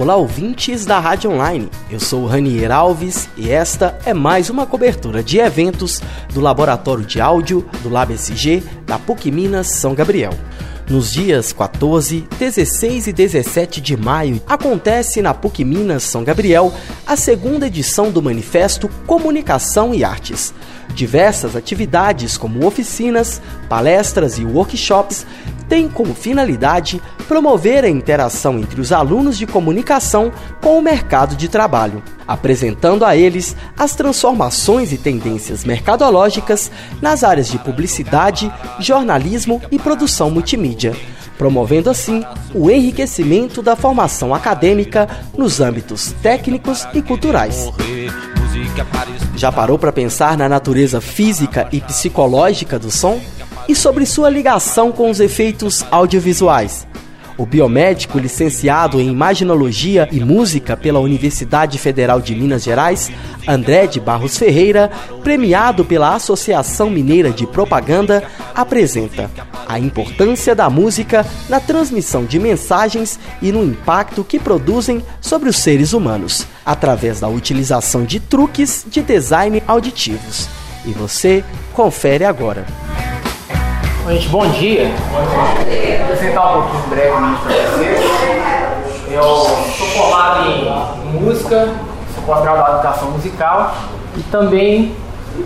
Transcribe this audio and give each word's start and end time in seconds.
Olá, 0.00 0.14
ouvintes 0.14 0.86
da 0.86 1.00
Rádio 1.00 1.32
Online. 1.32 1.68
Eu 1.90 1.98
sou 1.98 2.24
Ranier 2.24 2.70
Alves 2.70 3.28
e 3.36 3.50
esta 3.50 3.98
é 4.06 4.14
mais 4.14 4.48
uma 4.48 4.64
cobertura 4.64 5.24
de 5.24 5.38
eventos 5.38 6.00
do 6.32 6.40
Laboratório 6.40 7.04
de 7.04 7.20
Áudio 7.20 7.68
do 7.82 7.88
LabSG 7.88 8.62
da 8.86 8.96
PUC 8.96 9.32
Minas 9.32 9.66
São 9.66 9.96
Gabriel. 9.96 10.30
Nos 10.88 11.12
dias 11.12 11.52
14, 11.52 12.28
16 12.38 13.08
e 13.08 13.12
17 13.12 13.80
de 13.80 13.96
maio, 13.96 14.40
acontece 14.46 15.20
na 15.20 15.34
PUC 15.34 15.64
Minas 15.64 16.04
São 16.04 16.22
Gabriel 16.22 16.72
a 17.04 17.16
segunda 17.16 17.66
edição 17.66 18.12
do 18.12 18.22
Manifesto 18.22 18.88
Comunicação 19.04 19.92
e 19.92 20.04
Artes. 20.04 20.54
Diversas 20.94 21.56
atividades, 21.56 22.38
como 22.38 22.64
oficinas, 22.64 23.42
palestras 23.68 24.38
e 24.38 24.44
workshops, 24.44 25.26
têm 25.68 25.88
como 25.88 26.14
finalidade 26.14 27.00
promover 27.26 27.84
a 27.84 27.88
interação 27.88 28.58
entre 28.58 28.80
os 28.80 28.90
alunos 28.90 29.36
de 29.36 29.46
comunicação 29.46 30.32
com 30.60 30.78
o 30.78 30.82
mercado 30.82 31.36
de 31.36 31.48
trabalho, 31.48 32.02
apresentando 32.26 33.04
a 33.04 33.16
eles 33.16 33.54
as 33.76 33.94
transformações 33.94 34.92
e 34.92 34.98
tendências 34.98 35.64
mercadológicas 35.64 36.70
nas 37.02 37.22
áreas 37.22 37.48
de 37.48 37.58
publicidade, 37.58 38.52
jornalismo 38.80 39.60
e 39.70 39.78
produção 39.78 40.30
multimídia, 40.30 40.96
promovendo 41.36 41.90
assim 41.90 42.24
o 42.54 42.70
enriquecimento 42.70 43.62
da 43.62 43.76
formação 43.76 44.34
acadêmica 44.34 45.06
nos 45.36 45.60
âmbitos 45.60 46.12
técnicos 46.22 46.86
e 46.94 47.02
culturais. 47.02 47.70
Já 49.36 49.52
parou 49.52 49.78
para 49.78 49.92
pensar 49.92 50.36
na 50.36 50.48
natureza 50.48 51.00
física 51.00 51.68
e 51.70 51.80
psicológica 51.80 52.78
do 52.78 52.90
som? 52.90 53.20
E 53.68 53.74
sobre 53.74 54.04
sua 54.06 54.30
ligação 54.30 54.90
com 54.90 55.10
os 55.10 55.20
efeitos 55.20 55.84
audiovisuais? 55.90 56.86
O 57.38 57.46
biomédico 57.46 58.18
licenciado 58.18 59.00
em 59.00 59.08
Imaginologia 59.08 60.08
e 60.10 60.18
Música 60.18 60.76
pela 60.76 60.98
Universidade 60.98 61.78
Federal 61.78 62.20
de 62.20 62.34
Minas 62.34 62.64
Gerais, 62.64 63.12
André 63.46 63.86
de 63.86 64.00
Barros 64.00 64.36
Ferreira, 64.36 64.90
premiado 65.22 65.84
pela 65.84 66.16
Associação 66.16 66.90
Mineira 66.90 67.30
de 67.30 67.46
Propaganda, 67.46 68.24
apresenta 68.52 69.30
a 69.68 69.78
importância 69.78 70.52
da 70.52 70.68
música 70.68 71.24
na 71.48 71.60
transmissão 71.60 72.24
de 72.24 72.40
mensagens 72.40 73.20
e 73.40 73.52
no 73.52 73.62
impacto 73.62 74.24
que 74.24 74.40
produzem 74.40 75.00
sobre 75.20 75.48
os 75.48 75.58
seres 75.58 75.92
humanos, 75.92 76.44
através 76.66 77.20
da 77.20 77.28
utilização 77.28 78.04
de 78.04 78.18
truques 78.18 78.84
de 78.90 79.00
design 79.00 79.62
auditivos. 79.64 80.48
E 80.84 80.90
você 80.90 81.44
confere 81.72 82.24
agora. 82.24 82.66
Gente, 84.08 84.28
bom 84.30 84.48
dia. 84.48 84.90
Vou 85.10 85.20
apresentar 86.02 86.56
um 86.56 86.62
pouquinho 86.62 86.82
brevemente 86.88 87.42
para 87.42 87.52
vocês. 87.52 88.00
Eu 89.10 89.22
sou 89.22 89.86
formado 89.88 90.48
em 90.50 91.20
música, 91.20 91.74
sou 92.14 92.24
pós-graduado 92.24 92.72
em 92.72 92.74
educação 92.76 93.10
musical 93.10 93.74
e 94.16 94.22
também 94.22 94.96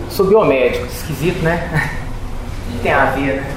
sou 0.09 0.27
biomédico. 0.27 0.85
Esquisito, 0.85 1.43
né? 1.43 1.91
O 2.69 2.75
que 2.77 2.83
tem 2.83 2.93
a 2.93 3.05
ver, 3.07 3.41
né? 3.41 3.51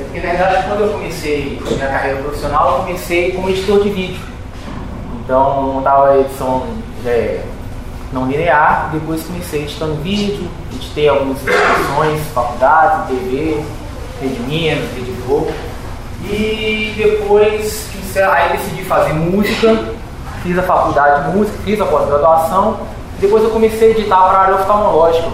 É 0.00 0.02
porque 0.04 0.20
na 0.20 0.32
verdade 0.32 0.66
quando 0.66 0.80
eu 0.80 0.88
comecei 0.88 1.62
minha 1.62 1.86
carreira 1.88 2.22
profissional, 2.22 2.70
eu 2.70 2.78
comecei 2.78 3.32
como 3.32 3.50
editor 3.50 3.82
de 3.82 3.90
vídeo. 3.90 4.20
Então 5.22 5.64
montava 5.64 6.18
edição 6.18 6.66
é, 7.04 7.42
não 8.10 8.26
linear, 8.26 8.88
depois 8.90 9.22
comecei 9.22 9.64
editando 9.64 9.96
vídeo, 9.96 10.48
editei 10.74 11.10
algumas 11.10 11.36
instituições, 11.42 12.22
faculdades, 12.32 13.08
TV, 13.08 13.62
Rede 14.20 14.40
Minas, 14.40 14.84
Rede 14.94 15.12
Globo. 15.26 15.52
E 16.22 16.94
depois 16.96 17.86
aí 18.24 18.56
decidi 18.56 18.82
fazer 18.84 19.12
música, 19.12 19.92
fiz 20.42 20.58
a 20.58 20.62
faculdade 20.62 21.30
de 21.30 21.36
música, 21.36 21.58
fiz 21.64 21.80
a 21.80 21.84
pós-graduação, 21.84 22.78
depois 23.20 23.42
eu 23.42 23.50
comecei 23.50 23.88
a 23.88 23.90
editar 23.90 24.28
para 24.28 24.38
a 24.38 24.42
área 24.42 24.54
oftalmológica, 24.56 25.28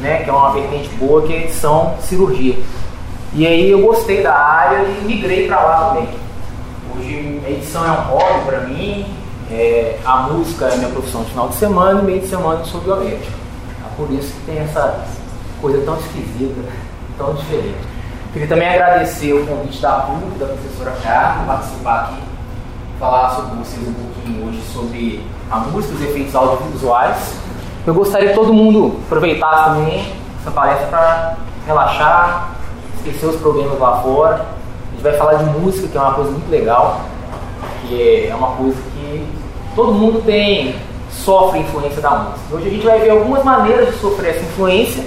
né, 0.00 0.22
que 0.22 0.30
é 0.30 0.32
uma 0.32 0.52
vertente 0.52 0.88
boa, 0.96 1.22
que 1.22 1.32
é 1.32 1.44
edição 1.44 1.94
cirurgia. 2.02 2.56
E 3.34 3.46
aí 3.46 3.70
eu 3.70 3.80
gostei 3.80 4.22
da 4.22 4.34
área 4.34 4.82
e 4.82 5.04
migrei 5.04 5.46
para 5.46 5.60
lá 5.60 5.88
também. 5.88 6.08
Hoje 6.94 7.40
a 7.46 7.50
edição 7.50 7.86
é 7.86 7.90
um 7.90 8.02
hobby 8.02 8.44
para 8.44 8.60
mim, 8.60 9.06
é, 9.50 9.98
a 10.04 10.16
música 10.24 10.66
é 10.66 10.76
minha 10.76 10.90
profissão 10.90 11.22
de 11.22 11.30
final 11.30 11.48
de 11.48 11.54
semana 11.54 12.00
e 12.00 12.04
meio 12.04 12.20
de 12.20 12.28
semana 12.28 12.60
eu 12.60 12.66
sou 12.66 12.80
biomédico. 12.80 13.32
É 13.84 13.96
por 13.96 14.10
isso 14.12 14.32
que 14.34 14.46
tem 14.46 14.58
essa 14.58 15.02
coisa 15.60 15.82
tão 15.84 15.96
esquisita, 15.96 16.60
tão 17.16 17.34
diferente. 17.34 17.91
Queria 18.32 18.48
também 18.48 18.66
agradecer 18.66 19.34
o 19.34 19.46
convite 19.46 19.82
da 19.82 19.92
PUC, 19.92 20.38
da 20.38 20.46
professora 20.46 20.96
Carla, 21.02 21.44
participar 21.44 22.00
aqui, 22.00 22.22
falar 22.98 23.28
sobre 23.28 23.56
vocês 23.56 23.86
um 23.86 23.92
pouquinho 23.92 24.48
hoje 24.48 24.62
sobre 24.72 25.22
a 25.50 25.58
música, 25.58 25.94
os 25.94 26.00
efeitos 26.00 26.34
audiovisuais. 26.34 27.36
Eu 27.86 27.92
gostaria 27.92 28.30
que 28.30 28.34
todo 28.34 28.50
mundo 28.50 28.98
aproveitasse 29.04 29.64
também 29.74 30.14
essa 30.40 30.50
palestra 30.50 30.86
para 30.86 31.36
relaxar, 31.66 32.54
esquecer 32.96 33.26
os 33.26 33.36
problemas 33.36 33.78
lá 33.78 34.00
fora. 34.00 34.36
A 34.36 34.92
gente 34.92 35.02
vai 35.02 35.12
falar 35.12 35.34
de 35.34 35.44
música, 35.44 35.88
que 35.88 35.98
é 35.98 36.00
uma 36.00 36.14
coisa 36.14 36.30
muito 36.30 36.50
legal, 36.50 37.02
que 37.82 38.28
é 38.30 38.34
uma 38.34 38.52
coisa 38.52 38.78
que 38.94 39.26
todo 39.76 39.92
mundo 39.92 40.22
tem, 40.24 40.74
sofre 41.10 41.58
influência 41.58 42.00
da 42.00 42.10
música. 42.12 42.56
Hoje 42.56 42.66
a 42.66 42.70
gente 42.70 42.86
vai 42.86 42.98
ver 42.98 43.10
algumas 43.10 43.44
maneiras 43.44 43.92
de 43.92 44.00
sofrer 44.00 44.36
essa 44.36 44.44
influência 44.46 45.06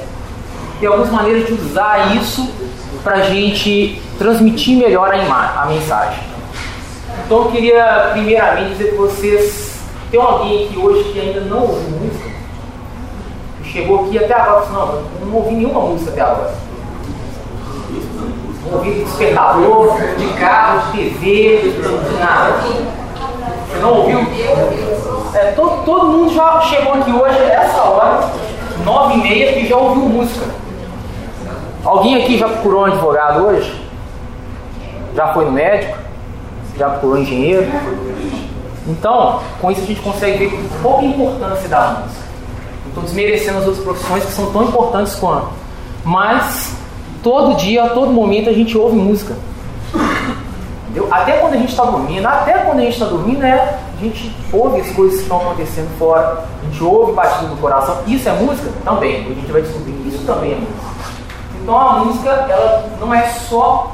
e 0.80 0.86
algumas 0.86 1.09
maneiras 1.09 1.47
de 1.47 1.53
usar 1.53 2.16
isso 2.18 2.47
para 3.05 3.17
a 3.17 3.21
gente 3.21 4.01
transmitir 4.17 4.79
melhor 4.79 5.13
a, 5.13 5.61
a 5.61 5.66
mensagem. 5.67 6.23
Então 7.23 7.43
eu 7.43 7.51
queria 7.51 8.09
primeiramente 8.13 8.69
dizer 8.69 8.89
que 8.89 8.95
vocês. 8.95 9.79
Tem 10.09 10.19
alguém 10.19 10.66
aqui 10.66 10.77
hoje 10.77 11.11
que 11.11 11.19
ainda 11.19 11.41
não 11.41 11.61
ouviu 11.61 11.89
música? 11.99 12.29
Chegou 13.63 14.05
aqui 14.05 14.17
até 14.17 14.33
agora 14.33 14.65
e 14.67 14.73
não, 14.73 15.03
não 15.27 15.35
ouvi 15.35 15.55
nenhuma 15.55 15.81
música 15.81 16.11
até 16.11 16.21
agora. 16.21 16.55
Não 18.65 18.77
ouvi 18.79 18.91
de 18.91 19.03
despertador, 19.03 19.97
de 20.17 20.27
carro, 20.39 20.91
de 20.91 20.97
TV, 20.97 21.59
de 21.71 22.19
nada. 22.19 22.53
Você 23.67 23.79
não 23.81 23.94
ouviu? 23.94 24.19
É, 25.33 25.51
todo, 25.51 25.83
todo 25.85 26.07
mundo 26.07 26.33
já 26.33 26.61
chegou 26.61 26.94
aqui 26.94 27.11
hoje, 27.11 27.38
essa 27.38 27.83
hora, 27.83 28.31
nove 28.83 29.15
e 29.15 29.17
meia, 29.17 29.53
que 29.53 29.67
já 29.67 29.77
ouviu 29.77 30.03
música. 30.05 30.64
Alguém 31.85 32.16
aqui 32.16 32.35
já 32.40 32.50
procurou 32.50 32.81
um 32.81 32.85
advogado 32.85 33.46
hoje? 33.46 33.79
Já 35.16 35.28
foi 35.34 35.46
no 35.46 35.51
médico? 35.51 35.96
Já 36.75 36.90
procurou 36.90 37.16
um 37.16 37.19
engenheiro? 37.19 37.68
Então, 38.88 39.40
com 39.62 39.72
isso 39.72 39.81
a 39.81 39.85
gente 39.85 40.01
consegue 40.01 40.47
ver 40.47 40.69
pouca 40.81 41.06
importância 41.06 41.69
da 41.69 42.00
música. 42.01 42.25
Não 42.81 42.90
estou 42.90 43.03
desmerecendo 43.03 43.59
as 43.59 43.68
outras 43.68 43.84
profissões 43.84 44.25
que 44.25 44.31
são 44.31 44.51
tão 44.51 44.63
importantes 44.63 45.13
quanto. 45.16 45.50
Mas, 46.03 46.75
todo 47.22 47.56
dia, 47.56 47.84
a 47.84 47.90
todo 47.90 48.12
momento, 48.12 48.50
a 48.50 48.53
gente 48.53 48.75
ouve 48.75 48.95
música. 48.95 49.35
Entendeu? 50.90 51.07
Até 51.12 51.38
quando 51.38 51.53
a 51.53 51.57
gente 51.57 51.69
está 51.69 51.85
dormindo, 51.85 52.25
até 52.25 52.53
quando 52.53 52.79
a 52.79 52.81
gente 52.81 52.94
está 52.94 53.06
dormindo, 53.06 53.44
é, 53.44 53.79
a 53.95 54.01
gente 54.01 54.35
ouve 54.51 54.81
as 54.81 54.90
coisas 54.91 55.18
que 55.18 55.24
estão 55.24 55.38
acontecendo 55.38 55.95
fora, 56.00 56.45
a 56.62 56.66
gente 56.66 56.84
ouve 56.84 57.13
batido 57.13 57.47
do 57.47 57.62
coração. 57.62 58.00
Isso 58.07 58.28
é 58.28 58.34
música? 58.34 58.72
Também. 58.84 59.22
A 59.22 59.34
gente 59.34 59.51
vai 59.51 59.62
descobrir 59.62 59.94
isso 60.07 60.25
também 60.25 60.53
é 60.53 60.56
música. 60.56 60.94
Então 61.65 61.81
a 61.81 61.93
música 61.93 62.29
ela 62.29 62.91
não 62.99 63.11
é 63.11 63.23
só 63.23 63.91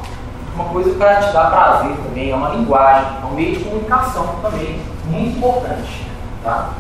uma 0.54 0.66
coisa 0.66 0.94
para 0.96 1.22
te 1.22 1.32
dar 1.32 1.50
prazer 1.52 1.96
também, 2.04 2.30
é 2.30 2.36
uma 2.36 2.50
linguagem, 2.50 3.10
é 3.24 3.26
um 3.26 3.34
meio 3.34 3.56
de 3.56 3.64
comunicação 3.64 4.28
também, 4.42 4.82
muito 5.06 5.38
importante. 5.38 6.06
Tá? 6.44 6.72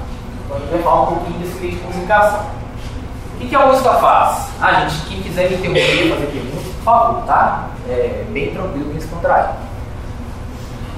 Então 0.43 0.57
a 0.57 0.59
gente 0.59 0.69
vai 0.69 0.81
falar 0.81 1.03
um 1.03 1.05
pouquinho 1.05 1.39
desse 1.39 1.57
meio 1.61 1.71
de 1.71 1.79
comunicação. 1.79 2.41
O 2.41 3.37
que, 3.37 3.47
que 3.47 3.55
a 3.55 3.67
música 3.67 3.93
faz? 3.93 4.49
Ah, 4.59 4.81
gente, 4.81 5.05
quem 5.05 5.21
quiser 5.21 5.49
me 5.49 5.55
interromper, 5.55 6.09
fazer 6.09 6.25
perguntas, 6.25 6.73
por 6.73 6.83
favor, 6.83 7.21
tá? 7.21 7.67
É 7.87 8.25
bem 8.29 8.51
tranquilo, 8.51 8.87
bem 8.87 8.97
descontraído. 8.97 9.53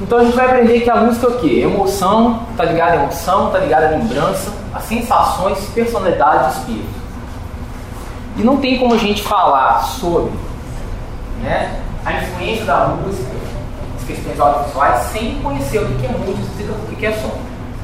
Então 0.01 0.17
a 0.17 0.23
gente 0.23 0.35
vai 0.35 0.47
aprender 0.47 0.79
que 0.79 0.89
a 0.89 0.95
música 0.95 1.27
é 1.27 1.29
o 1.29 1.39
quê? 1.39 1.59
Emoção, 1.59 2.47
tá 2.57 2.65
ligada 2.65 2.93
à 2.93 2.95
emoção, 2.95 3.51
tá 3.51 3.59
ligada 3.59 3.85
à 3.85 3.89
lembrança, 3.89 4.51
a 4.73 4.79
sensações, 4.79 5.59
personalidade 5.75 6.45
e 6.45 6.57
espírito. 6.57 7.02
E 8.35 8.41
não 8.41 8.57
tem 8.57 8.79
como 8.79 8.93
a 8.93 8.97
gente 8.97 9.21
falar 9.21 9.79
sobre 9.83 10.31
né, 11.41 11.79
a 12.03 12.13
influência 12.13 12.65
da 12.65 12.87
música, 12.87 13.29
as 13.95 14.03
questões 14.05 14.39
audiovisuais, 14.39 15.01
sem 15.11 15.35
conhecer 15.41 15.79
o 15.79 15.87
que 15.95 16.05
é 16.05 16.09
música, 16.09 16.73
o 16.91 16.95
que 16.95 17.05
é 17.05 17.11
som. 17.11 17.37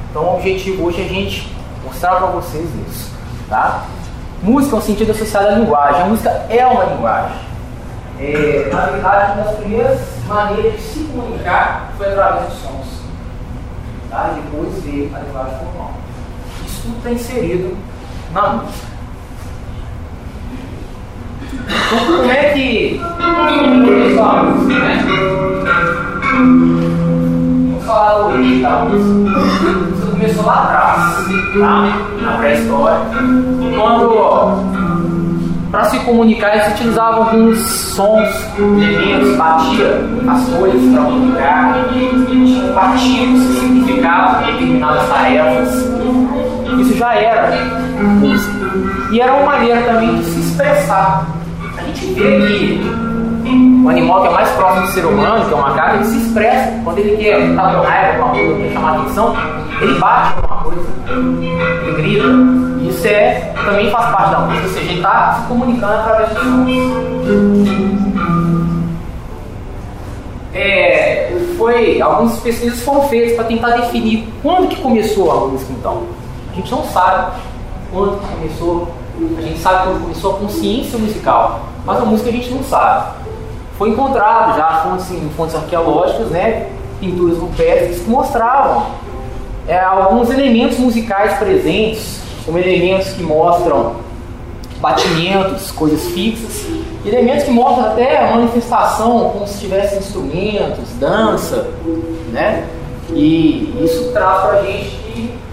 Então 0.09 0.23
o 0.23 0.35
objetivo 0.37 0.85
hoje 0.85 1.01
é 1.01 1.05
a 1.05 1.07
gente 1.07 1.55
mostrar 1.83 2.15
para 2.15 2.27
vocês 2.27 2.67
isso. 2.87 3.11
Tá? 3.47 3.85
Música 4.41 4.75
é 4.75 4.79
um 4.79 4.81
sentido 4.81 5.11
associado 5.11 5.47
à 5.47 5.51
linguagem. 5.51 6.01
A 6.01 6.05
música 6.05 6.29
é 6.49 6.65
uma 6.65 6.83
linguagem. 6.85 7.37
É, 8.19 8.69
na 8.71 8.85
verdade, 8.87 9.33
uma 9.33 9.43
das 9.43 9.55
primeiras 9.57 9.99
maneiras 10.27 10.73
de 10.73 10.81
se 10.81 10.99
comunicar 11.05 11.91
foi 11.97 12.07
através 12.07 12.49
dos 12.49 12.59
sons. 12.59 12.87
Tá? 14.09 14.33
E 14.35 14.41
depois 14.41 14.83
veio 14.83 15.15
a 15.15 15.19
linguagem 15.19 15.57
formal. 15.59 15.93
Isso 16.65 16.81
tudo 16.81 16.97
está 16.97 17.11
inserido 17.11 17.77
na 18.33 18.49
música. 18.49 18.98
Então, 21.69 21.99
como 22.17 22.31
é 22.31 22.53
que 22.53 22.99
vamos, 24.15 24.69
falar 27.85 28.13
do 28.19 28.25
origem 28.33 28.61
da 28.61 28.85
música. 28.85 30.11
começou 30.11 30.45
lá 30.45 30.63
atrás, 30.63 31.27
tá? 31.57 31.99
na 32.21 32.37
pré-história, 32.37 32.99
quando 33.75 34.69
para 35.71 35.83
se 35.85 35.99
comunicar 35.99 36.55
eles 36.55 36.73
utilizavam 36.73 37.23
alguns 37.23 37.59
sons, 37.59 38.29
elementos, 38.57 39.37
batia 39.37 40.01
as 40.27 40.49
coisas 40.49 40.93
para 40.93 41.03
comunicar, 41.03 41.75
batiam, 42.73 43.37
significavam 43.59 44.45
determinadas 44.45 45.07
tarefas. 45.09 45.69
Isso 46.79 46.97
já 46.97 47.13
era. 47.13 47.51
E 49.11 49.21
era 49.21 49.33
uma 49.33 49.45
maneira 49.45 49.81
também 49.83 50.15
de 50.17 50.25
se 50.25 50.39
expressar. 50.39 51.38
Gente 51.89 52.13
vê 52.13 52.47
que 52.47 52.81
o 53.83 53.89
animal 53.89 54.21
que 54.21 54.27
é 54.27 54.31
mais 54.31 54.49
próximo 54.51 54.85
do 54.85 54.91
ser 54.91 55.05
humano, 55.05 55.45
que 55.45 55.53
é 55.53 55.55
o 55.55 55.61
macaco, 55.61 55.95
ele 55.95 56.05
se 56.05 56.17
expressa. 56.17 56.79
Quando 56.83 56.99
ele 56.99 57.17
quer 57.17 57.39
estar 57.39 57.75
com 57.75 57.81
raiva, 57.81 58.23
alguma 58.23 58.29
coisa, 58.29 58.61
quer 58.61 58.73
chamar 58.73 58.99
atenção, 58.99 59.35
ele 59.81 59.99
bate 59.99 60.35
alguma 60.35 60.63
coisa, 60.63 60.87
ele 61.07 61.95
grita. 61.97 62.27
Isso 62.87 63.07
é, 63.07 63.53
também 63.65 63.89
faz 63.89 64.11
parte 64.11 64.31
da 64.31 64.39
música, 64.41 64.67
ou 64.67 64.73
seja, 64.73 64.85
ele 64.85 64.97
está 64.97 65.33
se 65.33 65.47
comunicando 65.47 65.93
através 65.93 66.29
de 66.29 66.35
sons. 66.35 66.69
É, 70.53 71.31
foi, 71.57 72.01
algumas 72.01 72.39
pesquisas 72.39 72.81
foram 72.81 73.07
feitas 73.07 73.35
para 73.35 73.45
tentar 73.45 73.69
definir 73.77 74.27
quando 74.43 74.67
que 74.67 74.79
começou 74.81 75.31
a 75.31 75.47
música 75.47 75.71
então. 75.71 76.03
A 76.51 76.55
gente 76.55 76.71
não 76.71 76.83
sabe 76.83 77.31
quando 77.91 78.19
que 78.19 78.27
começou, 78.35 78.87
a 79.37 79.41
gente 79.41 79.59
sabe 79.59 79.83
quando 79.87 80.01
começou 80.01 80.35
a 80.35 80.39
consciência 80.39 80.97
musical, 80.97 81.61
mas 81.85 81.97
a 81.97 82.05
música 82.05 82.29
a 82.29 82.33
gente 82.33 82.49
não 82.51 82.63
sabe 82.63 83.19
foi 83.79 83.91
encontrado 83.91 84.57
já 84.57 84.83
fontes, 84.83 85.09
em 85.09 85.29
fontes 85.29 85.55
arqueológicas, 85.55 86.27
né, 86.27 86.67
pinturas 86.99 87.37
rupestres 87.37 88.01
que 88.01 88.09
mostravam 88.09 88.87
é, 89.65 89.79
alguns 89.79 90.29
elementos 90.29 90.77
musicais 90.77 91.37
presentes, 91.37 92.19
como 92.45 92.57
elementos 92.57 93.13
que 93.13 93.23
mostram 93.23 93.95
batimentos, 94.81 95.71
coisas 95.71 96.07
fixas, 96.07 96.65
elementos 97.05 97.45
que 97.45 97.51
mostram 97.51 97.85
até 97.85 98.17
a 98.17 98.31
manifestação 98.35 99.29
como 99.29 99.47
se 99.47 99.59
tivesse 99.59 99.97
instrumentos, 99.97 100.89
dança, 100.99 101.69
né? 102.33 102.67
E 103.11 103.73
isso 103.81 104.11
traz 104.11 104.41
para 104.41 104.59
a 104.59 104.63
gente 104.63 105.08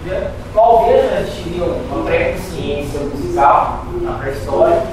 que 0.07 0.13
né, 0.13 0.31
talvez 0.53 1.11
a 1.11 1.23
gente 1.23 1.43
teria 1.43 1.65
uma 1.65 2.05
pré-consciência 2.05 2.99
musical 3.01 3.83
na 4.01 4.13
pré-história, 4.13 4.83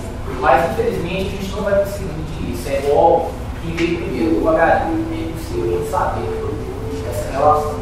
mas 0.40 0.70
infelizmente 0.72 1.36
a 1.38 1.42
gente 1.42 1.52
não 1.54 1.62
vai 1.62 1.78
conseguir 1.78 2.52
isso 2.52 2.68
é 2.68 2.78
igual 2.80 3.30
quem 3.62 3.76
veio 3.76 3.98
primeiro, 3.98 4.44
o 4.44 4.48
HD. 4.48 4.90
É 5.12 5.30
impossível 5.30 5.64
a 5.64 5.78
gente 5.78 5.90
saber 5.90 7.10
essa 7.10 7.30
relação. 7.30 7.74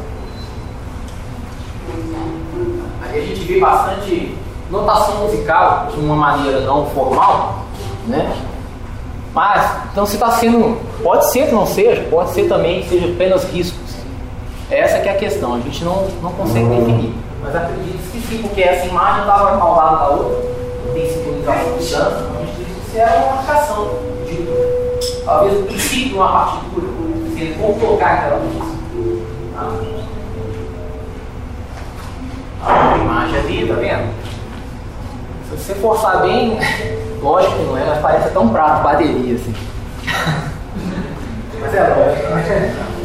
Aí 3.02 3.18
a 3.18 3.26
gente 3.26 3.40
vê 3.40 3.60
bastante 3.60 4.36
notação 4.70 5.24
musical 5.24 5.88
de 5.92 6.00
uma 6.00 6.14
maneira 6.14 6.60
não 6.60 6.86
formal, 6.90 7.64
né? 8.06 8.36
Mas, 9.34 9.70
então 9.90 10.04
se 10.04 10.14
está 10.14 10.30
sendo, 10.32 10.78
pode 11.02 11.30
ser 11.30 11.46
que 11.46 11.54
não 11.54 11.66
seja, 11.66 12.02
pode 12.10 12.30
ser 12.30 12.48
também 12.48 12.82
que 12.82 12.90
seja 12.90 13.12
apenas 13.12 13.44
riscos. 13.44 14.01
Essa 14.72 15.00
que 15.00 15.08
é 15.08 15.12
a 15.12 15.16
questão, 15.16 15.54
a 15.54 15.60
gente 15.60 15.84
não, 15.84 16.06
não 16.22 16.32
consegue 16.32 16.66
definir. 16.66 17.14
Mas 17.42 17.54
acredito 17.54 18.10
que 18.10 18.20
sim, 18.20 18.38
porque 18.42 18.62
essa 18.62 18.86
imagem 18.86 19.20
estava 19.20 19.60
ao 19.60 19.76
lado 19.76 19.98
da 19.98 20.08
outra, 20.08 20.50
tem 20.94 21.08
sincronização 21.08 21.78
de 21.78 21.90
dança, 21.90 22.30
a 22.34 22.44
gente 22.44 22.56
diz 22.56 22.66
que 22.66 22.88
isso 22.88 22.98
é 22.98 23.06
uma 23.06 23.36
marcação 23.36 24.12
talvez 25.24 25.60
o 25.60 25.62
princípio 25.64 26.08
de 26.08 26.14
uma 26.14 26.32
partitura, 26.32 26.86
você 26.86 27.54
vou 27.58 27.74
colocar 27.74 28.06
aquela 28.06 28.38
notícia. 28.38 28.82
Ah, 32.64 32.94
a 32.94 32.98
imagem 32.98 33.38
ali, 33.38 33.66
tá 33.66 33.74
vendo? 33.74 34.12
Se 35.48 35.56
você 35.56 35.74
forçar 35.74 36.22
bem, 36.22 36.58
lógico 37.20 37.56
que 37.56 37.62
não 37.62 37.76
é, 37.78 37.84
mas 37.84 37.98
parece 38.00 38.28
até 38.28 38.38
um 38.38 38.48
prato, 38.48 38.82
bateria 38.82 39.34
assim. 39.34 39.54
mas 41.60 41.74
é 41.74 41.88
lógico, 41.88 43.01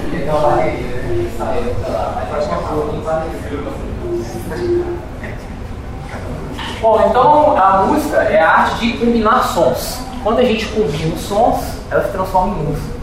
Bom, 6.82 7.08
então 7.10 7.58
a 7.58 7.84
música 7.88 8.18
é 8.18 8.40
a 8.40 8.50
arte 8.50 8.80
de 8.80 8.98
combinar 8.98 9.44
sons. 9.44 10.00
Quando 10.24 10.40
a 10.40 10.44
gente 10.44 10.66
combina 10.68 11.16
os 11.16 11.22
sons, 11.22 11.60
ela 11.90 12.04
se 12.04 12.12
transforma 12.12 12.56
em 12.56 12.64
música. 12.64 12.98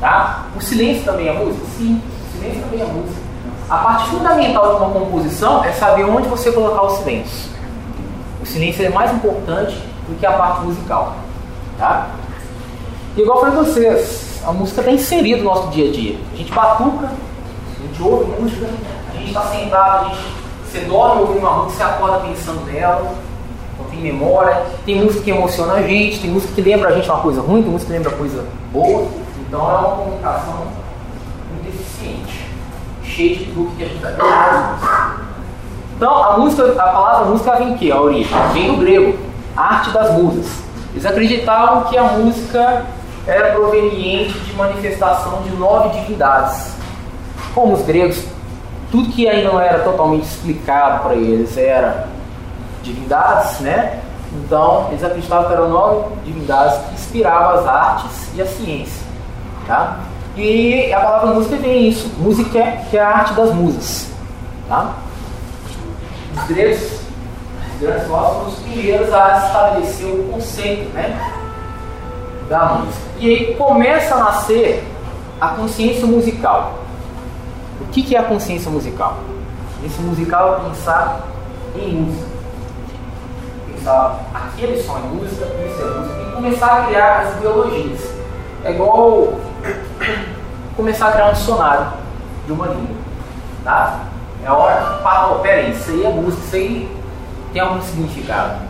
Tá? 0.00 0.46
O 0.56 0.60
silêncio 0.60 1.04
também 1.04 1.28
é 1.28 1.32
música? 1.32 1.66
Sim, 1.76 2.00
o 2.00 2.38
silêncio 2.38 2.62
também 2.62 2.80
é 2.80 2.84
música. 2.84 3.20
A 3.68 3.76
parte 3.78 4.08
fundamental 4.08 4.74
de 4.74 4.82
uma 4.82 4.90
composição 4.90 5.62
é 5.64 5.72
saber 5.72 6.04
onde 6.04 6.28
você 6.28 6.50
colocar 6.50 6.82
o 6.82 6.90
silêncio. 6.96 7.50
O 8.42 8.46
silêncio 8.46 8.84
é 8.84 8.88
mais 8.88 9.12
importante 9.12 9.76
do 10.08 10.18
que 10.18 10.26
a 10.26 10.32
parte 10.32 10.62
musical. 10.62 11.14
Tá? 11.78 12.08
E 13.16 13.20
igual 13.20 13.40
para 13.40 13.50
vocês, 13.50 14.29
a 14.46 14.52
música 14.52 14.80
está 14.80 14.92
inserida 14.92 15.38
no 15.38 15.44
nosso 15.44 15.68
dia 15.68 15.88
a 15.88 15.92
dia. 15.92 16.18
A 16.32 16.36
gente 16.36 16.52
batuca, 16.52 17.06
a 17.06 17.86
gente 17.86 18.02
ouve 18.02 18.40
música, 18.40 18.66
a 19.10 19.16
gente 19.16 19.28
está 19.28 19.42
sentado, 19.42 20.06
a 20.06 20.08
gente, 20.08 20.20
você 20.64 20.80
dorme 20.80 21.22
ouvindo 21.22 21.38
uma 21.40 21.64
música, 21.64 21.76
você 21.76 21.82
acorda 21.82 22.18
pensando 22.26 22.64
nela 22.66 23.30
tem 23.90 24.00
memória, 24.00 24.62
tem 24.86 25.02
música 25.02 25.22
que 25.22 25.30
emociona 25.30 25.74
a 25.74 25.82
gente, 25.82 26.20
tem 26.20 26.30
música 26.30 26.54
que 26.54 26.62
lembra 26.62 26.88
a 26.88 26.92
gente 26.92 27.08
uma 27.08 27.20
coisa 27.20 27.40
ruim, 27.42 27.62
tem 27.62 27.70
música 27.70 27.92
que 27.92 27.98
lembra 27.98 28.16
coisa 28.16 28.46
boa. 28.72 29.06
Então 29.46 29.60
é 29.60 29.74
uma 29.74 29.96
comunicação 29.96 30.66
muito 31.52 31.68
eficiente, 31.68 32.46
cheia 33.04 33.36
de 33.36 33.44
truque 33.46 33.76
que 33.76 33.82
a 33.82 33.86
gente 33.86 33.96
está 33.96 34.78
Então 35.96 36.24
a 36.24 36.38
música, 36.38 36.72
a 36.72 36.88
palavra 36.88 37.30
música 37.30 37.56
vem 37.56 37.72
em 37.72 37.76
quê? 37.76 37.90
A 37.90 38.00
origem? 38.00 38.32
Vem 38.52 38.72
do 38.72 38.78
grego, 38.78 39.18
arte 39.56 39.90
das 39.90 40.14
musas. 40.14 40.46
Eles 40.92 41.06
acreditavam 41.06 41.84
que 41.84 41.96
a 41.96 42.04
música 42.04 42.86
era 43.30 43.52
proveniente 43.52 44.38
de 44.38 44.52
manifestação 44.54 45.42
de 45.42 45.50
nove 45.50 46.00
divindades. 46.00 46.74
Como 47.54 47.74
os 47.74 47.82
gregos, 47.82 48.24
tudo 48.90 49.10
que 49.12 49.28
ainda 49.28 49.52
não 49.52 49.60
era 49.60 49.80
totalmente 49.80 50.24
explicado 50.24 51.04
para 51.04 51.14
eles 51.14 51.56
era 51.56 52.08
divindades, 52.82 53.60
né? 53.60 54.00
Então, 54.32 54.88
eles 54.90 55.02
acreditavam 55.02 55.46
que 55.46 55.52
eram 55.52 55.68
nove 55.68 56.14
divindades 56.24 56.78
que 56.86 56.94
inspiravam 56.94 57.60
as 57.60 57.66
artes 57.66 58.28
e 58.34 58.42
a 58.42 58.46
ciência. 58.46 59.02
Tá? 59.66 60.00
E 60.36 60.92
a 60.92 61.00
palavra 61.00 61.34
música 61.34 61.56
vem 61.56 61.88
isso. 61.88 62.10
Música 62.18 62.58
é, 62.58 62.84
que 62.90 62.96
é 62.96 63.00
a 63.00 63.08
arte 63.08 63.34
das 63.34 63.52
musas. 63.52 64.10
Tá? 64.68 64.94
Os 66.36 66.44
gregos, 66.48 66.80
os 66.80 67.80
grandes 67.80 68.06
foram 68.06 68.46
os 68.46 68.54
primeiros 68.60 69.12
a 69.12 69.46
estabelecer 69.46 70.06
o 70.06 70.32
conceito 70.32 70.88
né, 70.94 71.18
da 72.50 72.64
música. 72.74 73.06
E 73.18 73.28
aí 73.28 73.54
começa 73.54 74.14
a 74.14 74.18
nascer 74.18 74.84
a 75.40 75.48
consciência 75.48 76.06
musical. 76.06 76.80
O 77.80 77.86
que, 77.86 78.02
que 78.02 78.14
é 78.14 78.18
a 78.18 78.24
consciência 78.24 78.70
musical? 78.70 79.16
Esse 79.82 80.02
musical 80.02 80.56
é 80.56 80.68
pensar 80.68 81.26
em 81.74 81.94
música 81.94 82.30
pensar 83.80 84.20
aquele 84.34 84.82
som 84.82 84.98
é 84.98 85.00
música, 85.00 85.46
isso 85.46 85.82
é 85.82 85.98
música, 85.98 86.22
e 86.22 86.32
começar 86.32 86.66
a 86.66 86.86
criar 86.86 87.20
as 87.20 87.36
ideologias. 87.36 88.00
É 88.64 88.72
igual 88.72 89.34
começar 90.76 91.08
a 91.08 91.12
criar 91.12 91.30
um 91.30 91.32
dicionário 91.32 91.86
de 92.46 92.52
uma 92.52 92.66
língua. 92.66 92.96
Tá? 93.64 94.00
É 94.44 94.46
a 94.46 94.54
hora 94.54 94.96
que 94.96 95.02
fala, 95.02 95.38
peraí, 95.40 95.70
isso 95.70 95.90
aí 95.90 96.04
é 96.04 96.08
música, 96.10 96.42
isso 96.44 96.56
aí 96.56 96.96
tem 97.52 97.62
algum 97.62 97.82
significado. 97.82 98.60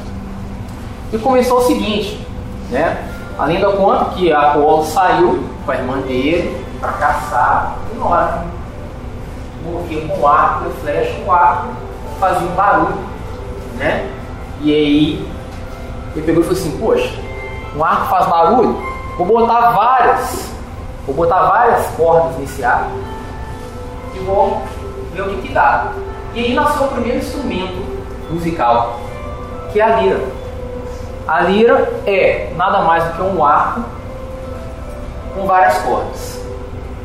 E 1.13 1.19
começou 1.19 1.59
o 1.59 1.63
seguinte, 1.63 2.25
né? 2.71 3.10
A 3.41 3.47
lenda 3.47 3.73
conta 3.73 4.05
que 4.11 4.31
a 4.31 4.51
Apolo 4.51 4.85
saiu 4.85 5.43
com 5.65 5.73
a 5.73 5.75
irmã 5.75 5.99
dele 6.01 6.63
para 6.79 6.93
caçar 6.93 7.75
na 7.97 8.05
hora 8.05 8.45
morria 9.65 10.07
com 10.09 10.27
arco 10.27 10.69
e 10.69 10.81
flecha, 10.83 11.23
o 11.25 11.33
arco 11.33 11.69
fazia 12.19 12.47
um 12.47 12.55
barulho, 12.55 12.99
né? 13.79 14.11
E 14.61 14.75
aí 14.75 15.33
ele 16.15 16.27
pegou 16.27 16.43
e 16.43 16.45
falou 16.45 16.61
assim, 16.61 16.79
poxa, 16.79 17.19
um 17.75 17.83
arco 17.83 18.11
faz 18.11 18.27
barulho, 18.27 18.77
vou 19.17 19.27
botar 19.27 19.71
várias, 19.71 20.51
vou 21.07 21.17
botar 21.17 21.43
várias 21.45 21.87
cordas 21.97 22.37
nesse 22.37 22.63
arco 22.63 22.91
e 24.15 24.19
vou 24.19 24.63
ver 25.15 25.23
o 25.23 25.31
que, 25.31 25.49
que 25.49 25.55
dá. 25.55 25.93
E 26.35 26.41
aí 26.41 26.55
nasceu 26.55 26.89
o 26.89 26.91
primeiro 26.91 27.17
instrumento 27.17 27.87
musical, 28.31 29.01
que 29.73 29.81
é 29.81 29.85
a 29.85 29.97
lira. 29.97 30.40
A 31.27 31.41
lira 31.43 31.93
é 32.07 32.53
nada 32.57 32.81
mais 32.81 33.05
do 33.05 33.13
que 33.13 33.23
um 33.23 33.45
arco 33.45 33.83
com 35.35 35.47
várias 35.47 35.79
cordas. 35.79 36.41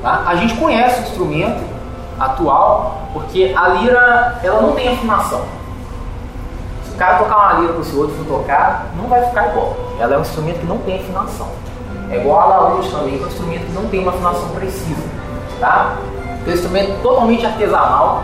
Tá? 0.01 0.23
A 0.25 0.35
gente 0.35 0.55
conhece 0.55 1.01
o 1.01 1.03
instrumento 1.03 1.63
atual 2.19 3.01
porque 3.13 3.53
a 3.55 3.67
lira 3.69 4.39
ela 4.43 4.61
não 4.61 4.73
tem 4.73 4.87
afinação 4.87 5.45
o 6.95 6.97
cara 6.97 7.17
tocar 7.17 7.35
uma 7.35 7.59
lira 7.59 7.73
para 7.73 7.81
o 7.81 7.99
outro 7.99 8.15
for 8.15 8.39
tocar, 8.39 8.85
não 8.95 9.07
vai 9.09 9.21
ficar 9.25 9.49
igual. 9.49 9.75
Ela 9.99 10.15
é 10.15 10.17
um 10.17 10.21
instrumento 10.21 10.59
que 10.59 10.65
não 10.65 10.77
tem 10.79 10.95
afinação. 10.95 11.49
É 12.09 12.17
igual 12.17 12.39
a 12.39 12.45
laúde 12.45 12.89
também, 12.89 13.19
é 13.19 13.23
um 13.23 13.27
instrumento 13.27 13.65
que 13.65 13.73
não 13.73 13.85
tem 13.87 13.99
uma 13.99 14.11
afinação 14.11 14.49
precisa. 14.49 15.03
Tá? 15.59 15.97
É 16.45 16.49
um 16.49 16.53
instrumento 16.53 17.01
totalmente 17.01 17.45
artesanal. 17.45 18.23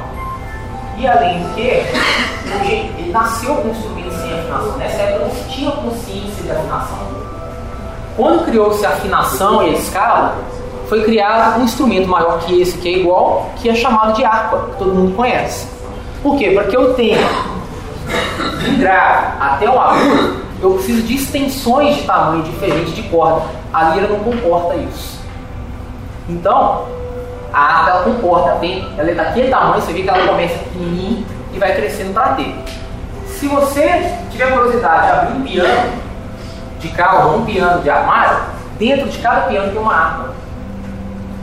E 1.01 1.07
além 1.07 1.39
do 1.41 1.55
que, 1.55 1.61
ele 1.63 3.11
nasceu 3.11 3.55
com 3.55 3.69
um 3.69 3.71
instrumento 3.71 4.13
sem 4.13 4.33
afinação. 4.39 4.77
Né? 4.77 4.85
Nessa 4.85 5.01
época 5.01 5.25
não 5.25 5.49
tinha 5.49 5.71
consciência 5.71 6.43
de 6.43 6.51
afinação. 6.51 6.99
Quando 8.15 8.45
criou-se 8.45 8.85
a 8.85 8.89
afinação 8.89 9.63
e 9.63 9.71
a 9.71 9.73
escala, 9.73 10.37
foi 10.87 11.03
criado 11.03 11.59
um 11.59 11.63
instrumento 11.63 12.07
maior 12.07 12.37
que 12.41 12.61
esse, 12.61 12.77
que 12.77 12.87
é 12.87 12.99
igual, 12.99 13.49
que 13.55 13.67
é 13.67 13.73
chamado 13.73 14.13
de 14.13 14.23
harpa, 14.23 14.67
que 14.69 14.77
todo 14.77 14.93
mundo 14.93 15.15
conhece. 15.15 15.67
Por 16.21 16.37
quê? 16.37 16.51
Porque 16.51 16.77
eu 16.77 16.93
tenho 16.93 17.17
de 18.59 18.75
grave 18.75 19.37
até 19.39 19.67
o 19.67 19.81
agudo, 19.81 20.41
eu 20.61 20.73
preciso 20.73 21.01
de 21.01 21.15
extensões 21.15 21.95
de 21.95 22.03
tamanho 22.03 22.43
diferente 22.43 22.91
de 22.91 23.01
corda. 23.09 23.47
A 23.73 23.85
lira 23.85 24.07
não 24.07 24.19
comporta 24.19 24.75
isso. 24.75 25.19
Então, 26.29 26.85
a 27.53 27.59
árvore 27.59 27.91
ela 27.91 28.03
comporta, 28.03 28.55
bem, 28.55 28.87
ela 28.97 29.11
é 29.11 29.13
daquele 29.13 29.49
tamanho, 29.49 29.81
você 29.81 29.91
vê 29.91 30.03
que 30.03 30.09
ela 30.09 30.25
começa 30.25 30.57
pequenininha 30.59 31.25
e 31.53 31.59
vai 31.59 31.75
crescendo 31.75 32.13
para 32.13 32.35
ter. 32.35 32.55
Se 33.27 33.47
você 33.47 34.15
tiver 34.29 34.51
curiosidade 34.51 35.07
de 35.07 35.11
abrir 35.11 35.33
um 35.33 35.41
piano 35.41 35.91
de 36.79 36.87
caldo, 36.89 37.37
um 37.37 37.45
piano 37.45 37.81
de 37.81 37.89
armário, 37.89 38.43
dentro 38.77 39.09
de 39.09 39.17
cada 39.17 39.41
piano 39.41 39.71
tem 39.71 39.81
uma 39.81 39.93
harpa. 39.93 40.33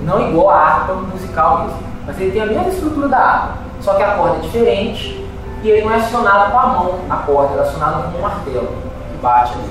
Não 0.02 0.28
igual 0.28 0.50
a 0.50 0.56
harpa 0.56 0.94
musical 0.94 1.64
mesmo, 1.64 1.78
mas 2.06 2.20
ele 2.20 2.30
tem 2.30 2.42
a 2.42 2.46
mesma 2.46 2.68
estrutura 2.68 3.08
da 3.08 3.18
harpa, 3.18 3.54
só 3.80 3.94
que 3.94 4.02
a 4.02 4.12
corda 4.12 4.36
é 4.36 4.40
diferente 4.40 5.26
e 5.62 5.68
ele 5.68 5.84
não 5.84 5.92
é 5.92 5.96
acionado 5.96 6.52
com 6.52 6.58
a 6.58 6.66
mão, 6.66 7.00
a 7.10 7.16
corda, 7.16 7.52
ele 7.52 7.60
é 7.60 7.64
acionado 7.64 8.12
com 8.12 8.18
um 8.18 8.22
martelo 8.22 8.68
que 9.10 9.18
bate 9.20 9.52
ali. 9.52 9.70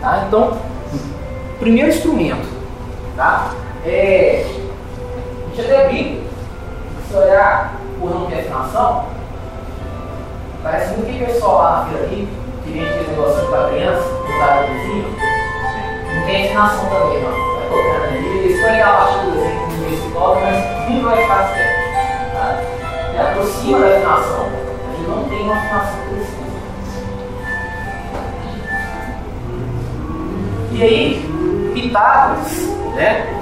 Tá? 0.00 0.24
Então, 0.26 0.58
primeiro 1.58 1.88
instrumento, 1.88 2.48
tá? 3.16 3.50
É, 3.86 4.44
Deixa 5.54 5.70
eu 5.70 5.76
ler 5.76 5.84
a 5.84 5.88
Bíblia. 5.88 6.22
Se 7.06 7.14
olhar 7.14 7.74
o 8.00 8.06
ramo 8.06 8.26
de 8.26 8.34
afinação, 8.36 9.04
parece 10.62 10.94
muito 10.94 11.18
que 11.18 11.24
o 11.24 11.26
pessoal 11.26 11.58
lá 11.58 11.70
na 11.76 11.84
fila 11.84 12.04
ali, 12.04 12.28
que 12.64 12.70
vende 12.70 12.88
aquele 12.88 13.10
negocinho 13.10 13.50
para 13.50 13.68
criança, 13.68 14.00
usado 14.00 14.66
do 14.66 14.72
vizinho, 14.72 15.14
não 16.14 16.24
tem 16.24 16.46
afinação 16.46 16.88
também, 16.88 17.22
não. 17.22 17.32
Vai 17.32 17.68
colocando 17.68 18.04
ali, 18.04 18.26
ele 18.26 18.62
foi 18.62 18.80
a 18.80 18.98
acho 19.02 19.18
que 19.18 19.26
o 19.26 19.30
desenho 19.30 19.66
do 19.66 19.96
psicólogo, 20.02 20.40
mas 20.40 20.88
nem 20.88 21.02
vai 21.02 21.16
ficar 21.22 21.48
certo. 21.48 21.82
Tá? 22.32 22.62
Ele 23.10 23.20
aproxima 23.20 23.78
da 23.78 23.86
afinação, 23.88 24.46
mas 24.86 24.98
ele 24.98 25.08
não 25.08 25.28
tem 25.28 25.42
uma 25.42 25.54
afirmação 25.54 25.98
precisa. 26.08 26.42
E 30.72 30.82
aí, 30.82 31.72
Pitágoras, 31.74 32.52
né? 32.94 33.41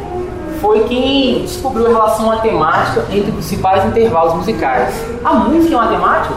foi 0.61 0.85
quem 0.85 1.43
descobriu 1.43 1.87
a 1.87 1.89
relação 1.89 2.27
matemática 2.27 3.07
entre 3.11 3.33
principais 3.33 3.85
intervalos 3.87 4.35
musicais. 4.35 4.95
A 5.25 5.35
música 5.35 5.75
é 5.75 5.79
matemática? 5.79 6.35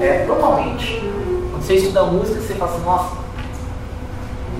É, 0.00 0.24
totalmente. 0.26 1.00
Quando 1.50 1.62
você 1.62 1.74
estuda 1.74 2.04
música, 2.04 2.40
você 2.40 2.54
fala 2.54 2.70
assim, 2.70 2.84
nossa, 2.84 3.16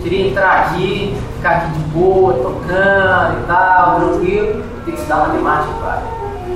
queria 0.02 0.28
entrar 0.28 0.60
aqui, 0.60 1.16
ficar 1.36 1.50
aqui 1.50 1.72
de 1.72 1.78
boa, 1.90 2.34
tocando 2.34 3.42
e 3.42 3.46
tal, 3.46 4.00
tranquilo, 4.00 4.64
tem 4.84 4.94
que 4.94 5.00
estudar 5.00 5.28
matemática, 5.28 5.72
cara. 5.82 6.02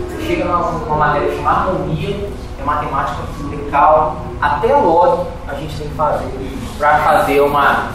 Você 0.09 0.26
chega 0.26 0.44
numa, 0.44 0.97
matéria 0.97 1.35
chamada 1.37 1.71
harmonia, 1.71 2.28
é 2.61 2.64
matemática 2.64 3.18
musical, 3.40 4.16
até 4.40 4.76
log 4.76 5.26
a 5.49 5.54
gente 5.54 5.76
tem 5.76 5.88
que 5.88 5.94
fazer 5.94 6.26
para 6.78 6.99
fazer 6.99 7.40
uma 7.40 7.88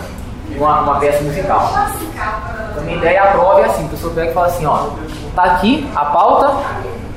uma, 0.55 0.81
uma 0.81 0.99
peça 0.99 1.23
musical. 1.23 1.73
Então, 2.71 2.83
minha 2.83 2.97
ideia 2.97 3.17
é 3.17 3.19
a 3.19 3.31
prova 3.31 3.61
é 3.61 3.65
assim, 3.65 3.85
o 3.85 3.89
pessoal 3.89 4.13
pega 4.13 4.31
e 4.31 4.33
fala 4.33 4.47
assim, 4.47 4.65
ó, 4.65 4.89
tá 5.35 5.43
aqui 5.43 5.89
a 5.95 6.05
pauta, 6.05 6.55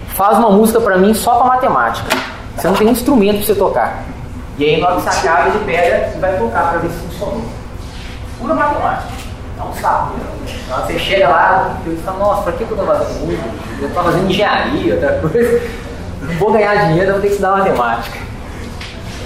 faz 0.08 0.38
uma 0.38 0.50
música 0.50 0.80
para 0.80 0.96
mim 0.98 1.14
só 1.14 1.36
para 1.36 1.46
matemática. 1.46 2.08
Você 2.56 2.68
não 2.68 2.74
tem 2.74 2.88
um 2.88 2.92
instrumento 2.92 3.36
para 3.36 3.46
você 3.46 3.54
tocar. 3.54 4.04
E 4.58 4.64
aí 4.64 4.80
na 4.80 4.88
hora 4.88 4.96
que 4.96 5.02
você 5.02 5.08
acaba, 5.08 5.48
ele 5.48 5.64
pega 5.64 6.12
e 6.14 6.18
vai 6.18 6.36
tocar 6.36 6.70
para 6.70 6.78
ver 6.80 6.90
se 6.90 6.98
funcionou. 6.98 7.42
Pura 8.38 8.54
matemática. 8.54 9.08
É 9.58 9.62
um 9.62 9.74
sapo. 9.74 10.14
Então, 10.64 10.86
você 10.86 10.98
chega 10.98 11.28
lá, 11.28 11.76
e 11.86 11.96
fala, 11.96 12.18
nossa, 12.18 12.42
pra 12.42 12.52
que 12.52 12.62
eu 12.62 12.76
tô 12.76 12.84
fazendo 12.84 13.26
música? 13.26 13.48
Eu 13.82 13.90
tô 13.90 14.02
fazendo 14.02 14.30
engenharia, 14.30 14.94
outra 14.94 15.12
coisa. 15.20 15.62
Não 16.22 16.34
vou 16.34 16.52
ganhar 16.52 16.74
dinheiro, 16.86 17.08
eu 17.08 17.12
vou 17.14 17.22
ter 17.22 17.28
que 17.28 17.34
estudar 17.34 17.58
matemática. 17.58 18.29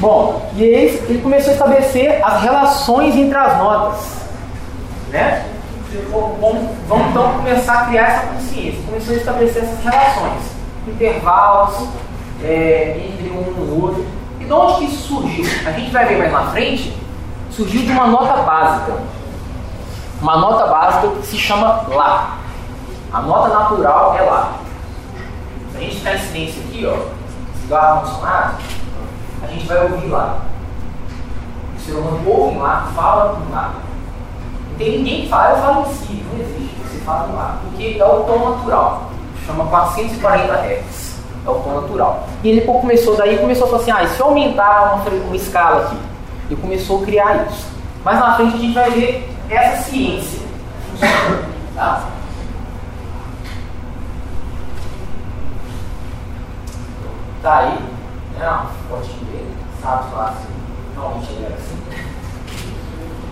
Bom, 0.01 0.51
e 0.57 0.63
aí 0.63 1.03
ele 1.09 1.23
começou 1.23 1.51
a 1.51 1.55
estabelecer 1.55 2.21
as 2.25 2.43
relações 2.43 3.15
entre 3.15 3.37
as 3.37 3.59
notas. 3.59 4.25
Né? 5.11 5.47
Vamos, 6.11 6.71
vamos 6.89 7.07
então 7.11 7.35
começar 7.35 7.83
a 7.83 7.87
criar 7.87 8.03
essa 8.03 8.27
consciência. 8.27 8.83
Começou 8.85 9.15
a 9.15 9.17
estabelecer 9.17 9.63
essas 9.63 9.85
relações, 9.85 10.43
intervalos 10.89 11.89
é, 12.43 13.01
entre 13.09 13.31
um 13.31 13.43
e 13.43 13.81
outro. 13.81 14.07
E 14.41 14.45
de 14.45 14.53
onde 14.53 14.75
que 14.79 14.85
isso 14.87 15.09
surgiu? 15.09 15.45
A 15.67 15.71
gente 15.71 15.91
vai 15.91 16.07
ver 16.07 16.19
mais 16.19 16.33
na 16.33 16.51
frente, 16.51 16.97
surgiu 17.51 17.83
de 17.83 17.93
uma 17.93 18.09
nota 18.09 18.43
básica. 18.43 18.99
Uma 20.21 20.37
nota 20.37 20.67
básica 20.67 21.09
que 21.09 21.27
se 21.27 21.39
chama 21.39 21.85
Lá. 21.89 22.39
A 23.13 23.21
nota 23.21 23.49
natural 23.49 24.17
é 24.19 24.23
Lá. 24.23 24.53
Se 25.71 25.77
a 25.77 25.81
gente 25.81 25.97
ficar 25.97 26.15
em 26.15 26.19
silêncio 26.19 26.63
aqui, 26.63 26.87
ó, 26.87 26.97
cigarro 27.61 27.87
ar 27.87 28.01
condicionado, 28.01 28.55
a 29.45 29.51
gente 29.51 29.67
vai 29.67 29.83
ouvir 29.83 30.09
lá. 30.09 30.39
O 31.77 31.81
ser 31.81 31.93
humano 31.93 32.21
ouve 32.27 32.59
lá, 32.59 32.91
fala 32.95 33.37
com 33.37 33.53
lá. 33.53 33.75
Não 34.71 34.79
tem 34.79 34.99
ninguém 34.99 35.23
que 35.23 35.29
fala, 35.29 35.51
eu 35.51 35.63
falo 35.63 35.81
em 35.83 35.95
si, 35.95 36.25
não 36.33 36.41
existe. 36.41 36.77
Você 36.83 36.99
fala 37.05 37.29
com 37.29 37.37
lá. 37.37 37.59
Porque 37.63 37.97
é 37.99 38.05
o 38.05 38.25
tom 38.25 38.51
natural. 38.51 39.11
Chama 39.47 39.67
440 39.67 40.53
Hz. 40.53 41.21
É 41.47 41.51
o 41.51 41.55
tom 41.55 41.81
natural. 41.81 42.27
E 42.43 42.49
ele 42.49 42.61
começou 42.63 43.17
daí, 43.17 43.39
começou 43.39 43.67
a 43.67 43.71
falar 43.71 43.83
assim, 43.83 43.91
ah, 43.91 44.07
se 44.07 44.21
eu 44.21 44.27
aumentar 44.27 44.95
uma, 44.95 45.11
uma 45.27 45.37
escala 45.37 45.85
aqui? 45.85 45.97
ele 46.51 46.61
começou 46.61 47.03
a 47.03 47.05
criar 47.05 47.47
isso. 47.47 47.67
Mas 48.05 48.19
na 48.19 48.37
frente 48.37 48.55
a 48.55 48.59
gente 48.59 48.75
vai 48.75 48.91
ver 48.91 49.29
essa 49.51 49.91
ciência. 49.91 50.45
Tá? 51.75 52.09
Tá 57.43 57.59
aí. 57.59 57.94
Não, 58.38 58.67
pode 58.88 59.09
dele, 59.09 59.55
sabe 59.81 60.11
falar 60.11 60.31
assim. 60.31 60.49
Normalmente 60.97 61.33
ele 61.33 61.45
era 61.45 61.55
assim. 61.55 61.85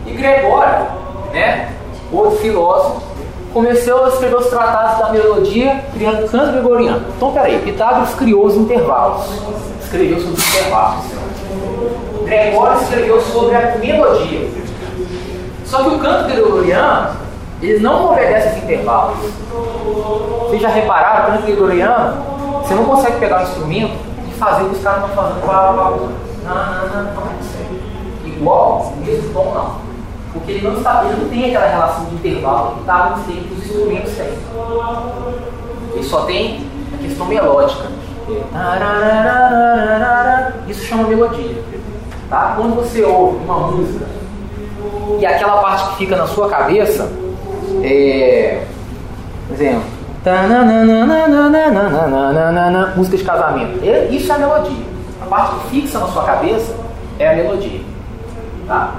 E 0.06 0.12
Gregório, 0.12 0.87
né, 1.32 1.73
outro 2.12 2.38
filósofo, 2.38 3.02
começou 3.52 4.04
a 4.04 4.09
escrever 4.09 4.37
os 4.37 4.47
tratados 4.47 4.99
da 4.99 5.12
melodia 5.12 5.85
criando 5.92 6.30
canto 6.30 6.52
gregoriano. 6.52 7.04
Então, 7.16 7.32
peraí, 7.32 7.59
Pitágoras 7.61 8.14
criou 8.14 8.47
os 8.47 8.56
intervalos. 8.56 9.26
Escreveu 9.82 10.21
sobre 10.21 10.40
os 10.40 10.49
intervalos. 10.49 11.04
Gregório 12.25 12.82
escreveu 12.82 13.21
sobre 13.21 13.56
a 13.56 13.76
melodia. 13.76 14.50
Só 15.64 15.82
que 15.82 15.94
o 15.94 15.99
canto 15.99 16.30
gregoriano, 16.30 17.16
ele 17.61 17.80
não 17.80 18.11
obedece 18.11 18.49
aos 18.49 18.56
intervalos. 18.59 19.18
Vocês 20.47 20.62
já 20.62 20.68
repararam, 20.68 21.25
o 21.25 21.32
canto 21.32 21.47
gregoriano, 21.47 22.23
você 22.62 22.75
não 22.75 22.85
consegue 22.85 23.18
pegar 23.18 23.40
um 23.40 23.42
instrumento 23.42 24.12
fazer 24.42 24.64
o 24.64 24.70
que 24.70 24.76
os 24.76 24.82
caras 24.82 25.08
estão 25.08 25.22
fazendo 25.22 25.40
com 25.40 25.50
a 25.52 25.72
Não, 25.72 26.54
não, 26.54 27.04
não, 27.04 27.14
não. 27.14 27.22
Igual, 28.26 28.80
assim, 28.80 29.04
mesmo 29.04 29.32
bom 29.32 29.52
não. 29.54 29.92
Porque 30.32 30.52
ele 30.52 30.66
não, 30.66 30.76
está, 30.78 31.04
ele 31.04 31.22
não 31.22 31.28
tem 31.28 31.44
aquela 31.44 31.66
relação 31.70 32.04
de 32.06 32.14
intervalo 32.14 32.75
que 32.75 32.80
está 32.80 33.11
nos 33.11 33.26
tempos 33.26 33.58
os 33.58 33.64
instrumentos 33.66 34.12
têm. 34.14 34.32
Ele 35.94 36.04
só 36.04 36.22
tem 36.22 36.66
a 36.92 37.02
questão 37.02 37.26
melódica. 37.26 37.88
Isso 40.66 40.84
chama 40.84 41.04
melodia. 41.04 41.62
Tá? 42.28 42.54
Quando 42.56 42.76
você 42.76 43.02
ouve 43.04 43.44
uma 43.44 43.58
música 43.58 44.06
e 45.20 45.26
aquela 45.26 45.61
parte 45.61 45.90
que 45.90 45.96
fica 45.99 46.16
na 46.16 46.26
sua 46.26 46.49
cabeça, 46.49 47.12
é, 47.82 48.64
por 49.46 49.54
exemplo, 49.54 49.84
Música 52.97 53.17
de 53.17 53.25
casamento. 53.25 53.85
Isso 54.11 54.31
é 54.31 54.35
a 54.35 54.38
melodia. 54.38 54.85
A 55.21 55.26
parte 55.26 55.55
que 55.57 55.71
fixa 55.71 55.99
na 55.99 56.07
sua 56.07 56.23
cabeça 56.25 56.76
é 57.19 57.29
a 57.29 57.35
melodia. 57.35 57.81
Tá? 58.69 58.95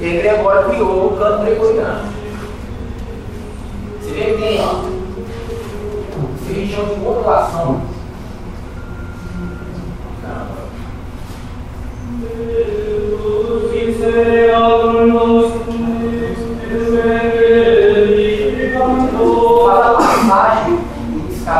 E 0.00 0.18
Gregório 0.18 0.68
criou 0.68 1.06
o 1.06 1.16
canto 1.16 1.44
gregoriano. 1.44 2.08
Você 4.02 4.10
vê 4.10 4.24
que 4.24 4.42
tem 4.42 4.60
ó, 4.60 4.82
região 6.52 6.84
de 6.84 7.00
modulação. 7.00 7.80
Deus, 13.64 13.72
que 13.72 13.92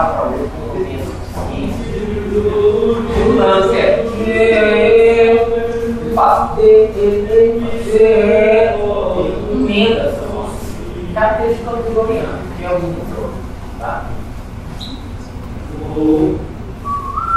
dá 0.05 0.11
para 0.11 0.25
ler 0.31 0.49
com 0.51 0.67
o 0.67 0.71
texto 0.85 1.15
seguinte. 1.33 1.75
O 3.27 3.39
lance 3.39 3.77
é 3.77 4.07
que 4.13 6.15
faço 6.15 6.57
de, 6.57 6.87
de, 6.89 7.27
de, 7.27 7.61
de, 7.85 7.99
emendas 9.53 10.15
características 11.15 11.85
do 11.85 11.95
dominante, 11.95 12.45
que 12.59 12.65
é 12.65 12.71
o 12.71 12.79
inimigo. 12.79 13.31
Tá? 13.79 14.05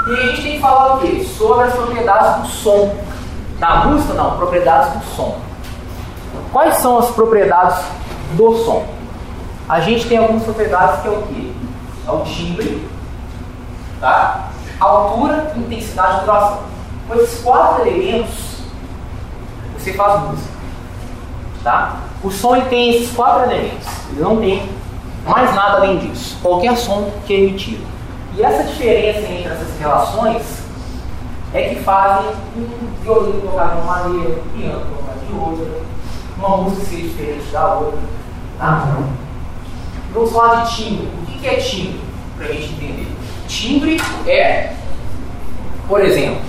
E 0.07 0.11
a 0.11 0.15
gente 0.27 0.41
tem 0.41 0.53
que 0.53 0.59
falar 0.59 0.95
o 0.95 0.99
quê? 0.99 1.23
Sobre 1.23 1.65
as 1.65 1.73
propriedades 1.73 2.41
do 2.41 2.47
som. 2.47 2.95
Da 3.59 3.85
música, 3.85 4.13
não, 4.13 4.37
propriedades 4.37 4.93
do 4.93 5.03
som. 5.15 5.37
Quais 6.51 6.77
são 6.77 6.97
as 6.97 7.11
propriedades 7.11 7.77
do 8.33 8.55
som? 8.57 8.83
A 9.69 9.79
gente 9.79 10.07
tem 10.07 10.17
algumas 10.17 10.43
propriedades 10.43 11.01
que 11.01 11.07
é 11.07 11.11
o 11.11 11.21
quê? 11.23 11.46
É 12.07 12.11
o 12.11 12.21
timbre, 12.21 12.87
tá? 13.99 14.49
altura, 14.79 15.53
intensidade 15.55 16.17
e 16.17 16.25
duração. 16.25 16.59
Com 17.07 17.15
esses 17.15 17.41
quatro 17.41 17.87
elementos, 17.87 18.57
você 19.77 19.93
faz 19.93 20.21
música. 20.21 20.57
Tá? 21.63 21.97
O 22.23 22.31
som 22.31 22.59
tem 22.61 22.95
esses 22.95 23.15
quatro 23.15 23.43
elementos. 23.43 23.87
Ele 24.11 24.21
não 24.21 24.37
tem 24.37 24.69
mais 25.25 25.53
nada 25.53 25.77
além 25.77 25.97
disso. 25.97 26.37
Qualquer 26.41 26.75
som 26.77 27.11
que 27.25 27.33
é 27.33 27.39
emitido. 27.39 27.85
E 28.35 28.43
essa 28.43 28.63
diferença 28.63 29.19
entre 29.19 29.51
essas 29.51 29.79
relações 29.79 30.43
é 31.53 31.69
que 31.69 31.83
fazem 31.83 32.31
um 32.55 33.03
violino 33.03 33.41
tocar 33.41 33.75
de 33.75 33.81
uma 33.81 33.97
maneira, 33.97 34.41
um 34.41 34.57
piano 34.57 34.85
tocar 34.95 35.15
de 35.25 35.33
outra, 35.33 35.81
uma 36.37 36.57
música 36.57 36.85
ser 36.85 37.01
diferente 37.01 37.51
da 37.51 37.73
outra. 37.73 37.99
Tá? 38.59 38.97
Vamos 40.13 40.31
falar 40.31 40.63
de 40.63 40.75
timbre. 40.75 41.26
O 41.37 41.39
que 41.39 41.47
é 41.47 41.55
timbre? 41.57 41.99
Para 42.35 42.47
a 42.47 42.51
gente 42.51 42.73
entender. 42.73 43.07
Timbre 43.47 44.01
é, 44.25 44.73
por 45.87 46.01
exemplo, 46.03 46.41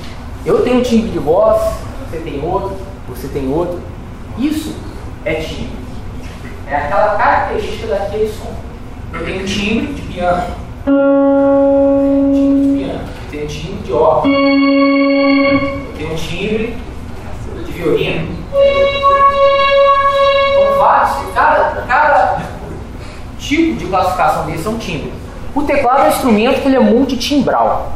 eu 0.46 0.62
tenho 0.64 0.78
um 0.78 0.82
timbre 0.82 1.10
de 1.10 1.18
voz, 1.18 1.60
você 2.10 2.18
tem 2.18 2.42
outro, 2.42 2.76
você 3.06 3.28
tem 3.28 3.52
outro. 3.52 3.80
Isso 4.38 4.74
é 5.26 5.34
timbre. 5.34 5.76
É 6.66 6.76
aquela 6.76 7.16
característica 7.16 7.86
daquele 7.86 8.32
som. 8.32 8.50
Eu 9.12 9.24
tenho 9.24 9.46
timbre 9.46 9.92
de 9.92 10.02
piano. 10.02 10.54
Eu 10.86 12.30
tenho 12.32 12.34
timbre 12.34 12.62
de 12.62 12.78
piano. 12.78 13.00
Eu 13.00 13.30
tenho 13.30 13.46
timbre 13.46 13.82
de 13.84 13.92
órgão. 13.92 14.32
Eu 14.32 15.94
tenho 15.98 16.16
timbre 16.16 16.76
de 17.66 17.72
violino. 17.72 18.28
Então 20.50 20.78
vários, 20.78 21.34
cada, 21.34 21.82
cada 21.82 22.57
tipo 23.38 23.78
de 23.78 23.86
classificação 23.86 24.46
desse 24.46 24.66
é 24.66 24.70
um 24.70 24.78
timbre. 24.78 25.12
O 25.54 25.62
teclado 25.62 26.00
é 26.00 26.04
um 26.04 26.08
instrumento 26.08 26.60
que 26.60 26.68
ele 26.68 26.76
é 26.76 26.80
multitimbral. 26.80 27.92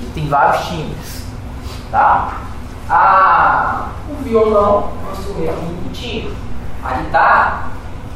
Ele 0.00 0.10
tem 0.14 0.28
vários 0.28 0.66
timbres. 0.66 1.22
Tá? 1.90 2.32
O 4.08 4.22
violão 4.22 4.90
é 5.04 5.08
um 5.08 5.12
instrumento 5.12 5.62
multitimbre. 5.62 6.36
A 6.84 6.94
guitarra, 6.94 7.70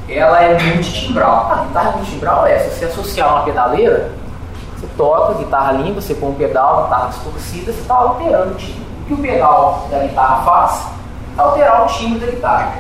ela 0.09 0.43
é 0.43 0.63
multitimbral. 0.63 1.51
A 1.51 1.65
guitarra 1.65 1.91
multitimbral 1.93 2.47
é, 2.47 2.59
se 2.59 2.79
você 2.79 2.85
associar 2.87 3.35
uma 3.35 3.45
pedaleira, 3.45 4.13
você 4.77 4.87
toca 4.97 5.35
guitarra 5.35 5.73
limpa, 5.73 6.01
você 6.01 6.15
põe 6.15 6.31
um 6.31 6.35
pedal, 6.35 6.85
guitarra 6.85 7.09
distorcida, 7.09 7.73
você 7.73 7.81
está 7.81 7.95
alterando 7.95 8.53
o 8.53 8.57
timbre. 8.57 8.87
O 9.03 9.05
que 9.07 9.15
o 9.15 9.19
pedal 9.19 9.89
da 9.91 10.01
guitarra 10.01 10.45
faz 10.45 10.87
é 11.37 11.41
alterar 11.41 11.85
o 11.85 11.87
timbre 11.87 12.27
da 12.27 12.33
guitarra. 12.33 12.73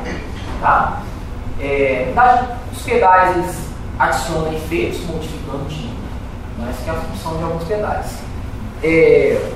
Tá? 0.61 0.93
É, 1.59 2.13
os 2.73 2.83
pedais 2.83 3.37
eles 3.37 3.66
adicionam 3.99 4.53
efeitos 4.53 5.01
modificando 5.07 5.65
o 5.65 5.69
timbre. 5.69 5.97
Essa 6.69 6.91
é 6.91 6.95
a 6.95 6.95
função 6.95 7.37
de 7.37 7.45
alguns 7.45 7.65
pedais. 7.65 8.19
É... 8.83 9.51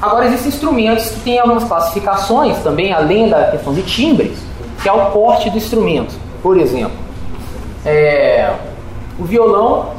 Agora 0.00 0.26
existem 0.26 0.48
instrumentos 0.48 1.10
que 1.10 1.20
têm 1.20 1.38
algumas 1.38 1.64
classificações 1.64 2.58
também, 2.58 2.92
além 2.92 3.28
da 3.28 3.50
questão 3.50 3.72
de 3.72 3.82
timbres, 3.82 4.38
que 4.82 4.88
é 4.88 4.92
o 4.92 5.10
porte 5.10 5.50
do 5.50 5.56
instrumento. 5.56 6.14
Por 6.42 6.58
exemplo, 6.58 6.96
é... 7.84 8.54
o 9.18 9.24
violão 9.24 9.94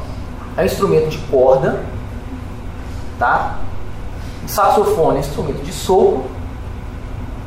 é 0.56 0.62
um 0.62 0.64
instrumento 0.64 1.08
de 1.08 1.18
corda, 1.18 1.82
tá? 3.18 3.58
O 4.44 4.48
saxofone 4.48 5.16
é 5.16 5.18
um 5.18 5.20
instrumento 5.20 5.62
de 5.64 5.72
sopro, 5.72 6.24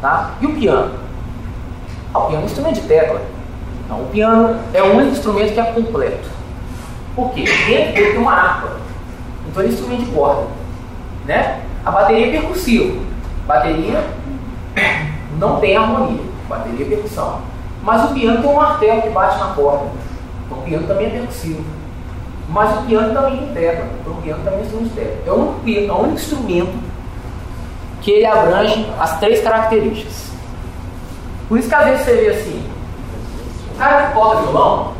tá? 0.01 0.31
E 0.41 0.45
o 0.45 0.53
piano? 0.53 0.91
Ah, 2.13 2.19
o 2.19 2.27
piano 2.27 2.41
é 2.41 2.45
um 2.45 2.45
instrumento 2.45 2.75
de 2.75 2.88
tecla. 2.88 3.21
Não, 3.89 4.04
o 4.04 4.06
piano 4.08 4.56
é 4.71 4.84
o 4.84 4.93
único 4.93 5.13
instrumento 5.13 5.54
que 5.54 5.60
é 5.60 5.63
completo. 5.63 6.30
Por 7.15 7.32
quê? 7.32 7.43
Dentro 7.43 7.93
dele 7.93 8.12
tem 8.12 8.17
uma 8.19 8.34
harpa. 8.34 8.78
Então 9.47 9.63
ele 9.63 9.71
é 9.71 9.73
instrumento 9.73 10.06
de 10.06 10.12
corda. 10.12 10.47
Né? 11.25 11.62
A 11.84 11.91
bateria 11.91 12.28
é 12.28 12.32
percussiva. 12.39 12.99
Bateria 13.47 14.04
não 15.39 15.60
tem 15.60 15.75
harmonia. 15.75 16.21
Bateria 16.47 16.86
é 16.86 16.89
percussão. 16.89 17.41
Mas 17.82 18.12
o 18.12 18.13
piano 18.13 18.41
tem 18.41 18.49
um 18.52 18.56
martelo 18.56 19.02
que 19.02 19.10
bate 19.10 19.39
na 19.39 19.47
corda. 19.47 19.88
Então 20.45 20.60
o 20.60 20.62
piano 20.62 20.88
também 20.88 21.08
é 21.08 21.10
percussivo. 21.10 21.65
Mas 22.47 22.78
o 22.78 22.84
piano 22.84 23.13
também 23.13 23.52
tecla. 23.54 23.88
Então 24.02 24.13
o 24.13 24.21
piano 24.21 24.43
também 24.43 24.60
é 24.60 24.63
instrumento 24.63 24.89
de 24.89 24.95
tecla. 24.95 25.23
É 25.25 25.32
o 25.32 25.36
único, 25.36 25.91
é 25.91 25.91
o 25.91 25.97
único 25.97 26.15
instrumento 26.15 26.89
que 28.02 28.12
ele 28.12 28.25
abrange 28.25 28.88
as 28.99 29.19
três 29.19 29.41
características. 29.41 30.30
Por 31.47 31.58
isso 31.58 31.67
que 31.67 31.75
às 31.75 31.86
vezes 31.86 32.06
você 32.06 32.15
vê 32.15 32.30
assim, 32.30 32.58
cara 33.79 34.07
que 34.07 34.13
toca 34.13 34.41
violão, 34.41 34.91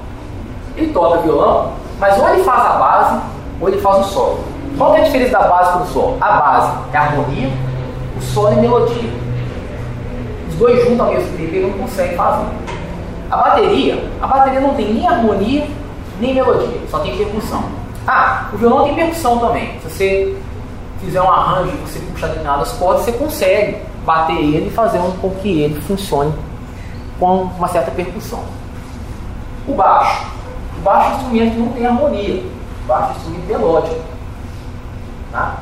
ele 0.76 0.94
toca 0.94 1.18
violão, 1.20 1.74
mas 2.00 2.18
ou 2.18 2.30
ele 2.30 2.44
faz 2.44 2.66
a 2.66 2.74
base, 2.80 3.22
ou 3.60 3.68
ele 3.68 3.82
faz 3.82 4.06
o 4.06 4.10
solo. 4.10 4.40
Qual 4.78 4.96
é 4.96 5.02
a 5.02 5.04
diferença 5.04 5.38
da 5.38 5.48
base 5.48 5.72
para 5.74 5.82
o 5.82 5.88
solo? 5.88 6.18
A 6.22 6.32
base 6.32 6.78
é 6.94 6.98
harmonia, 6.98 7.50
o 8.18 8.22
solo 8.22 8.48
é 8.48 8.56
melodia. 8.56 9.10
Os 10.48 10.56
dois 10.56 10.84
juntos 10.84 11.00
ao 11.02 11.08
mesmo 11.08 11.38
tempo 11.38 11.56
ele 11.56 11.68
não 11.68 11.78
consegue 11.78 12.16
fazer. 12.16 12.48
A 13.30 13.38
bateria, 13.38 14.10
a 14.22 14.28
bateria 14.28 14.62
não 14.62 14.74
tem 14.74 14.94
nem 14.94 15.08
harmonia, 15.08 15.68
nem 16.20 16.34
melodia, 16.34 16.80
só 16.90 17.00
tem 17.00 17.18
percussão. 17.18 17.64
Ah, 18.08 18.48
o 18.54 18.58
violão 18.58 18.86
tem 18.86 18.96
percussão 18.96 19.38
também. 19.40 19.78
Se 19.82 19.90
você 19.90 20.38
fizer 21.02 21.22
um 21.22 21.30
arranjo, 21.30 21.72
você 21.86 22.00
puxar 22.00 22.28
determinadas 22.28 22.72
cordas, 22.72 23.04
você 23.04 23.12
consegue 23.12 23.78
bater 24.06 24.38
ele 24.38 24.68
e 24.68 24.72
fazer 24.72 25.00
um 25.00 25.12
com 25.12 25.30
que 25.32 25.62
ele 25.62 25.80
funcione 25.82 26.34
com 27.20 27.44
uma 27.44 27.68
certa 27.68 27.92
percussão. 27.92 28.59
O 29.70 29.76
baixo. 29.76 30.26
O 30.78 30.82
baixo 30.82 31.16
instrumento 31.16 31.60
não 31.60 31.72
tem 31.74 31.86
harmonia. 31.86 32.44
O 32.84 32.88
baixo 32.88 33.04
é 33.04 33.08
um 33.08 33.18
instrumento 33.18 33.48
melódico. 33.48 34.02
Tá? 35.32 35.58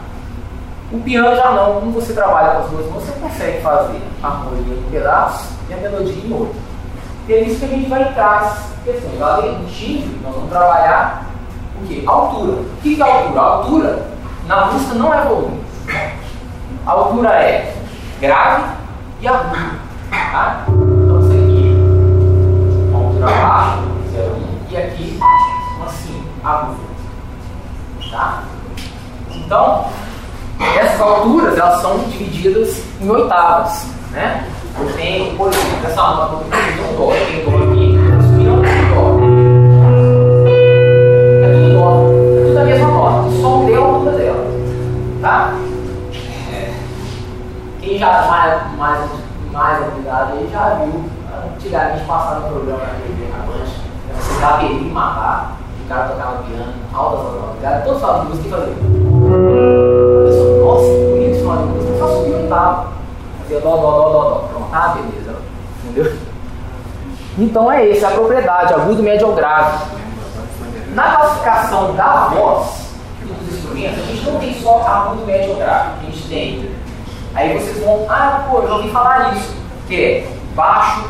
O 0.92 1.00
piano 1.00 1.36
já 1.36 1.52
não, 1.52 1.82
como 1.82 1.92
você 1.92 2.14
trabalha 2.14 2.52
com 2.52 2.64
as 2.64 2.70
duas 2.70 2.90
mãos, 2.90 3.04
você 3.04 3.20
consegue 3.20 3.62
fazer 3.62 4.02
a 4.24 4.28
harmonia 4.28 4.74
em 4.74 4.80
um 4.80 4.90
pedaço 4.90 5.54
e 5.70 5.74
a 5.74 5.78
melodia 5.78 6.26
em 6.26 6.34
outro. 6.34 6.56
E 7.28 7.34
é 7.34 7.42
isso 7.42 7.60
que 7.60 7.66
a 7.66 7.68
gente 7.68 7.90
vai 7.90 8.04
entrar 8.04 8.42
nas 8.42 8.68
questões. 8.86 9.22
Além 9.22 9.56
do 9.56 9.70
timbre, 9.70 10.18
nós 10.24 10.34
vamos 10.34 10.50
trabalhar 10.50 11.26
o 11.82 11.88
quê? 11.88 12.04
Altura. 12.08 12.54
O 12.54 12.82
que 12.82 13.02
é 13.02 13.04
altura? 13.04 13.42
Altura 13.42 14.08
na 14.48 14.68
música 14.68 14.96
não 14.96 15.14
é 15.14 15.26
volume. 15.26 15.60
A 16.86 16.92
altura 16.92 17.30
é 17.32 17.76
grave 18.22 18.64
e 19.20 19.28
agudo. 19.28 19.88
Tá? 20.10 20.66
Então 20.70 21.20
isso 21.20 21.32
aqui, 21.34 21.76
altura 22.94 23.26
baixa, 23.26 23.82
e 24.70 24.78
aqui 24.78 25.20
assim, 25.86 26.24
agudo. 26.44 26.80
Tá? 28.10 28.44
Então, 29.48 29.86
essas 30.78 31.00
alturas 31.00 31.58
elas 31.58 31.82
são 31.82 32.00
divididas 32.00 32.84
em 33.00 33.10
oitavas. 33.10 33.86
Né? 34.12 34.46
Eu 34.78 34.92
tenho, 34.92 35.38
por 35.38 35.48
exemplo, 35.48 35.88
essa 35.88 36.02
nota 36.02 36.36
que 36.36 36.44
eu 36.44 36.50
tenho 36.52 36.92
um 36.92 36.98
dó, 36.98 37.14
tenho 37.14 37.50
dó 37.50 37.58
aqui, 37.64 37.94
não 38.44 38.62
tenho 38.62 38.90
dó. 38.94 39.04
É 41.44 41.54
tudo 41.54 41.74
dó, 41.74 41.90
é 42.42 42.46
tudo 42.46 42.60
a 42.60 42.64
mesma 42.66 42.88
nota, 42.90 43.28
o 43.30 43.42
som 43.42 43.66
deu 43.66 43.82
a 43.82 43.88
altura 43.88 44.12
dela. 44.18 44.48
Tá? 45.22 45.54
É. 46.52 46.74
Quem 47.80 47.98
já 47.98 48.28
mais, 48.28 48.78
mais, 48.78 49.10
mais 49.54 49.82
habilidade 49.82 50.34
aí 50.34 50.50
já 50.52 50.74
viu 50.74 51.06
antigamente 51.56 52.04
passar 52.04 52.42
no 52.42 52.50
programa 52.50 52.84
na 52.84 53.00
TV, 53.00 53.30
na 53.32 53.46
Mancha 53.46 53.88
você 54.14 54.42
dá 54.42 54.58
perigo 54.58 54.86
e 54.86 54.92
matar, 54.92 55.58
cara 55.88 56.10
tocava 56.10 56.44
piano, 56.44 56.74
altas 56.94 57.20
notas, 57.24 57.58
o 57.58 57.62
cara 57.62 57.82
todo 57.82 58.00
falando 58.00 58.22
de 58.24 58.30
música 58.30 58.48
e 58.48 58.52
fazia. 58.52 58.74
Eu 60.34 60.66
nossa, 60.66 60.88
bonito 60.88 61.32
esse 61.32 61.44
nome 61.44 61.68
de 61.68 61.74
música, 61.74 62.00
só 62.00 62.08
subiu 62.08 62.46
e 62.46 62.48
tava. 62.48 62.88
Fazia 63.40 63.60
dó, 63.62 63.76
dó, 63.76 63.92
dó, 63.92 64.10
dó, 64.10 64.30
dó. 64.30 64.48
Pronto, 64.52 64.70
tá, 64.70 64.88
beleza. 64.90 65.36
Entendeu? 65.84 66.18
Então 67.38 67.72
é 67.72 67.88
esse, 67.88 68.04
a 68.04 68.12
propriedade, 68.12 68.74
agudo, 68.74 69.02
médio 69.04 69.28
ou 69.28 69.36
grave. 69.36 69.86
Na 70.94 71.16
classificação 71.16 71.96
da 71.96 72.28
voz 72.30 72.88
e 73.22 73.26
dos 73.26 73.56
instrumentos, 73.56 74.00
a 74.00 74.06
gente 74.08 74.26
não 74.26 74.40
tem 74.40 74.62
só 74.62 74.82
agudo, 74.82 75.26
médio 75.26 75.52
ou 75.52 75.58
grave. 75.58 75.90
A 76.00 76.06
gente 76.06 76.28
tem. 76.28 76.72
Aí 77.34 77.58
vocês 77.58 77.84
vão, 77.84 78.06
ah, 78.10 78.46
pô, 78.50 78.58
eu 78.60 78.68
já 78.68 78.76
ouvi 78.76 78.92
falar 78.92 79.34
isso. 79.36 79.56
Que 79.88 80.04
é 80.04 80.28
baixo, 80.56 81.06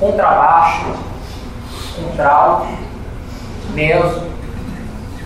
contrabaixo, 0.00 0.86
contralto, 1.96 2.66
meso, 3.72 4.22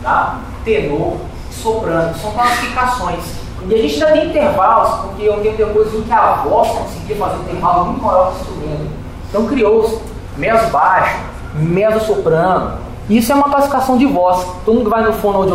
tá? 0.03 0.41
tenor, 0.65 1.17
soprano. 1.51 2.15
São 2.17 2.33
classificações. 2.33 3.45
E 3.67 3.75
a 3.75 3.79
gente 3.79 4.05
ainda 4.05 4.21
tem 4.21 4.29
intervalos, 4.29 5.01
porque 5.01 5.23
eu 5.23 5.41
tenho 5.41 5.57
depois 5.57 5.95
em 5.95 6.03
que 6.03 6.13
a 6.13 6.43
voz 6.47 6.69
conseguia 6.69 7.17
fazer 7.17 7.43
intervalo 7.43 7.87
muito 7.87 8.03
maior 8.03 8.33
que 8.33 8.37
o 8.37 8.41
instrumento. 8.41 8.91
Então 9.29 9.47
criou-se 9.47 9.99
meso 10.37 10.67
baixo, 10.71 11.19
meso 11.55 12.01
soprano. 12.05 12.79
Isso 13.09 13.33
é 13.33 13.35
uma 13.35 13.49
classificação 13.49 13.97
de 13.97 14.07
voz. 14.07 14.47
Todo 14.65 14.77
mundo 14.77 14.91
vai 14.91 15.03
no 15.03 15.13
fono 15.13 15.47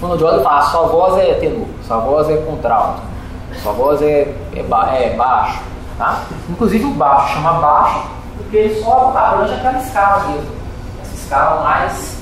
fonoaudiólogo 0.00 0.42
fala, 0.42 0.62
sua 0.62 0.82
voz 0.86 1.18
é 1.18 1.34
tenor, 1.34 1.66
sua 1.86 1.98
voz 1.98 2.28
é 2.30 2.36
contralto, 2.38 3.02
sua 3.62 3.72
voz 3.72 4.00
é, 4.00 4.34
é, 4.56 4.62
ba 4.62 4.94
é 4.94 5.14
baixo, 5.14 5.60
tá? 5.98 6.22
Inclusive 6.48 6.84
o 6.86 6.90
baixo 6.92 7.34
chama 7.34 7.52
baixo 7.54 8.02
porque 8.38 8.56
ele 8.56 8.82
só 8.82 9.12
abrange 9.14 9.52
aquela 9.52 9.78
escala 9.78 10.28
mesmo, 10.28 10.48
escala 11.30 11.62
mais, 11.62 12.16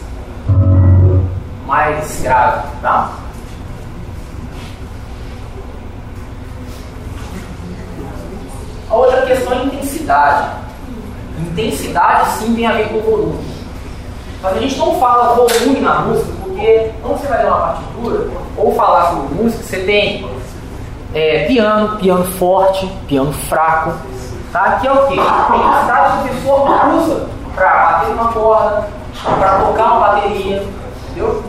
mais 1.67 2.21
grave, 2.21 2.69
tá? 2.83 3.11
A 8.91 8.95
outra 8.95 9.23
questão 9.23 9.55
é 9.55 9.65
intensidade. 9.65 10.51
Intensidade 11.39 12.31
sim 12.33 12.55
tem 12.55 12.67
a 12.67 12.73
ver 12.73 12.91
com 12.91 13.01
volume. 13.01 13.39
Mas 14.43 14.57
a 14.57 14.61
gente 14.61 14.77
não 14.77 15.01
fala 15.01 15.35
volume 15.35 15.81
na 15.81 16.01
música, 16.01 16.33
porque 16.43 16.93
quando 17.01 17.19
você 17.19 17.29
vai 17.29 17.43
ler 17.43 17.49
uma 17.49 17.61
partitura, 17.61 18.31
ou 18.59 18.75
falar 18.75 19.11
sobre 19.11 19.43
música, 19.43 19.63
você 19.63 19.79
tem 19.85 20.31
é, 21.15 21.47
piano, 21.47 21.97
piano 21.97 22.25
forte, 22.33 22.87
piano 23.07 23.33
fraco. 23.33 23.95
Tá? 24.53 24.79
Que 24.81 24.87
é 24.87 24.93
o 24.93 25.07
quê? 25.07 25.19
A 25.19 25.57
intensidade 25.57 26.23
que 26.23 26.29
a 26.29 26.33
pessoa 26.35 26.87
usa 26.95 27.27
para 27.55 27.71
bater 27.71 28.13
uma 28.13 28.33
corda, 28.33 28.98
para 29.23 29.59
tocar 29.59 29.85
uma 29.85 30.01
bateria. 30.01 30.63
Entendeu? 31.11 31.45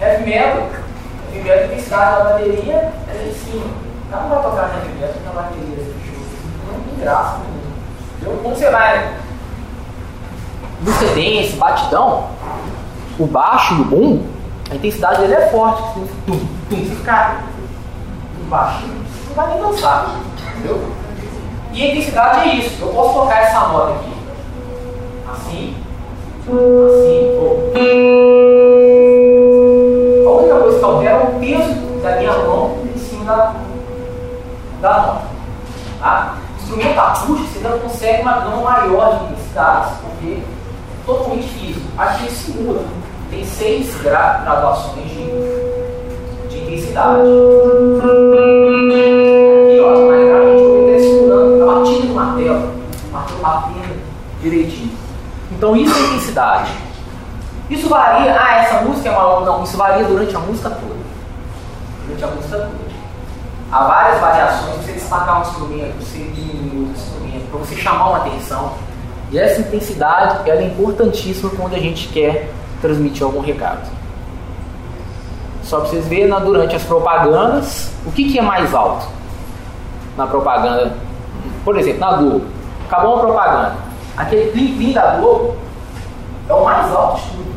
Heavy 0.00 0.24
metal, 0.24 0.68
heavy 1.32 1.44
metal, 1.44 1.58
a 1.58 1.66
intensidade 1.66 2.16
da 2.16 2.24
bateria 2.24 2.92
é 3.08 3.28
em 3.28 3.34
cima. 3.34 3.66
Ela 4.12 4.22
não 4.22 4.28
vai 4.28 4.42
tocar 4.42 4.74
heavy 4.74 4.98
metal 5.00 5.22
na 5.24 5.42
bateria 5.42 5.96
tem 6.96 7.04
graça. 7.04 7.40
Entendeu? 8.16 8.40
Quando 8.42 8.56
você 8.56 8.70
vai 8.70 9.16
no 10.80 10.92
cadência, 10.92 11.56
batidão, 11.56 12.28
o 13.18 13.26
baixo 13.26 13.74
e 13.74 13.80
o 13.80 13.84
boom, 13.84 14.26
a 14.70 14.74
intensidade 14.74 15.20
dele 15.20 15.34
é 15.34 15.48
forte. 15.48 15.82
Tum, 15.94 16.06
tum, 16.26 16.46
você 16.68 16.94
fica 16.94 17.40
baixo, 18.48 18.86
não 18.86 19.34
vai 19.34 19.48
nem 19.48 19.62
dançar. 19.62 20.16
Entendeu? 20.54 20.92
E 21.72 21.82
a 21.82 21.86
intensidade 21.90 22.48
é 22.48 22.54
isso. 22.54 22.82
Eu 22.82 22.88
posso 22.88 23.14
tocar 23.14 23.42
essa 23.42 23.60
nota 23.68 23.94
aqui. 23.94 24.12
Assim. 25.30 25.85
Assim. 26.48 27.36
Ou. 27.38 27.72
A 30.26 30.30
única 30.38 30.56
coisa 30.60 30.78
que 30.78 30.84
altera 30.84 31.10
é 31.10 31.22
o 31.22 31.26
peso 31.40 31.74
da 32.02 32.16
minha 32.16 32.32
mão 32.38 32.78
em 32.94 32.98
cima 32.98 33.56
da, 34.80 34.96
nota. 34.98 35.22
Tá? 36.00 36.36
instrumento 36.66 36.98
acústico, 36.98 37.48
você 37.48 37.58
ainda 37.58 37.78
consegue 37.78 38.22
uma 38.22 38.40
gama 38.40 38.62
maior 38.62 39.18
de 39.18 39.24
intensidades, 39.24 39.92
porque 40.00 40.34
é 40.34 40.42
totalmente 41.06 41.48
físico. 41.48 41.86
Aqui 41.96 42.24
ele 42.24 42.30
simula. 42.30 42.82
Tem 43.30 43.44
seis 43.44 43.94
graduações 44.02 45.08
de, 45.10 45.26
de 46.48 46.58
intensidade. 46.58 47.20
Aqui, 47.20 47.30
ó, 49.80 49.90
a 49.90 49.96
gente 49.96 50.90
vai 50.90 51.00
simulando 51.00 51.62
a 51.62 51.74
batida 51.74 52.06
do 52.06 52.14
martelo. 52.14 52.72
O 53.08 53.12
martelo 53.12 53.40
batendo 53.40 53.96
direitinho. 54.42 54.85
Então 55.56 55.74
isso 55.74 55.94
é 55.94 56.00
intensidade. 56.00 56.70
Isso 57.70 57.88
varia, 57.88 58.36
ah, 58.38 58.56
essa 58.56 58.82
música 58.82 59.08
é 59.08 59.12
maior. 59.12 59.44
Não, 59.44 59.64
isso 59.64 59.76
varia 59.76 60.04
durante 60.04 60.36
a 60.36 60.38
música 60.38 60.70
toda. 60.70 60.94
Durante 62.04 62.24
a 62.24 62.26
música 62.28 62.56
toda. 62.58 62.86
Há 63.72 63.84
várias 63.84 64.20
variações 64.20 64.74
para 64.74 64.82
você 64.82 64.92
destacar 64.92 65.38
um 65.38 65.42
instrumento, 65.42 65.94
você 65.98 66.18
diminuir 66.18 66.88
outro 66.88 67.02
instrumento, 67.02 67.50
para 67.50 67.58
você 67.58 67.74
chamar 67.76 68.08
uma 68.10 68.18
atenção. 68.18 68.72
E 69.32 69.38
essa 69.38 69.60
intensidade 69.60 70.48
ela 70.48 70.60
é 70.60 70.66
importantíssima 70.66 71.50
quando 71.50 71.74
a 71.74 71.78
gente 71.78 72.08
quer 72.08 72.48
transmitir 72.80 73.24
algum 73.24 73.40
recado. 73.40 73.90
Só 75.64 75.80
para 75.80 75.88
vocês 75.88 76.06
verem, 76.06 76.28
durante 76.40 76.76
as 76.76 76.84
propagandas, 76.84 77.90
o 78.04 78.12
que, 78.12 78.30
que 78.30 78.38
é 78.38 78.42
mais 78.42 78.72
alto 78.72 79.08
na 80.16 80.26
propaganda? 80.26 80.94
Por 81.64 81.76
exemplo, 81.76 82.00
na 82.00 82.12
Globo. 82.12 82.46
Acabou 82.86 83.14
uma 83.14 83.22
propaganda. 83.22 83.85
Aquele 84.16 84.50
plim-plim 84.50 84.92
da 84.92 85.16
Globo 85.16 85.56
é 86.48 86.52
o 86.52 86.64
mais 86.64 86.94
alto 86.94 87.20
de 87.20 87.30
tudo. 87.30 87.56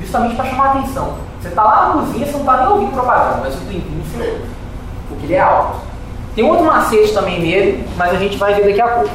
Justamente 0.00 0.36
para 0.36 0.44
chamar 0.46 0.64
a 0.64 0.70
atenção. 0.78 1.14
Você 1.40 1.48
está 1.48 1.62
lá 1.62 1.88
na 1.88 1.92
cozinha, 1.94 2.26
você 2.26 2.32
não 2.32 2.40
está 2.40 2.56
nem 2.58 2.68
ouvindo 2.68 2.92
propaganda, 2.92 3.40
mas 3.42 3.54
o 3.54 3.58
plim-plim 3.58 4.02
você 4.02 4.30
ouve 4.30 4.60
porque 5.10 5.26
ele 5.26 5.34
é 5.34 5.40
alto. 5.40 5.80
Tem 6.34 6.48
outro 6.48 6.64
macete 6.64 7.12
também 7.12 7.40
nele, 7.40 7.86
mas 7.96 8.14
a 8.14 8.16
gente 8.16 8.36
vai 8.38 8.54
ver 8.54 8.66
daqui 8.66 8.80
a 8.80 8.88
pouco. 8.88 9.10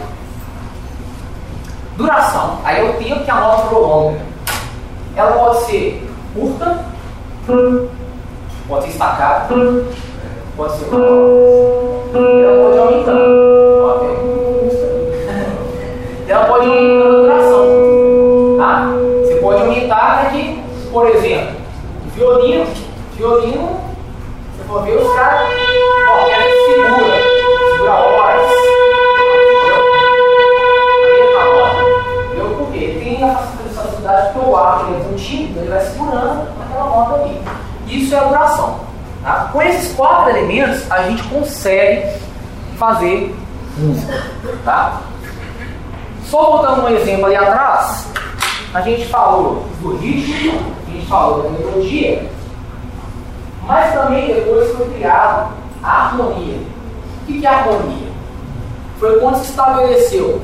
Duração. 1.96 2.60
Aí 2.64 2.86
é 2.86 2.90
o 2.90 2.94
tempo 2.94 3.24
que 3.24 3.32
a 3.32 3.36
nota 3.36 3.68
prolonga. 3.68 4.20
Ela 5.16 5.32
pode 5.32 5.62
ser 5.64 6.10
curta, 6.34 6.86
pode 8.68 8.84
ser 8.84 8.90
estacada, 8.90 9.48
pode 10.58 10.74
ser 10.74 10.86
ela 10.94 12.64
pode 12.64 12.78
aumentando. 12.80 13.85
Ela 16.66 16.74
pode 16.74 16.80
aumentando 16.80 17.04
a 17.04 17.22
duração. 17.22 18.58
Tá? 18.58 18.90
Você 19.24 19.36
pode 19.36 19.62
aumentar 19.62 20.22
aqui, 20.28 20.64
por 20.92 21.08
exemplo, 21.08 21.56
violino, 22.16 22.66
violino, 23.16 23.80
você 24.56 24.64
for 24.68 24.84
ver 24.84 24.98
os 24.98 25.14
caras 25.16 25.56
ele 35.66 35.70
vai 35.70 35.82
segurando 35.82 36.48
aquela 36.62 36.90
nota 36.90 37.16
ali. 37.16 37.42
Isso 37.88 38.14
é 38.14 38.20
a 38.20 38.24
duração. 38.24 38.80
Tá? 39.24 39.50
Com 39.52 39.62
esses 39.62 39.94
quatro 39.96 40.30
elementos, 40.30 40.90
a 40.92 41.04
gente 41.04 41.24
consegue 41.24 42.20
fazer 42.78 43.36
música. 43.78 44.24
Tá? 44.64 45.02
Só 46.36 46.52
voltando 46.52 46.84
um 46.84 46.90
exemplo 46.90 47.28
ali 47.28 47.36
atrás, 47.38 48.08
a 48.74 48.82
gente 48.82 49.08
falou 49.08 49.66
do 49.82 49.96
ritmo, 49.96 50.60
a 50.86 50.92
gente 50.92 51.06
falou 51.06 51.44
da 51.44 51.50
melodia, 51.50 52.30
mas 53.64 53.94
também 53.94 54.36
depois 54.36 54.76
foi 54.76 54.90
criado 54.90 55.54
a 55.82 56.08
harmonia. 56.08 56.60
O 57.22 57.26
que 57.26 57.46
é 57.46 57.50
harmonia? 57.50 58.10
Foi 59.00 59.18
quando 59.18 59.38
se 59.38 59.52
estabeleceu 59.52 60.42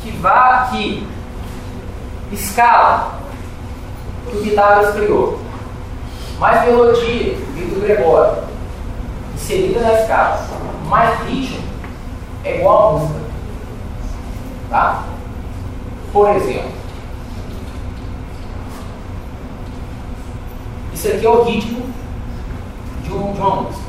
que 0.00 0.12
vá 0.12 0.68
que 0.70 1.08
escala 2.30 3.14
que 4.30 4.36
o 4.36 4.42
Pitágoras 4.42 4.94
criou. 4.94 5.40
Mais 6.38 6.64
melodia, 6.64 7.34
Vitor 7.52 7.82
Gregório, 7.82 8.44
inserida 9.34 9.80
na 9.80 9.94
escala. 9.94 10.40
Mais 10.88 11.18
ritmo 11.24 11.64
é 12.44 12.60
igual 12.60 12.90
a 12.90 12.92
música. 12.92 13.20
Tá? 14.70 15.02
Por 16.12 16.28
exemplo, 16.28 16.70
isso 20.92 21.08
aqui 21.08 21.24
é 21.24 21.30
o 21.30 21.42
ritmo 21.42 21.86
de, 23.02 23.12
um, 23.14 23.32
música. 23.32 23.82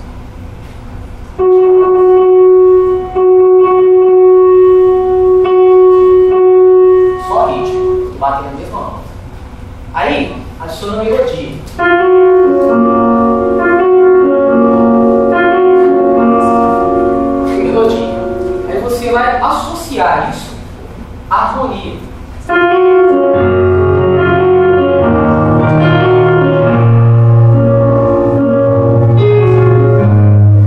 Só 7.28 7.46
ritmo, 7.48 8.14
batendo 8.18 8.48
a 8.48 8.52
mesma 8.52 8.80
nota. 8.80 9.00
Aí, 9.94 10.42
adiciona 10.62 11.04
melodia. 11.04 11.58
Melodia. 17.58 18.14
Aí 18.70 18.80
você 18.80 19.12
vai 19.12 19.42
associar 19.42 20.30
isso 20.30 20.56
à 21.30 21.50
harmonia. 21.50 22.12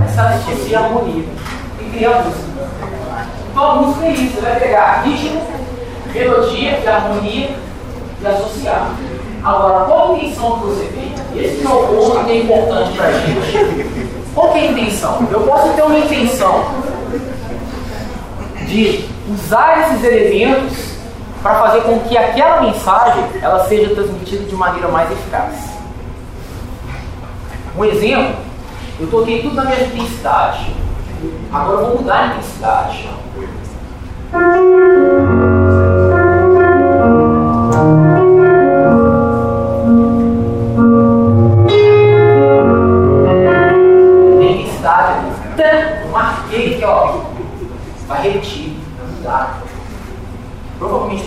Essa 0.03 0.21
associa 0.23 0.79
a 0.79 0.83
harmonia 0.85 1.25
e 1.79 1.83
cria 1.91 2.09
a 2.09 2.23
música. 2.23 2.47
Então 3.51 3.63
a 3.63 3.75
música 3.75 4.05
é 4.07 4.11
isso, 4.13 4.33
você 4.33 4.41
vai 4.41 4.59
pegar 4.59 5.03
ritmo, 5.03 5.43
melodia 6.11 6.79
e 6.79 6.87
harmonia 6.87 7.55
e 8.21 8.27
associar. 8.27 8.95
Agora, 9.43 9.85
qual 9.85 10.13
a 10.13 10.17
intenção 10.17 10.59
que 10.59 10.65
você 10.65 10.85
tem? 10.85 11.13
Esse 11.39 11.63
é 11.63 11.69
o 11.69 11.87
ponto 11.87 12.25
que 12.25 12.31
é 12.31 12.37
importante 12.39 12.97
para 12.97 13.05
a 13.05 13.11
gente. 13.11 14.31
Qual 14.33 14.55
é 14.55 14.61
a 14.61 14.71
intenção? 14.71 15.27
Eu 15.31 15.41
posso 15.41 15.73
ter 15.73 15.83
uma 15.83 15.99
intenção 15.99 16.65
de 18.65 19.05
usar 19.29 19.91
esses 19.91 20.03
elementos 20.03 20.86
para 21.41 21.55
fazer 21.61 21.81
com 21.81 21.99
que 22.01 22.17
aquela 22.17 22.61
mensagem 22.61 23.23
ela 23.41 23.63
seja 23.65 23.93
transmitida 23.93 24.43
de 24.45 24.55
maneira 24.55 24.87
mais 24.87 25.11
eficaz. 25.11 25.77
Um 27.77 27.85
exemplo, 27.85 28.35
eu 28.99 29.07
toquei 29.07 29.41
tudo 29.41 29.55
na 29.55 29.65
minha 29.65 29.81
intensidade. 29.81 30.75
Agora 31.51 31.81
eu 31.81 31.85
vou 31.87 31.97
mudar 31.97 32.19
a 32.19 32.27
intensidade. 32.27 33.09
marquei 46.57 46.75
aqui, 46.75 46.83
ó. 46.83 47.21
Vai 48.07 48.21
repetir, 48.21 48.77
vai 48.97 49.15
mudar. 49.15 49.61
Provavelmente 50.79 51.26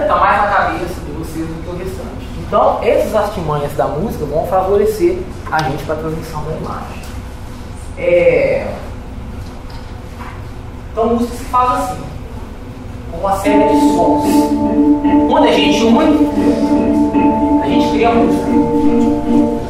está 0.00 0.16
mais 0.16 0.42
na 0.42 0.48
cabeça 0.48 1.00
de 1.04 1.12
vocês 1.12 1.46
do 1.46 1.62
que 1.62 1.70
o 1.70 1.78
restante. 1.78 2.28
Então, 2.46 2.78
essas 2.82 3.14
artimanhas 3.14 3.72
da 3.74 3.86
música 3.86 4.24
vão 4.24 4.46
favorecer 4.46 5.18
a 5.50 5.62
gente 5.62 5.84
para 5.84 5.94
a 5.94 5.98
transmissão 5.98 6.44
da 6.44 6.52
imagem. 6.52 7.02
É... 7.98 8.66
Então, 10.92 11.14
música 11.14 11.36
se 11.36 11.44
faz 11.44 11.70
assim, 11.70 12.02
com 13.10 13.18
uma 13.18 13.36
série 13.36 13.68
de 13.68 13.80
sons. 13.94 14.24
Né? 15.02 15.26
Quando 15.28 15.44
a 15.44 15.52
gente 15.52 15.82
une, 15.84 16.30
a 17.62 17.66
gente 17.66 17.90
cria 17.90 18.10
música. 18.10 18.44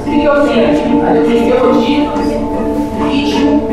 Cria 0.05 0.33
o 0.33 0.37
a 0.37 0.47
gente 0.47 1.43
cria 1.43 1.55
melodia, 1.55 2.11
ritmo. 3.09 3.69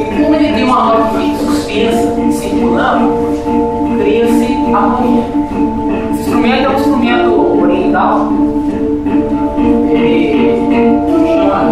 E 0.00 0.22
como 0.22 0.34
ele 0.34 0.52
tem 0.52 0.64
uma 0.64 0.84
nota 0.84 1.18
fixa, 1.18 1.44
suspensa, 1.44 2.38
circulando, 2.40 3.12
cria-se 4.00 4.43
esse 4.74 6.20
instrumento 6.20 6.64
é 6.64 6.68
um 6.68 6.74
instrumento 6.74 7.62
oriental. 7.62 8.28
Ele 9.92 10.32
chama 11.36 11.56
a 11.60 11.70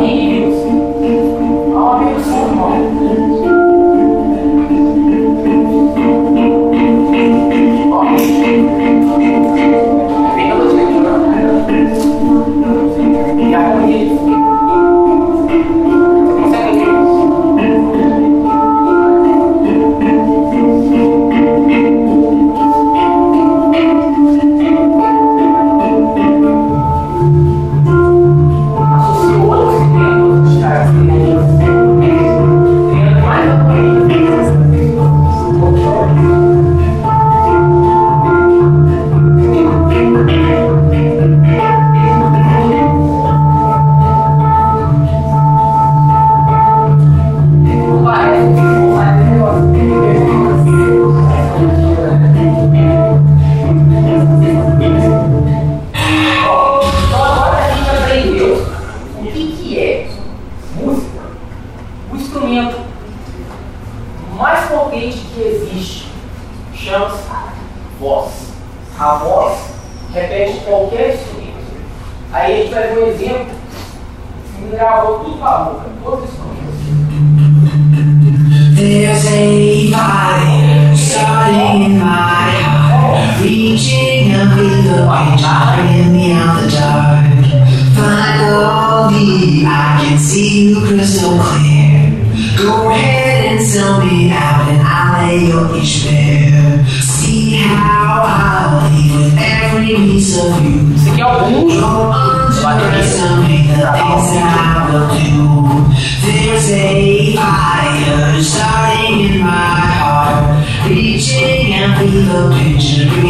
The 113.22 113.28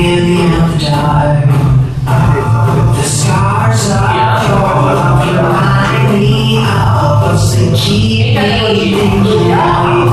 scars 3.05 3.90
are 3.90 4.40
your 5.26 5.42
mind, 5.42 6.09
the 6.14 7.76
keep 7.76 8.35
me 8.35 8.94
thinking. 8.94 10.12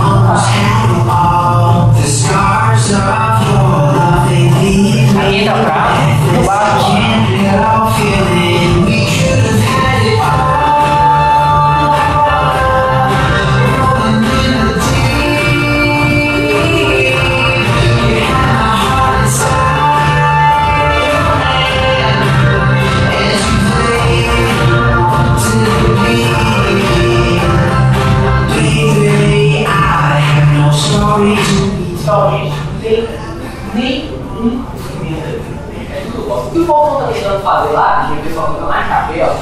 fazer 37.59 37.73
lá, 37.73 38.05
que 38.07 38.19
o 38.19 38.23
pessoal 38.23 38.53
fica 38.53 38.65
mais 38.65 38.87
chapéu, 38.87 39.35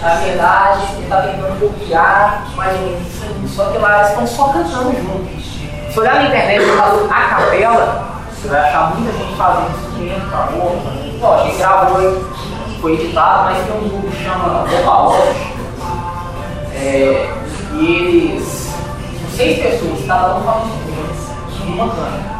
Na 0.00 0.14
verdade, 0.14 0.82
ele 0.96 1.06
tá 1.08 1.22
tentando 1.22 1.60
copiar 1.60 2.46
mas 2.56 2.76
só 3.54 3.66
que 3.66 3.78
lá 3.78 3.98
eles 3.98 4.08
estão 4.10 4.26
só 4.26 4.48
cantando 4.48 4.92
juntos. 4.92 5.44
Se 5.92 6.00
olhar 6.00 6.14
na 6.16 6.24
internet 6.24 6.62
e 6.62 6.76
falar 6.76 7.04
a 7.10 7.28
capela, 7.28 8.04
você 8.30 8.48
vai 8.48 8.60
achar 8.60 8.94
muita 8.94 9.12
gente 9.16 9.36
fazendo 9.36 9.70
isso 9.70 9.90
que 9.92 10.02
mesmo, 10.02 10.26
acabou. 10.26 10.82
Lógico, 11.20 11.46
gente 11.46 11.58
gravou 11.58 12.24
foi 12.80 12.94
editado, 12.94 13.44
mas 13.44 13.66
tem 13.66 13.76
um 13.78 13.88
grupo 13.88 14.10
que 14.10 14.24
chama 14.24 14.66
Bobalógico. 14.68 15.54
É, 16.74 17.32
e 17.72 17.86
eles, 17.86 18.74
seis 19.34 19.62
pessoas, 19.62 20.04
cada 20.06 20.34
um 20.34 20.42
fala 20.42 20.64
um 20.64 20.66
instrumento, 20.66 21.72
uma 21.72 21.86
banda. 21.86 22.34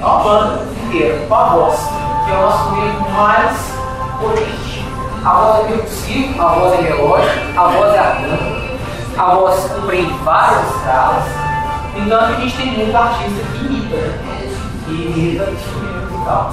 É 0.00 0.04
uma 0.04 0.18
banda 0.22 0.62
inteira, 0.84 1.26
com 1.26 1.34
a 1.34 1.44
voz 1.48 2.05
que 2.26 2.32
é 2.32 2.34
o 2.34 2.40
nosso 2.40 2.72
meio 2.72 3.10
mais 3.12 3.72
potente. 4.20 4.84
A 5.24 5.32
voz 5.32 5.60
é 5.60 5.68
percussiva, 5.68 6.42
a 6.42 6.54
voz 6.54 6.74
é 6.74 6.82
melódica, 6.82 7.60
a 7.60 7.68
voz 7.68 7.94
é 7.94 7.98
harmônica, 7.98 8.78
a 9.16 9.34
voz 9.34 9.72
compreende 9.72 10.12
várias 10.24 10.74
escalas. 10.74 11.24
Então 11.94 12.20
a 12.20 12.32
gente 12.32 12.56
tem 12.56 12.66
muito 12.76 12.96
artista 12.96 13.42
que 13.52 13.64
imita, 13.64 13.96
né? 13.96 14.56
que 14.84 14.92
imita 14.92 15.50
instrumento 15.50 16.12
musical. 16.12 16.52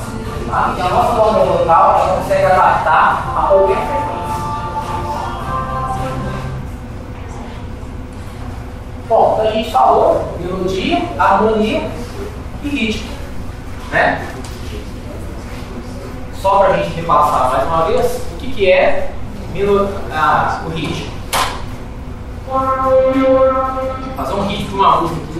Tá? 0.49 0.73
Então 0.73 0.87
a 0.87 0.89
nossa 0.89 1.13
voz 1.13 1.35
é 1.35 1.51
local 1.51 1.99
ela 1.99 2.17
consegue 2.17 2.45
adaptar 2.45 3.33
a 3.35 3.47
qualquer 3.47 3.77
frequência. 3.77 4.13
Bom, 9.09 9.33
então 9.33 9.47
a 9.47 9.51
gente 9.51 9.71
falou 9.71 10.37
melodia, 10.39 11.01
harmonia 11.17 11.89
e 12.63 12.69
ritmo. 12.69 13.11
Né? 13.91 14.32
só 16.43 16.57
para 16.57 16.73
a 16.73 16.77
gente 16.77 16.93
repassar 16.95 17.51
mais 17.51 17.63
uma 17.65 17.85
vez, 17.85 18.21
o 18.33 18.37
que, 18.37 18.51
que 18.51 18.69
é 18.69 19.13
milo, 19.53 19.87
ah, 20.11 20.61
o 20.65 20.69
ritmo. 20.71 21.13
Fazer 24.17 24.33
um 24.33 24.45
ritmo 24.45 24.67
de 24.67 24.75
uma 24.75 25.01
música 25.01 25.15
aqui. 25.21 25.33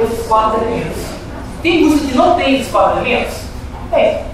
esses 0.00 0.26
quatro 0.26 0.60
elementos. 0.62 1.02
Tem 1.62 1.84
música 1.84 2.08
que 2.08 2.16
não 2.16 2.34
tem 2.34 2.56
esses 2.56 2.72
quatro 2.72 3.00
elementos? 3.00 3.36
Tem. 3.90 4.24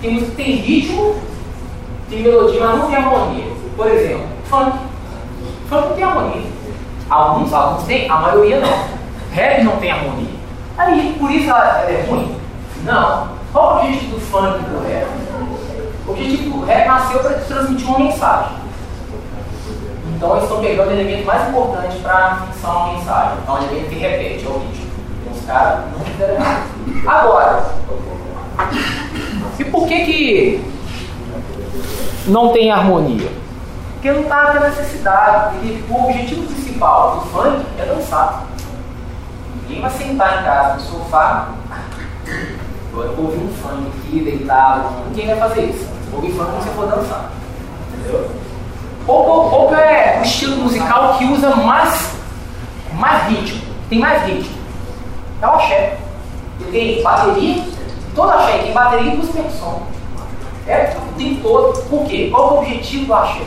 Tem 0.00 0.12
música 0.12 0.30
que 0.30 0.42
tem 0.42 0.56
ritmo, 0.56 1.16
tem 2.08 2.22
melodia, 2.22 2.66
mas 2.66 2.78
não 2.78 2.86
tem 2.86 2.96
harmonia. 2.96 3.44
Por 3.76 3.86
exemplo, 3.88 4.26
funk. 4.44 4.78
Funk 5.68 5.88
não 5.88 5.94
tem 5.94 6.04
harmonia. 6.04 6.42
Alguns, 7.10 7.52
alguns 7.52 7.84
têm, 7.84 8.10
a 8.10 8.16
maioria 8.16 8.60
não. 8.60 8.84
Rap 9.32 9.62
não 9.64 9.76
tem 9.76 9.90
harmonia. 9.90 10.34
Aí, 10.78 11.16
por 11.18 11.30
isso 11.30 11.50
ela, 11.50 11.84
é, 11.86 11.92
é 11.92 12.06
ruim? 12.08 12.34
Não. 12.84 13.28
Qual 13.52 13.74
o 13.74 13.78
objetivo 13.78 14.16
do 14.16 14.20
funk 14.20 14.58
do 14.60 14.88
rap? 14.88 15.06
O 16.06 16.10
objetivo 16.10 16.58
do 16.58 16.64
rap 16.64 16.86
nasceu 16.86 17.20
para 17.20 17.34
transmitir 17.34 17.88
uma 17.88 17.98
mensagem. 17.98 18.61
Então 20.22 20.36
eles 20.36 20.44
estão 20.44 20.60
pegando 20.60 20.88
o 20.88 20.92
elemento 20.92 21.26
mais 21.26 21.48
importante 21.48 21.98
para 21.98 22.46
fixar 22.46 22.76
uma 22.76 22.92
mensagem. 22.92 23.38
É 23.44 23.50
um 23.50 23.56
elemento 23.56 23.88
que 23.88 23.96
repete, 23.96 24.46
é 24.46 24.48
o 24.48 24.58
ritmo. 24.60 24.86
Então 25.20 25.32
os 25.32 25.44
caras 25.44 25.80
não 25.90 26.04
fizeram 26.04 26.38
nada. 26.38 26.62
Agora, 27.04 27.64
e 29.58 29.64
por 29.64 29.88
que 29.88 30.04
que 30.04 30.64
não 32.28 32.52
tem 32.52 32.70
harmonia? 32.70 33.32
Porque 33.94 34.12
não 34.12 34.20
está 34.20 34.52
tendo 34.52 34.62
necessidade. 34.62 35.56
Porque 35.56 35.92
o 35.92 36.04
objetivo 36.04 36.46
principal 36.46 37.16
do 37.16 37.26
funk 37.26 37.66
é 37.80 37.84
dançar. 37.84 38.44
Ninguém 39.62 39.82
vai 39.82 39.90
sentar 39.90 40.40
em 40.40 40.44
casa 40.44 40.74
no 40.74 40.80
sofá, 40.82 41.48
agora 42.92 43.08
eu 43.08 43.24
ouvir 43.24 43.38
um 43.38 43.48
funk 43.54 43.88
aqui, 43.88 44.20
deitado. 44.20 44.88
Ninguém 45.08 45.26
vai 45.26 45.48
fazer 45.48 45.62
isso. 45.62 45.88
Ouvir 46.12 46.30
funk 46.30 46.44
quando 46.44 46.62
você 46.62 46.70
for 46.70 46.86
dançar. 46.86 47.32
Entendeu? 47.92 48.51
Ou, 49.06 49.74
é 49.74 50.18
o 50.20 50.22
estilo 50.22 50.56
musical 50.58 51.14
que 51.18 51.24
usa 51.24 51.56
mais, 51.56 52.12
mais 52.94 53.28
ritmo, 53.28 53.62
tem 53.88 53.98
mais 53.98 54.22
ritmo. 54.24 54.56
É 55.40 55.46
o 55.46 55.50
axé. 55.50 55.98
Tem 56.70 57.02
bateria, 57.02 57.64
todo 58.14 58.30
axé 58.30 58.58
tem 58.58 58.72
bateria 58.72 59.12
e 59.12 59.16
música 59.16 59.42
percussão. 59.42 59.82
É, 60.66 60.96
tem 61.16 61.36
todo. 61.36 61.82
Por 61.88 62.06
quê? 62.06 62.28
Qual 62.30 62.48
é 62.48 62.52
o 62.52 62.58
objetivo 62.58 63.06
do 63.06 63.14
axé? 63.14 63.42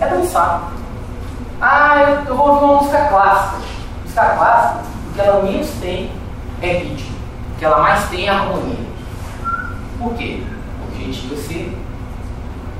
É 0.00 0.08
dançar. 0.08 0.72
Ah, 1.60 2.22
eu, 2.26 2.34
vou 2.34 2.48
ouvir 2.48 2.64
uma 2.64 2.76
música 2.78 3.04
clássica. 3.06 3.62
Música 4.02 4.24
clássica, 4.36 4.84
o 5.10 5.14
que 5.14 5.20
ela 5.20 5.42
menos 5.42 5.68
tem 5.80 6.10
é 6.60 6.72
ritmo. 6.72 7.16
O 7.54 7.58
que 7.58 7.64
ela 7.64 7.78
mais 7.78 8.08
tem 8.08 8.26
é 8.26 8.30
harmonia. 8.30 8.88
Por 10.00 10.14
quê? 10.14 10.42
O 10.80 10.92
objetivo 10.92 11.34
é 11.34 11.36
você 11.36 11.72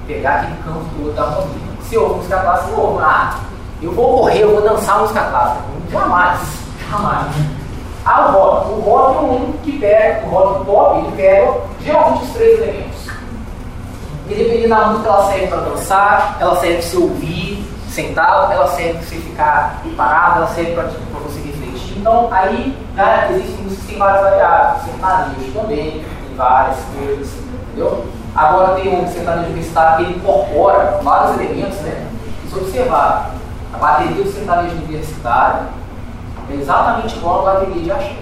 pegar 0.06 0.40
aquele 0.40 0.62
campo 0.62 0.84
todo 0.96 1.14
da 1.14 1.22
harmonia. 1.22 1.67
Se 1.82 1.96
ouve 1.96 2.16
música 2.16 2.38
clássica, 2.38 2.70
não 2.72 2.80
ouve. 2.80 3.04
Ah, 3.04 3.38
eu 3.80 3.92
vou 3.92 4.18
correr, 4.18 4.40
eu 4.40 4.52
vou 4.52 4.62
dançar 4.62 5.00
música 5.00 5.22
clássica. 5.22 5.62
Jamais. 5.90 6.40
Jamais. 6.90 7.26
Ah, 8.04 8.28
o 8.28 8.32
rock. 8.32 8.70
O 8.70 8.80
rock 8.80 9.16
é 9.16 9.20
único 9.20 9.58
que 9.58 9.78
pega, 9.78 10.26
o 10.26 10.30
rock 10.30 10.64
pop, 10.64 10.98
ele 10.98 11.16
pega 11.16 11.54
geralmente 11.80 12.24
os 12.24 12.30
três 12.30 12.60
elementos. 12.60 13.08
E 14.28 14.34
dependendo 14.34 14.68
da 14.68 14.86
música, 14.86 15.08
ela 15.08 15.26
serve 15.26 15.46
para 15.46 15.60
dançar, 15.60 16.36
ela 16.40 16.56
serve 16.56 16.76
para 16.76 16.82
você 16.82 16.96
ouvir 16.96 17.68
sentado, 17.88 18.52
ela 18.52 18.66
serve 18.68 18.92
para 18.94 19.02
você 19.02 19.16
ficar 19.16 19.82
parado, 19.96 20.38
ela 20.38 20.48
serve 20.48 20.72
para 20.72 20.84
você 20.84 21.40
refletir. 21.40 21.98
Então, 21.98 22.28
aí 22.30 22.76
né, 22.94 23.28
existem 23.30 23.64
músicas 23.64 23.84
que 23.84 23.86
têm 23.86 23.98
várias 23.98 24.22
variáveis. 24.22 24.84
Sertanejo 24.84 25.52
também, 25.52 25.90
tem 25.92 26.36
várias 26.36 26.76
coisas, 26.96 27.28
entendeu? 27.68 28.06
Agora 28.38 28.76
tem 28.76 29.02
um 29.02 29.08
sertanejo 29.08 29.46
universitário 29.46 30.06
que 30.06 30.12
incorpora 30.12 31.00
vários 31.02 31.40
elementos, 31.40 31.80
né? 31.80 32.06
Se 32.48 32.56
observar, 32.56 33.32
a 33.74 33.78
bateria 33.78 34.22
do 34.22 34.32
sertanejo 34.32 34.76
universitário 34.76 35.66
é 36.48 36.54
exatamente 36.54 37.16
igual 37.16 37.40
a 37.40 37.54
bateria 37.54 37.82
de 37.82 37.90
axé. 37.90 38.16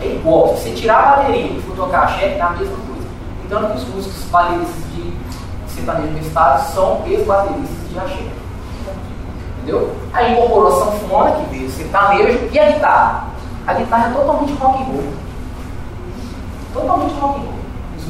É 0.00 0.06
igual. 0.06 0.56
Se 0.56 0.72
tirar 0.72 0.98
a 0.98 1.16
bateria 1.18 1.52
e 1.52 1.62
for 1.62 1.76
tocar 1.76 2.02
axé, 2.02 2.36
é 2.36 2.40
a 2.40 2.50
mesma 2.50 2.76
coisa. 2.78 3.06
Então, 3.46 3.74
os 3.76 3.84
músicos 3.94 4.24
bateristas 4.24 4.82
de 4.92 5.14
sertanejo 5.68 6.08
universitário 6.08 6.64
são 6.64 7.02
ex-bateristas 7.06 7.90
de 7.92 7.96
axé. 7.96 8.26
Entendeu? 9.58 9.94
Aí 10.12 10.32
incorporou 10.32 10.66
a 10.66 10.84
sanfona, 10.84 11.30
que 11.30 11.50
veio 11.50 11.68
o 11.68 11.70
sertanejo, 11.70 12.48
e 12.50 12.58
a 12.58 12.72
guitarra. 12.72 13.24
A 13.68 13.74
guitarra 13.74 14.08
é 14.08 14.14
totalmente 14.14 14.52
rock 14.54 14.82
and 14.82 14.86
roll. 14.86 15.12
Totalmente 16.74 17.14
rock 17.20 17.38
and 17.38 17.42
roll. 17.44 17.59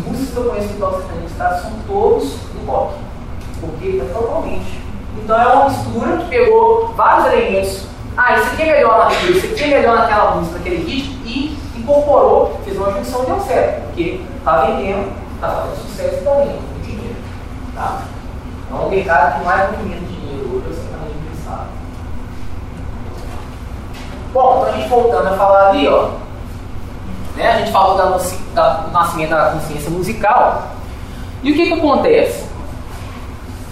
Os 0.01 0.07
músicos 0.07 0.31
que 0.31 0.37
eu 0.37 0.45
conheço 0.45 0.69
que 0.69 0.75
tocam 0.79 0.99
sertanejo 0.99 1.19
universitário 1.19 1.63
são 1.63 1.73
todos 1.87 2.25
do 2.33 2.67
rock. 2.67 2.95
Porque 3.61 4.01
é 4.01 4.13
totalmente. 4.13 4.81
Então 5.23 5.41
é 5.41 5.47
uma 5.47 5.69
mistura 5.69 6.17
que 6.17 6.29
pegou 6.29 6.89
vários 6.95 7.33
elementos. 7.33 7.85
Ah, 8.17 8.35
isso 8.35 8.51
aqui 8.53 8.63
é 8.63 8.73
melhor 8.73 9.05
naquilo, 9.05 9.37
isso 9.37 9.47
aqui 9.47 9.65
é 9.65 9.79
melhor 9.79 9.97
naquela 9.97 10.35
música, 10.35 10.59
naquele 10.59 10.85
ritmo, 10.85 11.27
e 11.27 11.59
incorporou, 11.77 12.61
fez 12.65 12.77
uma 12.77 12.91
junção 12.93 13.23
e 13.23 13.27
deu 13.27 13.41
certo. 13.41 13.87
Porque 13.87 14.21
está 14.37 14.63
vendendo, 14.63 15.13
está 15.35 15.49
fazendo 15.49 15.77
sucesso 15.77 16.15
e 16.15 16.19
está 16.19 16.31
ganhando 16.33 16.83
dinheiro. 16.83 17.17
Tá? 17.75 18.03
É 18.71 18.75
um 18.75 18.89
mercado 18.89 19.39
que 19.39 19.45
mais 19.45 19.71
movimenta 19.71 20.05
dinheiro 20.07 20.57
hoje, 20.57 20.67
você 20.69 20.89
também 20.89 21.15
pensar. 21.31 21.69
Bom, 24.33 24.59
então 24.59 24.75
a 24.75 24.77
gente 24.77 24.89
voltando 24.89 25.29
a 25.29 25.37
falar 25.37 25.69
ali, 25.69 25.89
ó. 25.89 26.11
Né, 27.41 27.53
a 27.53 27.57
gente 27.57 27.73
falou 27.73 27.97
da, 27.97 28.19
da, 28.53 28.89
nascimento 28.93 29.31
da 29.31 29.53
consciência 29.53 29.91
musical. 29.91 30.73
E 31.43 31.51
o 31.51 31.55
que, 31.55 31.69
que 31.69 31.73
acontece? 31.73 32.45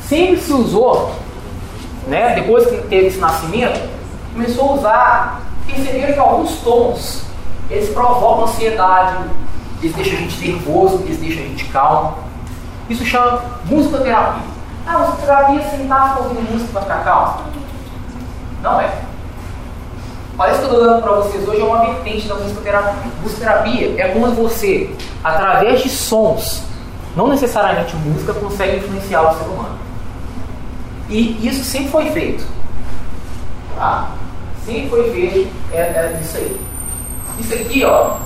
Sempre 0.09 0.41
se 0.41 0.51
usou, 0.55 1.13
né, 2.07 2.35
depois 2.35 2.67
que 2.67 2.79
teve 2.89 3.09
esse 3.09 3.19
nascimento, 3.19 3.79
começou 4.33 4.71
a 4.71 4.73
usar, 4.73 5.41
perceberam 5.67 6.15
que 6.15 6.19
alguns 6.19 6.57
tons 6.61 7.25
eles 7.69 7.91
provocam 7.91 8.45
ansiedade, 8.45 9.19
eles 9.83 9.95
deixam 9.95 10.15
a 10.15 10.23
gente 10.23 10.49
nervoso, 10.49 11.03
eles 11.05 11.19
deixam 11.19 11.43
a 11.43 11.47
gente 11.49 11.67
calmo. 11.67 12.15
Isso 12.89 13.05
chama 13.05 13.43
musicoterapia. 13.67 14.45
Ah, 14.87 14.99
musicoterapia 15.01 15.63
sentar 15.69 16.17
ouvindo 16.23 16.51
música 16.51 16.73
para 16.73 16.81
ficar 16.81 17.05
calmo? 17.05 17.43
Não 18.63 18.81
é. 18.81 19.08
Isso 20.47 20.59
que 20.61 20.65
eu 20.67 20.71
estou 20.71 20.85
dando 20.85 21.03
para 21.03 21.13
vocês 21.13 21.49
hoje 21.49 21.61
é 21.61 21.65
uma 21.65 21.81
vertente 21.81 22.29
da 22.29 22.37
musicoterapia. 22.37 23.13
Musicoterapia 23.23 23.95
é 24.01 24.09
quando 24.09 24.37
você, 24.37 24.95
através 25.25 25.83
de 25.83 25.89
sons, 25.89 26.63
não 27.17 27.27
necessariamente 27.27 27.97
música, 27.97 28.33
consegue 28.35 28.77
influenciar 28.77 29.23
o 29.23 29.37
ser 29.37 29.45
humano. 29.45 29.79
E 31.09 31.47
isso 31.47 31.65
sempre 31.65 31.91
foi 31.91 32.11
feito. 32.11 32.47
Tá? 33.77 34.11
Sempre 34.65 34.89
foi 34.91 35.11
feito 35.11 35.51
é, 35.73 35.81
é 35.81 36.21
isso 36.23 36.37
aí. 36.37 36.61
Isso 37.41 37.55
aqui, 37.55 37.85
ó, 37.85 38.17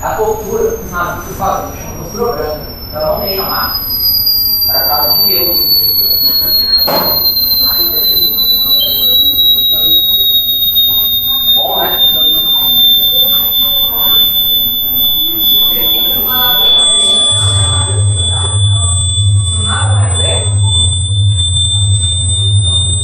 é 0.00 0.06
a 0.06 0.14
tortura 0.14 0.72
que 0.72 0.84
os 0.84 0.90
nazistas 0.90 1.36
faziam, 1.36 1.76
chama 1.76 2.04
tortura 2.04 2.32
branca. 2.32 2.66
Ela 2.92 3.18
não 3.18 3.26
deixa 3.26 3.42
marca. 3.42 3.80
Para 4.66 4.80
cada 4.80 5.14
um 5.14 5.26
deles. 5.26 5.94
Bom, 11.54 11.76
né? 11.78 12.00
Nada 19.64 19.94
mais 19.94 20.20
é. 20.20 20.46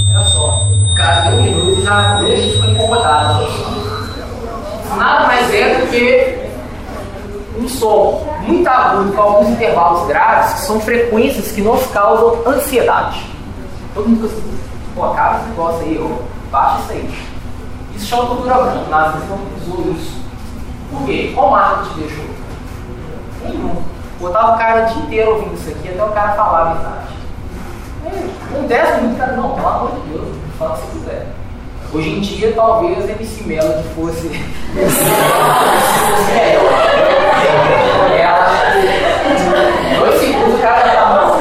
Olha 0.09 0.25
só, 0.27 0.67
o 0.69 0.95
cara 0.95 1.31
deu 1.31 1.41
um 1.41 1.43
minuto 1.43 1.81
e 1.81 1.83
já 1.83 2.21
incomodado. 3.05 3.47
Nada 4.97 5.27
mais 5.27 5.53
é 5.53 5.81
do 5.81 5.87
que 5.91 6.45
um 7.59 7.69
som 7.69 8.27
muito 8.47 8.67
agudo 8.69 9.13
com 9.13 9.23
alguns 9.23 9.51
intervalos 9.51 10.07
graves, 10.07 10.55
que 10.55 10.61
são 10.61 10.81
frequências 10.81 11.53
que 11.53 11.61
nos 11.61 11.87
causam 11.89 12.43
ansiedade. 12.47 13.25
Todo 13.95 14.09
mundo 14.09 14.29
fica 14.29 14.41
assim, 14.41 14.59
pô, 14.95 15.05
acaba 15.05 15.39
esse 15.39 15.49
negócio 15.49 15.81
aí, 15.83 16.01
ó, 16.03 16.51
baixa 16.51 16.81
isso 16.81 16.93
aí. 16.93 17.15
Isso 17.95 18.07
chama 18.07 18.27
cultura 18.27 18.55
branca, 18.55 18.91
nada 18.91 19.19
não 19.29 19.39
usou 19.57 19.93
isso. 19.93 20.21
Por 20.91 21.07
quê? 21.07 21.33
Qual 21.35 21.51
marca 21.51 21.85
te 21.85 22.01
deixou? 22.01 22.25
Nenhum. 23.45 23.83
Botava 24.21 24.55
o 24.55 24.59
cara 24.59 24.85
o 24.85 24.87
dia 24.87 25.03
inteiro 25.03 25.35
ouvindo 25.35 25.55
isso 25.55 25.71
aqui, 25.71 25.89
até 25.89 26.05
o 26.05 26.13
cara 26.13 26.33
falar 26.33 26.61
a 26.61 26.75
verdade. 26.75 27.05
Um 28.57 28.67
10 28.67 28.97
minutos, 28.97 29.19
cara, 29.19 29.33
não, 29.33 29.55
pelo 29.55 29.69
amor 29.69 29.91
de 29.93 30.01
Deus, 30.11 30.29
fala 30.59 30.77
se 30.77 30.87
quiser. 30.87 31.27
Hoje 31.95 32.11
em 32.11 32.21
dia, 32.21 32.53
talvez 32.57 33.09
MC 33.09 33.45
Melody 33.45 33.85
fosse. 33.95 34.29
Ela. 38.19 38.51
Dois 40.01 40.21
segundos, 40.21 40.55
o 40.55 40.59
cara 40.59 40.89
já 40.89 40.93
tá 40.93 41.37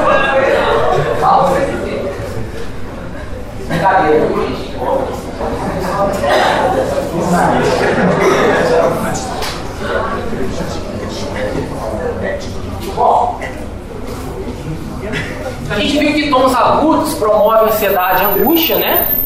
quiser. 1.65 2.13
Brincadeira, 3.67 4.27
gente? 4.27 4.73
A 15.71 15.79
gente 15.79 15.97
viu 15.97 16.13
que 16.13 16.29
tons 16.29 16.53
agudos 16.53 17.15
promovem 17.15 17.73
ansiedade 17.73 18.21
e 18.21 18.25
angústia, 18.25 18.77
né? 18.77 19.22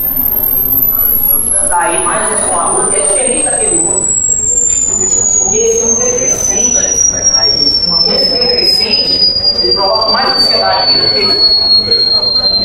está 1.68 1.82
aí 1.82 2.01
mais 2.05 2.32
um 2.32 2.47
com 2.47 2.59
a 2.59 2.95
é 2.95 2.99
diferente 3.01 3.43
daquele 3.43 3.80
outro. 3.80 4.07
Porque 5.39 5.57
esse 5.57 5.84
é 5.84 5.86
um 5.86 5.95
decrescente. 5.95 6.78
Esse 8.07 8.34
é 8.34 8.39
decrescente, 8.39 9.36
ele 9.61 9.74
provoca 9.74 10.11
mais 10.11 10.36
ansiedade 10.38 10.97
do 10.97 11.09
que 11.09 11.15
ele. 11.15 11.39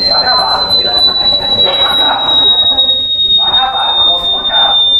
Vai 0.07 0.11
acabar. 0.11 0.73
Vai 3.35 3.51
acabar, 3.51 4.01
o 4.01 4.05
nosso 4.05 4.35
acaba. 4.37 4.93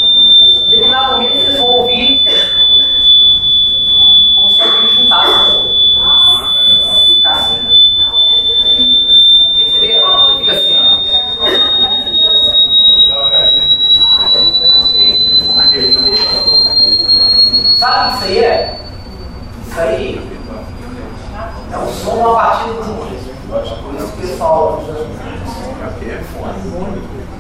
Determinado 0.68 1.14
momento, 1.14 1.34
vocês 1.34 1.58
vão 1.58 1.68
ouvir 1.68 2.22
Sabe 17.84 18.16
o 18.16 18.18
que 18.18 18.18
isso 18.18 18.24
aí 18.24 18.38
é? 18.46 18.80
Isso 19.68 19.82
aí 19.82 20.32
é 21.70 21.78
o 21.78 21.88
som 21.88 22.30
a 22.30 22.36
partir 22.36 22.70
do 22.70 22.84
mundo. 22.86 23.10
Por 23.50 23.62
isso 23.62 23.76
que 23.76 24.22
o 24.22 24.22
pessoal 24.22 24.82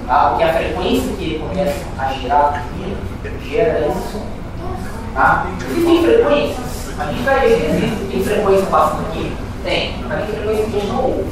tá? 0.05 0.29
porque 0.31 0.43
a 0.43 0.53
frequência 0.53 1.13
que 1.13 1.23
ele 1.23 1.39
começa 1.39 1.85
a 1.97 2.11
girar 2.11 2.55
aqui 2.55 2.97
gera 3.49 3.87
esse 3.87 4.11
som. 4.11 4.25
Tá? 5.13 5.47
tem 5.73 6.03
frequências. 6.03 6.99
A 6.99 7.05
gente 7.05 7.23
vai 7.23 7.39
ver 7.39 7.61
que 7.61 7.65
existe. 7.65 8.05
Tem 8.11 8.23
frequência 8.25 8.65
passando 8.65 9.07
aqui? 9.07 9.37
Tem. 9.63 10.03
Mas 10.09 10.25
tem 10.25 10.35
frequência 10.35 10.65
que 10.65 10.75
a 10.75 10.79
gente 10.81 10.87
não 10.87 11.03
ouve. 11.05 11.31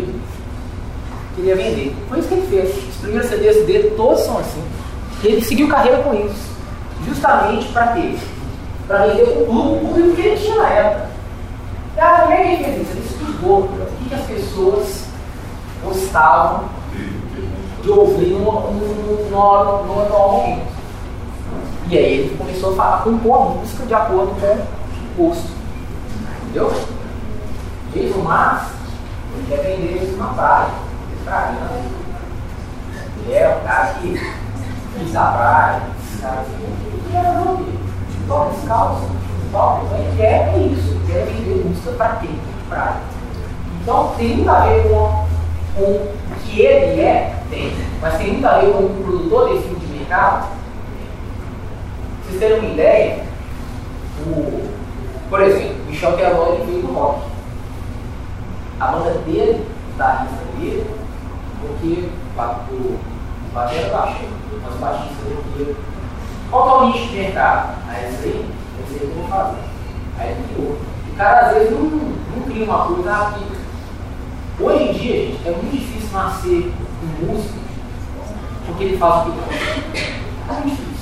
ouvido. 0.00 0.20
Queria 1.36 1.56
vender. 1.56 1.96
Foi 2.08 2.18
isso 2.18 2.28
que 2.28 2.34
ele 2.34 2.46
fez. 2.46 2.76
Os 2.76 2.96
primeiros 2.96 3.28
CDs 3.28 3.66
dele 3.66 3.94
todos 3.96 4.20
são 4.20 4.38
assim. 4.38 4.62
Ele 5.22 5.42
seguiu 5.42 5.68
carreira 5.68 6.02
com 6.02 6.14
isso. 6.14 6.52
Justamente 7.06 7.66
para 7.72 7.88
quê? 7.88 8.16
Para 8.86 9.06
vender 9.06 9.22
o 9.22 9.46
público 9.46 10.14
que 10.14 10.20
ele 10.20 10.36
tinha 10.36 10.56
na 10.56 10.68
época. 10.68 11.12
Ah, 11.98 12.20
como 12.22 12.32
é 12.32 12.36
que 12.36 12.42
ele 12.42 12.64
fez 12.64 12.82
isso? 12.82 12.92
Ele 12.92 13.06
estudou 13.06 13.60
o 13.60 14.08
que, 14.08 14.14
as 14.14 14.22
pessoas 14.22 15.04
gostavam 15.84 16.64
de 17.82 17.90
ouvir 17.90 18.30
no, 18.34 18.48
atual 18.50 20.32
momento. 20.32 20.72
E 21.88 21.98
aí 21.98 22.18
ele 22.18 22.36
começou 22.36 22.72
a 22.72 22.76
falar, 22.76 23.02
compor 23.02 23.36
a 23.36 23.44
música 23.56 23.84
de 23.84 23.94
acordo 23.94 24.34
com 24.40 25.22
o 25.22 25.26
gosto. 25.28 25.50
Entendeu? 26.42 26.72
Jason 27.94 28.20
Mars, 28.20 28.68
quer 29.48 29.62
vender 29.62 30.16
na 30.18 30.26
praia. 30.26 30.68
Praia? 31.24 31.56
Ele 33.24 33.34
é 33.34 33.48
o 33.48 33.66
cara 33.66 33.94
que 33.94 34.18
fiz 34.98 35.16
a 35.16 35.24
praia, 35.24 35.82
esse 36.00 36.22
cara 36.22 36.40
assim, 36.40 36.64
ele 36.64 37.02
quer 37.10 37.48
ouvir. 37.48 37.78
Toca 38.28 38.50
descalço, 38.50 39.10
toca, 39.50 39.84
então 39.84 39.98
ele 39.98 40.16
quer 40.16 40.58
isso, 40.58 40.90
ele 40.90 41.12
quer 41.12 41.26
vender 41.26 41.64
música 41.64 41.92
para 41.92 42.16
quem? 42.16 42.38
Praia. 42.68 42.96
Então 43.80 44.14
tem 44.16 44.36
muito 44.36 44.50
a 44.50 44.60
ver 44.60 44.82
com, 44.84 45.26
com 45.76 45.82
o 45.82 46.16
que 46.44 46.62
ele 46.62 47.00
é, 47.00 47.34
tem, 47.50 47.76
mas 48.00 48.16
tem 48.16 48.32
muito 48.32 48.46
a 48.46 48.58
ver 48.58 48.72
com 48.72 48.84
o 48.84 49.02
produtor 49.02 49.48
desse 49.48 49.68
tipo 49.68 49.80
de 49.80 49.98
mercado 49.98 50.62
vocês 52.32 52.38
terem 52.38 52.58
uma 52.60 52.72
ideia, 52.72 53.24
o, 54.26 54.68
por 55.28 55.42
exemplo, 55.42 55.76
Michel 55.86 56.16
Teló 56.16 56.54
ele 56.54 56.64
veio 56.64 56.82
do 56.82 56.92
rock. 56.92 57.31
A 58.80 58.86
banda 58.86 59.10
dele, 59.20 59.66
da 59.96 60.22
rista 60.22 60.44
dele, 60.58 60.90
porque 61.60 62.08
o, 62.36 62.98
batera 63.54 63.96
baixo, 63.96 64.24
mas 64.62 64.74
o 64.74 64.78
baixista 64.78 65.24
dele 65.56 65.76
qual 66.52 66.68
é 66.68 66.82
o 66.84 66.86
nicho 66.92 67.08
de 67.08 67.16
mercado? 67.16 67.78
Aí 67.88 68.12
isso 68.12 68.24
aí, 68.24 68.46
eu 68.78 68.86
sei 68.86 68.96
o 68.96 69.00
que 69.00 69.16
eu 69.16 69.22
vou 69.22 69.28
fazer. 69.28 69.58
Aí 70.18 70.30
ele 70.32 70.44
criou. 70.52 70.78
O 71.10 71.16
cara 71.16 71.46
às 71.46 71.54
vezes 71.54 71.70
não, 71.70 71.80
não 71.80 72.42
cria 72.46 72.64
uma 72.66 72.84
coisa 72.84 73.10
aqui. 73.10 73.46
Hoje 74.60 74.82
em 74.82 74.92
dia, 74.92 75.26
gente, 75.28 75.48
é 75.48 75.50
muito 75.50 75.70
difícil 75.70 76.10
nascer 76.12 76.72
um 77.02 77.26
músico 77.26 77.54
porque 78.66 78.84
ele 78.84 78.98
faz 78.98 79.22
o 79.22 79.24
que 79.24 79.38
gosta. 79.38 79.54
É 79.54 80.52
muito 80.52 80.76
difícil 80.76 80.92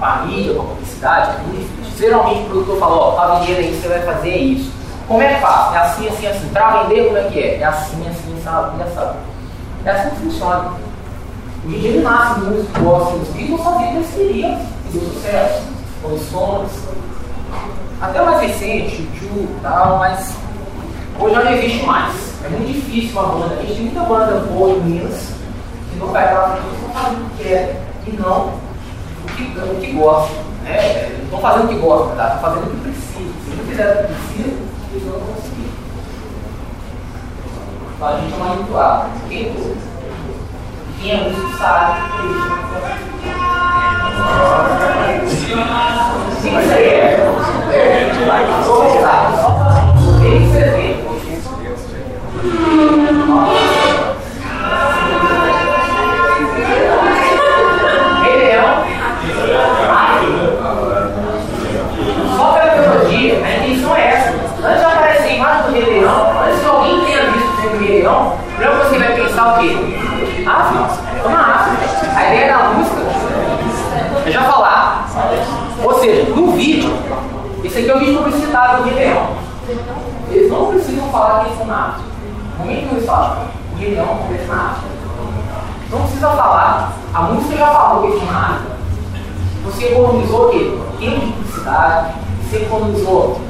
família, 0.00 0.58
a 0.58 0.64
publicidade, 0.64 1.36
é 1.36 1.42
muito 1.42 1.60
difícil. 1.60 1.98
Geralmente 1.98 2.40
o 2.40 2.46
produtor 2.46 2.78
fala, 2.78 2.96
ó, 2.96 3.18
a 3.18 3.38
vender 3.40 3.56
aí 3.56 3.74
você 3.74 3.88
vai 3.88 4.02
fazer 4.02 4.34
isso. 4.34 4.72
Como 5.06 5.22
é 5.22 5.34
que 5.34 5.40
faz? 5.40 5.74
É 5.74 5.78
assim, 5.78 6.08
assim, 6.08 6.26
assim. 6.26 6.48
Para 6.48 6.82
vender, 6.82 7.04
como 7.06 7.18
é 7.18 7.22
que 7.24 7.38
é? 7.38 7.58
É 7.60 7.64
assim, 7.64 8.06
assim, 8.08 8.40
sabe? 8.42 8.78
Já 8.78 8.86
sabe. 8.94 9.18
É 9.84 9.90
assim 9.90 10.10
que 10.10 10.16
funciona. 10.16 10.72
O 11.64 11.68
DJ 11.68 12.00
nasce 12.00 12.40
músico, 12.40 12.80
gosta 12.80 13.18
dos 13.18 13.28
Beatles, 13.28 13.62
sabia 13.62 13.86
que 13.88 13.94
eles 13.96 14.14
queriam 14.14 14.60
e 14.88 14.92
deu 14.92 15.02
sucesso. 15.02 15.62
Condições. 16.02 16.70
Até 18.00 18.22
mais 18.22 18.40
recente, 18.40 19.02
o 19.02 19.42
e 19.42 19.58
tal, 19.62 19.98
mas 19.98 20.34
hoje 21.18 21.34
já 21.34 21.44
não 21.44 21.52
existe 21.52 21.86
mais. 21.86 22.14
É 22.44 22.48
muito 22.48 22.66
difícil 22.66 23.18
uma 23.18 23.28
banda. 23.28 23.54
A 23.54 23.62
gente 23.62 23.74
tem 23.74 23.84
muita 23.84 24.00
banda 24.02 24.40
boa 24.40 24.70
em 24.76 24.80
Minas 24.80 25.32
que 25.90 25.98
não 25.98 26.08
vai 26.08 26.34
lá 26.34 26.50
frente, 26.50 26.82
não 26.82 26.90
faz 26.90 27.12
o 27.12 27.20
que 27.20 27.44
quer 27.44 27.80
e 28.06 28.12
não 28.12 28.52
que, 29.34 29.58
o 29.58 29.80
que 29.80 29.92
gosta. 29.92 30.34
Né? 30.64 31.08
Não 31.16 31.24
estão 31.24 31.40
fazendo 31.40 31.64
o 31.64 31.68
que 31.68 31.78
gosta, 31.78 32.14
tá? 32.16 32.26
estão 32.26 32.40
fazendo 32.40 32.66
o 32.66 32.70
que 32.70 32.80
precisa. 32.80 33.32
Se 33.44 33.56
não 33.56 33.64
fizer 33.64 33.90
o 33.90 33.96
que 33.96 34.14
precisa, 34.14 34.56
eles 34.94 35.06
não 35.06 35.20
conseguir. 35.20 35.70
Então 37.96 38.08
a 38.08 38.20
gente 38.20 38.34
é 38.34 38.38
manipulado. 38.38 39.10
Quem, 39.28 39.52
quem 41.00 41.10
é 41.10 41.28
músico 41.28 41.58
sabe 41.58 42.10
que 42.10 42.26
isso 42.26 42.48
não 42.48 42.58
isso 46.60 46.72
aí 46.72 46.84
é. 46.84 47.16
Vou 48.64 48.82
voltar. 48.82 49.32
Só 49.36 49.50
para 49.50 49.84
ter 68.04 68.86
esse 68.86 68.94
exemplo. 68.96 69.24
pensar 69.24 69.54
o 69.54 69.58
quê? 69.60 70.46
África. 70.46 71.22
Toma 71.22 71.38
África. 71.38 72.16
A 72.16 72.26
ideia 72.26 72.52
da 72.52 72.68
música 72.68 73.00
é 74.26 74.30
já 74.30 74.42
falar. 74.42 75.08
Ou 75.82 76.00
seja, 76.00 76.34
no 76.34 76.52
vídeo, 76.52 76.92
esse 77.62 77.78
aqui 77.78 77.90
é 77.90 77.96
o 77.96 77.98
vídeo 77.98 78.18
publicitário 78.18 78.84
do 78.84 78.94
Leão. 78.94 79.28
Eles 80.30 80.50
não 80.50 80.66
precisam 80.66 81.08
falar 81.10 81.40
que 81.40 81.46
eles 81.46 81.52
estão 81.52 81.66
na 81.66 81.86
África. 81.86 82.08
No 82.58 82.64
momento 82.64 82.88
que 82.88 82.94
eles 82.94 83.06
falam, 83.06 83.38
o 83.72 83.78
Leão 83.78 84.04
acontece 84.04 84.46
na 84.46 84.54
África. 84.54 84.94
Não 85.90 86.00
precisa 86.00 86.30
falar. 86.30 86.92
A 87.14 87.22
música 87.22 87.56
já 87.56 87.66
falou 87.68 88.02
que 88.02 88.06
eles 88.08 88.22
estão 88.22 88.34
na. 88.34 88.60
Você 89.64 89.86
economizou 89.86 90.48
o 90.48 90.50
quê? 90.50 90.78
Tempo 90.98 91.20
de 91.20 91.32
publicidade, 91.32 92.14
você 92.42 92.56
economizou 92.56 93.40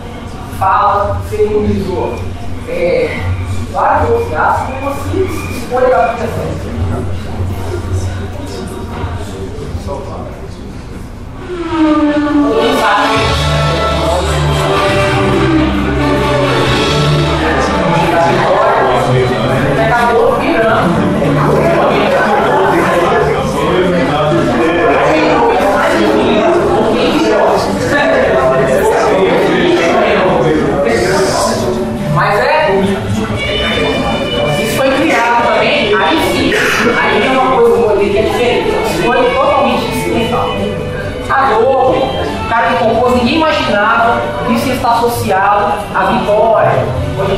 fala, 0.58 1.20
você 1.28 1.42
economizou 1.42 2.14
é, 2.68 3.18
vários 3.74 4.08
outros 4.08 4.30
gastos 4.30 4.66
que 4.66 4.84
você 4.84 5.58
escolha 5.58 5.88
da 5.88 6.04
aplicação. 6.04 6.44
Quem 12.60 12.80
sabe? 12.80 13.33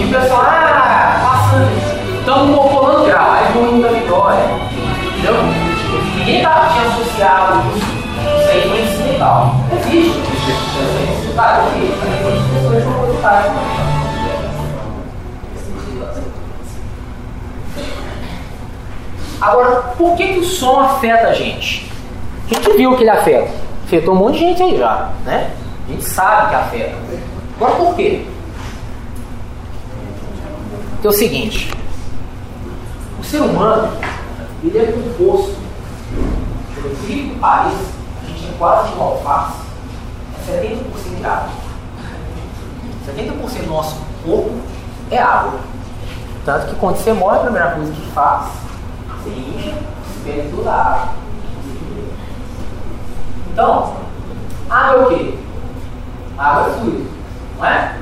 Dia 0.07 0.19
o 0.19 0.23
pessoal, 0.23 0.41
ah, 0.41 1.21
passando, 1.21 2.19
estamos 2.19 2.71
colando 2.71 3.07
grau, 3.07 3.33
aí 3.33 3.53
vamos 3.53 3.83
da 3.83 3.89
vitória. 3.89 4.45
Entendeu? 5.19 5.35
Ninguém 6.17 6.43
tá, 6.43 6.71
tinha 6.73 6.87
associado 6.93 7.63
isso. 7.77 7.87
Aí 8.49 8.69
foi 8.69 8.83
incidental. 8.83 9.55
Existe. 9.73 10.21
Existe. 10.21 10.77
Pessoas 12.55 12.85
propositais. 12.85 13.53
Agora, 19.41 19.71
por 19.99 20.17
que, 20.17 20.35
que 20.35 20.39
o 20.39 20.45
som 20.45 20.81
afeta 20.81 21.29
a 21.29 21.35
gente? 21.35 21.91
A 22.49 22.55
gente 22.55 22.77
viu 22.77 22.97
que 22.97 23.03
ele 23.03 23.11
afeta. 23.11 23.51
Afetou 23.85 24.15
um 24.15 24.19
monte 24.19 24.35
de 24.35 24.39
gente 24.39 24.63
aí 24.63 24.79
já, 24.79 25.11
né? 25.25 25.51
A 25.89 25.91
gente 25.91 26.05
sabe 26.05 26.51
que 26.51 26.55
afeta. 26.55 26.95
Agora 27.57 27.75
por 27.75 27.97
quê? 27.97 28.25
É 31.07 31.09
o 31.09 31.13
seguinte, 31.13 31.73
o 33.21 33.23
ser 33.23 33.41
humano, 33.41 33.97
ele 34.65 34.77
é 34.77 34.91
composto, 34.91 35.55
incrível 36.85 37.35
que 37.35 37.39
pareça, 37.39 37.77
a 38.25 38.27
gente 38.27 38.49
é 38.49 38.55
quase 38.59 38.91
igual 38.91 39.13
alface, 39.13 39.59
é 40.49 40.63
70% 40.63 41.17
de 41.17 41.25
água. 41.25 41.51
70% 43.07 43.63
do 43.63 43.69
nosso 43.69 43.97
corpo 44.25 44.51
é 45.09 45.23
água. 45.23 45.61
Tanto 46.45 46.67
que 46.67 46.75
quando 46.75 46.97
você 46.97 47.13
morre, 47.13 47.37
a 47.37 47.43
primeira 47.43 47.71
coisa 47.71 47.93
que 47.93 48.11
faz, 48.11 48.49
você 49.23 49.31
incha, 49.31 49.75
bebe 50.25 50.51
toda 50.57 50.73
a 50.73 50.75
água. 50.75 51.09
Então, 53.53 53.97
água 54.69 55.03
é 55.03 55.05
o 55.05 55.09
quê? 55.09 55.39
Água 56.37 56.67
é 56.67 56.81
fluido, 56.81 57.11
não 57.59 57.65
é? 57.65 57.97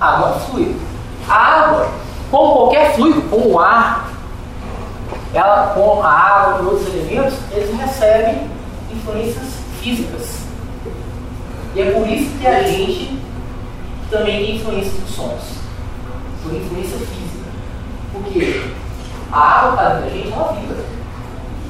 Água 0.00 0.30
é 0.30 0.40
fluido. 0.40 0.80
A 1.28 1.34
água, 1.34 2.05
como 2.30 2.54
qualquer 2.54 2.94
fluido, 2.94 3.22
como 3.22 3.52
o 3.52 3.58
ar, 3.58 4.10
ela, 5.32 5.72
com 5.74 6.02
a 6.02 6.10
água 6.10 6.62
e 6.62 6.66
outros 6.66 6.94
elementos, 6.94 7.34
eles 7.52 7.78
recebem 7.78 8.48
influências 8.90 9.46
físicas. 9.80 10.40
E 11.74 11.82
é 11.82 11.90
por 11.90 12.08
isso 12.08 12.30
que 12.38 12.46
a 12.46 12.62
gente 12.62 13.18
também 14.10 14.44
tem 14.44 14.56
influência 14.56 14.92
dos 14.92 15.10
sons. 15.10 15.60
Por 16.42 16.54
influência 16.54 16.98
física. 16.98 17.44
Porque 18.12 18.70
a 19.30 19.38
água 19.38 19.70
está 19.70 19.88
dentro 19.88 20.04
da 20.04 20.16
gente, 20.16 20.32
ela 20.32 20.52
vibra. 20.52 20.84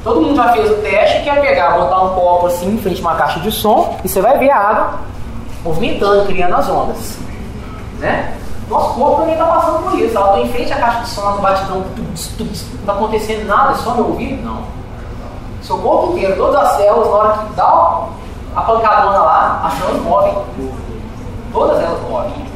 Todo 0.05 0.21
mundo 0.21 0.37
já 0.37 0.53
fez 0.53 0.71
o 0.71 0.75
teste, 0.77 1.25
quer 1.25 1.41
pegar, 1.41 1.71
botar 1.71 2.05
um 2.05 2.15
copo 2.15 2.47
assim 2.47 2.75
em 2.75 2.79
frente 2.79 3.01
a 3.01 3.09
uma 3.09 3.17
caixa 3.17 3.41
de 3.41 3.51
som 3.51 3.99
e 4.05 4.09
você 4.09 4.21
vai 4.21 4.39
ver 4.39 4.51
a 4.51 4.57
água 4.57 5.01
movimentando, 5.65 6.27
criando 6.27 6.55
as 6.55 6.69
ondas. 6.69 7.19
Né? 7.99 8.33
Nosso 8.69 8.95
corpo 8.95 9.21
também 9.21 9.35
está 9.35 9.47
passando 9.47 9.83
por 9.85 9.99
isso. 9.99 10.17
Ela 10.17 10.27
está 10.27 10.41
em 10.41 10.53
frente 10.53 10.73
à 10.73 10.77
caixa 10.77 11.01
de 11.01 11.09
som, 11.09 11.31
no 11.31 11.41
batidão, 11.41 11.85
não 11.97 12.13
está 12.15 12.93
acontecendo 12.93 13.47
nada, 13.47 13.73
é 13.73 13.75
só 13.77 13.95
meu 13.95 14.09
ouvido? 14.09 14.43
Não. 14.43 14.63
Seu 15.63 15.79
corpo 15.79 16.13
inteiro, 16.13 16.37
todas 16.37 16.63
as 16.63 16.77
células, 16.77 17.09
na 17.09 17.15
hora 17.15 17.39
que 17.39 17.55
dá 17.55 18.07
a 18.57 18.61
pancadona 18.63 19.19
lá, 19.19 19.63
as 19.65 19.75
células 19.75 20.03
movem. 20.03 20.35
Todas 21.53 21.83
elas 21.83 22.01
movem. 22.09 22.47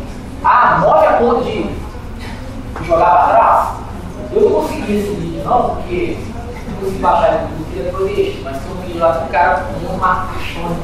Ah, 0.45 0.79
move 0.81 1.07
a 1.07 1.13
ponto 1.15 1.45
de 1.45 1.71
jogar 2.87 3.11
para 3.11 3.27
trás? 3.29 3.69
Eu 4.33 4.43
não 4.43 4.61
consegui 4.63 4.97
esse 4.97 5.11
vídeo 5.15 5.45
não, 5.45 5.77
porque 5.77 6.19
não 6.69 6.77
consegui 6.77 6.99
baixar 6.99 7.35
ele 7.35 7.47
do 7.57 7.65
que 7.65 7.83
depois 7.83 8.17
deixo, 8.17 8.43
mas 8.45 8.57
tem 8.59 8.73
um 8.73 8.81
vídeo 8.87 9.01
lá 9.01 9.13
que 9.13 9.25
o 9.25 9.29
cara 9.29 9.65
com 9.65 9.95
uma 9.95 10.27
caixona 10.27 10.77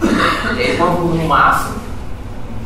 Ele 0.56 0.78
põe 0.78 0.88
o 0.88 0.92
volume 0.92 1.24
máximo, 1.24 1.87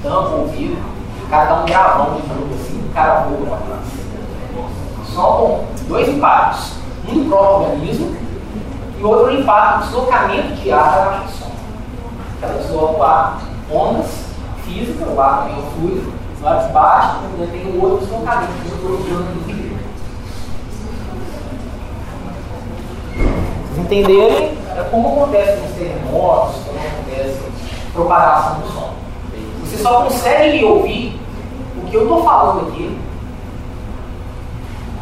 tampa 0.03 0.29
o 0.29 0.41
ouvido, 0.41 0.77
o 1.25 1.31
cara 1.31 1.45
dá 1.45 1.63
um 1.63 1.67
gravão 1.67 2.15
de 2.17 2.23
fruta 2.23 2.55
assim, 2.55 2.89
o 2.89 2.93
cara 2.93 3.21
voa 3.21 3.47
para 3.47 3.57
trás. 3.59 3.83
Só 5.15 5.23
com 5.23 5.65
dois 5.89 6.09
impactos, 6.09 6.73
um 7.09 7.15
no 7.15 7.25
próprio 7.27 7.71
organismo 7.71 8.17
e 8.99 9.05
outro 9.05 9.33
impacto 9.33 9.87
deslocamento 9.87 10.55
de 10.55 10.73
ar 10.73 10.85
da 10.85 11.05
caixa 11.05 11.25
de 11.25 11.33
som. 11.33 11.53
Ela 12.43 12.55
desloca 12.55 12.99
o 12.99 13.03
ar, 13.03 13.43
ondas 13.71 14.25
físicas, 14.65 15.09
o 15.09 15.21
ar 15.21 15.49
é 15.49 15.59
o 15.59 15.63
fluido, 15.73 16.13
lá 16.41 16.55
baixo, 16.73 17.19
ainda 17.25 17.53
tem 17.53 17.67
o 17.67 17.83
outro 17.83 18.07
deslocamento, 18.07 18.53
que 18.63 18.69
eu 18.69 18.75
estou. 18.77 19.73
Vocês 23.73 23.87
entenderem 23.87 24.59
é 24.77 24.89
como 24.91 25.09
acontece 25.09 25.61
nos 25.61 25.73
terremotos, 25.73 26.57
como 26.65 26.79
acontece 26.79 27.41
propagação 27.93 28.61
do 28.61 28.73
som. 28.73 29.02
Você 29.73 29.83
só 29.83 30.03
consegue 30.03 30.63
ouvir 30.67 31.19
o 31.79 31.87
que 31.87 31.97
eu 31.97 32.03
estou 32.03 32.23
falando 32.23 32.69
aqui. 32.69 32.95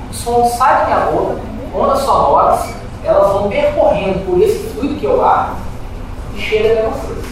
O 0.08 0.14
som 0.14 0.48
sai 0.48 0.78
da 0.78 0.84
minha 0.84 1.10
boca, 1.10 1.40
ondas 1.74 1.98
sonoras, 2.02 2.72
elas 3.02 3.32
vão 3.32 3.48
percorrendo 3.48 4.24
por 4.24 4.40
esse 4.40 4.68
fluido 4.68 4.94
que 4.94 5.06
eu 5.06 5.24
ar 5.24 5.56
e 6.36 6.40
chega 6.40 6.72
até 6.72 6.88
vocês. 6.88 7.24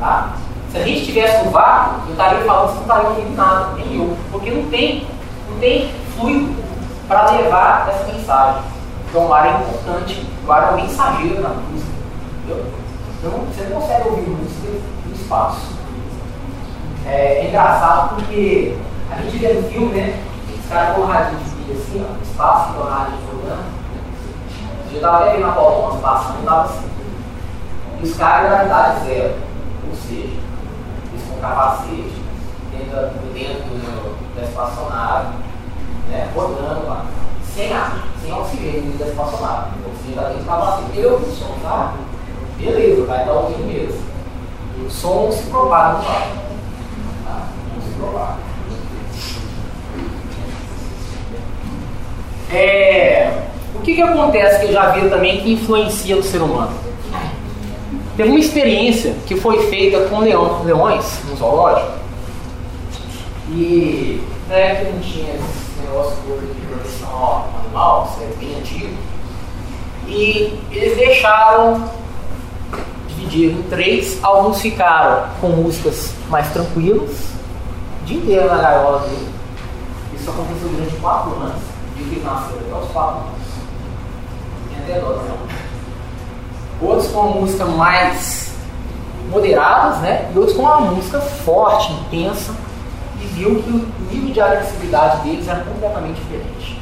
Tá? 0.00 0.32
Se 0.72 0.78
a 0.78 0.82
gente 0.82 0.98
estivesse 0.98 1.44
no 1.44 1.52
vácuo, 1.52 2.00
eu 2.08 2.12
estaria 2.12 2.44
falando, 2.44 2.66
você 2.66 2.74
não 2.74 2.82
estaria 2.82 3.08
ouvindo 3.08 3.36
nada, 3.36 3.74
nem 3.76 3.96
eu. 3.96 4.16
Porque 4.32 4.50
não 4.50 4.68
tem, 4.68 5.06
não 5.48 5.58
tem 5.60 5.92
fluido 6.16 6.56
para 7.06 7.30
levar 7.30 7.88
essa 7.88 8.12
mensagem. 8.12 8.62
Então 9.08 9.28
o 9.28 9.32
ar 9.32 9.46
é 9.46 9.50
importante, 9.60 10.26
o 10.44 10.52
ar 10.52 10.70
é 10.70 10.72
um 10.72 10.76
mensageiro 10.82 11.40
na 11.40 11.50
música. 11.50 11.92
Entendeu? 12.38 12.66
Então, 13.16 13.30
você 13.30 13.62
não 13.62 13.80
consegue 13.80 14.08
ouvir 14.08 14.28
música 14.28 14.72
no 15.06 15.14
espaço. 15.14 15.79
É, 17.06 17.38
é 17.38 17.48
engraçado 17.48 18.14
porque 18.14 18.76
a 19.10 19.16
gente 19.22 19.38
vê 19.38 19.52
no 19.54 19.68
filme, 19.68 19.94
né? 19.94 20.22
Os 20.58 20.68
caras 20.68 20.94
com 20.94 21.02
o 21.02 21.06
rádio 21.06 21.38
de 21.38 21.44
vídeo 21.44 21.82
assim, 21.82 22.06
ó, 22.08 22.22
espaço 22.22 22.74
com 22.74 22.80
o 22.80 22.84
rádio 22.84 23.14
jogando. 23.30 23.80
Eu 24.90 24.96
estava 24.96 25.24
até 25.24 25.36
vendo 25.36 25.46
a 25.46 25.52
pauta 25.52 25.98
passando, 25.98 26.40
estava 26.40 26.64
assim. 26.64 26.90
E 28.00 28.04
os 28.04 28.16
caras, 28.16 28.50
gravidade 28.50 29.06
zero. 29.06 29.34
Ou 29.88 29.96
seja, 29.96 30.40
capacete, 31.40 32.22
dentro, 32.70 33.10
dentro 33.32 33.64
do, 33.64 34.36
da 34.36 34.42
espaçonave, 34.42 35.34
né, 36.08 36.30
rodando 36.34 36.86
lá, 36.86 37.06
sem 37.54 37.72
ar, 37.72 38.04
sem 38.22 38.32
oxigênio 38.32 38.98
da 38.98 39.06
espaçonave. 39.06 39.70
O 39.84 39.90
oxigênio 39.90 40.18
está 40.18 40.28
dentro 40.28 40.42
do 40.42 40.46
capacete. 40.46 40.98
Eu 40.98 41.16
o 41.16 41.34
som, 41.34 41.56
tá? 41.62 41.94
Beleza, 42.58 43.06
vai 43.06 43.20
estar 43.20 43.32
ouvindo 43.32 43.66
mesmo. 43.66 44.00
O 44.84 44.90
som 44.90 45.32
se 45.32 45.44
propaga 45.44 45.98
no 45.98 45.98
ar. 45.98 46.04
Tá? 46.04 46.10
Não 46.10 46.10
se 46.10 46.18
propaga. 46.18 47.19
É, 52.52 53.32
o 53.74 53.80
que, 53.80 53.94
que 53.94 54.02
acontece 54.02 54.60
que 54.60 54.66
eu 54.66 54.72
já 54.72 54.90
vi 54.90 55.08
também 55.08 55.40
que 55.40 55.52
influencia 55.52 56.16
no 56.16 56.22
ser 56.22 56.42
humano? 56.42 56.72
Teve 58.16 58.28
uma 58.28 58.38
experiência 58.38 59.14
que 59.26 59.36
foi 59.36 59.66
feita 59.68 60.08
com 60.08 60.18
leão, 60.20 60.62
leões 60.64 61.20
no 61.28 61.36
zoológico. 61.36 61.92
E 63.50 64.22
né, 64.48 64.74
que 64.74 64.92
não 64.92 65.00
tinha 65.00 65.34
esse 65.34 65.80
negócio 65.80 66.16
de 66.16 66.66
proteção 66.66 67.44
animal, 67.64 68.10
isso 68.10 68.24
é 68.24 68.44
bem 68.44 68.56
antigo. 68.58 68.94
E 70.06 70.58
eles 70.70 70.96
deixaram 70.96 71.88
dividir 73.30 73.52
em 73.52 73.62
três. 73.62 74.18
Alguns 74.22 74.60
ficaram 74.60 75.28
com 75.40 75.48
músicas 75.48 76.12
mais 76.28 76.52
tranquilas, 76.52 77.10
o 78.02 78.04
dia 78.04 78.18
inteiro 78.18 78.48
na 78.48 78.60
gaiola 78.60 79.00
dele. 79.00 79.28
Isso 80.14 80.30
aconteceu 80.30 80.68
durante 80.68 80.96
quatro 80.96 81.34
anos, 81.36 81.62
de 81.96 82.04
que 82.04 82.20
nasceu 82.20 82.58
até 82.58 82.84
os 82.84 82.90
quatro 82.90 83.20
anos. 83.20 83.40
Tem 84.68 84.82
até 84.82 85.00
dó, 85.00 85.12
né? 85.14 85.36
outros 86.82 87.08
com 87.08 87.20
uma 87.20 87.40
música 87.40 87.64
mais 87.66 88.54
moderadas, 89.30 89.98
né? 89.98 90.30
E 90.34 90.38
outros 90.38 90.56
com 90.56 90.62
uma 90.62 90.80
música 90.80 91.20
forte, 91.20 91.92
intensa, 91.92 92.54
e 93.20 93.26
viu 93.26 93.62
que 93.62 93.70
o 93.70 93.92
nível 94.10 94.32
de 94.32 94.40
agressividade 94.40 95.22
deles 95.22 95.46
era 95.46 95.60
completamente 95.60 96.20
diferente. 96.20 96.80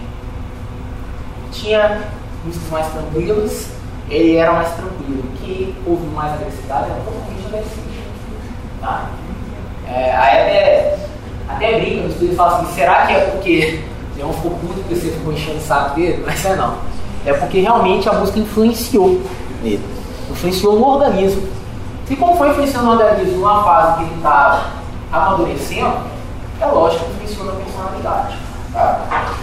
Tinha 1.51 2.03
músicas 2.45 2.71
mais 2.71 2.87
tranquilas, 2.93 3.69
ele 4.11 4.37
era 4.37 4.53
mais 4.53 4.69
tranquilo. 4.75 5.23
Que 5.39 5.75
houve 5.87 6.07
mais 6.07 6.33
agressividade 6.35 6.91
era 6.91 7.01
totalmente 7.01 7.47
agressivo. 7.47 7.89
Tá? 8.81 9.11
É, 9.87 10.15
aí 10.15 10.41
até, 10.41 10.99
até 11.49 11.81
brinca 11.81 12.03
no 12.03 12.09
estudo 12.09 12.33
e 12.33 12.37
fala 12.37 12.59
assim, 12.59 12.75
será 12.75 13.07
que 13.07 13.13
é 13.15 13.21
porque 13.21 13.81
Leão 14.17 14.33
ficou 14.33 14.51
puto 14.53 14.75
porque 14.75 14.95
você 14.95 15.11
ficou 15.11 15.33
enchendo 15.33 15.59
o 15.59 15.63
saco 15.63 15.97
dele? 15.97 16.23
Mas 16.27 16.45
é 16.45 16.57
não. 16.57 16.77
É 17.25 17.33
porque 17.33 17.61
realmente 17.61 18.09
a 18.09 18.13
música 18.13 18.39
influenciou 18.39 19.23
nele. 19.63 19.85
Influenciou 20.31 20.79
no 20.79 20.87
organismo. 20.87 21.49
E 22.09 22.17
como 22.17 22.37
foi 22.37 22.51
influenciando 22.51 22.87
no 22.87 22.93
organismo 22.93 23.39
numa 23.39 23.63
fase 23.63 23.99
que 23.99 24.05
ele 24.05 24.15
estava 24.17 24.67
amadurecendo, 25.13 25.97
é 26.61 26.67
lógico 26.67 27.05
que 27.05 27.25
influenciou 27.25 27.47
na 27.47 27.53
personalidade. 27.53 28.39
Tá? 28.73 29.35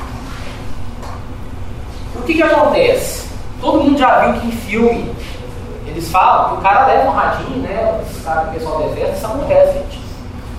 O 2.16 2.22
que, 2.24 2.34
que 2.34 2.44
acontece? 2.44 3.28
Todo 3.62 3.84
mundo 3.84 3.98
já 3.98 4.20
viu 4.20 4.42
que 4.42 4.48
em 4.48 4.52
filme 4.52 5.16
eles 5.88 6.10
falam 6.10 6.50
que 6.50 6.60
o 6.60 6.62
cara 6.62 6.88
leva 6.88 7.10
um 7.10 7.14
radinho, 7.14 7.60
né? 7.62 8.02
Os 8.06 8.24
caras 8.24 8.48
do 8.48 8.54
pessoal 8.54 8.78
do 8.78 8.92
exército, 8.92 9.18
isso 9.18 9.26
acontece, 9.26 9.74
gente. 9.74 10.00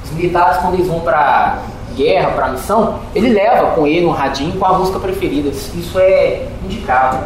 Os 0.05 0.11
militares, 0.13 0.57
quando 0.59 0.75
eles 0.75 0.89
vão 0.89 1.01
para 1.01 1.59
guerra, 1.95 2.31
para 2.31 2.49
missão, 2.49 3.01
ele 3.15 3.31
leva 3.31 3.73
com 3.73 3.87
ele 3.87 4.07
um 4.07 4.13
radinho 4.13 4.59
com 4.59 4.65
a 4.65 4.79
música 4.79 4.99
preferida. 4.99 5.49
Isso 5.51 5.99
é 5.99 6.49
indicado. 6.65 7.19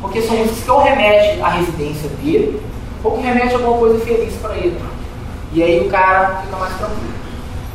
Porque 0.00 0.20
são 0.22 0.36
músicas 0.36 0.64
que 0.64 0.70
ou 0.70 0.80
remete 0.80 1.40
à 1.40 1.48
residência 1.48 2.08
dele, 2.08 2.60
ou 3.04 3.12
que 3.12 3.22
remete 3.22 3.54
a 3.54 3.58
alguma 3.58 3.78
coisa 3.78 4.04
feliz 4.04 4.34
para 4.42 4.54
ele. 4.56 4.80
E 5.52 5.62
aí 5.62 5.86
o 5.86 5.90
cara 5.90 6.42
fica 6.42 6.56
mais 6.56 6.74
tranquilo. 6.76 7.12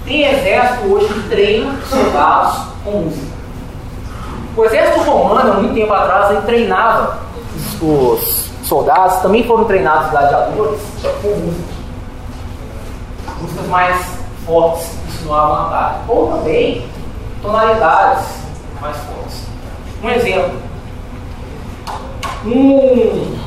Tem 0.04 0.26
exército 0.26 0.88
hoje 0.88 1.14
que 1.14 1.30
treina 1.30 1.76
soldados 1.90 2.68
com 2.84 2.92
música. 2.92 3.37
O 4.58 4.66
exército 4.66 5.02
romano, 5.02 5.62
muito 5.62 5.76
tempo 5.76 5.94
atrás, 5.94 6.32
ele 6.32 6.42
treinava 6.42 7.20
os 7.80 8.50
soldados, 8.64 9.18
também 9.18 9.46
foram 9.46 9.66
treinados 9.66 10.10
gladiadores 10.10 10.82
com 11.22 11.28
música. 11.28 11.78
Músicas 13.40 13.68
mais 13.68 14.06
fortes, 14.48 14.98
insinuavam 15.08 15.68
ataque. 15.68 16.00
Ou 16.08 16.32
também 16.32 16.90
tonalidades 17.44 18.26
mais 18.82 18.98
fortes. 18.98 19.44
Um 20.04 20.10
exemplo, 20.10 20.54
um, 22.44 23.38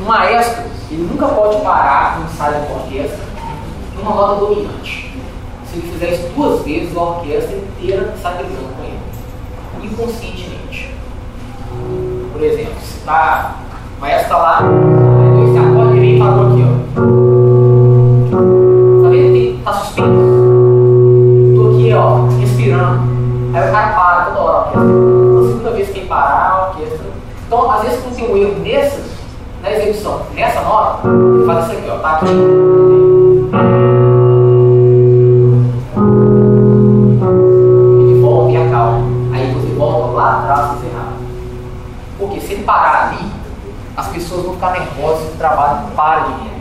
um 0.00 0.04
maestro, 0.04 0.64
ele 0.90 1.02
nunca 1.04 1.28
pode 1.28 1.60
parar 1.62 2.18
um 2.18 2.24
ensaio 2.24 2.66
de 2.66 2.72
orquestra 2.72 3.24
numa 3.96 4.12
nota 4.12 4.40
dominante. 4.40 5.14
Se 5.70 5.78
ele 5.78 5.92
fizer 5.92 6.10
isso 6.14 6.28
duas 6.34 6.62
vezes, 6.62 6.96
a 6.96 7.00
orquestra 7.00 7.56
inteira 7.56 8.12
está 8.16 8.32
gritando 8.32 8.76
com 8.76 8.82
ele. 8.82 8.99
Inconscientemente. 9.82 10.94
Por 12.32 12.42
exemplo, 12.42 12.74
se 12.82 12.98
tá, 13.04 13.56
o 13.98 14.00
maestro 14.00 14.22
está 14.24 14.36
lá, 14.38 14.58
aí 14.60 15.50
esse 15.50 15.58
acorde 15.58 16.00
vem 16.00 16.16
e 16.16 16.18
parou 16.18 16.46
aqui, 16.46 16.64
ó. 16.64 16.66
Tá 19.02 19.08
vendo? 19.08 19.36
Ele 19.36 19.60
tá 19.64 19.72
suspenso. 19.72 20.08
Tô 21.56 21.70
aqui, 21.70 21.92
ó, 21.94 22.26
respirando. 22.38 23.00
Aí 23.52 23.68
o 23.68 23.72
cara 23.72 23.92
para 23.92 24.24
toda 24.26 24.40
hora, 24.40 24.58
ó. 24.58 24.68
A 24.68 25.48
segunda 25.48 25.70
vez 25.70 25.88
que 25.90 26.00
parar 26.06 26.50
a 26.50 26.68
orquestra. 26.68 27.06
Então, 27.46 27.70
às 27.70 27.82
vezes, 27.82 28.00
quando 28.02 28.16
tem 28.16 28.32
um 28.32 28.36
erro 28.36 28.54
nessa, 28.62 29.00
na 29.62 29.72
execução, 29.72 30.22
nessa 30.34 30.60
nota, 30.62 31.08
ele 31.08 31.46
faz 31.46 31.64
isso 31.64 31.78
aqui, 31.78 31.90
ó, 31.90 31.98
tá 31.98 32.10
aqui. 32.16 33.89
Lá 40.20 40.38
atrás 40.38 40.82
e 40.82 40.86
errado. 40.86 41.30
Porque 42.18 42.40
se 42.40 42.52
ele 42.52 42.64
parar 42.64 43.08
ali, 43.08 43.32
as 43.96 44.08
pessoas 44.08 44.44
vão 44.44 44.54
ficar 44.54 44.72
nervosas 44.72 45.30
e 45.30 45.34
o 45.34 45.36
trabalho 45.36 45.88
para 45.96 46.20
de 46.20 46.32
render. 46.32 46.60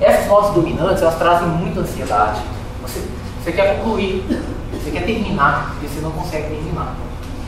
Essas 0.00 0.26
notas 0.26 0.54
dominantes, 0.54 1.02
elas 1.02 1.16
trazem 1.16 1.48
muita 1.48 1.80
ansiedade. 1.80 2.40
Você, 2.82 3.08
você 3.42 3.52
quer 3.52 3.78
concluir, 3.78 4.24
você 4.72 4.90
quer 4.90 5.04
terminar, 5.04 5.76
e 5.80 5.86
você 5.86 6.00
não 6.00 6.10
consegue 6.10 6.48
terminar. 6.48 6.94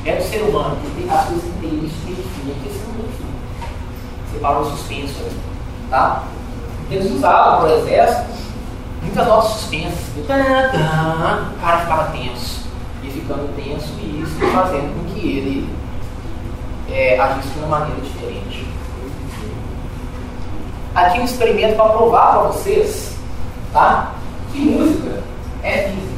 É 0.05 0.17
do 0.17 0.23
ser 0.23 0.43
humano, 0.43 0.77
que 0.77 1.03
tem 1.03 1.11
as 1.11 1.25
coisas 1.27 1.45
isso 1.45 1.55
tem 1.61 1.71
fim, 1.71 2.51
aqui 2.51 2.69
você 2.69 2.85
não 2.87 2.95
tem 2.95 3.13
fim. 3.13 3.27
Você 4.31 4.39
parou 4.39 4.65
suspenso 4.65 5.25
tá? 5.91 6.25
Eles 6.91 7.11
usavam 7.11 7.61
para 7.61 7.69
o 7.69 7.79
exército 7.79 8.35
muitas 9.03 9.27
notas 9.27 9.51
suspensas. 9.53 10.17
O 10.17 10.27
cara 10.27 11.79
ficava 11.81 12.11
tenso, 12.11 12.64
ficando 13.15 13.55
tenso, 13.57 13.95
e 14.01 14.23
isso 14.23 14.37
fazendo 14.53 14.95
com 14.95 15.15
que 15.15 15.27
ele 15.39 15.69
é, 16.91 17.19
agisse 17.19 17.49
de 17.49 17.59
uma 17.61 17.79
maneira 17.79 18.01
diferente. 18.01 18.67
Aqui 20.95 21.21
um 21.21 21.25
experimento 21.25 21.77
para 21.77 21.89
provar 21.89 22.33
para 22.33 22.43
vocês 22.49 23.15
tá? 23.73 24.13
que 24.53 24.61
música 24.61 25.23
é 25.63 25.89
física. 25.89 26.15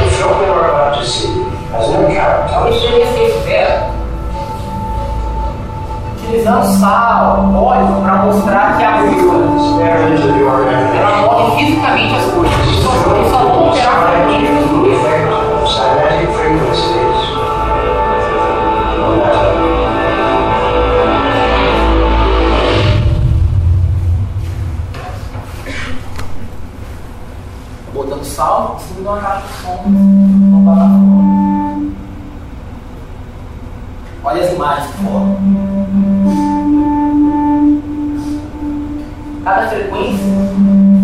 The 0.00 0.10
film 0.10 0.38
we 0.38 0.46
are 0.46 0.70
about 0.70 0.98
to 0.98 1.06
see 1.06 1.46
has 1.72 1.88
no 1.88 2.06
A 2.06 2.12
characters. 2.12 2.76
experiência 2.76 3.14
que 3.14 3.32
fizeram 3.38 3.95
utilizando 6.26 6.64
sal, 6.78 7.52
óleo, 7.54 8.00
para 8.02 8.16
mostrar 8.24 8.76
que 8.76 8.84
a 8.84 8.96
música 9.02 9.84
ela 9.84 11.32
move 11.32 11.56
fisicamente 11.56 12.14
as 12.16 12.24
coisas. 12.32 12.66
Isso 12.66 12.82
só- 12.82 12.90
vão 13.40 13.68
operar 13.68 13.96
botando 27.92 28.24
sal 28.24 28.80
de 28.94 29.00
uma 29.00 29.16
caixa 29.18 29.46
de 29.46 29.52
som 29.62 29.82
numa 29.88 30.74
plataforma. 30.74 31.92
Olha 34.24 34.42
as 34.44 34.52
imagens 34.52 34.86
que 34.90 35.04
foram. 35.04 35.55
Cada 39.46 39.68
frequência 39.68 40.24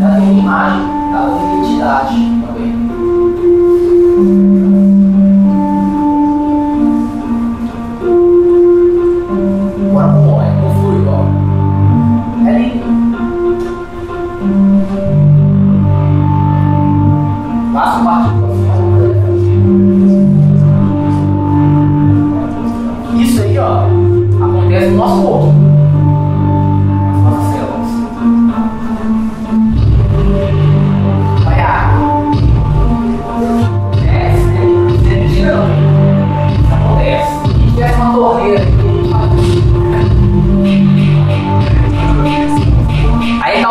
ela 0.00 0.16
tem 0.16 0.30
uma 0.30 0.40
imagem, 0.40 0.80
ela 1.14 1.38
tem 1.38 1.46
uma 1.46 1.64
identidade 1.64 2.41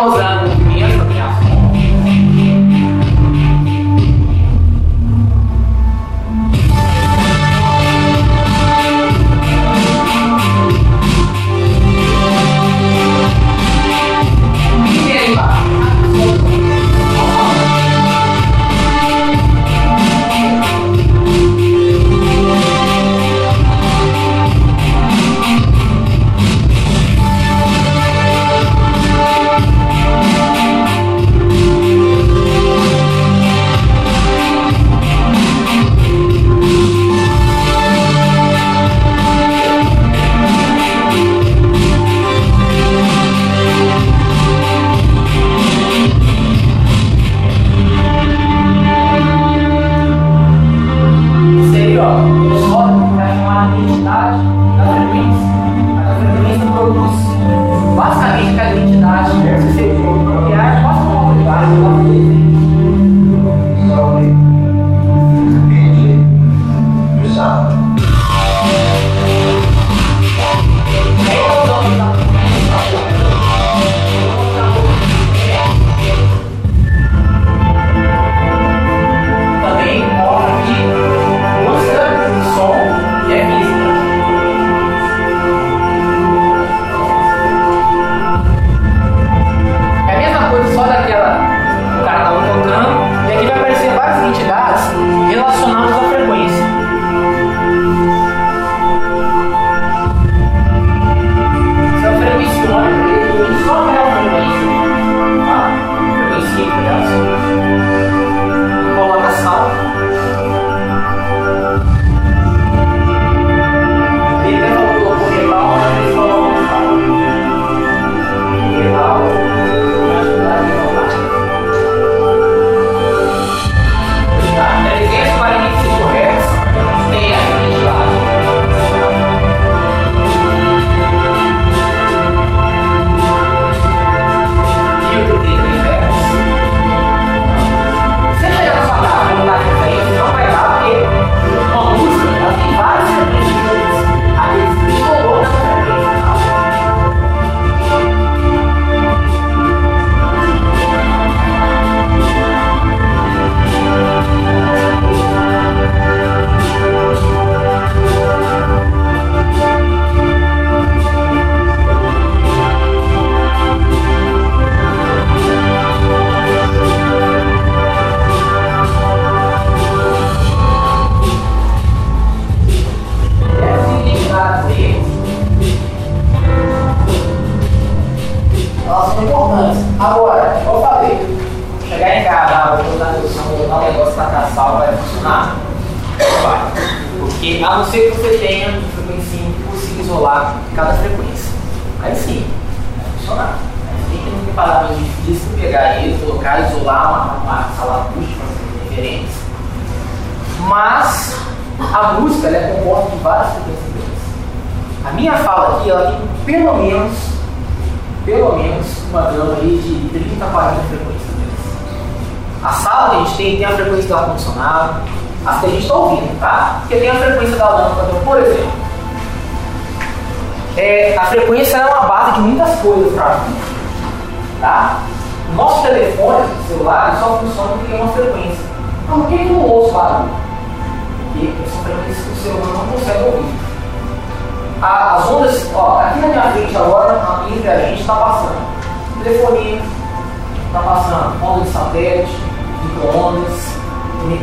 Aí 0.02 0.51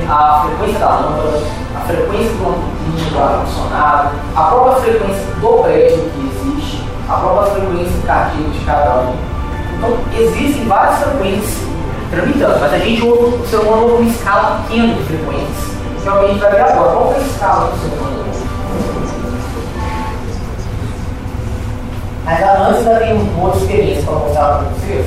a 0.09 0.45
frequência 0.47 0.79
da 0.81 0.89
lâmpada, 0.89 1.43
a 1.77 1.81
frequência 1.81 2.33
do 2.33 3.19
ar-condicionado, 3.19 4.11
a 4.35 4.43
própria 4.43 4.75
frequência 4.83 5.25
do 5.41 5.63
prédio 5.63 6.11
que 6.11 6.27
existe, 6.27 6.85
a 7.09 7.15
própria 7.15 7.53
frequência 7.53 8.03
cardíaca 8.07 8.51
de 8.51 8.65
cada 8.65 9.01
um. 9.01 9.15
Então, 9.77 9.97
existem 10.19 10.67
várias 10.67 10.99
frequências 10.99 11.69
tramitando, 12.11 12.61
mas 12.61 12.73
a 12.73 12.79
gente 12.79 13.03
ouve, 13.03 13.37
o 13.37 13.47
ser 13.47 13.57
humano 13.59 13.97
uma 13.97 14.11
escala 14.11 14.63
pequena 14.63 14.95
de 14.95 15.03
frequências. 15.05 15.69
Então, 16.01 16.21
a 16.21 16.27
gente 16.27 16.39
vai 16.41 16.51
ver 16.51 16.61
agora 16.61 16.93
qual 16.93 17.13
é 17.13 17.17
a 17.17 17.21
escala 17.21 17.71
do 17.71 17.79
ser 17.79 17.97
humano. 17.97 18.19
Mas 22.25 22.43
antes 22.43 22.87
ainda 22.87 23.01
tem 23.01 23.13
uma 23.15 23.45
outra 23.45 23.61
experiência 23.61 24.03
para 24.03 24.15
mostrar 24.15 24.49
para 24.49 24.69
vocês. 24.69 25.07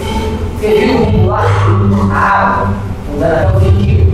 Você 0.59 0.67
viu 0.67 0.95
o 0.95 1.11
mundo 1.11 1.27
lá? 1.27 1.43
A 2.11 2.17
água, 2.17 2.73
mudando 3.11 3.33
até 3.33 3.57
o 3.57 3.59
sentido. 3.59 4.10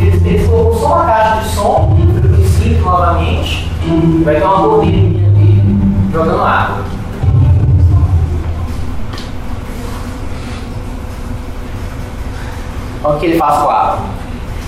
Eles, 0.00 0.24
eles 0.24 0.48
colocou 0.48 0.78
só 0.78 0.94
uma 0.94 1.04
caixa 1.04 1.40
de 1.42 1.48
som, 1.54 1.96
simples 2.56 2.80
novamente, 2.80 3.70
vai 4.24 4.36
ter 4.36 4.42
uma 4.42 4.56
bolinha 4.56 5.28
aqui 5.28 5.62
jogando 6.10 6.42
água. 6.42 6.84
Olha 13.04 13.16
o 13.16 13.20
que 13.20 13.26
ele 13.26 13.38
faz 13.38 13.62
com 13.62 13.68
a 13.68 13.74
água. 13.74 14.04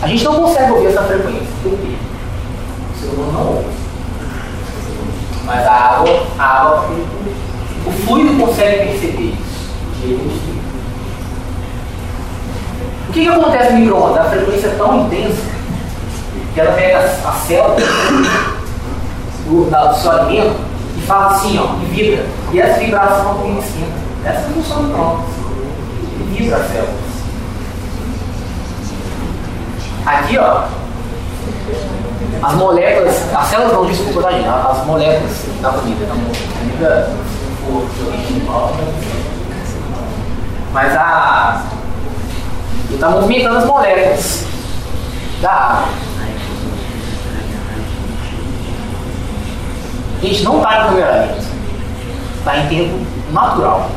A 0.03 0.07
gente 0.07 0.25
não 0.25 0.35
consegue 0.35 0.73
ouvir 0.73 0.89
essa 0.89 1.03
frequência. 1.03 1.47
Por 1.63 1.73
quê? 1.73 1.95
O 2.95 2.99
ser 2.99 3.15
humano 3.15 3.33
não 3.33 3.47
ouve. 3.47 3.69
Mas 5.47 5.67
a 5.67 5.73
água, 5.73 6.27
a 6.39 6.45
água, 6.45 6.91
o 7.87 7.91
fluido 7.91 8.39
consegue 8.45 8.89
perceber 8.89 9.35
isso. 9.35 10.62
O 13.13 13.15
que, 13.15 13.25
que 13.25 13.29
acontece 13.29 13.75
no 13.75 13.81
micro-ondas? 13.81 14.25
A 14.27 14.31
frequência 14.31 14.69
é 14.69 14.75
tão 14.75 15.05
intensa 15.05 15.43
que 16.55 16.61
ela 16.63 16.73
pega 16.73 16.99
a 16.99 17.33
célula 17.47 17.77
do, 19.47 20.01
seu 20.01 20.13
alimento 20.13 20.57
e 20.97 21.01
faz 21.03 21.33
assim, 21.35 21.59
ó, 21.59 21.75
e 21.83 21.85
vibra. 21.91 22.25
E 22.53 22.59
essa 22.59 22.81
vibração 22.81 23.35
também 23.35 23.59
esquenta. 23.59 23.93
Essa 24.25 24.39
é 24.39 24.41
a 24.41 24.51
função 24.55 24.77
do 24.79 24.89
micro-ondas. 24.89 25.27
E 26.21 26.23
vibra 26.23 26.57
as 26.57 26.73
células. 26.73 26.95
Aqui, 30.07 30.39
ó, 30.39 30.63
as 32.43 32.55
moléculas, 32.55 33.35
as 33.35 33.47
células 33.47 33.73
não, 33.75 33.85
desculpa, 33.85 34.23
tá, 34.23 34.71
as 34.71 34.87
moléculas 34.87 35.33
da 35.61 35.69
comida, 35.69 36.07
da 36.07 36.15
comida, 36.15 37.11
mas 40.73 40.97
a 40.97 41.63
está 42.95 43.11
movimentando 43.11 43.59
as 43.59 43.67
moléculas 43.67 44.45
da 45.41 45.51
água. 45.51 45.89
Gente, 50.23 50.43
não 50.45 50.59
está 50.59 50.85
em 50.85 50.89
câmera 50.89 51.27
lenta. 51.27 51.43
Está 52.39 52.59
em 52.59 52.69
tempo 52.69 53.07
natural. 53.33 53.91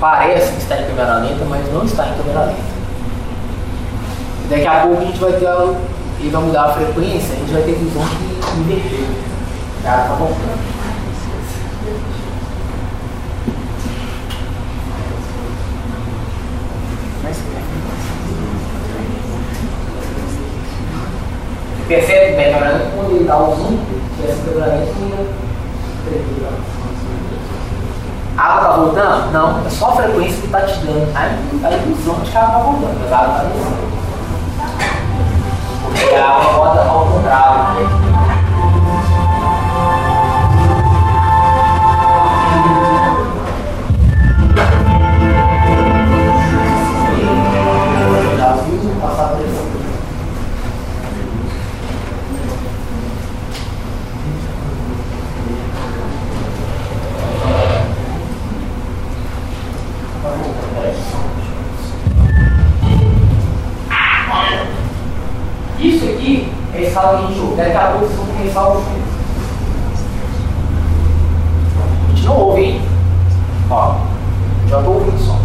Parece 0.00 0.52
que 0.52 0.58
está 0.58 0.80
em 0.80 0.86
câmera 0.86 1.18
lenta, 1.18 1.44
mas 1.44 1.72
não 1.72 1.84
está 1.84 2.08
em 2.08 2.14
câmera 2.14 2.46
lenta. 2.46 2.76
Daqui 4.50 4.66
a 4.66 4.80
pouco 4.80 5.02
a 5.02 5.04
gente 5.04 5.18
vai 5.18 5.32
ter 5.32 5.46
ele 6.20 6.30
vai 6.30 6.42
mudar 6.42 6.64
a 6.64 6.72
frequência, 6.72 7.34
a 7.34 7.38
gente 7.38 7.52
vai 7.52 7.62
ter 7.62 7.72
visão 7.74 8.02
que 8.02 8.60
inverter. 8.60 9.06
Tá, 9.82 10.06
tá 10.08 10.14
bom? 10.18 10.32
Percebe 21.88 22.36
bem, 22.36 22.52
câmera 22.52 22.90
quando 22.96 23.14
ele 23.14 23.24
dá 23.24 23.38
o 23.38 23.54
zoom, 23.54 23.78
essa 24.24 24.42
câmera 24.44 24.74
lenta 24.74 25.36
a 28.36 28.42
água 28.42 28.60
está 28.60 28.76
voltando? 28.76 29.32
Não, 29.32 29.66
é 29.66 29.70
só 29.70 29.90
a 29.90 29.96
frequência 29.96 30.40
que 30.40 30.46
está 30.46 30.60
te 30.60 30.78
dando 30.80 31.10
a, 31.16 31.70
ilusão 31.70 32.16
de 32.16 32.30
que 32.30 32.36
a 32.36 32.42
água 32.42 32.58
está 32.58 32.70
voltando, 32.70 33.00
mas 33.00 33.12
a 33.12 33.16
água 33.16 33.36
está 33.36 33.44
descendo. 33.48 33.96
Porque 35.84 36.14
a 36.14 36.28
água 36.28 36.52
roda 36.52 36.82
ao 36.82 37.06
contrário. 37.06 38.05
ressalva 66.76 67.30
em 67.30 67.34
jogo. 67.34 67.56
Daqui 67.56 67.76
a 67.76 67.92
pouco 67.92 68.06
vão 68.06 68.42
ressalva 68.42 68.82
A 72.04 72.14
gente 72.14 72.24
não 72.24 72.36
ouve, 72.36 72.62
hein? 72.62 72.82
Ó, 73.70 73.96
já 74.68 74.78
estou 74.78 74.94
ouvindo 74.94 75.18
só. 75.18 75.38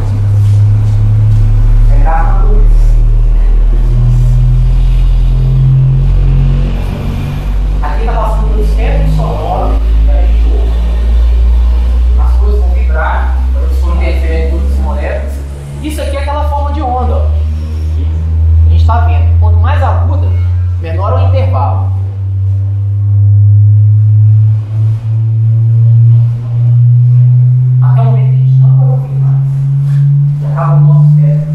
É 1.93 2.03
carro 2.03 2.61
Aqui 7.81 8.01
está 8.01 8.13
passando 8.13 8.57
um 8.57 8.63
espectro 8.63 9.15
sonoro 9.15 9.69
né, 10.05 10.13
da 10.13 10.21
jogo. 10.49 10.69
As 12.23 12.37
coisas 12.37 12.59
vão 12.59 12.69
vibrar, 12.69 13.37
elas 13.55 13.77
vão 13.79 13.95
interferir 13.95 14.47
em 14.47 14.51
todas 14.51 14.71
as 14.71 14.79
moléculas. 14.79 15.33
Isso 15.81 16.01
aqui 16.01 16.15
é 16.15 16.19
aquela 16.19 16.47
forma 16.47 16.73
de 16.73 16.81
onda, 16.81 17.13
ó. 17.13 17.25
A 18.65 18.69
gente 18.69 18.81
está 18.81 18.99
vendo. 19.05 19.39
Quanto 19.39 19.57
mais 19.57 19.81
aguda, 19.81 20.27
menor 20.81 21.19
é 21.19 21.23
o 21.23 21.27
intervalo. 21.27 21.91
Até 27.83 28.01
o 28.01 28.05
momento 28.05 28.33
em 28.33 28.37
que 28.37 28.43
a 28.43 28.45
gente 28.45 28.61
não 28.61 28.77
confirma, 28.77 29.41
e 30.41 30.45
acaba 30.45 30.75
o 30.75 30.79
nosso 30.81 31.15
cérebro. 31.15 31.50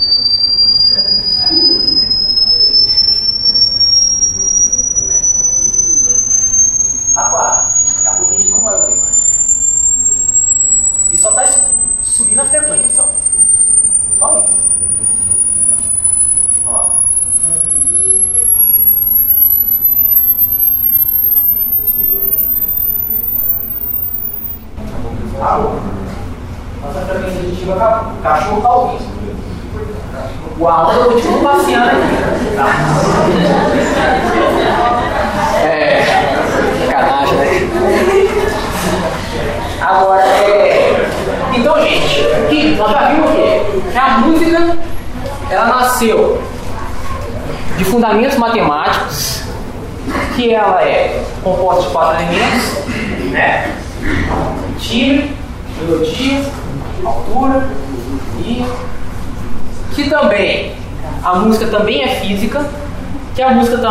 Yeah. 0.00 0.31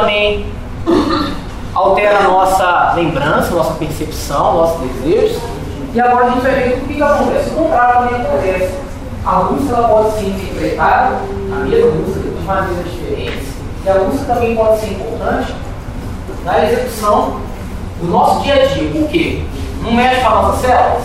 Também 0.01 0.45
altera 1.73 2.19
a 2.19 2.23
nossa 2.23 2.93
lembrança, 2.95 3.53
nossa 3.53 3.73
percepção, 3.75 4.55
nossos 4.55 4.81
desejos. 4.81 5.41
E 5.93 6.01
agora 6.01 6.25
a 6.25 6.29
gente 6.31 6.41
vai 6.41 6.55
ver 6.55 6.77
o 6.77 6.87
que, 6.87 7.01
acontece. 7.01 7.49
O 7.51 7.53
contrário 7.53 8.09
também 8.09 8.21
acontece. 8.21 8.73
A 9.25 9.35
música 9.43 9.75
ela 9.75 9.87
pode 9.87 10.11
ser 10.13 10.25
interpretada, 10.27 11.15
a 11.51 11.65
mesma 11.65 11.91
música, 11.91 12.29
de 12.29 12.43
maneiras 12.43 12.91
diferentes. 12.91 13.47
E 13.85 13.89
a 13.89 13.95
música 13.95 14.33
também 14.33 14.55
pode 14.55 14.79
ser 14.79 14.91
importante 14.91 15.55
na 16.43 16.65
execução 16.65 17.41
do 17.99 18.07
nosso 18.07 18.41
dia 18.41 18.55
a 18.55 18.65
dia. 18.65 18.89
Por 18.91 19.07
quê? 19.09 19.43
Não 19.83 19.93
mexe 19.93 20.21
com 20.21 20.27
as 20.27 20.33
nossas 20.33 20.61
células? 20.61 21.00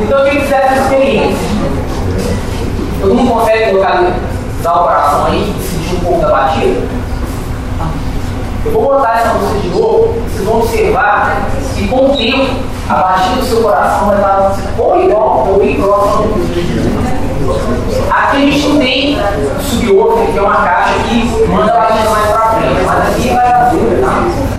Então, 0.00 0.24
quem 0.24 0.40
quiser 0.40 0.64
essa 0.64 0.82
experiência, 0.82 1.48
Todo 3.00 3.14
mundo 3.14 3.30
consegue 3.30 3.72
localizar 3.72 4.74
o 4.74 4.84
coração 4.84 5.26
aí 5.26 5.54
e 5.56 5.62
sentir 5.62 5.94
um 5.96 6.00
pouco 6.00 6.20
da 6.20 6.30
batida? 6.30 6.80
Eu 8.66 8.72
vou 8.72 8.82
botar 8.82 9.20
essa 9.20 9.34
música 9.34 9.60
de 9.60 9.68
novo, 9.68 10.14
vocês 10.24 10.44
vão 10.44 10.60
observar 10.60 11.46
que 11.76 11.86
com 11.86 12.06
o 12.06 12.16
tempo 12.16 12.56
a 12.88 12.94
batida 12.94 13.36
do 13.36 13.46
seu 13.46 13.62
coração 13.62 14.06
vai 14.08 14.16
estar 14.16 14.56
ou 14.78 15.02
igual 15.04 15.46
ou 15.48 15.58
bem 15.58 15.80
próxima 15.80 16.26
do 16.26 16.38
Aqui 18.10 18.36
a 18.36 18.40
gente 18.40 18.68
não 18.68 18.78
tem 18.78 19.16
subwoofer, 19.62 20.32
que 20.32 20.38
é 20.38 20.42
uma 20.42 20.56
caixa 20.56 20.94
que 21.08 21.46
manda 21.48 21.72
a 21.72 21.80
batida 21.80 22.10
mais 22.10 22.26
para 22.26 22.50
frente, 22.50 22.84
mas 22.84 23.08
aqui 23.08 23.28
vai 23.28 23.52
fazer, 23.52 24.00
tá? 24.02 24.58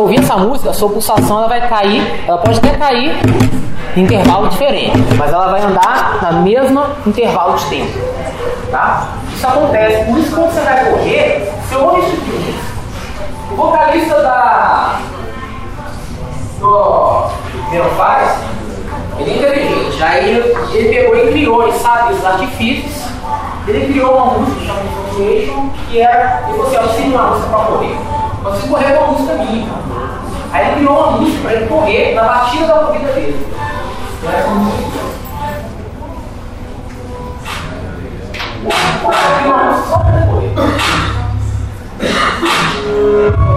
Você 0.00 0.04
ouvir 0.04 0.20
essa 0.20 0.36
música, 0.38 0.70
a 0.70 0.72
sua 0.72 0.88
pulsação 0.88 1.38
ela 1.40 1.48
vai 1.48 1.68
cair, 1.68 2.24
ela 2.26 2.38
pode 2.38 2.58
até 2.58 2.70
cair 2.70 3.14
em 3.94 4.00
intervalo 4.00 4.48
diferente, 4.48 4.96
mas 5.18 5.30
ela 5.30 5.50
vai 5.50 5.60
andar 5.60 6.20
na 6.22 6.32
mesma 6.32 6.96
intervalo 7.06 7.54
de 7.58 7.66
tempo. 7.66 7.98
Tá? 8.70 9.08
Isso 9.34 9.46
acontece, 9.46 10.04
por 10.06 10.18
isso 10.18 10.34
quando 10.34 10.52
você 10.52 10.60
vai 10.62 10.84
correr, 10.86 11.52
você 11.62 11.76
ouve 11.76 12.00
isso 12.00 12.16
aqui. 12.16 12.54
O 13.52 13.56
vocalista 13.56 14.14
da 14.22 15.00
do 16.58 17.26
Melofaz, 17.70 18.38
ele 19.18 19.30
é 19.30 19.36
inteligente. 19.36 20.02
Aí 20.02 20.30
ele, 20.30 20.88
pegou 20.88 21.16
e 21.16 21.30
criou, 21.30 21.68
ele 21.68 21.78
sabe 21.78 22.14
os 22.14 22.24
artifícios. 22.24 23.04
Ele 23.68 23.92
criou 23.92 24.14
uma 24.14 24.38
música 24.38 24.60
chamada 24.66 24.88
Association, 25.10 25.68
que 25.90 26.00
era, 26.00 26.44
ele 26.48 26.56
falou 26.56 26.90
assim, 26.90 27.14
ó, 27.14 27.14
eu 27.14 27.20
uma 27.20 27.30
música 27.32 27.48
para 27.50 27.64
correr. 27.66 27.98
Você 28.42 28.68
correr 28.68 28.94
com 28.94 29.04
uma 29.04 29.12
música 29.12 29.34
minha. 29.34 29.89
Aí 30.52 30.66
ele 30.66 30.76
criou 30.76 30.98
uma 30.98 31.10
música 31.18 31.42
para 31.42 31.52
ele 31.54 31.66
correr 31.66 32.14
na 32.14 32.22
batida 32.24 32.66
da 32.66 32.74
corrida 32.74 33.12
dele. 33.12 33.46
É 43.46 43.49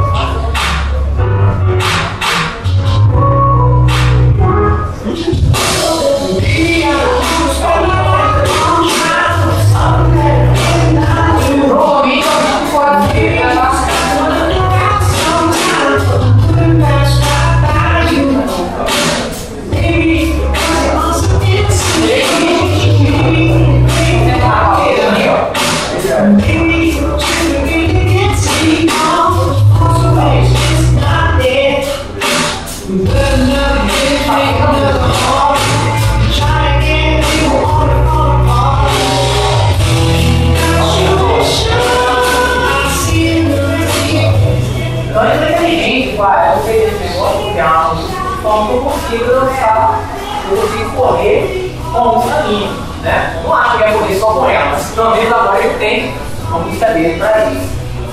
pelo 54.95 55.11
menos 55.11 55.33
agora 55.33 55.59
ele 55.63 55.77
tem 55.79 56.13
uma 56.47 56.59
música 56.59 56.85
dele 56.87 57.17
para 57.17 57.45
isso. 57.45 57.69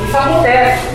Isso 0.07 0.17
acontece. 0.17 0.89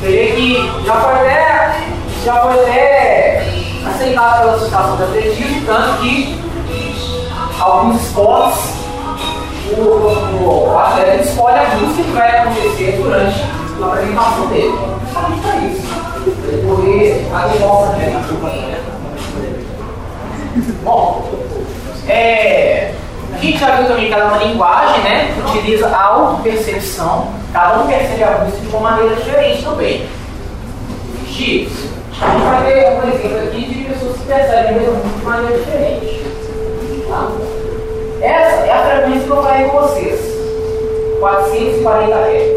Você 0.00 0.32
que 0.34 0.84
já 0.84 0.94
foi 0.94 1.14
até, 1.14 1.80
já 2.24 2.34
foi 2.40 2.60
até 2.60 3.46
aceitado 3.86 4.40
pela 4.40 4.54
Associação 4.54 4.96
de 4.96 5.02
Atletismo, 5.04 5.66
tanto 5.66 6.00
que 6.00 6.40
alguns 7.60 8.02
esportes 8.02 8.82
o, 9.70 9.80
o, 9.80 10.72
o 10.72 10.78
atleta 10.78 11.22
escolhe 11.22 11.58
a 11.58 11.76
música 11.76 12.02
que 12.02 12.10
vai 12.10 12.38
acontecer 12.38 13.00
durante 13.00 13.40
a 13.80 13.86
apresentação 13.86 14.46
dele. 14.48 14.78
Justamente 15.02 15.40
para 15.40 15.56
isso. 15.58 15.82
Ele 16.48 16.66
poder 16.66 17.26
adequar 17.32 17.96
né? 17.96 18.82
Bom, 20.84 21.30
é, 22.08 22.51
a 22.51 22.51
já 23.62 23.76
viu 23.76 23.86
também 23.86 24.04
que 24.06 24.10
cada 24.10 24.24
uma 24.26 24.38
linguagem 24.38 25.04
né, 25.04 25.34
utiliza 25.38 25.86
a 25.86 26.04
auto-percepção. 26.04 27.28
Cada 27.52 27.78
um 27.78 27.86
percebe 27.86 28.24
a 28.24 28.38
música 28.38 28.60
de 28.60 28.68
uma 28.68 28.90
maneira 28.90 29.14
diferente 29.14 29.62
também. 29.62 30.08
X. 31.28 31.70
A 32.20 32.30
gente 32.30 32.44
vai 32.44 32.62
ver 32.64 32.88
um 32.90 33.08
exemplo 33.08 33.48
aqui 33.48 33.66
de 33.66 33.84
pessoas 33.84 34.16
que 34.16 34.26
percebem 34.26 34.80
música 34.80 35.18
de 35.18 35.24
maneira 35.24 35.58
diferente. 35.58 36.22
Tá? 37.08 37.30
Essa 38.20 38.66
é 38.66 38.72
a 38.72 38.84
frequência 38.84 39.24
que 39.24 39.30
eu 39.30 39.42
falei 39.42 39.64
com 39.64 39.80
vocês. 39.80 40.20
440 41.20 42.16
Hz. 42.16 42.51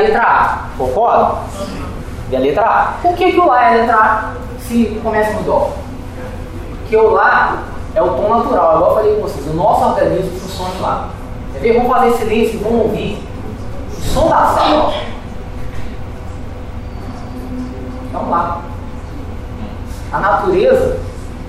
Letra 0.00 0.22
A, 0.22 0.58
concorda? 0.76 1.38
É 2.32 2.36
a 2.36 2.40
letra 2.40 2.62
A. 2.62 2.92
Por 3.02 3.14
que, 3.14 3.32
que 3.32 3.40
o 3.40 3.46
Lá 3.46 3.64
é 3.64 3.68
a 3.68 3.76
letra 3.80 3.96
A 3.96 4.32
se 4.60 5.00
começa 5.02 5.32
no 5.32 5.42
Dó? 5.42 5.72
Porque 6.80 6.96
o 6.96 7.10
Lá 7.10 7.62
é 7.94 8.02
o 8.02 8.08
tom 8.10 8.36
natural, 8.36 8.76
igual 8.76 8.90
eu 8.90 8.96
falei 8.96 9.14
com 9.16 9.22
vocês, 9.22 9.46
o 9.46 9.54
nosso 9.54 9.84
organismo 9.84 10.38
funciona 10.38 10.80
lá. 10.80 11.08
Ver? 11.54 11.74
Vamos 11.74 11.88
fazer 11.92 12.12
silêncio 12.12 12.54
e 12.54 12.62
vamos 12.62 12.80
ouvir 12.82 13.28
o 13.90 14.00
som 14.00 14.28
da 14.28 14.46
sala. 14.46 14.92
Então 18.08 18.30
lá. 18.30 18.60
A 20.12 20.18
natureza 20.20 21.00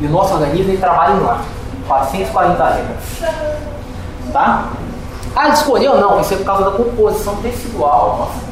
e 0.01 0.05
o 0.05 0.09
nosso 0.09 0.33
organismo 0.33 0.71
ele 0.71 0.77
trabalha 0.77 1.13
em 1.13 1.19
lá. 1.19 1.41
440 1.87 2.63
Hz. 2.63 4.31
Tá? 4.31 4.69
Ah, 5.35 5.49
escolheu? 5.49 5.99
Não, 5.99 6.19
isso 6.19 6.33
é 6.33 6.37
por 6.37 6.45
causa 6.45 6.65
da 6.65 6.71
composição 6.71 7.35
tecidual 7.37 8.17
nossa. 8.19 8.49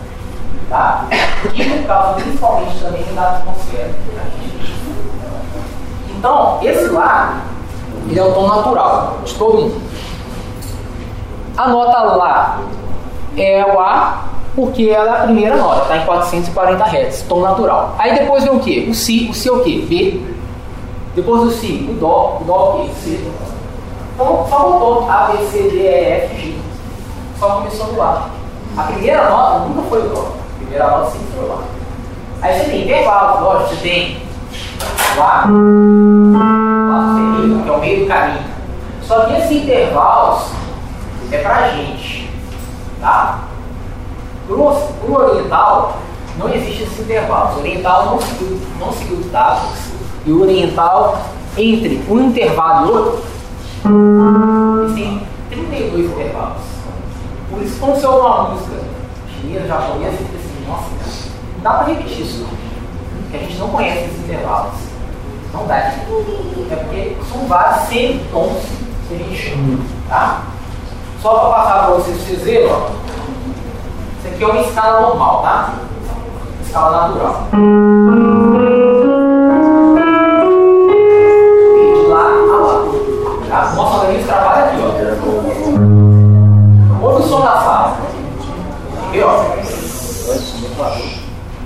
Tá? 0.69 1.05
E 1.53 1.63
por 1.63 1.87
causa 1.87 2.13
principalmente 2.13 2.79
também 2.79 3.03
da 3.15 3.29
atmosfera. 3.29 3.95
Então, 6.17 6.59
esse 6.61 6.87
lá, 6.87 7.41
ele 8.09 8.19
é 8.19 8.23
o 8.23 8.33
tom 8.33 8.47
natural 8.47 9.17
de 9.23 9.33
todo 9.35 9.57
mundo. 9.61 9.81
A 11.57 11.69
nota 11.69 12.01
Lá 12.03 12.59
é 13.35 13.65
o 13.65 13.79
A, 13.79 14.25
porque 14.55 14.89
ela 14.89 15.17
é 15.17 15.19
a 15.21 15.23
primeira 15.23 15.57
nota, 15.57 15.81
está 15.83 15.97
em 15.97 16.05
440 16.05 16.83
Hz, 16.83 17.21
tom 17.29 17.41
natural. 17.41 17.95
Aí 17.97 18.13
depois 18.17 18.43
vem 18.43 18.53
o 18.53 18.59
quê? 18.59 18.87
O 18.89 18.93
Si, 18.93 19.27
o 19.29 19.33
Si 19.33 19.47
é 19.47 19.51
o 19.51 19.63
quê? 19.63 19.85
B. 19.87 20.35
Depois 21.15 21.41
do 21.41 21.51
Si, 21.51 21.87
o 21.89 21.93
Dó, 21.93 22.39
o 22.41 22.43
Dó 22.43 22.55
é 22.55 22.81
o 22.81 22.85
quê? 22.85 22.91
C. 23.03 23.31
Então 24.13 24.45
só 24.49 24.59
voltou 24.59 25.09
A, 25.09 25.31
B, 25.31 25.45
C, 25.45 25.63
D, 25.63 25.77
E, 25.77 25.87
F, 25.87 26.35
G. 26.35 26.55
Só 27.39 27.49
começou 27.51 27.93
no 27.93 28.01
A. 28.01 28.29
A 28.77 28.83
primeira 28.83 29.29
nota 29.29 29.65
nunca 29.65 29.89
foi 29.89 30.05
o 30.05 30.09
Dó. 30.09 30.21
A 30.21 30.57
primeira 30.57 30.87
nota 30.87 31.11
sempre 31.11 31.27
foi 31.35 31.45
o 31.45 31.47
Lá. 31.49 31.63
Aí 32.41 32.59
você 32.59 32.65
tem 32.65 32.83
intervalo, 32.83 33.43
lógico, 33.43 33.69
você 33.69 33.81
tem 33.81 34.27
Lá, 35.17 35.45
Lá 35.47 37.15
sustenido, 37.15 37.63
que 37.63 37.69
é 37.69 37.71
o 37.71 37.79
meio 37.79 37.99
do 38.01 38.07
caminho. 38.07 38.43
Só 39.01 39.21
que 39.21 39.33
esses 39.33 39.63
intervalos 39.63 40.51
é 41.31 41.37
pra 41.39 41.69
gente. 41.69 42.29
Tá? 43.01 43.39
Pro, 44.47 44.75
pro 45.01 45.13
oriental, 45.13 45.97
não 46.37 46.49
existe 46.53 46.83
esses 46.83 46.99
intervalos. 46.99 47.55
O 47.55 47.59
oriental 47.59 48.05
não 48.05 48.21
seguiu, 48.21 48.61
não 48.79 48.93
seguiu 48.93 49.17
dados. 49.31 49.69
E 50.25 50.31
o 50.31 50.41
oriental, 50.41 51.17
entre 51.57 52.03
um 52.09 52.27
intervalo 52.27 52.87
e 52.87 52.91
outro, 52.91 53.23
existem 54.85 55.27
32 55.49 56.11
intervalos. 56.11 56.76
Por 57.57 57.65
isso, 57.65 57.79
quando 57.79 57.95
você 57.95 58.05
ouve 58.05 58.19
uma 58.19 58.49
música 58.49 58.75
chinesa, 59.33 59.65
japonesa, 59.65 60.11
você 60.11 60.17
fica 60.17 60.37
assim, 60.37 60.67
nossa, 60.67 60.89
não 61.55 61.63
dá 61.63 61.71
para 61.71 61.85
repetir 61.87 62.21
isso 62.21 62.41
não. 62.41 62.49
Porque 63.23 63.37
a 63.37 63.39
gente 63.39 63.57
não 63.57 63.69
conhece 63.69 64.05
esses 64.05 64.19
intervalos. 64.19 64.73
Não 65.51 65.65
dá. 65.65 65.75
É 65.77 66.75
porque 66.75 67.17
são 67.31 67.47
vários 67.47 67.87
semitons 67.87 68.63
que 69.07 69.15
a 69.15 69.17
gente 69.17 69.35
chama. 69.35 69.79
Tá? 70.07 70.43
Só 71.19 71.33
para 71.33 71.49
passar 71.49 71.79
para 71.79 71.95
vocês, 71.95 72.17
vocês 72.17 72.43
verem, 72.43 72.69
ó. 72.69 72.89
Isso 74.19 74.27
aqui 74.27 74.43
é 74.43 74.47
uma 74.47 74.61
escala 74.61 75.01
normal, 75.01 75.41
tá? 75.41 75.73
Escala 76.63 77.07
natural. 77.07 77.47
De 81.95 82.07
lá 82.07 82.21
a 82.21 82.57
lá. 82.61 82.85
Tá? 83.49 83.73
Nosso 83.73 83.97
organismo 83.97 84.27
trabalha 84.27 84.65
aqui, 84.65 84.77
ó. 84.83 85.96
Ouve 87.17 87.25
o 87.25 87.29
som 87.29 87.41
da 87.41 87.59
sala. 87.61 87.97
Viu? 89.11 89.27
ó? 89.27 89.43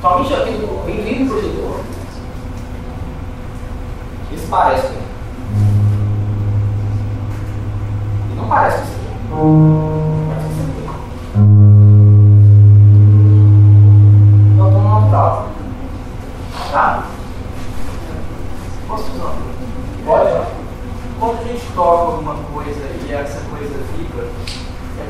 Somente 0.01 0.33
aqui 0.33 0.51
do 0.51 0.85
bem-vindo 0.85 1.29
projetor. 1.29 1.81
Isso 4.31 4.47
parece. 4.49 4.87
E 8.31 8.35
não 8.37 8.47
parece 8.47 8.81
natural. 14.57 15.49
Tá? 16.71 17.03
Posso 18.87 19.03
pergunta? 19.03 19.35
Pode? 20.05 20.47
Quando 21.19 21.39
a 21.39 21.43
gente 21.43 21.65
toca 21.75 22.03
alguma 22.03 22.35
coisa 22.53 22.79
e 23.05 23.13
essa 23.13 23.41
coisa 23.49 23.75
vibra, 23.97 24.27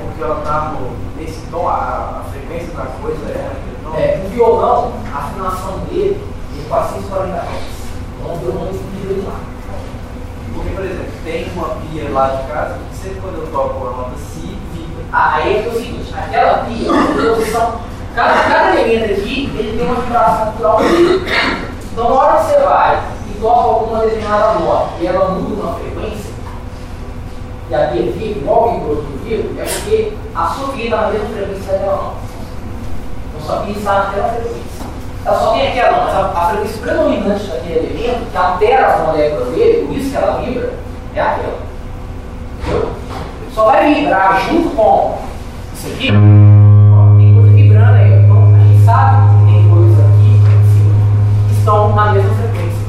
porque 0.04 0.24
ela 0.24 0.40
está 0.40 0.74
nesse 1.18 1.42
tom, 1.52 1.68
a, 1.68 2.22
a 2.22 2.24
frequência 2.32 2.74
da 2.76 2.86
coisa 3.02 3.26
é 3.30 3.52
tom? 3.84 3.98
É, 3.98 4.22
o 4.26 4.30
violão, 4.30 4.94
a 5.14 5.18
afinação 5.18 5.80
dele 5.90 6.24
é 6.58 6.70
440 6.70 7.38
Hz. 7.38 7.82
Então 8.20 8.34
o 8.34 8.38
violão 8.38 8.68
vibra 8.72 9.14
demais. 9.16 9.52
Porque, 10.54 10.70
por 10.72 10.84
exemplo, 10.84 11.12
tem 11.24 11.52
uma 11.56 11.70
pia 11.70 12.10
lá 12.10 12.28
de 12.28 12.52
casa 12.52 12.78
que 12.90 12.98
sempre 12.98 13.22
quando 13.22 13.38
eu 13.40 13.48
toco 13.52 13.88
a 13.88 13.92
nota 13.92 14.12
si, 14.18 14.58
vibra. 14.74 15.04
Ah, 15.12 15.36
aí 15.36 15.66
é 15.66 15.68
o 15.68 15.74
seguinte, 15.74 16.14
aquela 16.16 16.66
pia, 16.66 16.92
a 16.92 17.36
posição, 17.36 17.80
cada, 18.16 18.34
cada 18.44 18.80
elemento 18.80 19.20
aqui, 19.20 19.52
ele 19.58 19.78
tem 19.78 19.88
uma 19.88 20.02
vibração 20.02 20.46
natural 20.46 20.78
dele. 20.80 21.26
Então 21.92 22.10
na 22.10 22.16
hora 22.16 22.40
que 22.40 22.46
você 22.46 22.60
vai 22.60 23.04
e 23.30 23.40
toca 23.40 23.62
alguma 23.62 24.00
determinada 24.00 24.60
nota 24.60 24.92
e 25.00 25.08
ela 25.08 25.30
muda 25.32 25.62
uma 25.62 25.74
frequência, 25.76 26.31
e 27.72 27.74
a 27.74 27.88
pia 27.88 28.12
vibra, 28.12 28.42
igual 28.42 28.74
vibrou 28.74 28.98
que 28.98 29.30
vibra, 29.30 29.64
é 29.64 29.66
porque 29.66 30.14
a 30.36 30.46
sua 30.48 30.74
pia 30.74 30.84
está 30.84 31.02
na 31.04 31.10
mesma 31.12 31.28
frequência 31.30 31.72
daquela 31.72 31.96
nota. 31.96 32.16
Então 33.30 33.48
sua 33.48 33.58
pia 33.62 33.78
está 33.78 33.94
naquela 33.94 34.28
frequência. 34.28 34.62
Ela 35.24 35.40
só 35.40 35.52
tem 35.54 35.68
aquela, 35.70 36.06
mas 36.06 36.16
a, 36.16 36.20
a 36.36 36.50
frequência 36.50 36.82
predominante 36.82 37.48
daquele 37.48 37.80
elemento, 37.80 38.30
que 38.30 38.38
altera 38.38 38.88
as 38.88 39.08
moléculas 39.08 39.56
dele, 39.56 39.88
por 39.88 39.96
isso 39.96 40.10
que 40.10 40.18
ela 40.18 40.42
vibra, 40.42 40.74
é 41.16 41.22
aquela. 41.22 41.60
Entendeu? 42.60 42.90
Só 43.54 43.66
vai 43.66 43.94
vibrar 43.94 44.42
junto 44.50 44.70
com 44.76 45.18
isso 45.74 45.88
aqui. 45.88 46.08
Tem 47.18 47.34
coisa 47.34 47.54
vibrando 47.54 47.94
aí. 47.94 48.24
Então 48.24 48.54
a 48.54 48.60
gente 48.66 48.84
sabe 48.84 49.28
que 49.30 49.46
tem 49.46 49.70
coisas 49.70 49.98
aqui 49.98 50.28
em 50.28 51.48
que 51.48 51.54
estão 51.54 51.96
na 51.96 52.12
mesma 52.12 52.34
frequência. 52.34 52.86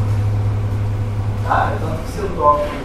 Tá? 1.47 1.73
Tanto 1.81 2.03
que 2.03 2.11
se 2.11 2.19
eu 2.19 2.29
toco, 2.37 2.82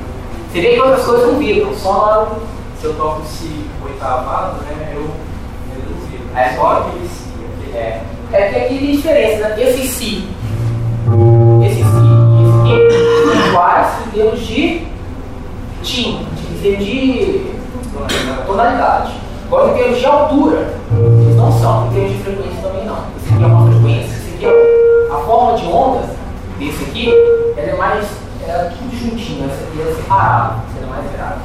Você 0.57 0.61
vê 0.61 0.73
que 0.73 0.81
outras 0.81 1.05
coisas 1.05 1.27
não 1.27 1.37
vibram, 1.37 1.71
só 1.75 2.25
que- 2.31 2.79
se 2.81 2.85
eu 2.87 2.95
toco 2.95 3.21
si 3.27 3.63
oitavado, 3.85 4.55
né, 4.63 4.91
eu, 4.95 5.01
eu 5.01 5.83
não 5.87 6.07
vibro. 6.09 6.35
É, 6.35 6.49
só 6.55 6.79
aquele 6.79 7.07
si. 7.07 7.25
Aquele, 7.61 7.77
É, 7.77 8.01
é 8.33 8.49
que 8.49 8.55
aqui 8.55 8.77
tem 8.79 8.95
diferença, 8.95 9.49
né? 9.49 9.55
Esse 9.61 9.87
si, 9.87 10.27
esse 11.63 11.75
si 11.75 11.89
e 12.65 12.87
esse 12.87 13.23
são 13.23 13.49
iguais 13.49 13.87
em 14.07 14.09
termos 14.09 14.39
de, 14.47 14.87
tim, 15.83 16.25
de 16.63 17.53
tonalidade. 18.47 19.11
Agora, 19.45 19.73
em 19.73 19.77
termos 19.77 19.99
de 19.99 20.05
altura, 20.07 20.73
eles 21.21 21.35
não 21.35 21.51
são, 21.51 21.85
em 21.85 21.93
termos 21.93 22.11
de 22.13 22.23
frequência 22.23 22.61
também 22.63 22.83
não. 22.83 22.97
Esse 23.23 23.31
aqui 23.35 23.43
é 23.43 23.45
uma 23.45 23.71
frequência, 23.71 24.11
esse 24.11 24.35
aqui 24.37 24.45
é 24.47 25.13
a 25.13 25.17
forma 25.19 25.55
de 25.55 25.65
onda 25.67 26.01
desse 26.57 26.83
aqui, 26.83 27.09
ela 27.55 27.69
é 27.69 27.75
mais, 27.77 28.07
ela 28.47 28.63
é 28.63 28.69
tudo 28.69 28.95
juntinho, 28.95 29.49
essa 29.49 29.63
aqui 29.65 29.81
é 29.81 29.93
separada, 29.93 30.55
ela 30.77 30.85
é 30.85 30.89
mais 30.89 31.11
grave. 31.11 31.41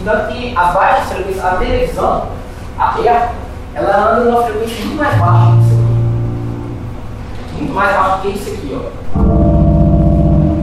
Então, 0.00 0.26
que 0.26 0.56
as 0.56 0.74
baixas 0.74 1.12
frequências, 1.12 1.44
a 1.44 1.56
televisão 1.56 2.28
aberta, 2.76 3.32
ela 3.74 4.12
anda 4.12 4.24
numa 4.24 4.42
frequência 4.42 4.84
muito 4.84 4.96
mais 4.96 5.18
baixa 5.18 5.52
que 5.52 5.60
isso 5.60 5.70
aqui. 5.72 7.58
Muito 7.58 7.74
mais 7.74 7.96
baixa 7.96 8.20
que 8.20 8.28
isso 8.28 8.50
aqui, 8.50 8.74
ó. 8.74 9.04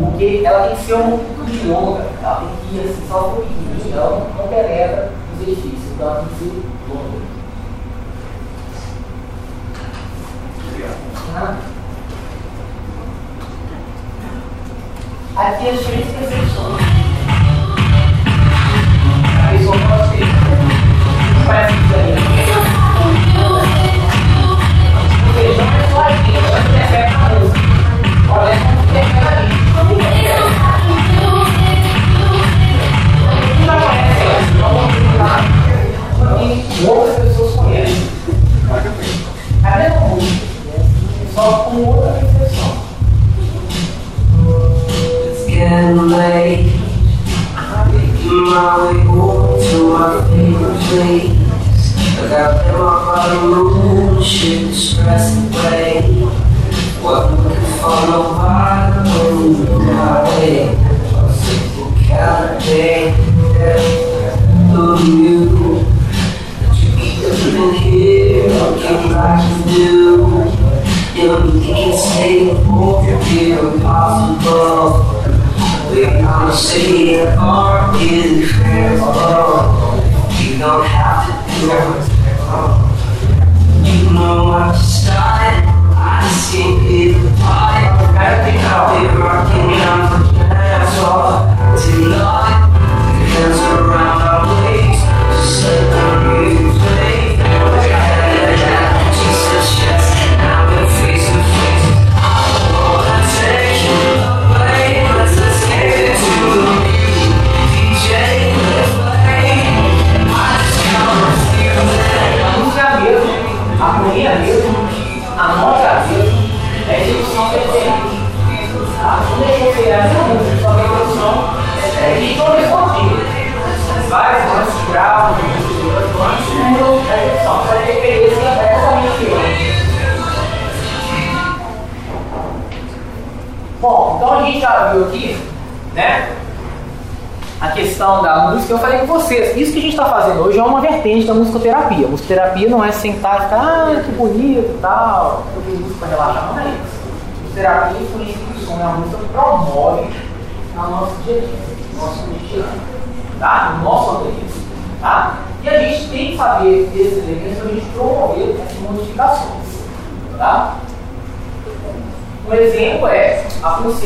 Porque 0.05 0.41
ela 0.45 0.67
tem 0.67 0.75
que 0.75 0.83
ser 0.83 0.95
um 0.95 1.17
pouco 1.17 1.45
de 1.45 1.67
longa, 1.67 2.05
ela 2.21 2.35
tem 2.35 2.49
que 2.69 2.75
ir 2.75 2.89
assim, 2.89 3.07
só 3.07 3.29
um 3.29 3.35
pouquinho, 3.35 3.93
ela 3.93 4.29
não, 4.37 4.47
penetra 4.47 5.11
os 5.33 5.41
edifícios, 5.47 5.93
então 5.93 6.07
ela 6.07 6.19
tem 6.19 6.27
que 6.27 6.35
ser 6.35 6.63
longa. 6.89 7.21
Ah. 11.33 11.70
As 15.63 15.77
diferentes 15.77 16.11
percepções. 16.13 16.41
A 16.41 16.50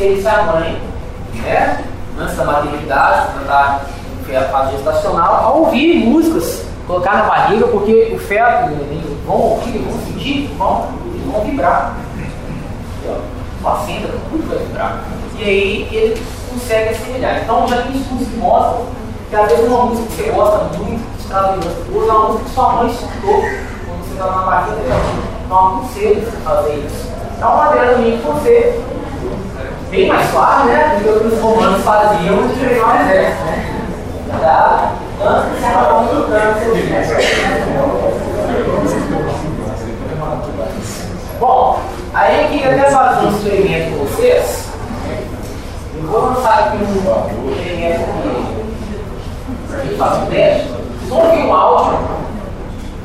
a 0.06 0.16
consciência 0.16 0.30
da 0.30 0.42
mãe, 0.44 0.82
né? 1.42 1.84
antes 2.18 2.36
da 2.36 2.44
maternidade, 2.44 3.28
para 3.46 3.80
estar 4.26 4.38
a 4.38 4.48
fase 4.48 4.76
gestacional, 4.76 5.34
a 5.34 5.50
ouvir 5.52 6.04
músicas, 6.04 6.64
colocar 6.86 7.16
na 7.16 7.22
barriga, 7.24 7.66
porque 7.68 8.12
o 8.14 8.18
feto, 8.18 8.70
eles 8.72 9.04
vão 9.26 9.36
ouvir, 9.36 9.78
vão 9.78 9.98
sentir, 10.06 10.54
vão, 10.56 10.86
vão 11.32 11.44
vibrar. 11.44 11.96
A 13.08 13.62
placenta, 13.62 14.08
tudo 14.30 14.48
vai 14.48 14.58
vibrar. 14.58 15.04
E 15.38 15.44
aí 15.44 15.88
ele 15.92 16.22
consegue 16.50 16.90
assemelhar. 16.90 17.42
Então 17.42 17.68
já 17.68 17.82
tem 17.82 17.96
estudos 17.96 18.28
que 18.28 18.36
mostram 18.36 18.86
que 19.28 19.36
às 19.36 19.48
vezes 19.48 19.66
uma 19.66 19.86
música 19.86 20.08
que 20.08 20.22
você 20.22 20.30
gosta 20.30 20.78
muito, 20.78 21.18
que 21.18 21.28
traz 21.28 21.50
lembrança, 21.52 21.76
usa 21.92 22.12
uma 22.12 22.28
música 22.28 22.44
que 22.44 22.54
sua 22.54 22.72
mãe 22.72 22.90
escutou 22.90 23.40
quando 23.40 24.04
você 24.04 24.12
está 24.12 24.26
na 24.26 24.42
barriga 24.42 24.76
dela. 24.76 25.00
Então 25.44 25.66
aconselho 25.66 26.20
você 26.20 26.36
fazer 26.38 26.74
isso. 26.86 27.12
É 27.40 27.44
uma 27.44 27.56
maneira 27.56 27.94
também 27.94 28.18
que 28.18 28.26
você 28.26 28.80
bem 29.96 30.08
mais 30.08 30.30
suave, 30.30 30.68
né? 30.68 30.98
Do 30.98 31.04
que 31.04 31.08
o 31.08 31.20
que 31.20 31.34
os 31.34 31.40
romanos 31.40 31.82
faziam 31.82 32.46
de 32.46 32.54
treinar 32.54 32.96
o 32.96 33.00
exército, 33.00 33.44
né? 33.44 34.38
Tá? 34.42 34.92
Antes 35.24 35.52
de 35.52 35.58
se 35.58 35.64
acabar 35.64 36.00
lutando 36.00 36.58
seu 36.60 36.76
Bom, 41.40 41.80
aí 42.12 42.42
eu 42.42 42.48
queria 42.50 42.70
até 42.72 42.90
fazer 42.90 43.26
um 43.26 43.30
experimento 43.30 43.90
com 43.90 44.04
vocês. 44.04 44.66
Eu 45.94 46.02
vou 46.08 46.20
lançar 46.26 46.58
aqui 46.58 46.76
um 46.76 47.50
experimento 47.50 48.02
aqui. 48.02 48.66
Pra 49.68 49.78
gente 49.78 49.96
fazer 49.96 50.22
um 50.22 50.26
teste. 50.26 50.68
Vocês 51.08 51.24
ouvir 51.24 51.42
um 51.46 51.54
áudio, 51.54 51.98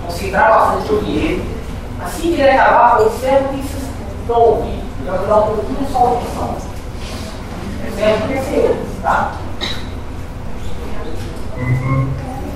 concentrar 0.06 0.50
bastante 0.50 0.88
de 0.88 0.94
ouvir 0.94 1.18
ele. 1.18 1.56
Assim 2.04 2.34
que 2.34 2.42
ele 2.42 2.50
acabar, 2.50 3.00
observe 3.00 3.46
o 3.46 3.50
que 3.50 3.64
vocês 3.64 3.84
estão 4.22 4.42
ouvindo. 4.42 4.82
Eu 5.06 5.18
vou 5.18 5.28
dar 5.28 5.38
um 5.38 5.56
pouquinho 5.56 5.88
só 5.92 5.98
a 5.98 6.02
audição. 6.02 6.72
Percebe? 7.82 8.28
Percebe, 8.28 8.76
tá? 9.02 9.34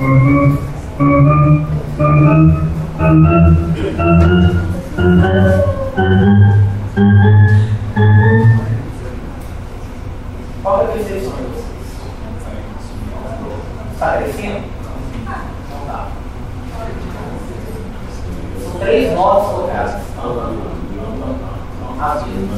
Qual 0.05 0.13
de 10.85 10.99
vocês? 10.99 11.23
Está 13.93 14.17
crescendo? 14.17 14.61
Não 15.71 15.87
dá. 15.87 16.07
São 18.61 18.79
três 18.79 19.13
notas 19.13 19.49
colocadas. 19.49 19.93
Vezes, 22.25 22.49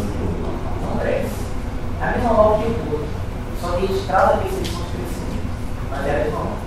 não 0.82 0.98
cresce. 0.99 1.30
É 2.02 2.03
a 2.03 2.11
mesma 2.11 2.34
nota 2.34 2.57
que 2.57 2.68
o 2.68 2.91
outro. 2.91 3.07
Só 3.61 3.68
que 3.69 3.78
a 3.78 3.88
gente 3.88 4.06
traz 4.06 4.24
a 4.32 4.38
percepção 4.38 4.82
de 4.82 4.90
crescimento. 4.91 5.48
Mas 5.90 6.06
é 6.07 6.11
a 6.11 6.14
mesma 6.26 6.40
nota. 6.40 6.66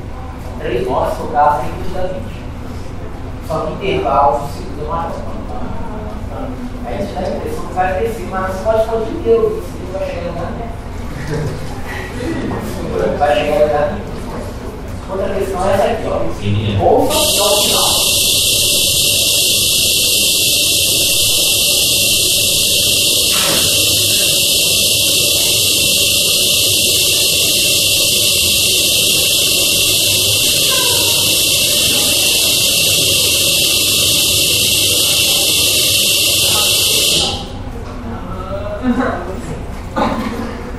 São 0.61 0.69
três 0.69 0.87
notas 0.87 1.17
colocadas 1.17 1.63
repetidamente. 1.65 2.45
Só 3.49 3.61
que 3.61 3.73
intervalos 3.73 4.43
de 4.47 4.53
segundo 4.53 4.85
é 4.85 4.89
maior. 4.89 5.13
Aí 6.85 6.95
a 6.95 6.99
gente 6.99 7.15
dá 7.15 7.21
a 7.21 7.29
impressão 7.31 7.67
que 7.67 7.75
vai 7.75 7.99
crescer, 7.99 8.29
mas 8.31 8.53
você 8.53 8.65
pode 8.65 8.87
fazer 8.87 9.03
o 9.03 9.05
dia 9.07 9.21
inteiro, 9.21 9.63
você 9.63 9.99
vai 9.99 10.07
chegando, 10.07 10.35
né? 10.35 10.71
vai 13.19 13.35
chegar 13.37 13.83
ali. 13.85 14.03
Outra 15.11 15.35
questão 15.35 15.69
é 15.69 15.73
essa 15.73 15.85
aqui, 15.85 16.07
ó. 16.07 16.85
Ouça 16.85 17.13
até 17.15 17.43
o 17.43 17.63
final. 17.63 18.21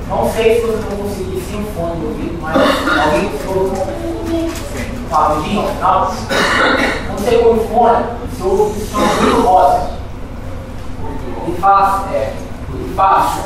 Não 0.10 0.28
sei 0.42 0.62
vão 0.62 0.98
conseguir 0.98 1.42
sem 1.42 1.64
fone 1.66 2.00
no 2.00 2.08
ouvido, 2.08 2.40
mas 2.42 2.56
alguém 2.58 3.30
falou 3.40 3.72
rapidinho, 5.12 5.68
não. 5.80 6.12
Não 7.10 7.18
sei 7.20 7.44
como 7.44 7.68
fone, 7.68 8.06
se 8.36 8.44
ouve 8.44 8.82
o 8.82 8.86
som 8.86 8.98
muito 8.98 9.42
rosa. 9.42 9.92
E 11.48 11.52
faz, 11.60 12.12
é, 12.14 12.34
e 12.74 12.94
faz. 12.96 13.40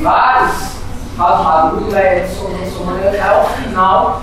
Vários 0.00 0.72
faz 1.16 1.40
um 1.40 1.44
barulho, 1.44 1.96
é 1.96 2.26
somando 2.26 3.06
até 3.06 3.20
ao 3.20 3.44
final, 3.50 4.22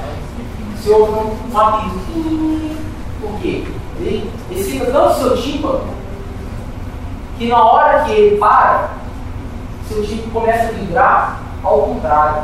se 0.82 0.90
ouve 0.90 1.12
um, 1.12 1.54
um 1.54 1.60
apito. 1.60 2.00
Por 3.22 3.40
quê? 3.40 3.66
Ele, 4.00 4.32
ele 4.50 4.64
fica 4.64 4.86
tanto 4.86 5.20
seu 5.20 5.38
tímpano 5.38 5.82
que 7.38 7.48
na 7.48 7.64
hora 7.64 8.04
que 8.04 8.12
ele 8.12 8.38
para, 8.38 8.90
seu 9.90 10.06
tipo 10.06 10.30
começa 10.30 10.70
a 10.70 10.72
vibrar 10.72 11.40
ao 11.64 11.82
contrário. 11.82 12.44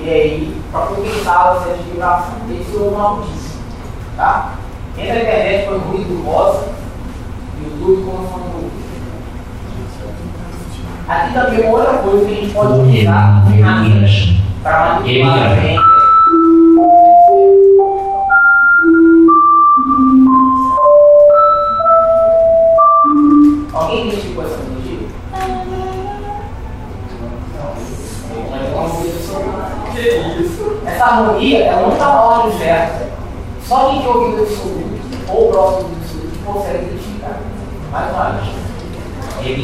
E 0.00 0.10
aí, 0.10 0.62
para 0.72 0.86
compensar 0.86 1.56
essa 1.56 1.74
vibração, 1.74 2.34
tem 2.48 2.64
que 2.64 2.76
uma 2.76 3.10
notícia. 3.10 3.60
Tá? 4.16 4.54
Entra 4.98 5.14
na 5.14 5.20
internet 5.20 5.68
o 5.68 5.78
ruído 5.78 6.24
rosa, 6.24 6.68
YouTube 7.62 8.04
como 8.04 8.28
falando. 8.28 8.72
Aqui 11.08 11.34
também 11.34 11.60
uma 11.60 11.78
outra 11.78 11.98
coisa 11.98 12.26
que 12.26 12.32
a 12.32 12.34
gente 12.34 12.52
pode 12.52 12.72
utilizar 12.80 13.42
para 14.62 14.94
manipular 14.96 15.38
a 15.38 15.54
gente. 15.54 16.01
Essa 31.02 31.14
harmonia, 31.14 31.64
ela 31.64 31.82
não 31.82 31.92
está 31.94 32.06
na 32.06 32.22
ordem 32.22 32.58
certa. 32.58 33.10
Só 33.66 33.90
quem 33.90 34.02
tem 34.02 34.08
ouvido 34.08 34.42
absoluto 34.42 35.00
ou 35.28 35.50
próximo 35.50 35.88
do 35.88 35.96
absoluto 35.96 36.38
consegue 36.46 36.84
identificar. 36.84 37.40
Mais 37.90 38.12
uma 38.12 38.30
vez. 38.30 38.46
Quem 39.42 39.56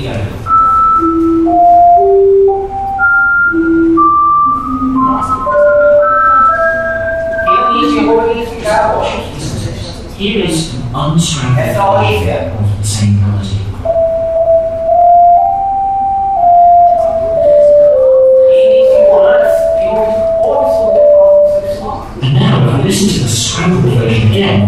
não 7.54 7.78
identificou 7.78 8.16
vai 8.16 8.32
identificar 8.32 8.90
agora. 8.90 9.08
Here 10.18 10.44
is 10.44 10.74
an 10.92 11.14
unstrung 11.14 11.56
Essa 11.56 11.70
é 11.70 11.76
a 11.76 11.84
ordem 11.84 12.24
certa. 12.24 12.58
Listen 22.88 23.08
to 23.08 23.20
the 23.20 23.28
scrambled 23.28 23.84
version 23.98 24.28
again, 24.28 24.66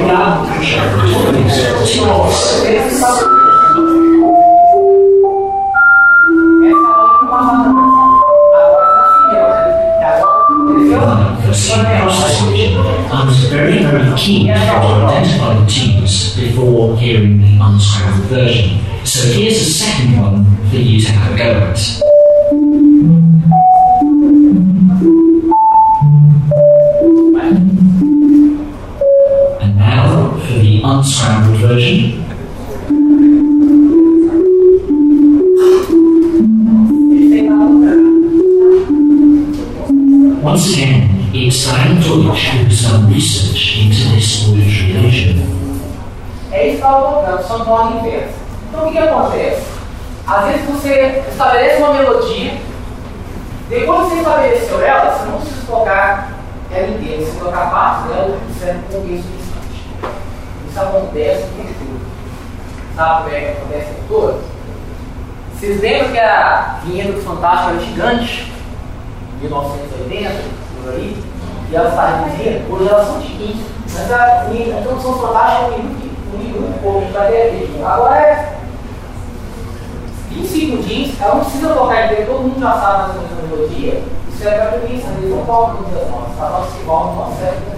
without 0.00 0.46
the 0.46 0.58
recordings, 1.04 1.52
Esse 2.64 2.94
sabe. 2.96 3.28
Essa 6.64 6.88
hora 6.88 7.18
que 7.18 7.26
passava 7.26 7.68
Agora 8.54 8.84
está 8.88 9.04
seguindo. 9.12 10.94
Agora, 10.94 11.36
for 11.44 11.54
some 11.54 11.84
process 11.84 12.38
switch, 12.38 12.72
I 13.12 13.24
was 13.26 13.38
very, 13.50 13.84
very 13.84 14.16
keen 14.16 14.46
to 14.46 14.52
identify 14.54 15.52
the 15.60 15.66
tunes 15.66 16.36
before 16.36 16.96
hearing 16.96 17.42
the 17.42 17.58
unscrambled 17.60 18.28
version. 18.30 18.80
So 19.04 19.28
here's 19.28 19.60
a 19.60 19.70
second 19.70 20.18
one 20.18 20.44
for 20.70 20.76
you 20.76 21.02
to 21.02 21.12
have 21.12 21.34
a 21.34 21.36
go 21.36 21.50
at. 21.68 22.07
Unscrambled 30.98 31.60
version. 31.60 32.24
Once 40.42 40.72
again, 40.72 41.30
it's 41.32 41.64
Diane 41.66 42.00
Deutsch 42.00 42.48
who's 42.48 42.82
done 42.82 43.12
research 43.12 43.78
into 43.78 44.10
this 44.10 44.48
auditory 44.48 44.96
illusion. 44.96 45.38
É 46.50 46.66
isso 46.66 46.78
que 46.78 46.84
estava 46.84 47.42
só 47.44 47.58
no 47.58 47.70
ordem 47.70 47.98
inversa. 48.00 48.34
Então 48.68 48.82
o 48.82 48.86
que, 48.86 48.92
que 48.92 48.98
acontece? 48.98 49.62
Às 50.26 50.46
vezes 50.46 50.66
você 50.66 51.22
estabelece 51.30 51.80
uma 51.80 51.94
melodia, 51.94 52.54
depois 53.68 54.00
que 54.00 54.14
você 54.14 54.18
estabeleceu 54.18 54.84
ela, 54.84 55.10
você 55.12 55.30
não 55.30 55.40
precisa 55.40 55.66
tocar 55.66 56.32
ela 56.72 56.88
inteira, 56.88 57.24
você 57.24 57.38
tocar 57.38 57.70
partes 57.70 58.10
dela, 58.10 58.38
você 58.48 58.64
serve 58.64 58.80
como 58.90 59.14
isso. 59.14 59.37
Isso 60.78 60.86
acontece 60.86 61.42
o 61.42 61.56
tempo 61.56 61.74
todo. 61.80 62.00
Sabe 62.94 63.22
como 63.24 63.34
é 63.34 63.40
que 63.40 63.50
acontece 63.50 63.86
tempo 63.86 64.00
todo? 64.08 64.44
Vocês 65.52 65.80
lembram 65.80 66.12
que 66.12 66.18
a 66.20 66.80
vinheta 66.84 67.12
do 67.14 67.20
Fantástico 67.22 67.70
era 67.70 67.80
gigante? 67.80 68.52
1980, 69.40 70.30
por 70.80 70.92
aí, 70.92 71.16
e 71.68 71.74
elas 71.74 71.90
estavam 71.90 72.28
reduzindo, 72.28 72.72
hoje 72.72 72.88
elas 72.88 73.06
são 73.08 73.20
chiquinhas. 73.22 73.66
Mas 73.92 74.12
a, 74.12 74.42
a 74.42 74.54
introdução 74.54 75.18
fantástica 75.18 75.62
é 75.62 75.66
um 75.66 75.78
minuto, 75.78 76.10
um 76.32 76.38
minuto 76.38 76.80
pouco, 76.80 76.98
a 76.98 77.00
gente 77.00 77.12
vai 77.12 77.32
ter 77.32 77.42
aqui. 77.42 77.82
Agora 77.84 78.16
é 78.16 78.58
20 80.28 80.46
segundinhos, 80.46 81.20
ela 81.20 81.34
não 81.34 81.44
precisa 81.44 81.74
tocar 81.74 82.04
inteiro, 82.04 82.26
todo 82.26 82.42
mundo 82.42 82.60
já 82.60 82.72
sabe 82.74 82.98
mais 82.98 83.16
ou 83.16 83.38
a 83.38 83.56
melodia. 83.56 84.02
Isso 84.28 84.46
é 84.46 84.50
para 84.52 84.78
preguiça, 84.78 85.08
eles 85.18 85.30
não 85.30 85.44
tocam 85.44 85.82
todas 85.82 86.02
as 86.02 86.10
notas, 86.10 86.40
a 86.40 86.50
nossa 86.50 86.78
igual 86.78 87.06
não 87.06 87.24
consegue 87.24 87.56
também. 87.62 87.77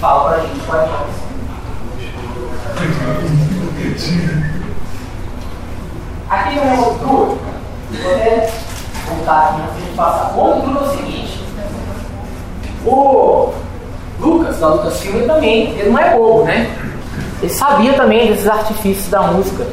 fala 0.00 0.30
pra 0.30 0.40
gente 0.40 0.60
a 0.70 0.76
nossa. 0.86 1.30
Aqui 6.30 6.54
no 6.54 6.64
meu 6.64 6.84
outro 6.84 7.06
vou 7.06 7.38
até 8.14 8.50
voltar 9.06 9.48
aqui 9.48 9.60
a 9.60 9.80
gente 9.80 9.96
passar. 9.96 10.34
É 10.36 10.40
o 10.40 10.90
seguinte: 10.90 11.44
o 12.86 13.52
Lucas, 14.18 14.58
da 14.58 14.68
Lucas 14.68 15.00
Filme, 15.00 15.26
também, 15.26 15.78
ele 15.78 15.90
não 15.90 15.98
é 15.98 16.16
bobo, 16.16 16.44
né? 16.44 16.74
Ele 17.42 17.52
sabia 17.52 17.92
também 17.94 18.28
desses 18.28 18.48
artifícios 18.48 19.08
da 19.08 19.22
música, 19.22 19.66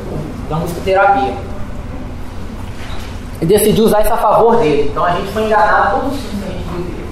da 0.49 0.57
música 0.57 0.81
terapia. 0.83 1.33
E 3.39 3.45
decidiu 3.45 3.85
usar 3.85 4.01
isso 4.01 4.13
a 4.13 4.17
favor 4.17 4.57
dele. 4.57 4.89
Então 4.89 5.05
a 5.05 5.11
gente 5.11 5.31
foi 5.31 5.43
enganado 5.43 5.99
todos 5.99 6.15
os 6.15 6.21
filmes 6.21 6.43
que 6.43 6.49
a 6.49 6.53
gente 6.53 6.63
viu 6.69 6.81
dele. 6.83 7.05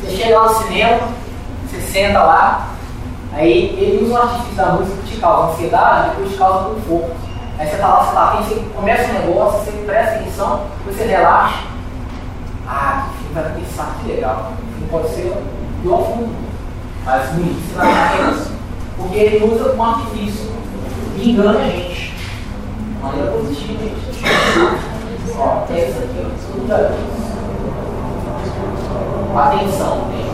Você 0.00 0.16
chega 0.16 0.38
lá 0.38 0.48
no 0.48 0.54
cinema, 0.62 0.98
você 0.98 1.23
senta 1.94 2.24
lá, 2.24 2.70
aí 3.32 3.76
ele 3.78 4.04
usa 4.04 4.14
um 4.14 4.16
artifício 4.16 4.56
da 4.56 4.72
música 4.72 4.96
que 5.04 5.14
te 5.14 5.20
causa 5.20 5.52
ansiedade, 5.52 6.08
depois 6.10 6.32
te 6.32 6.38
causa 6.38 6.64
conforto. 6.70 7.14
Aí 7.56 7.68
você 7.68 7.76
tá 7.76 7.86
lá, 7.86 8.04
você 8.04 8.12
tá 8.12 8.22
afim, 8.24 8.42
você 8.42 8.64
começa 8.74 9.10
um 9.10 9.12
negócio, 9.12 9.60
você 9.60 9.70
presta 9.86 10.16
atenção, 10.16 10.64
você 10.84 11.04
relaxa. 11.04 11.62
Ah, 12.66 13.06
que 13.16 13.32
vai 13.32 13.44
pensar, 13.44 13.94
que 14.00 14.08
legal. 14.10 14.54
O 14.54 14.72
filme 14.72 14.88
pode 14.90 15.08
ser 15.10 15.40
igual 15.84 16.00
ao 16.00 16.06
fundo. 16.06 16.34
Mas 17.04 17.22
você 17.28 17.76
vai 17.76 17.88
ficar. 17.88 18.34
Porque 18.96 19.16
ele 19.16 19.44
usa 19.44 19.72
um 19.74 19.82
artifício 19.84 20.50
engana 21.16 21.60
a 21.60 21.62
gente. 21.62 22.12
De 22.12 23.02
maneira 23.02 23.30
positiva, 23.30 23.84
gente. 23.84 24.24
Ó, 25.38 25.62
essa 25.72 25.98
aqui, 25.98 26.26
ó. 29.32 29.38
Atenção, 29.38 30.08
tem. 30.10 30.33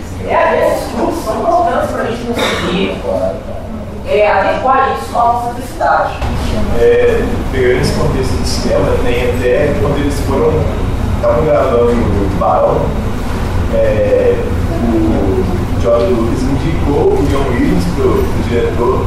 É, 0.27 0.35
às 0.35 0.49
vezes, 0.51 0.87
os 0.87 0.95
grupos 0.95 1.25
são 1.25 1.39
importantes 1.39 1.91
para 1.91 2.03
a 2.03 2.05
gente 2.05 2.25
conseguir 2.25 3.01
é, 4.07 4.31
adequar 4.31 4.97
isso 4.97 5.17
à 5.17 5.23
nossa 5.23 5.53
necessidade. 5.53 6.13
É, 6.79 7.23
pegando 7.51 7.81
esse 7.81 7.93
contexto 7.93 8.31
do 8.31 8.47
cinema, 8.47 8.87
tem 9.03 9.29
até 9.29 9.73
quando 9.81 9.99
eles 9.99 10.19
foram, 10.21 10.53
estavam 11.15 11.45
gravando 11.45 11.91
o 11.91 12.37
Barão, 12.39 12.81
é, 13.73 14.35
o 14.83 15.81
George 15.81 16.07
Lucas 16.07 16.41
indicou 16.43 17.13
o 17.13 17.27
John 17.29 17.49
Williams 17.49 17.83
para 17.95 18.05
o 18.05 18.25
diretor 18.49 19.05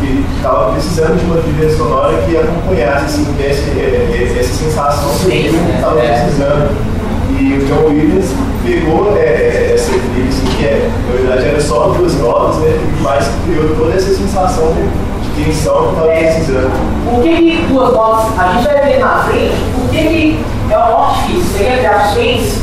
que 0.00 0.24
estava 0.36 0.72
precisando 0.72 1.18
de 1.18 1.24
uma 1.26 1.36
trilha 1.36 1.70
sonora 1.76 2.22
que 2.22 2.36
acompanhasse 2.36 3.04
assim, 3.04 3.36
essa, 3.38 3.70
é, 3.78 4.36
essa 4.40 4.52
sensação 4.52 5.10
que 5.18 5.36
ele 5.36 5.74
estava 5.74 5.94
né? 5.94 6.06
é. 6.06 6.22
precisando. 6.22 6.91
E 7.38 7.54
o 7.54 7.66
John 7.66 7.88
Williams 7.88 8.30
pegou 8.64 9.16
é, 9.16 9.72
essa 9.74 9.90
trilha, 9.90 10.28
assim, 10.28 10.46
que 10.56 10.64
é, 10.64 10.90
na 11.08 11.16
verdade 11.16 11.48
era 11.48 11.60
só 11.60 11.88
duas 11.88 12.14
notas, 12.18 12.56
né? 12.58 12.78
Mas 13.00 13.28
criou 13.44 13.74
toda 13.74 13.94
essa 13.94 14.14
sensação 14.14 14.72
de 14.74 15.44
tensão 15.44 15.86
que 15.86 15.90
estava 15.90 16.08
precisando. 16.08 16.70
Por 17.10 17.22
que, 17.22 17.36
que 17.36 17.66
duas 17.68 17.92
notas? 17.92 18.38
A 18.38 18.52
gente 18.52 18.64
vai 18.64 18.80
ver 18.84 18.98
na 18.98 19.18
frente, 19.24 19.54
por 19.74 19.90
que, 19.90 19.98
que 19.98 20.44
é 20.70 20.76
uma 20.76 20.90
nota 20.90 21.14
difícil? 21.20 21.42
Você 21.52 21.64
quer 21.64 21.80
ver 21.80 21.86
as 21.86 22.12
três? 22.12 22.62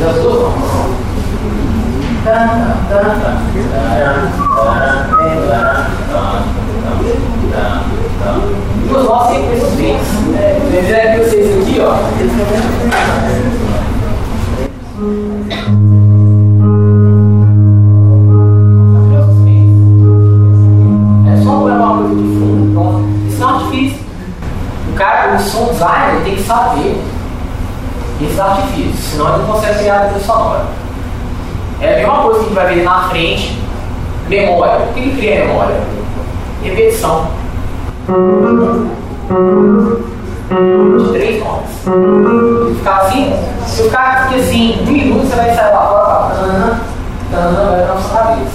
Das 0.00 0.14
duas 0.22 0.40
notas. 0.40 0.98
Duas 8.88 9.04
notas 9.04 9.28
sem 9.28 9.46
preços 9.46 9.68
Lembrando 10.72 11.12
que 11.12 11.30
vocês 11.30 11.62
aqui, 11.62 11.80
ó. 11.80 11.94
É 21.26 21.42
só 21.44 21.50
uma 21.64 21.98
coisa 21.98 22.14
de 22.14 22.22
fundo, 22.22 22.72
pronto. 22.74 23.04
Isso 23.28 23.38
não 23.38 23.56
é 23.56 23.62
difícil. 23.64 23.98
O 24.90 24.94
cara, 24.96 25.36
o 25.36 25.38
som 25.38 25.66
designer 25.66 26.24
tem 26.24 26.34
que 26.34 26.42
saber 26.42 27.00
esse 28.20 28.40
artifício, 28.40 28.94
senão 28.94 29.28
ele 29.28 29.38
não 29.38 29.54
consegue 29.54 29.78
criar 29.78 29.96
a 29.96 30.06
trilha 30.06 30.24
sonora. 30.24 30.66
É 31.80 31.94
a 31.94 31.96
mesma 31.98 32.22
coisa 32.22 32.40
que 32.40 32.44
a 32.44 32.48
gente 32.48 32.54
vai 32.54 32.74
ver 32.74 32.82
na 32.82 33.08
frente, 33.08 33.58
memória. 34.28 34.84
O 34.84 34.92
que 34.92 35.00
ele 35.00 35.16
cria 35.16 35.46
memória? 35.46 35.80
Repetição. 36.64 37.47
De 38.08 38.14
três 41.12 41.44
notas. 41.44 41.68
Ficar 42.78 42.96
assim, 43.02 43.34
se 43.66 43.82
o 43.82 43.90
cara 43.90 44.28
fica 44.28 44.40
assim, 44.40 44.80
um 44.80 44.86
minuto, 44.90 45.26
você 45.26 45.36
vai 45.36 45.54
sair 45.54 45.74
lá 45.74 45.86
fora, 45.86 46.34
tanana, 46.34 46.80
tanana, 47.30 47.70
vai 47.70 47.86
na 47.86 47.96
sua 48.00 48.18
cabeça. 48.18 48.50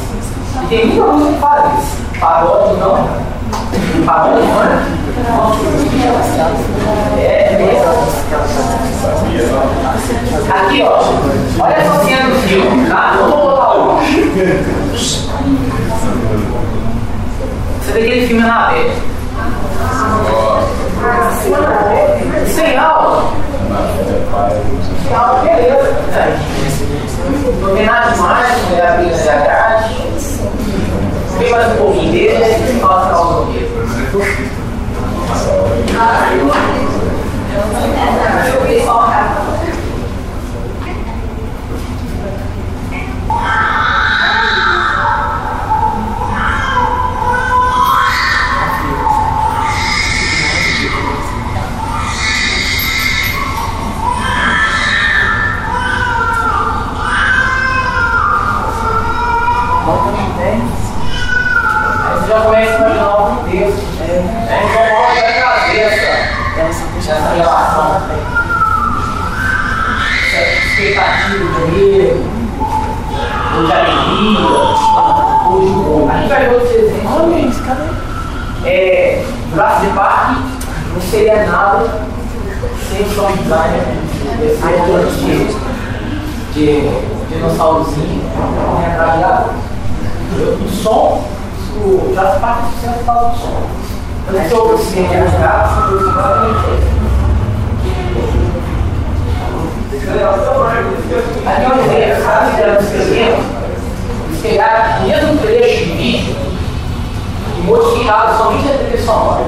E 0.64 0.66
tem 0.68 0.88
muita 0.88 1.06
música 1.12 1.34
que 1.34 1.40
faz 1.40 1.84
isso. 1.84 1.98
Pagode 2.20 2.80
não. 2.80 3.08
Pagode 4.08 4.42
não, 4.42 4.60
né? 4.64 4.88
É, 7.20 7.54
Aqui, 10.50 10.82
ó. 10.82 11.00
Olha 11.60 11.74
essa 11.76 12.04
cena 12.04 12.30
do 12.30 12.36
filme, 12.48 12.90
tá? 12.90 13.18
Vamos 13.20 13.36
botar 13.36 13.76
o. 13.76 14.00
Você 17.80 17.92
vê 17.92 18.00
aquele 18.00 18.28
filme 18.28 18.42
na 18.42 18.72
vez. 18.72 19.13
Sem 22.48 22.78
aula. 22.78 23.34
Sem 25.04 25.16
aula, 25.16 25.40
beleza. 25.44 25.94
Nada 27.86 28.12
demais, 28.12 28.70
não 28.70 28.78
é 28.78 28.88
a 28.88 28.98
briga 28.98 29.18
da 29.18 29.36
grade. 29.36 29.96
Vem 31.40 31.52
mais 31.52 31.74
um 31.74 31.78
pouquinho 31.78 32.12
dele, 32.12 32.80
fala 32.80 33.08
pra 33.08 33.16
aula 33.16 33.46
do 33.46 33.54
Aí 35.96 36.40
você 37.70 37.88
já 37.88 37.98
começa 37.98 38.52
a 38.60 39.04
imaginar 62.48 63.16
o 63.16 63.36
contexto. 63.36 63.84
É, 64.02 64.64
então, 64.64 64.84
logo 64.94 65.14
vai 65.14 65.34
trazer 65.34 65.80
essa, 65.80 66.84
essa 67.12 67.34
relação. 67.36 68.02
Essa 70.28 70.42
expectativa 70.66 71.38
de 71.38 71.72
medo, 71.72 72.22
ou 73.56 73.66
de 73.66 73.72
alegria, 73.72 74.46
ou 75.50 75.60
de 75.60 75.66
humor. 75.68 76.12
A 76.12 76.18
gente 76.18 76.30
vai 76.30 76.40
ver 76.42 76.54
outros 76.54 76.72
exemplos. 76.72 77.04
É, 78.66 79.24
Jurassic 79.52 79.94
Park 79.94 80.38
não 80.94 81.02
seria 81.02 81.46
nada 81.46 81.86
sem 82.90 83.02
o 83.02 83.10
desse 84.40 84.64
autor 84.64 85.06
de, 85.06 85.48
de 86.54 87.14
dinossaurozinho 87.30 88.24
retrasado. 88.84 89.52
O 90.36 90.70
som, 90.70 91.24
o 91.78 92.14
Jurassic 92.14 92.40
Park 92.40 92.60
é 92.60 92.66
sucesso 92.72 93.00
por 93.00 93.06
causa 93.06 93.30
do 93.30 93.38
som. 93.38 93.64
Eu 94.28 94.34
não 94.34 94.50
sou 94.50 94.74
o 94.74 94.78
cinema 94.78 95.28
de 95.28 95.38
gatos, 95.38 95.92
eu 95.92 96.00
sou 96.00 96.14
Aqui 101.46 101.64
é 101.64 101.68
um 101.68 101.80
exemplo, 101.84 102.24
sabe, 102.24 102.56
que 102.56 102.62
era 102.62 102.80
escrevendo, 102.80 103.40
eles 104.28 104.42
pegaram 104.42 105.00
o 105.00 105.08
mesmo 105.08 105.38
trecho 105.40 105.86
de 105.86 105.92
vídeo 105.92 106.36
e 107.58 107.62
modificaram 107.62 108.38
somente 108.38 108.70
a 108.70 108.78
trilha 108.78 109.04
sonora. 109.04 109.46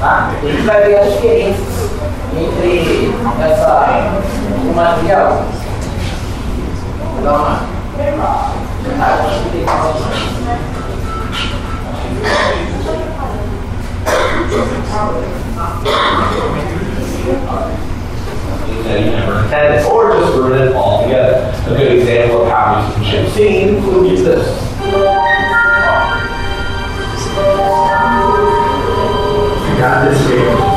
Tá? 0.00 0.30
A 0.42 0.46
gente 0.46 0.62
vai 0.62 0.82
ver 0.84 0.98
as 0.98 1.12
diferenças 1.12 1.90
entre 2.36 3.14
essa, 3.42 4.12
o 4.64 4.72
material. 4.74 5.44
Vou 7.14 7.24
dar 7.24 7.32
uma. 7.32 7.70
that 9.00 9.54
you 9.54 9.64
never 10.44 10.69
or 19.90 20.12
just 20.12 20.36
ruin 20.36 20.68
it 20.68 20.72
altogether. 20.72 21.52
A 21.66 21.76
good 21.76 21.98
example 21.98 22.42
of 22.42 22.48
how 22.48 22.96
musicianship 22.98 23.34
scenes 23.34 23.84
would 23.86 24.06
use 24.06 24.22
this. 24.22 24.70
Got 29.78 30.10
this 30.10 30.28
game. 30.28 30.69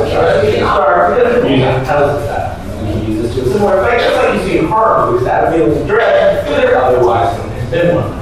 Box. 0.00 0.12
So 0.12 0.46
we 0.46 0.52
can 0.52 0.66
because 1.14 1.44
music 1.44 1.86
tells 1.86 2.16
us 2.16 2.26
that. 2.26 2.82
We 2.82 2.92
can 2.92 3.12
use 3.12 3.22
this 3.22 3.34
to 3.34 3.42
a 3.42 3.52
similar 3.52 3.80
effect, 3.80 4.02
just 4.02 4.16
like 4.16 4.34
you 4.34 4.60
see 4.60 4.66
horror 4.66 5.10
movies 5.10 5.26
that 5.26 5.52
of 5.60 5.86
dread, 5.86 6.44
but 6.46 6.56
there 6.56 6.82
otherwise 6.82 7.36
been 7.70 7.94
one. 7.94 8.19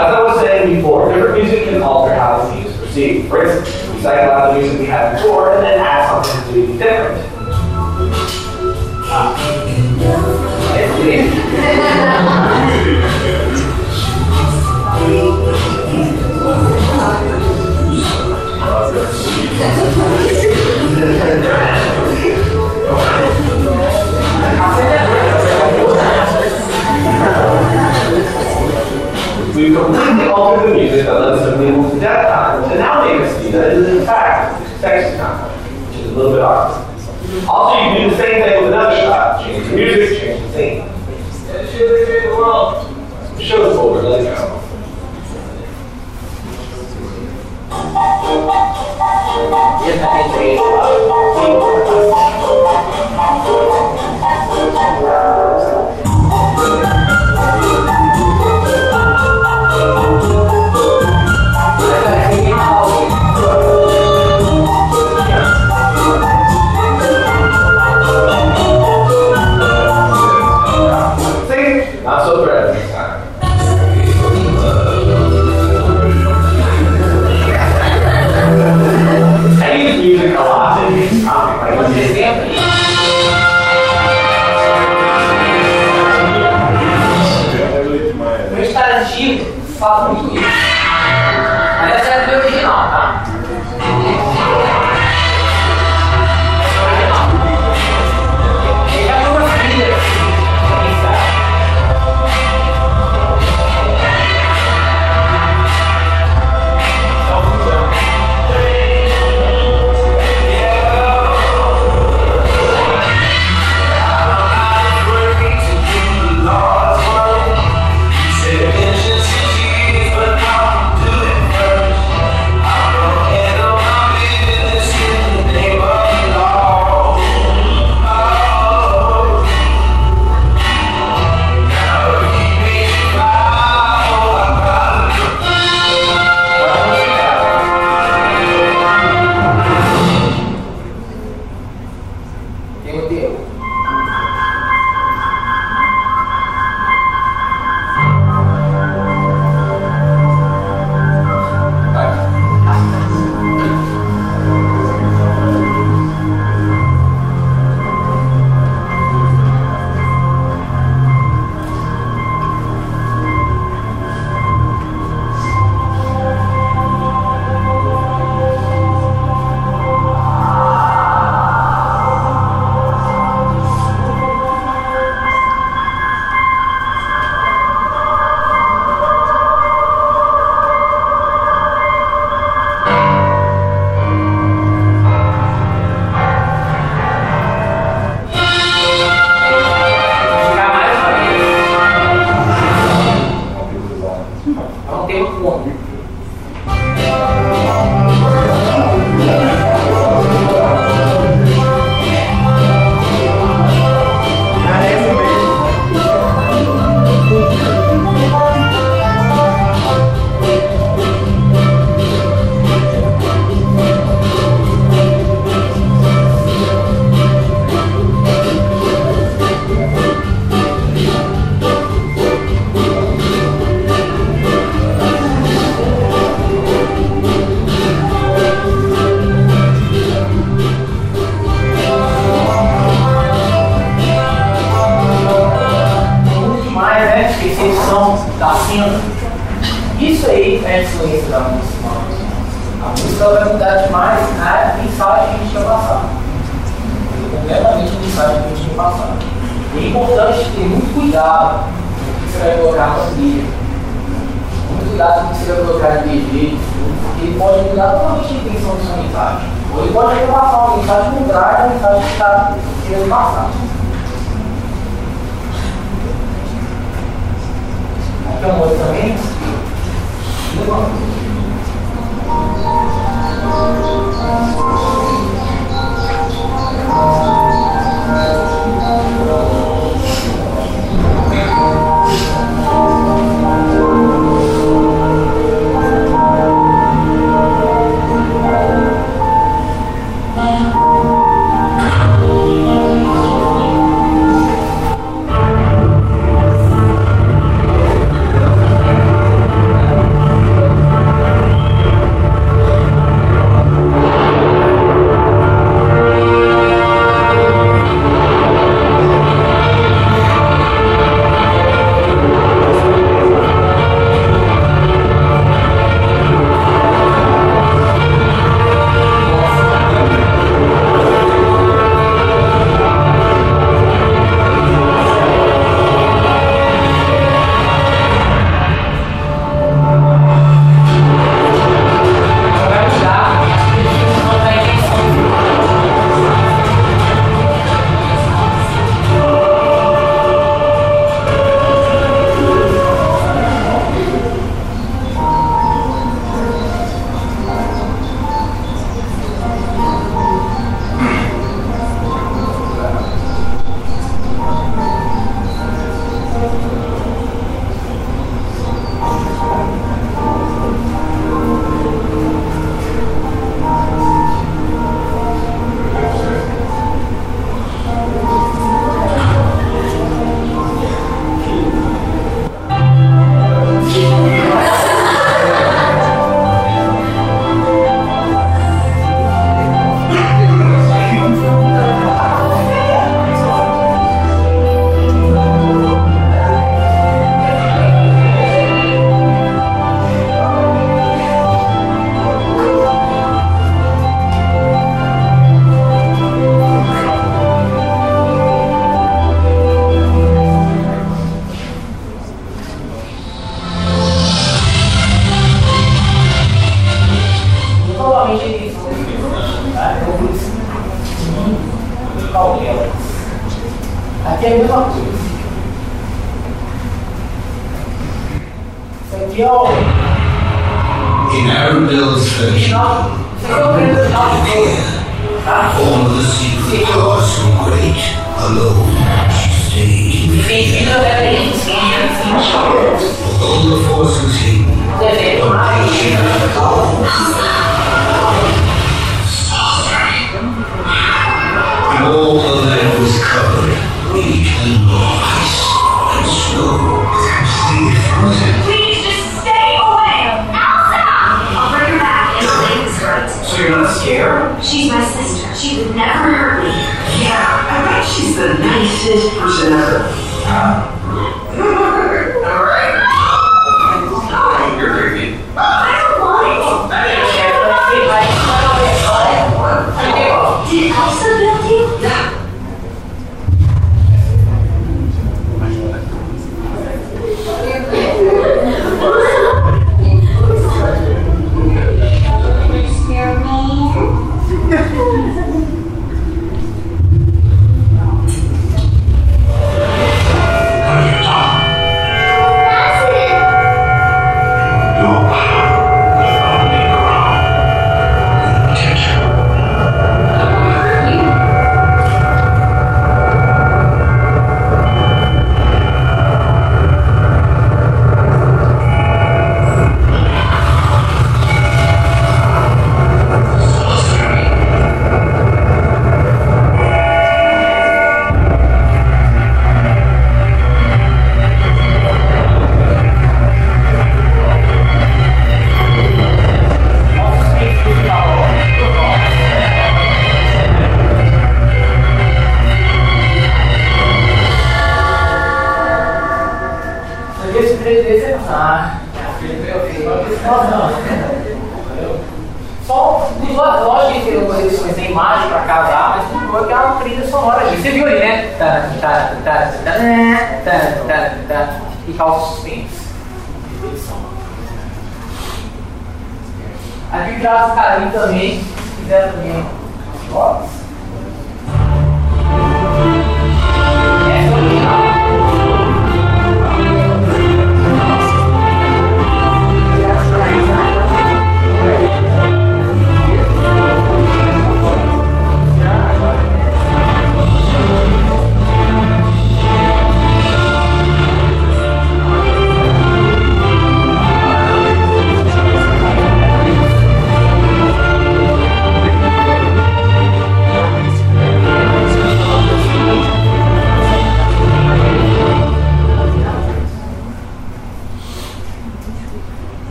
as 0.00 0.14
I 0.14 0.22
was 0.22 0.40
saying 0.40 0.76
before, 0.76 1.12
different 1.12 1.42
music 1.42 1.64
can 1.64 1.82
alter 1.82 2.14
how 2.14 2.38
the 2.38 2.50
scene 2.52 2.66
is 2.66 2.76
perceived. 2.78 3.28
For 3.28 3.44
instance, 3.44 3.68
we 3.94 4.00
cycle 4.02 4.30
out 4.30 4.54
the 4.54 4.60
music 4.60 4.78
we 4.80 4.86
had 4.86 5.16
before 5.16 5.52
and 5.54 5.62
then 5.62 5.78
add 5.78 6.08
something 6.08 6.32
completely 6.42 6.78
different. 6.78 7.26
Ah. 9.12 9.36
It's 10.76 10.94
me. 11.04 11.16
You 29.60 29.76
completely 29.76 30.28
alter 30.28 30.70
the 30.70 30.74
music 30.74 31.06
unless 31.06 31.40
they're 31.42 31.58
move 31.58 31.92
to 31.92 32.00
that 32.00 32.28
time. 32.30 32.64
And 32.70 32.80
now 32.80 33.04
they 33.04 33.18
can 33.18 33.42
see 33.42 33.50
that 33.50 33.72
it 33.72 33.76
is 33.76 33.98
in 33.98 34.06
fact 34.06 34.66
section 34.80 35.18
time, 35.18 35.50
which 35.86 35.98
is 35.98 36.12
a 36.12 36.14
little 36.14 36.32
bit 36.32 36.40
awkward. 36.40 36.86
Also, 37.46 37.76
you 37.92 38.08
do 38.08 38.10
the 38.10 38.16
same 38.16 38.42
thing 38.42 38.64
with 38.64 38.72
another 38.72 38.96
shot. 38.96 39.44
Change 39.44 39.68
the 39.68 39.76
music, 39.76 40.18
change 40.18 40.40
the 40.40 40.48
theme. 40.48 40.88
It 41.52 41.68
shows 41.76 42.08
the 42.08 42.36
world. 42.38 42.88
Show 43.38 43.68
the 43.68 43.76
what 43.78 43.92
we're 43.92 44.02
go. 44.02 44.24
now. 44.24 44.60
Yes, 49.84 50.00
I 50.00 50.22
can 50.22 50.60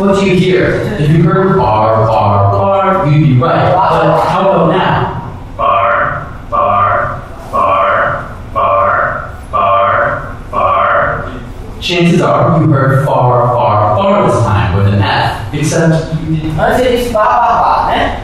What 0.00 0.18
do 0.18 0.24
you 0.24 0.34
hear? 0.34 0.80
If 0.98 1.10
you 1.10 1.22
heard 1.22 1.58
bar, 1.58 2.06
bar, 2.06 2.52
bar, 2.52 3.06
you'd 3.06 3.22
be 3.22 3.38
right. 3.38 3.70
But 3.70 4.24
how 4.26 4.48
about 4.48 4.70
now? 4.70 5.36
Bar, 5.58 6.48
bar, 6.48 7.22
bar, 7.52 8.34
bar, 8.54 9.36
bar, 9.52 10.36
bar. 10.50 11.42
Chances 11.82 12.22
are 12.22 12.62
you 12.62 12.72
heard 12.72 13.04
far, 13.04 13.48
far, 13.48 13.94
far 13.98 14.30
this 14.30 14.40
time 14.40 14.78
with 14.78 14.86
an 14.86 15.02
F, 15.02 15.52
except 15.52 16.14
you 16.14 16.34
didn't. 16.34 16.58
Antes 16.58 16.80
ele 16.80 16.96
disse 16.96 17.12
bar, 17.12 17.26
bar, 17.26 17.60
bar, 17.60 17.86
né? 17.88 18.20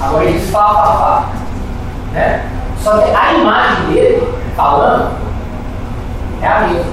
Agora 0.00 0.24
ele 0.24 0.38
diz 0.38 0.50
fá, 0.50 0.68
fá, 0.68 0.84
fá. 0.98 1.28
Né? 2.12 2.48
Só 2.78 2.98
que 2.98 3.10
a 3.10 3.34
imagem 3.34 3.86
dele, 3.92 4.34
falando, 4.54 5.10
é 6.40 6.46
a 6.46 6.60
mesma. 6.60 6.92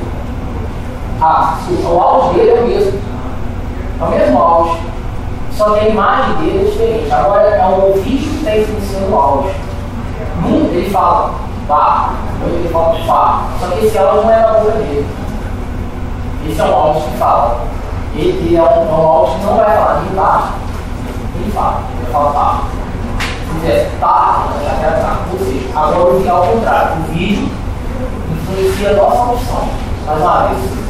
Ah, 1.21 1.57
desculpa, 1.59 1.89
o 1.89 2.01
áudio 2.01 2.39
dele 2.39 2.49
é 2.49 2.59
o 2.59 2.67
mesmo. 2.67 3.08
É 3.99 4.03
o 4.03 4.09
mesmo 4.09 4.39
áudio. 4.39 4.77
Só 5.51 5.71
que 5.71 5.79
a 5.79 5.89
imagem 5.89 6.35
dele 6.37 6.59
é 6.59 6.69
diferente. 6.69 7.11
Agora 7.11 7.41
é 7.41 7.65
o 7.65 7.87
ouvido 7.87 8.29
que 8.29 8.37
está 8.37 8.57
influenciando 8.57 9.11
o 9.13 9.19
áudio. 9.19 9.51
Num 10.41 10.65
ele 10.71 10.89
fala 10.89 11.33
pá, 11.67 12.13
outro 12.41 12.55
ele 12.55 12.69
fala 12.69 12.95
pá. 13.05 13.41
Só 13.59 13.67
que 13.67 13.85
esse 13.85 13.97
áudio 13.97 14.23
não 14.23 14.31
é 14.31 14.41
da 14.41 14.53
boca 14.53 14.71
dele. 14.71 15.05
Esse 16.47 16.61
é 16.61 16.63
um 16.63 16.73
áudio 16.73 17.01
que 17.01 17.17
fala. 17.17 17.61
Ele, 18.15 18.55
é, 18.55 18.61
um, 18.61 18.65
é 18.65 18.69
um 18.69 19.07
áudio 19.07 19.39
que 19.39 19.45
não 19.45 19.57
vai 19.57 19.77
falar 19.77 20.01
nem 20.01 20.15
pá, 20.15 20.49
nem 21.35 21.51
pá. 21.51 21.79
Ele 21.97 22.11
fala 22.11 22.31
pá. 22.31 22.61
Se 23.19 23.59
fizer 23.59 23.91
pá, 23.99 24.47
já 24.63 24.73
vai 24.75 24.89
atrás. 24.89 25.17
Ou 25.33 25.39
seja, 25.39 25.69
agora 25.75 26.13
o 26.13 26.17
vídeo 26.17 26.27
é 26.27 26.31
ao 26.31 26.43
contrário. 26.43 26.97
O 26.99 27.11
vídeo 27.11 27.49
influencia 28.31 28.89
a 28.91 28.93
nossa 28.93 29.23
audição. 29.23 29.67
Mais 30.05 30.21
uma 30.21 30.47
vez. 30.47 30.88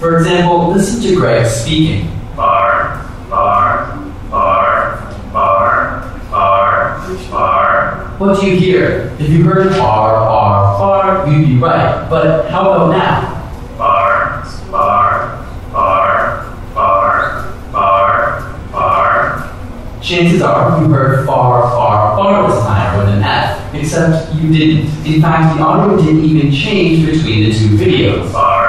For 0.00 0.16
example, 0.16 0.68
listen 0.68 1.02
to 1.02 1.14
Greg 1.14 1.46
speaking. 1.46 2.10
Bar, 2.34 3.06
bar, 3.28 3.98
bar, 4.30 5.14
bar, 5.30 6.22
bar, 6.30 7.16
bar. 7.30 8.14
What 8.16 8.40
do 8.40 8.46
you 8.46 8.58
hear? 8.58 9.14
If 9.18 9.28
you 9.28 9.44
heard 9.44 9.68
bar, 9.72 10.24
bar, 10.24 10.78
bar, 10.78 11.28
you'd 11.30 11.46
be 11.46 11.58
right. 11.58 12.08
But 12.08 12.50
how 12.50 12.72
about 12.72 12.92
now? 12.92 13.76
Bar, 13.76 14.42
bar, 14.70 15.46
bar, 15.70 16.56
bar, 16.74 17.54
bar, 17.70 18.56
bar. 18.72 20.00
Chances 20.00 20.40
are 20.40 20.80
you 20.80 20.88
heard 20.88 21.26
far, 21.26 21.70
far, 21.72 22.16
far 22.16 22.50
this 22.50 22.62
time 22.62 22.98
with 22.98 23.14
an 23.16 23.22
F, 23.22 23.74
except 23.74 24.34
you 24.34 24.50
didn't. 24.50 24.86
In 25.06 25.20
fact, 25.20 25.58
the 25.58 25.62
audio 25.62 26.02
didn't 26.02 26.24
even 26.24 26.50
change 26.50 27.04
between 27.04 27.44
the 27.44 27.52
two 27.52 27.76
videos. 27.76 28.32
Bar, 28.32 28.59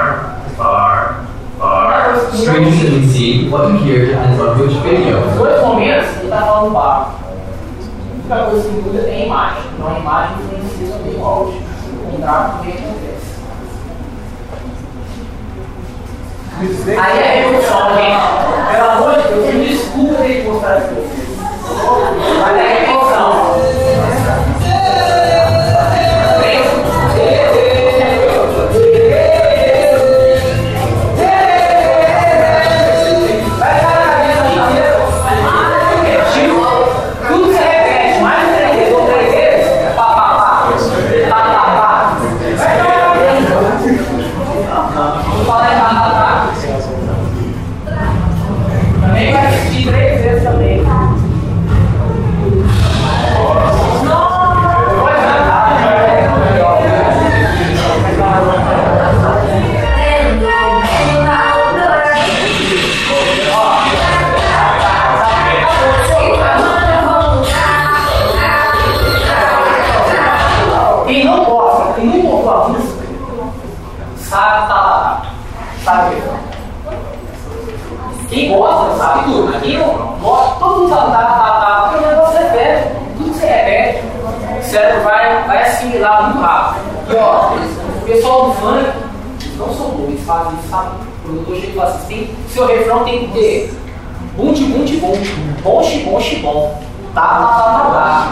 bar. 2.32 2.40
Strangely 2.40 3.06
see, 3.08 3.48
what 3.48 3.68
you 3.68 3.78
hear 3.78 4.06
depends 4.06 4.40
on 4.40 4.58
which 4.58 4.74
video. 4.82 5.20
Dois 5.36 5.62
momentos, 5.62 6.08
ele 6.16 6.24
está 6.24 6.42
falando 6.42 6.72
bar. 6.72 7.14
A 8.30 8.34
única 8.34 8.50
coisa 8.50 8.68
que 8.68 8.74
muda 8.76 8.98
é 9.00 9.14
a 9.14 9.26
imagem. 9.26 9.62
Então 9.74 9.88
a 9.88 9.98
imagem 9.98 10.36
influencia 10.36 10.96
também 10.96 11.14
o 11.16 11.24
áudio. 11.24 11.60
O 11.60 12.10
contrário 12.10 12.52
também 12.52 12.74
acontece. 12.74 13.32
Aí 16.98 17.18
é 17.18 17.42
revolução, 17.42 17.82
gente. 17.96 18.22
Pelo 18.72 18.90
amor 18.90 19.14
de 19.20 19.28
Deus, 19.28 19.54
me 19.54 19.66
desculpa 19.66 20.14
ter 20.22 20.42
que 20.42 20.48
mostrar 20.48 20.78
isso 20.78 20.86
pra 20.88 20.94
vocês. 20.94 21.28
Mas 22.40 22.56
é 22.56 22.86
revolução. 22.86 23.51
Fazem 90.32 90.58
sabe? 90.70 90.90
O 91.24 91.28
produtor 91.28 91.56
chega 91.56 91.72
e 91.72 91.74
fala 91.74 91.90
assim, 91.90 92.34
seu 92.48 92.66
refrão 92.66 93.04
tem 93.04 93.26
que 93.26 93.32
ter 93.32 93.74
bum 94.36 94.52
de 94.52 94.64
bum 94.64 94.84
de 94.84 94.96
bum, 94.96 95.12
bom 95.62 96.82
tá, 97.14 97.20
tá, 97.20 97.28
tá, 97.28 97.62
tá, 97.72 97.90
tá. 97.92 98.28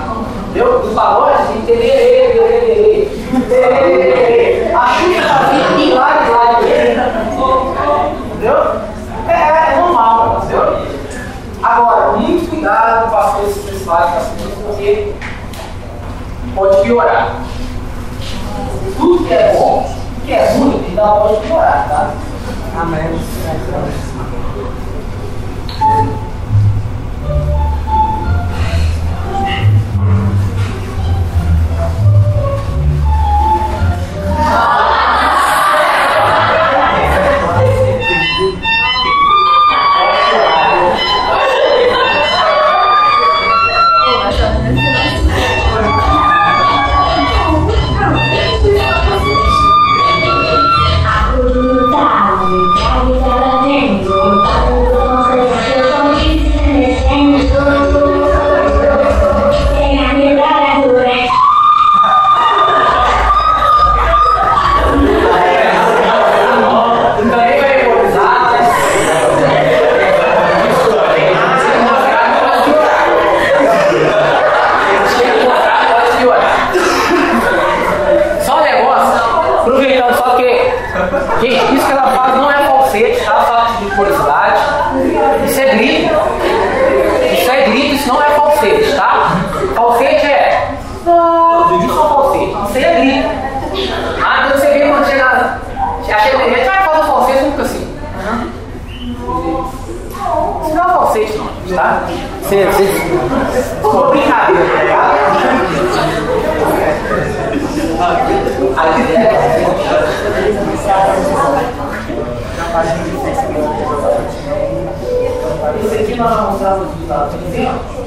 Entendeu? 0.48 0.80
Do 0.80 0.94
pagode 0.94 1.46
tem 1.48 1.60
que 1.60 1.66
ter 1.66 1.76
lê, 1.76 1.86
lê, 1.86 2.32
lê, 2.32 2.48
lê, 2.48 2.78
lê, 3.48 3.60
lê, 3.60 3.96
lê, 3.96 4.64
lê. 4.64 4.74
A 4.74 4.86
Xuxa 4.86 5.22
fazia 5.28 5.70
milagres 5.76 6.30
entendeu? 8.26 8.56
É, 9.28 9.72
é 9.72 9.76
normal, 9.80 10.38
entendeu? 10.38 10.64
Agora, 11.62 12.16
muito 12.16 12.48
cuidado 12.48 13.10
com 13.10 13.16
as 13.16 13.34
coisas 13.34 13.54
que 13.54 13.60
vocês 13.60 13.84
fazem 13.84 14.20
porque 14.64 15.12
pode 16.54 16.80
piorar. 16.82 17.36
Tudo 18.96 19.24
que 19.24 19.34
é 19.34 19.54
bom, 19.54 19.88
que 20.24 20.32
é 20.32 20.52
ruim, 20.52 20.69
ainda 20.90 21.02
pode 21.02 21.46
piorar, 21.46 21.88
tá? 21.88 22.10
Amém. 22.80 23.20
Também 23.70 24.10
Você. 102.50 102.64
você... 102.64 103.76
Pô, 103.80 104.06
brincadeira, 104.08 104.60
é. 104.64 104.90
Esse 115.84 115.94
aqui 115.94 116.14
nós 116.16 116.34
vamos 116.34 116.54
os 116.54 116.60
resultados, 116.60 117.34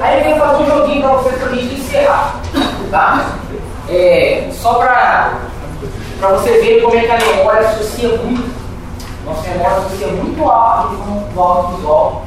Aí 0.02 0.16
ele 0.16 0.24
vem 0.24 0.38
fazer 0.38 0.62
um 0.62 0.66
joguinho 0.66 1.00
para 1.00 1.12
você 1.16 1.36
pra 1.36 1.48
gente 1.48 1.74
encerrar, 1.76 2.40
tá? 2.90 3.30
É, 3.88 4.50
só 4.52 4.74
pra, 4.74 5.38
pra 6.20 6.28
você 6.32 6.60
ver 6.60 6.82
como 6.82 6.94
é 6.94 7.00
que 7.00 7.10
a 7.10 7.18
memória 7.18 7.66
associa 7.66 8.10
muito. 8.18 8.54
Nossa 9.24 9.48
memória 9.48 9.78
associa 9.78 10.08
muito 10.08 10.50
alto 10.50 10.96
com 11.34 11.40
o 11.40 11.76
visual 11.76 12.23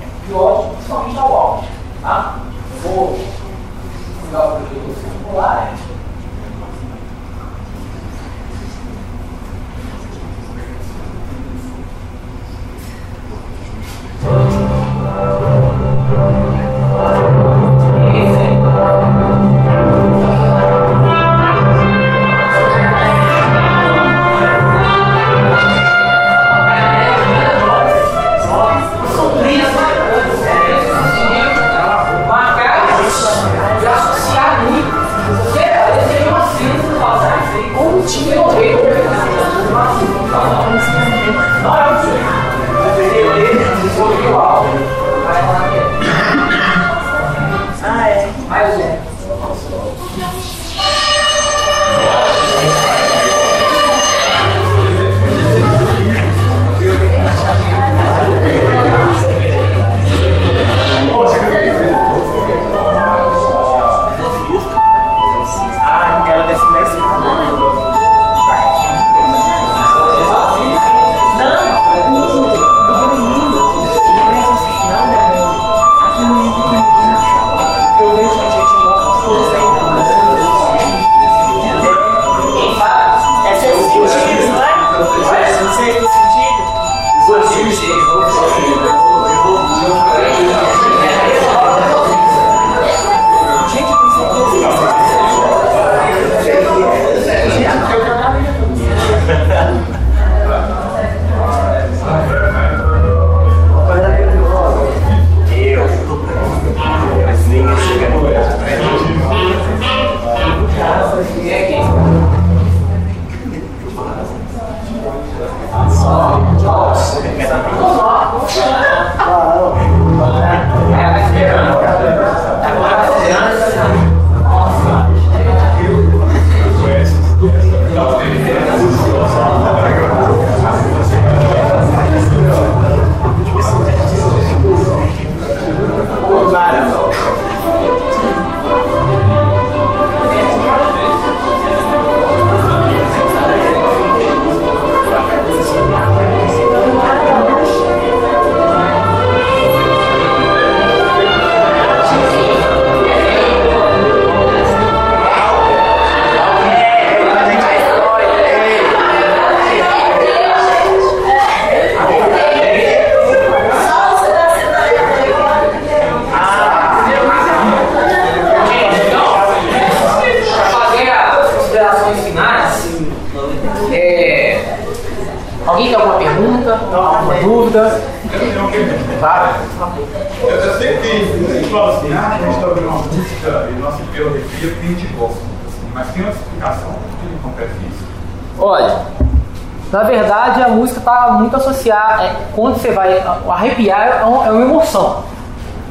Arrepiar 193.58 194.08
é 194.08 194.22
é 194.22 194.24
uma 194.24 194.62
emoção. 194.62 195.24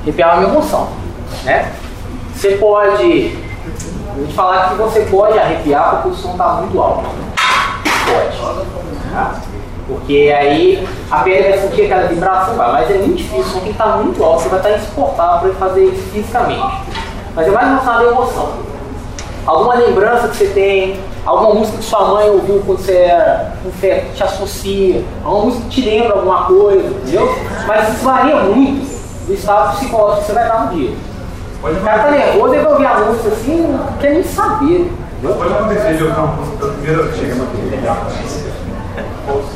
Arrepiar 0.03 0.37
é 0.37 0.39
uma 0.39 0.49
emoção. 0.51 0.89
Né? 1.43 1.73
Você 2.33 2.51
pode. 2.53 3.37
Vou 4.17 4.25
te 4.25 4.33
falar 4.35 4.69
que 4.69 4.77
você 4.77 5.01
pode 5.01 5.37
arrepiar 5.37 5.95
porque 5.95 6.11
o 6.11 6.15
som 6.15 6.31
está 6.31 6.47
muito 6.47 6.81
alto. 6.81 7.07
Pode. 8.07 8.67
Tá? 9.13 9.35
Porque 9.89 10.33
aí 10.39 10.89
a 11.11 11.19
pele 11.19 11.49
vai 11.49 11.59
sentir 11.59 11.87
aquela 11.87 12.07
vibração, 12.07 12.55
vai, 12.55 12.71
mas 12.71 12.91
é 12.91 12.99
muito 12.99 13.17
difícil, 13.17 13.41
o 13.41 13.45
som 13.45 13.59
tem 13.59 13.63
que 13.65 13.71
estar 13.71 13.97
muito 13.97 14.23
alto, 14.23 14.43
você 14.43 14.49
vai 14.49 14.59
estar 14.61 14.71
insuportável 14.71 15.55
para 15.55 15.69
fazer 15.69 15.87
isso 15.87 16.03
fisicamente. 16.13 16.83
Mas 17.35 17.49
é 17.49 17.51
mais 17.51 17.67
relacionado 17.67 18.01
à 18.01 18.11
emoção. 18.13 18.53
Alguma 19.45 19.75
lembrança 19.75 20.29
que 20.29 20.37
você 20.37 20.47
tem, 20.47 21.01
alguma 21.25 21.55
música 21.55 21.79
que 21.79 21.85
sua 21.85 22.05
mãe 22.05 22.31
ouviu 22.31 22.63
quando 22.65 22.79
você 22.79 22.95
era 22.95 23.55
um 23.67 23.71
feto, 23.73 24.15
te 24.15 24.23
associa, 24.23 25.05
alguma 25.25 25.47
música 25.47 25.65
que 25.65 25.71
te 25.71 25.89
lembra 25.89 26.15
alguma 26.15 26.45
coisa, 26.45 26.87
entendeu? 26.87 27.45
Mas 27.67 27.95
isso 27.95 28.05
varia 28.05 28.37
muito 28.37 29.27
do 29.27 29.35
estado 29.35 29.77
psicológico 29.77 30.21
que 30.21 30.27
você 30.27 30.33
vai 30.33 30.45
estar 30.45 30.61
no 30.61 30.77
dia. 30.77 30.97
O 31.63 31.85
cara 31.85 32.03
tá 32.05 32.11
nervoso, 32.11 32.55
ele 32.55 32.63
vai 32.63 32.73
ouvir 32.73 32.87
a 32.87 32.95
música 33.01 33.29
assim, 33.29 33.67
não 33.67 33.93
quer 33.99 34.13
nem 34.13 34.23
saber. 34.23 34.93
Pode 35.23 35.53
acontecer 35.53 35.97
de 35.97 36.05
eu 36.05 36.11
uma 36.11 36.27
música 36.27 36.57
pela 36.59 36.73
primeira 36.73 37.03
vez, 37.03 37.17
chega 37.17 37.35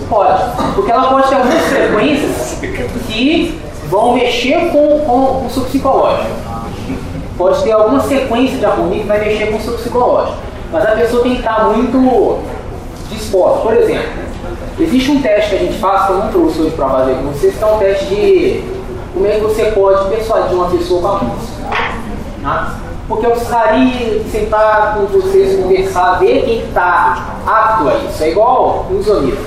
Pode, 0.09 0.43
porque 0.75 0.91
ela 0.91 1.09
pode 1.09 1.29
ter 1.29 1.35
algumas 1.37 1.63
frequências 1.63 2.59
que 3.07 3.61
vão 3.89 4.15
mexer 4.15 4.71
com, 4.73 5.01
com 5.01 5.47
o 5.47 5.51
seu 5.51 5.63
psicológico. 5.65 6.31
Pode 7.39 7.63
ter 7.63 7.73
alguma 7.73 8.01
sequência 8.01 8.59
de 8.59 8.67
harmonia 8.67 9.03
que 9.03 9.07
vai 9.09 9.21
mexer 9.21 9.47
com 9.47 9.59
o 9.59 9.61
seu 9.61 9.75
psicológico. 9.75 10.39
Mas 10.73 10.85
a 10.85 10.93
pessoa 10.93 11.23
tem 11.23 11.33
que 11.33 11.39
estar 11.39 11.65
muito 11.65 12.43
disposta. 13.09 13.61
Por 13.61 13.75
exemplo, 13.75 14.11
existe 14.83 15.11
um 15.11 15.21
teste 15.21 15.51
que 15.51 15.57
a 15.57 15.59
gente 15.59 15.79
faz, 15.79 16.07
que 16.07 16.13
eu 16.13 16.19
não 16.19 16.29
trouxe 16.29 16.61
hoje 16.61 16.71
para 16.73 16.89
fazer 16.89 17.15
com 17.15 17.23
vocês, 17.33 17.57
que 17.57 17.63
é 17.63 17.67
um 17.67 17.79
teste 17.79 18.07
de 18.07 18.65
como 19.13 19.27
é 19.27 19.31
que 19.33 19.41
você 19.41 19.65
pode 19.73 20.09
persuadir 20.09 20.55
uma 20.55 20.71
pessoa 20.71 21.01
com 21.01 21.09
a 21.09 21.29
música. 21.29 21.69
Tá? 22.43 22.81
Porque 23.09 23.27
eu 23.27 23.33
precisaria 23.33 24.23
sentar 24.31 24.95
com 24.95 25.07
vocês, 25.07 25.61
conversar, 25.61 26.21
ver 26.21 26.45
quem 26.45 26.61
está 26.61 27.41
apto 27.45 27.89
a 27.89 27.95
isso. 27.95 28.23
É 28.23 28.31
igual 28.31 28.87
o 28.89 28.99
isonismo. 29.01 29.47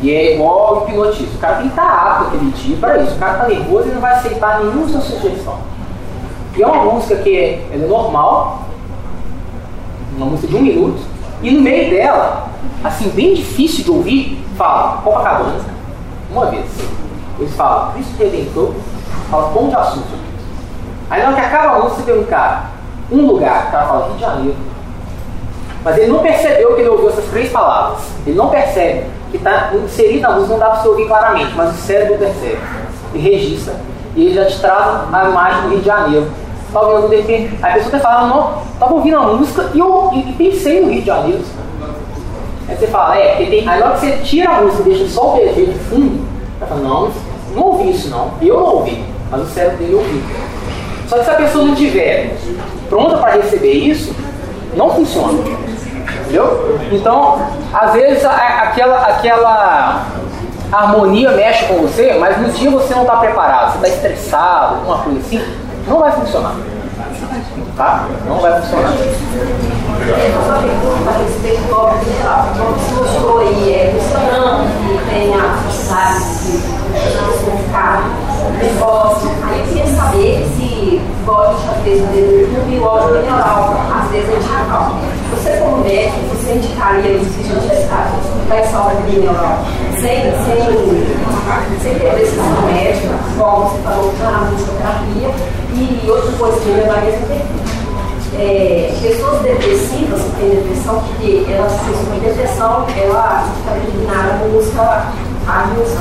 E 0.00 0.10
é 0.14 0.34
igual 0.34 0.86
hipnotismo. 0.88 1.34
O 1.34 1.38
cara 1.38 1.56
tem 1.56 1.64
que 1.64 1.70
estar 1.70 1.88
apto 1.88 2.28
aquele 2.28 2.50
dia 2.52 2.76
para 2.76 2.98
isso. 2.98 3.16
O 3.16 3.18
cara 3.18 3.32
está 3.32 3.48
nervoso 3.48 3.88
e 3.88 3.92
não 3.92 4.00
vai 4.00 4.12
aceitar 4.12 4.60
nenhuma 4.60 4.86
sua 4.86 5.00
sugestão. 5.00 5.58
E 6.56 6.62
é 6.62 6.66
uma 6.66 6.92
música 6.92 7.16
que 7.16 7.36
é, 7.36 7.66
é 7.72 7.76
normal, 7.76 8.62
uma 10.16 10.26
música 10.26 10.48
de 10.48 10.56
um 10.56 10.62
minuto, 10.62 11.00
e 11.42 11.50
no 11.50 11.60
meio 11.60 11.90
dela, 11.90 12.48
assim, 12.82 13.10
bem 13.10 13.34
difícil 13.34 13.84
de 13.84 13.90
ouvir, 13.90 14.44
fala 14.56 15.00
Copacabana, 15.02 15.60
uma 16.30 16.46
vez. 16.46 16.66
Eles 17.38 17.54
falam, 17.54 17.92
Cristo 17.92 18.18
Redentor, 18.18 18.72
fala 19.30 19.50
Pão 19.50 19.68
de 19.68 19.76
Açúcar. 19.76 20.18
Aí 21.10 21.22
na 21.22 21.28
hora 21.28 21.36
que 21.36 21.46
acaba 21.46 21.76
a 21.76 21.78
música, 21.78 22.02
tem 22.02 22.18
um 22.18 22.24
cara, 22.24 22.64
um 23.10 23.26
lugar, 23.26 23.68
o 23.68 23.70
cara 23.70 23.86
fala 23.86 24.06
Rio 24.06 24.14
de 24.16 24.20
Janeiro. 24.20 24.56
Mas 25.84 25.96
ele 25.96 26.12
não 26.12 26.18
percebeu 26.18 26.74
que 26.74 26.80
ele 26.80 26.90
ouviu 26.90 27.08
essas 27.08 27.24
três 27.26 27.50
palavras. 27.50 28.00
Ele 28.26 28.36
não 28.36 28.50
percebe 28.50 29.06
que 29.30 29.36
está 29.36 29.70
inserido 29.74 30.22
na 30.22 30.30
música, 30.32 30.52
não 30.52 30.58
dá 30.58 30.66
para 30.70 30.82
você 30.82 30.88
ouvir 30.88 31.06
claramente, 31.06 31.54
mas 31.54 31.70
o 31.70 31.78
cérebro 31.78 32.18
percebe. 32.18 32.58
E 33.14 33.18
registra. 33.18 33.74
E 34.16 34.26
ele 34.26 34.34
já 34.34 34.46
te 34.46 34.58
traz 34.58 35.12
a 35.12 35.28
imagem 35.28 35.62
do 35.62 35.68
Rio 35.68 35.78
de 35.78 35.86
Janeiro. 35.86 36.30
Tá 36.72 36.80
ouvindo 36.80 37.08
de 37.08 37.16
repente, 37.16 37.58
a 37.62 37.68
pessoa 37.68 37.96
está 37.96 37.98
falando, 37.98 38.34
não, 38.34 38.62
estava 38.72 38.94
ouvindo 38.94 39.16
a 39.16 39.22
música 39.22 39.70
e 39.72 39.78
eu 39.78 40.10
e 40.14 40.32
pensei 40.34 40.80
no 40.80 40.90
Rio 40.90 41.00
de 41.00 41.06
Janeiro. 41.06 41.42
Aí 42.68 42.76
você 42.76 42.86
fala, 42.86 43.16
é, 43.16 43.36
porque 43.36 43.46
tem. 43.46 43.68
Aí 43.68 43.80
na 43.80 43.86
hora 43.86 43.94
que 43.94 44.00
você 44.00 44.12
tira 44.18 44.50
a 44.50 44.60
música 44.60 44.82
e 44.82 44.92
deixa 44.92 45.08
só 45.08 45.34
o 45.34 45.38
PG 45.38 45.66
de 45.66 45.78
fundo, 45.78 46.26
você 46.58 46.66
fala, 46.66 46.80
não, 46.80 47.10
não 47.54 47.62
ouvi 47.62 47.90
isso 47.90 48.10
não. 48.10 48.32
Eu 48.42 48.60
não 48.60 48.66
ouvi, 48.66 49.02
mas 49.30 49.40
o 49.42 49.46
cérebro 49.46 49.78
dele 49.78 49.94
ouviu. 49.94 50.22
Só 51.08 51.18
que 51.18 51.24
se 51.24 51.30
a 51.30 51.34
pessoa 51.34 51.64
não 51.64 51.72
estiver 51.72 52.36
pronta 52.90 53.16
para 53.16 53.36
receber 53.36 53.72
isso, 53.72 54.14
não 54.76 54.90
funciona. 54.90 55.38
Entendeu? 56.20 56.78
Então, 56.92 57.40
às 57.72 57.92
vezes 57.94 58.24
a, 58.26 58.34
aquela, 58.34 59.00
aquela 59.06 60.06
harmonia 60.70 61.30
mexe 61.30 61.64
com 61.64 61.76
você, 61.76 62.14
mas 62.14 62.38
no 62.38 62.50
dia 62.50 62.70
você 62.70 62.94
não 62.94 63.02
está 63.02 63.16
preparado, 63.16 63.72
você 63.72 63.86
está 63.86 63.88
estressado, 63.88 64.74
alguma 64.76 64.98
coisa 64.98 65.18
assim, 65.20 65.42
não 65.88 66.00
vai 66.00 66.12
funcionar. 66.12 66.54
Tá? 67.76 68.08
Não 68.26 68.40
vai 68.40 68.60
funcionar. 68.60 68.92
A 71.06 71.12
respeito 71.18 71.62
do 71.62 71.74
você 71.74 72.94
mostrou 72.94 73.38
aí, 73.40 73.72
é 73.72 73.92
restaurante 73.92 74.68
que 74.82 75.10
tem 75.10 75.34
a 75.34 75.56
certificado, 77.38 78.04
negócio. 78.58 79.30
Aí 79.44 79.60
eu 79.60 79.66
queria 79.66 79.86
saber 79.86 80.46
se, 80.56 81.00
a 81.26 81.52
gente 81.52 81.66
já 81.66 81.72
fez 81.82 82.00
no 82.02 82.78
o 82.78 82.84
óleo 82.84 83.14
mineral, 83.16 83.74
às 83.94 84.10
vezes 84.10 84.28
é 84.28 84.36
indicar. 84.36 84.92
Você, 85.30 85.56
como 85.58 85.84
médico, 85.84 86.18
você 86.32 86.54
indicaria 86.54 87.02
que 87.02 87.16
a 87.16 87.60
gente 87.60 87.72
está 87.72 88.12
para 88.46 88.56
essa 88.56 88.78
óleo 88.80 89.00
mineral? 89.06 89.64
Sem, 90.00 90.32
sem, 90.44 91.82
sem 91.82 91.94
ter 91.98 92.14
decisão 92.14 92.44
médica, 92.66 93.14
igual 93.34 93.70
você 93.70 93.82
falou, 93.82 94.14
na 94.20 94.50
musicoterapia, 94.50 95.30
e 95.74 96.10
outra 96.10 96.32
coisa 96.32 96.60
que 96.60 96.68
eu 96.68 96.76
levaria 96.76 97.14
a 97.14 97.58
é, 98.40 98.94
pessoas 99.02 99.42
depressivas 99.42 100.22
que 100.22 100.30
têm 100.38 100.50
depressão, 100.50 101.02
porque 101.02 101.44
elas 101.50 101.72
de 101.72 102.20
depressão, 102.20 102.86
ela 102.96 103.44
está 103.58 103.74
determinada 103.74 104.38
com 104.38 104.48
música 104.48 105.08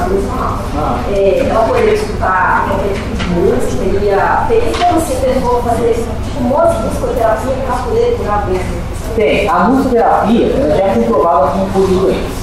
emocional. 0.05 0.59
Ah. 0.77 0.99
É, 1.11 1.47
ela 1.49 1.63
poderia 1.65 1.93
escutar 1.93 2.67
qualquer 2.67 2.93
tipo 2.93 3.15
de 3.15 3.29
música, 3.29 3.83
teria, 3.91 4.45
teria 4.47 4.87
como 4.87 4.99
você 4.99 5.15
tentou 5.15 5.61
fazer 5.63 5.93
tipo, 5.93 6.37
de 6.37 6.43
musicoterapia 6.43 7.53
para 7.65 7.75
poder 7.83 8.17
curar 8.17 8.37
a 8.37 8.41
doença. 8.41 8.86
Tem, 9.17 9.49
a 9.49 9.61
musicoterapia 9.61 10.47
já 10.47 10.83
é 10.83 10.93
comprovada 10.93 11.47
como 11.47 11.65
cura 11.71 11.87
doenças. 11.87 12.37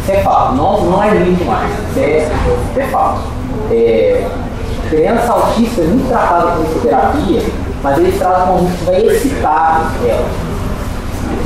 Isso 0.00 0.12
é 0.12 0.22
fato, 0.22 0.54
não, 0.54 0.80
não 0.84 1.02
é 1.02 1.10
lindo 1.10 1.44
mais, 1.44 1.68
isso 1.90 1.98
é, 1.98 2.30
é 2.76 2.86
fato. 2.86 3.22
É, 3.72 4.28
criança 4.88 5.32
autista 5.32 5.80
é 5.80 5.84
muito 5.86 6.08
tratada 6.08 6.52
com 6.52 6.62
musicoterapia, 6.62 7.42
mas 7.82 7.98
eles 7.98 8.16
trazem 8.16 8.44
uma 8.44 8.62
música 8.62 8.78
que 8.78 8.84
vai 8.84 9.06
excitar 9.06 9.92
ela. 10.06 10.26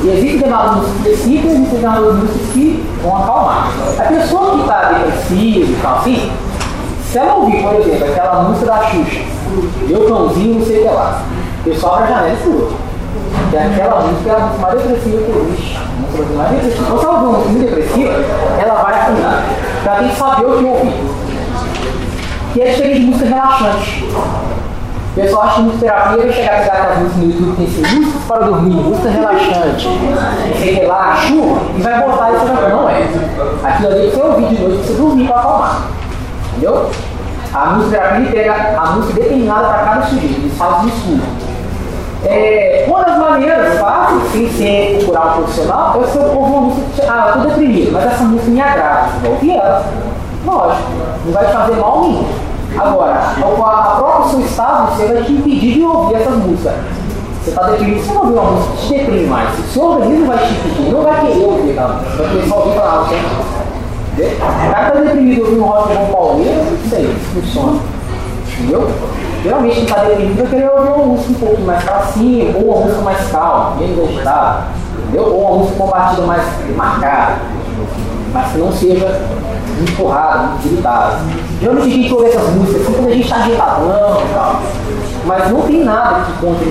E 0.03 0.09
existem 0.09 0.33
determinadas 0.33 0.75
músicas 0.75 1.01
que 1.01 1.09
excitam 1.09 1.31
e 1.33 1.53
existem 1.53 1.63
determinadas 1.63 2.15
músicas 2.15 2.53
que 2.53 2.89
vão 3.01 3.17
acalmar. 3.23 3.71
A 3.97 4.03
pessoa 4.03 4.51
que 4.51 4.61
está 4.61 4.91
depressiva 4.91 5.71
e 5.71 5.79
tal 5.81 5.97
assim, 5.97 6.31
se 7.11 7.17
ela 7.17 7.33
ouvir, 7.37 7.63
por 7.63 7.73
exemplo, 7.73 8.05
aquela 8.05 8.43
música 8.43 8.65
da 8.67 8.83
Xuxa, 8.83 9.21
Meu 9.87 10.05
cãozinho, 10.05 10.59
não 10.59 10.65
sei 10.67 10.77
o 10.77 10.81
que 10.83 10.93
lá, 10.93 11.23
o 11.59 11.63
pessoal 11.63 11.95
abre 11.95 12.13
a 12.13 12.17
janela 12.17 12.37
e 12.37 12.90
pula. 13.11 13.51
E 13.51 13.57
aquela 13.57 14.01
música 14.01 14.29
é 14.29 14.35
a 14.35 14.39
música 14.39 14.61
mais 14.61 14.81
depressiva 14.81 15.17
que 15.23 15.31
existe. 15.31 15.77
A 15.77 16.17
música 16.17 16.37
mais 16.37 16.51
depressiva. 16.51 16.85
Quando 16.87 17.03
ela 17.03 17.13
ouvir 17.13 17.27
uma 17.27 17.37
música 17.39 17.59
depressiva, 17.65 18.13
ela 18.59 18.83
vai 18.83 18.93
afundar. 18.93 19.43
Ela 19.85 19.95
tem 19.97 20.09
que 20.09 20.15
saber 20.15 20.45
o 20.45 20.57
que 20.57 20.65
ouvir. 20.65 21.21
E 22.55 22.61
é 22.61 22.71
diferente 22.71 22.99
de 22.99 23.05
música 23.05 23.25
relaxante. 23.29 24.05
O 25.11 25.13
pessoal 25.13 25.43
acha 25.43 25.55
que 25.55 25.61
musicoterapia 25.63 26.17
vai 26.17 26.31
chegar 26.31 26.55
a 26.55 26.59
pegar 26.59 26.73
aquelas 26.73 26.99
músicas 26.99 27.17
no 27.17 27.31
YouTube 27.31 27.55
tem 27.57 27.65
assim, 27.65 27.95
músicas 27.99 28.23
para 28.29 28.45
dormir, 28.45 28.75
música 28.75 29.09
relaxante, 29.09 29.87
você 30.53 30.71
relaxa 30.71 31.33
e 31.33 31.81
vai 31.81 32.01
botar 32.01 32.31
isso 32.31 32.45
na 32.45 32.69
Não 32.69 32.89
é. 32.89 33.09
Aquilo 33.61 33.89
ali 33.89 34.09
você 34.09 34.21
ouvir 34.21 34.47
de 34.47 34.61
noite 34.61 34.87
você 34.87 34.93
dormir 34.93 35.27
para 35.27 35.39
acalmar. 35.39 35.81
Entendeu? 36.51 36.89
A 37.53 37.65
musicoterapia 37.65 38.31
pega 38.31 38.79
a 38.79 38.85
música 38.91 39.21
determinada 39.21 39.67
para 39.67 39.83
cada 39.83 40.05
sujeito, 40.05 40.39
eles 40.39 40.57
fazem 40.57 40.85
um 40.85 40.87
estudo. 40.87 41.40
É, 42.23 42.85
uma 42.87 43.03
das 43.03 43.17
maneiras 43.17 43.79
fáceis, 43.79 44.31
sem 44.31 44.49
ser 44.51 44.97
procurar 44.99 45.25
um 45.25 45.41
profissional, 45.41 46.01
é 46.01 46.07
se 46.07 46.17
eu 46.17 46.23
ouvir 46.23 46.37
uma 46.37 46.61
música 46.61 46.91
ah, 47.09 47.33
estou 47.35 47.49
deprimido, 47.49 47.91
mas 47.91 48.05
essa 48.05 48.23
música 48.23 48.51
me 48.51 48.61
agrada, 48.61 49.09
vou 49.21 49.31
ouvir 49.31 49.51
ela. 49.51 49.85
Lógico, 50.45 50.89
não 51.25 51.33
vai 51.33 51.45
te 51.45 51.51
fazer 51.51 51.75
mal 51.75 52.01
nenhum. 52.01 52.25
Agora, 52.77 53.13
a 53.13 53.95
própria 53.97 54.29
seu 54.29 54.39
estado, 54.41 54.95
você 54.95 55.13
vai 55.13 55.23
te 55.23 55.33
impedir 55.33 55.73
de 55.73 55.83
ouvir 55.83 56.15
essas 56.15 56.35
músicas. 56.37 56.73
Você 57.43 57.49
está 57.49 57.63
deprimido, 57.63 58.05
você 58.05 58.13
não 58.13 58.21
ouviu 58.21 58.39
uma 58.39 58.51
música 58.51 58.75
que 58.75 58.87
te 58.87 58.93
deprime 58.93 59.27
mais. 59.27 59.59
O 59.59 59.63
seu 59.63 59.83
organismo 59.83 60.27
vai 60.27 60.37
te 60.37 60.53
impedir, 60.53 60.91
não 60.91 61.01
vai 61.01 61.21
querer 61.21 61.45
ouvir 61.45 61.71
aquela 61.71 61.93
música. 61.95 62.17
Vai 62.17 62.29
querer 62.29 62.47
só 62.47 62.55
ouvir 62.55 62.77
lá, 62.77 63.07
Entendeu? 64.13 64.37
O 64.37 64.71
cara 64.71 65.01
deprimido 65.01 65.41
ouvindo 65.41 65.63
um 65.63 65.67
rock 65.67 65.95
com 65.95 66.05
Paulinho, 66.11 66.77
isso 66.85 66.95
aí, 66.95 67.17
funciona. 67.33 67.79
Entendeu? 68.53 68.89
Geralmente 69.43 69.75
quem 69.75 69.83
está 69.83 70.03
deprimido 70.03 70.37
vai 70.37 70.47
querer 70.47 70.69
ouvir 70.69 70.89
uma 70.89 71.05
música 71.05 71.31
um 71.31 71.33
pouco 71.33 71.61
mais 71.61 71.83
calcinha, 71.83 72.55
ou 72.55 72.63
uma 72.63 72.85
música 72.85 73.01
mais 73.01 73.31
calma, 73.31 73.75
menos 73.75 74.09
agitada. 74.09 74.63
Entendeu? 74.99 75.23
Ou 75.23 75.41
uma 75.41 75.57
música 75.57 75.77
com 75.77 75.83
uma 75.83 75.93
batida 75.93 76.21
mais 76.21 76.43
marcada. 76.75 77.35
Mas 78.33 78.51
que 78.51 78.57
não 78.59 78.71
seja 78.71 79.21
empurrada, 79.81 80.39
muito 80.39 80.69
gritada. 80.69 81.19
Geralmente 81.59 81.87
a 81.87 81.95
gente 81.95 82.13
ouve 82.13 82.29
essas 82.29 82.49
músicas 82.49 82.81
assim 82.81 82.93
quando 82.93 83.07
a 83.07 83.11
gente 83.11 83.23
está 83.23 83.35
agitadão 83.37 84.21
e 84.21 84.33
tal. 84.33 84.61
Mas 85.25 85.51
não 85.51 85.61
tem 85.61 85.83
nada 85.83 86.25
que 86.25 86.33
contra 86.39 86.65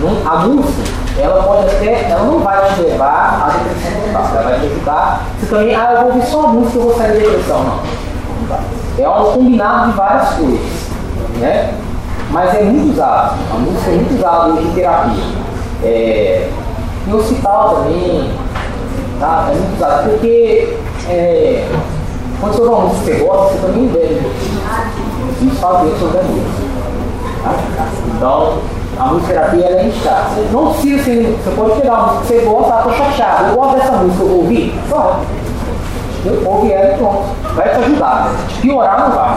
não, 0.00 0.30
A 0.30 0.36
música, 0.46 0.82
ela 1.18 1.42
pode 1.44 1.68
até, 1.68 2.10
ela 2.10 2.24
não 2.24 2.40
vai 2.40 2.74
te 2.74 2.80
levar 2.80 3.46
à 3.46 3.58
depressão 3.58 4.00
total. 4.02 4.30
Ela 4.32 4.42
vai 4.42 4.60
te 4.60 4.66
ajudar. 4.66 5.26
Você 5.38 5.46
também, 5.46 5.74
ah, 5.74 5.92
eu 5.92 5.98
vou 5.98 6.06
ouvir 6.08 6.26
só 6.26 6.44
a 6.44 6.48
música 6.48 6.76
e 6.76 6.80
eu 6.80 6.84
vou 6.84 6.98
sair 6.98 7.12
da 7.12 7.18
depressão. 7.18 7.64
Não. 7.64 8.84
É 8.96 9.08
um 9.08 9.32
combinado 9.32 9.90
de 9.90 9.96
várias 9.96 10.28
coisas. 10.34 10.83
Né? 11.38 11.74
Mas 12.30 12.54
é 12.54 12.62
muito 12.62 12.92
usado. 12.92 13.38
A 13.52 13.58
música 13.58 13.90
é 13.90 13.94
muito 13.94 14.14
usada 14.14 14.52
hoje 14.52 14.66
em 14.66 14.72
terapia. 14.72 15.24
É, 15.82 16.48
em 17.06 17.12
hospital 17.12 17.76
também. 17.76 18.30
Tá? 19.20 19.48
É 19.50 19.54
muito 19.54 19.76
usado. 19.76 20.10
Porque 20.10 20.76
é, 21.08 21.68
quando 22.40 22.54
você 22.54 22.62
ouve 22.62 22.74
uma 22.74 22.88
música 22.88 23.04
que 23.04 23.18
você 23.18 23.24
gosta, 23.24 23.54
você 23.54 23.66
também 23.66 23.86
bebe 23.88 24.14
um 24.14 24.22
pouquinho. 24.22 25.52
Isso 25.52 25.60
faz 25.60 25.82
bem 25.82 25.98
sobre 25.98 26.18
a 26.18 26.22
música. 26.22 26.74
Tá? 27.42 27.88
Então, 28.16 28.58
a 28.98 29.06
musicoterapia 29.06 29.66
ela 29.66 29.80
é 29.80 29.86
indicada. 29.86 30.30
Não 30.52 30.72
precisa 30.72 31.04
ser, 31.04 31.38
você 31.42 31.50
pode 31.56 31.80
pegar 31.80 31.94
uma 31.94 32.12
música 32.14 32.20
que 32.20 32.40
você 32.40 32.46
gosta, 32.46 32.74
ah, 32.74 32.82
tô 32.82 32.92
chateado, 32.92 33.48
eu 33.48 33.54
gosto 33.56 33.76
dessa 33.76 33.92
música, 33.92 34.22
eu 34.22 34.28
vou 34.28 34.38
ouvir? 34.38 34.80
Pode. 34.88 35.18
Eu 36.26 36.48
ouve 36.48 36.72
ela 36.72 36.94
e 36.94 36.96
pronto. 36.96 37.24
Vai 37.54 37.68
te 37.68 37.76
ajudar. 37.76 38.34
Piorar 38.60 39.00
não 39.00 39.16
vai. 39.16 39.36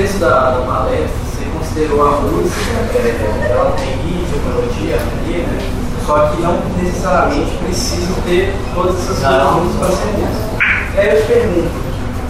No 0.00 0.06
começo 0.06 0.18
da, 0.18 0.50
da 0.52 0.60
palestra, 0.64 1.10
você 1.26 1.44
considerou 1.58 2.08
a 2.08 2.12
música, 2.22 2.56
é, 2.94 3.50
ela 3.50 3.72
tem 3.72 3.90
ritmo, 3.96 4.40
melodia, 4.46 4.96
ali, 4.96 5.42
né? 5.42 5.58
Só 6.06 6.28
que 6.28 6.40
não 6.40 6.58
necessariamente 6.82 7.50
precisa 7.58 8.14
ter 8.24 8.54
todas 8.74 8.94
essas 8.94 9.18
coisas 9.18 9.76
para 9.76 9.88
ser 9.88 10.06
música. 10.16 10.94
E 10.94 11.00
aí 11.00 11.08
eu 11.10 11.20
te 11.20 11.26
pergunto, 11.26 11.70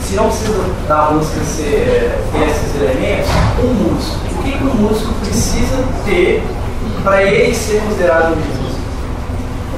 se 0.02 0.14
não 0.16 0.26
precisa 0.26 0.64
da 0.88 1.10
música 1.12 1.44
ser, 1.44 1.64
é, 1.64 2.22
ter 2.32 2.48
esses 2.48 2.74
elementos, 2.74 3.30
um 3.62 3.72
músico, 3.72 4.18
o 4.18 4.42
que, 4.42 4.50
que 4.50 4.64
um 4.64 4.74
músico 4.74 5.14
precisa 5.20 5.84
ter 6.04 6.42
para 7.04 7.22
ele 7.22 7.54
ser 7.54 7.80
considerado 7.82 8.32
um 8.32 8.36
músico? 8.36 8.80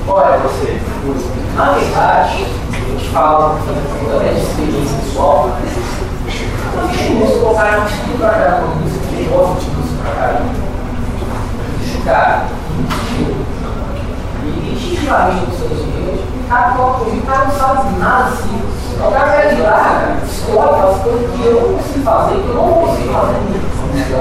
Olha 0.08 0.38
você, 0.38 0.80
músico. 1.04 1.30
Na 1.56 1.72
verdade, 1.72 2.46
a 2.72 2.90
gente 2.90 3.08
fala 3.10 3.60
de 3.60 4.40
experiência 4.40 4.96
pessoal, 5.04 5.50
existe 6.80 7.12
músico 7.12 7.38
que 7.40 7.44
o 7.46 7.54
cara 7.54 7.78
não 7.78 7.86
estuda 7.86 8.18
pra 8.18 8.30
caramba 8.30 8.66
música, 8.76 9.06
de 9.06 9.28
música 9.28 10.02
pra 10.02 10.12
caramba. 10.14 10.62
Cara 12.04 12.46
e 14.44 14.72
instintivamente 14.72 15.46
nos 15.46 15.54
Estados 15.54 15.80
Unidos, 15.82 16.20
o 16.20 16.48
cara 16.48 16.70
toca 16.72 17.04
o 17.04 17.22
cara 17.22 17.44
não 17.44 17.52
sabe 17.52 17.98
nada 17.98 18.24
assim. 18.24 18.62
O 18.98 19.10
cara 19.10 19.54
de 19.54 19.62
lá, 19.62 20.16
escolhe 20.24 20.68
aquelas 20.68 21.02
coisas 21.02 21.30
que 21.30 21.44
eu 21.44 21.54
não 21.54 21.74
consigo 21.74 22.04
fazer, 22.04 22.34
que 22.34 22.48
eu 22.48 22.54
não 22.54 22.72
consigo 22.72 23.12
fazer. 23.12 23.36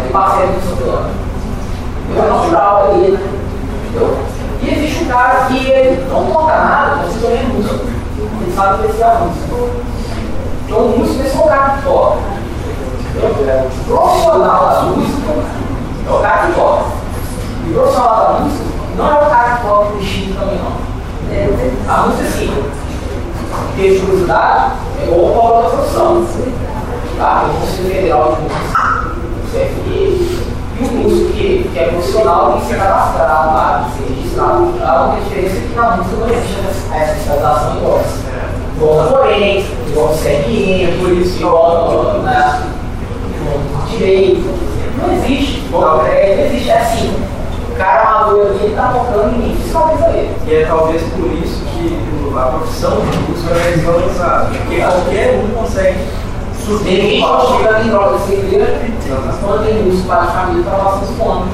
E 0.07 0.11
passei 0.11 0.47
no 0.47 0.57
estudando. 0.59 1.09
É 2.15 2.29
natural 2.29 2.93
ele. 2.95 3.19
Entendeu? 3.89 4.17
E 4.61 4.69
existe 4.69 5.03
um 5.03 5.07
cara 5.07 5.45
que 5.47 5.67
ele 5.67 6.07
não 6.09 6.25
toca 6.25 6.53
nada, 6.53 6.95
mas 6.97 7.23
ele 7.23 7.33
é 7.33 7.43
músico. 7.43 7.85
Ele 8.41 8.55
sabe 8.55 8.73
apreciar 8.75 9.11
a 9.11 9.19
música. 9.19 9.81
Então 10.65 10.87
músico 10.89 11.23
é 11.23 11.29
só 11.29 11.39
o 11.39 11.47
cara 11.47 11.69
que 11.71 11.83
toca. 11.83 12.40
O 13.13 13.83
profissional 13.87 14.69
da 14.69 14.81
música 14.83 15.31
é 16.07 16.11
o 16.11 16.19
cara 16.19 16.47
que 16.47 16.53
toca. 16.53 16.85
E 17.65 17.69
o 17.69 17.73
profissional 17.73 18.17
da 18.17 18.39
música 18.39 18.63
não 18.97 19.11
é 19.11 19.15
o 19.15 19.29
cara 19.29 19.57
que 19.57 19.67
toca 19.67 19.85
o 19.85 20.35
também 20.35 20.59
não. 20.59 21.93
A 21.93 22.07
música 22.07 22.29
sim. 22.29 22.63
Ter 23.75 23.99
curiosidade 23.99 24.71
é 24.99 25.03
igual 25.05 25.25
o 25.25 25.33
polo 25.33 25.63
da 25.63 25.69
profissão. 25.69 26.25
Tá? 27.17 27.45
Eu 27.47 27.53
consigo 27.59 27.89
federal 27.89 28.35
de 28.35 28.41
música, 28.41 29.11
CFE, 29.51 30.41
e 30.79 30.83
o 30.83 30.91
músico 30.91 31.33
que, 31.33 31.69
que 31.71 31.79
é 31.79 31.87
profissional 31.89 32.53
tem 32.53 32.61
que 32.61 32.67
ser 32.67 32.77
cadastrado 32.77 33.53
lá, 33.53 33.89
tem 33.97 34.05
que 34.05 34.13
ser 34.13 34.21
registrado. 34.21 34.73
A 34.83 35.01
única 35.03 35.21
diferença 35.23 35.55
que 35.55 35.75
na 35.75 35.97
música 35.97 36.15
não 36.15 36.29
existe 36.29 36.59
essa 36.93 37.11
especialização 37.11 37.79
voz. 37.81 38.07
Igual 38.77 38.95
na 38.95 39.03
forense, 39.03 39.67
igual 39.89 40.07
no 40.07 40.17
CRM, 40.17 41.37
igual 41.37 42.21
na, 42.23 42.80
direito. 43.97 44.71
Não 44.97 45.13
existe. 45.13 45.67
Não, 45.71 46.05
é, 46.05 46.35
não 46.35 46.45
existe. 46.45 46.69
É 46.69 46.77
assim. 46.77 47.13
O 47.71 47.75
cara 47.75 48.09
amador 48.09 48.47
ali, 48.47 48.59
ele 48.63 48.75
tá 48.75 48.91
tocando 48.93 49.35
em 49.35 49.39
mim, 49.39 49.57
fiscaliza 49.63 50.09
ele. 50.09 50.35
E 50.45 50.55
é 50.55 50.65
talvez 50.65 51.01
por 51.03 51.31
isso 51.31 51.61
que 51.65 52.37
a 52.37 52.45
profissão 52.45 53.01
de 53.01 53.17
músico 53.17 53.53
é 53.53 53.71
desvalorizada. 53.71 54.45
Porque 54.45 54.81
qualquer 54.81 55.43
um 55.43 55.49
consegue 55.55 55.97
Ninguém 56.67 57.21
pode 57.21 57.57
chegar 57.57 57.85
em 57.85 57.89
droga 57.89 58.19
sem 58.19 58.37
igreja, 58.39 58.79
quando 59.41 59.65
tem 59.65 59.83
músico 59.83 60.07
para 60.07 60.21
a 60.21 60.27
família, 60.27 60.63
para 60.63 60.77
passar 60.77 61.01
os 61.01 61.09
pontos. 61.17 61.49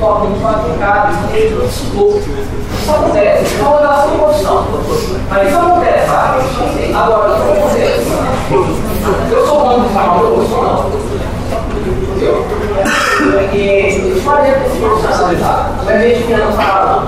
Toca 0.00 0.24
muito 0.24 0.42
qualificado, 0.42 1.12
isso 1.12 1.28
tem 1.32 1.50
todo 1.50 1.66
estudou. 1.66 2.18
Isso 2.18 2.90
acontece, 2.90 3.44
isso 3.44 3.58
é 3.58 3.68
uma 3.68 3.80
relação 3.80 4.10
de 4.10 4.18
profissão. 4.18 4.66
Mas 5.28 5.48
isso 5.48 5.58
acontece, 5.58 6.06
sabe? 6.06 6.94
Agora, 6.94 7.34
isso 7.34 7.42
acontece. 7.42 8.06
Eu 9.30 9.46
sou 9.46 9.60
bom 9.60 9.82
de 9.82 9.88
falar, 9.90 10.20
eu 10.22 10.46
sou 10.48 10.62
não. 10.62 11.21
Entendeu? 11.84 12.46
Porque 13.18 14.20
para 14.24 14.44
se 14.70 14.78
profissionalizar. 14.78 15.72
Ao 15.78 15.84
invés 15.84 16.18
de 16.18 16.24
piano 16.24 16.52
falar, 16.52 17.06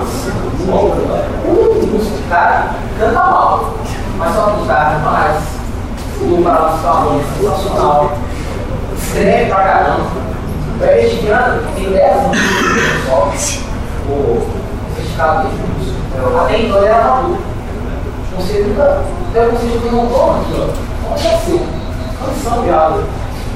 um 0.67 1.87
músico 1.87 2.17
de 2.17 2.23
cara 2.29 2.75
canta 2.99 3.23
mal, 3.23 3.73
mas 4.17 4.35
só 4.35 4.41
que 4.51 4.61
o 4.61 4.65
cara 4.65 4.99
mais 4.99 5.43
do 6.19 6.43
Paraná 6.43 7.19
sensacional, 7.37 8.11
escreve 8.97 9.45
pra 9.45 9.63
caramba. 9.63 10.05
O 10.79 10.83
Everestiano 10.83 11.63
tem 11.75 11.89
10 11.89 12.17
anos 12.17 12.37
de 12.37 13.09
só, 13.09 13.31
o 14.09 14.47
certificado 14.95 15.47
dele. 15.47 15.75
Até 16.39 16.61
então 16.61 16.77
ele 16.77 16.87
era 16.87 17.03
maduro. 17.03 17.37
Você 18.37 18.65
até 19.29 19.45
você 19.45 19.67
já 19.67 19.79
um 19.95 20.07
aqui, 20.35 20.53
ó. 20.59 21.13
Onde 21.13 21.27
é 21.27 21.37
seu? 21.37 21.61
Canção 22.19 22.63
de 22.63 22.69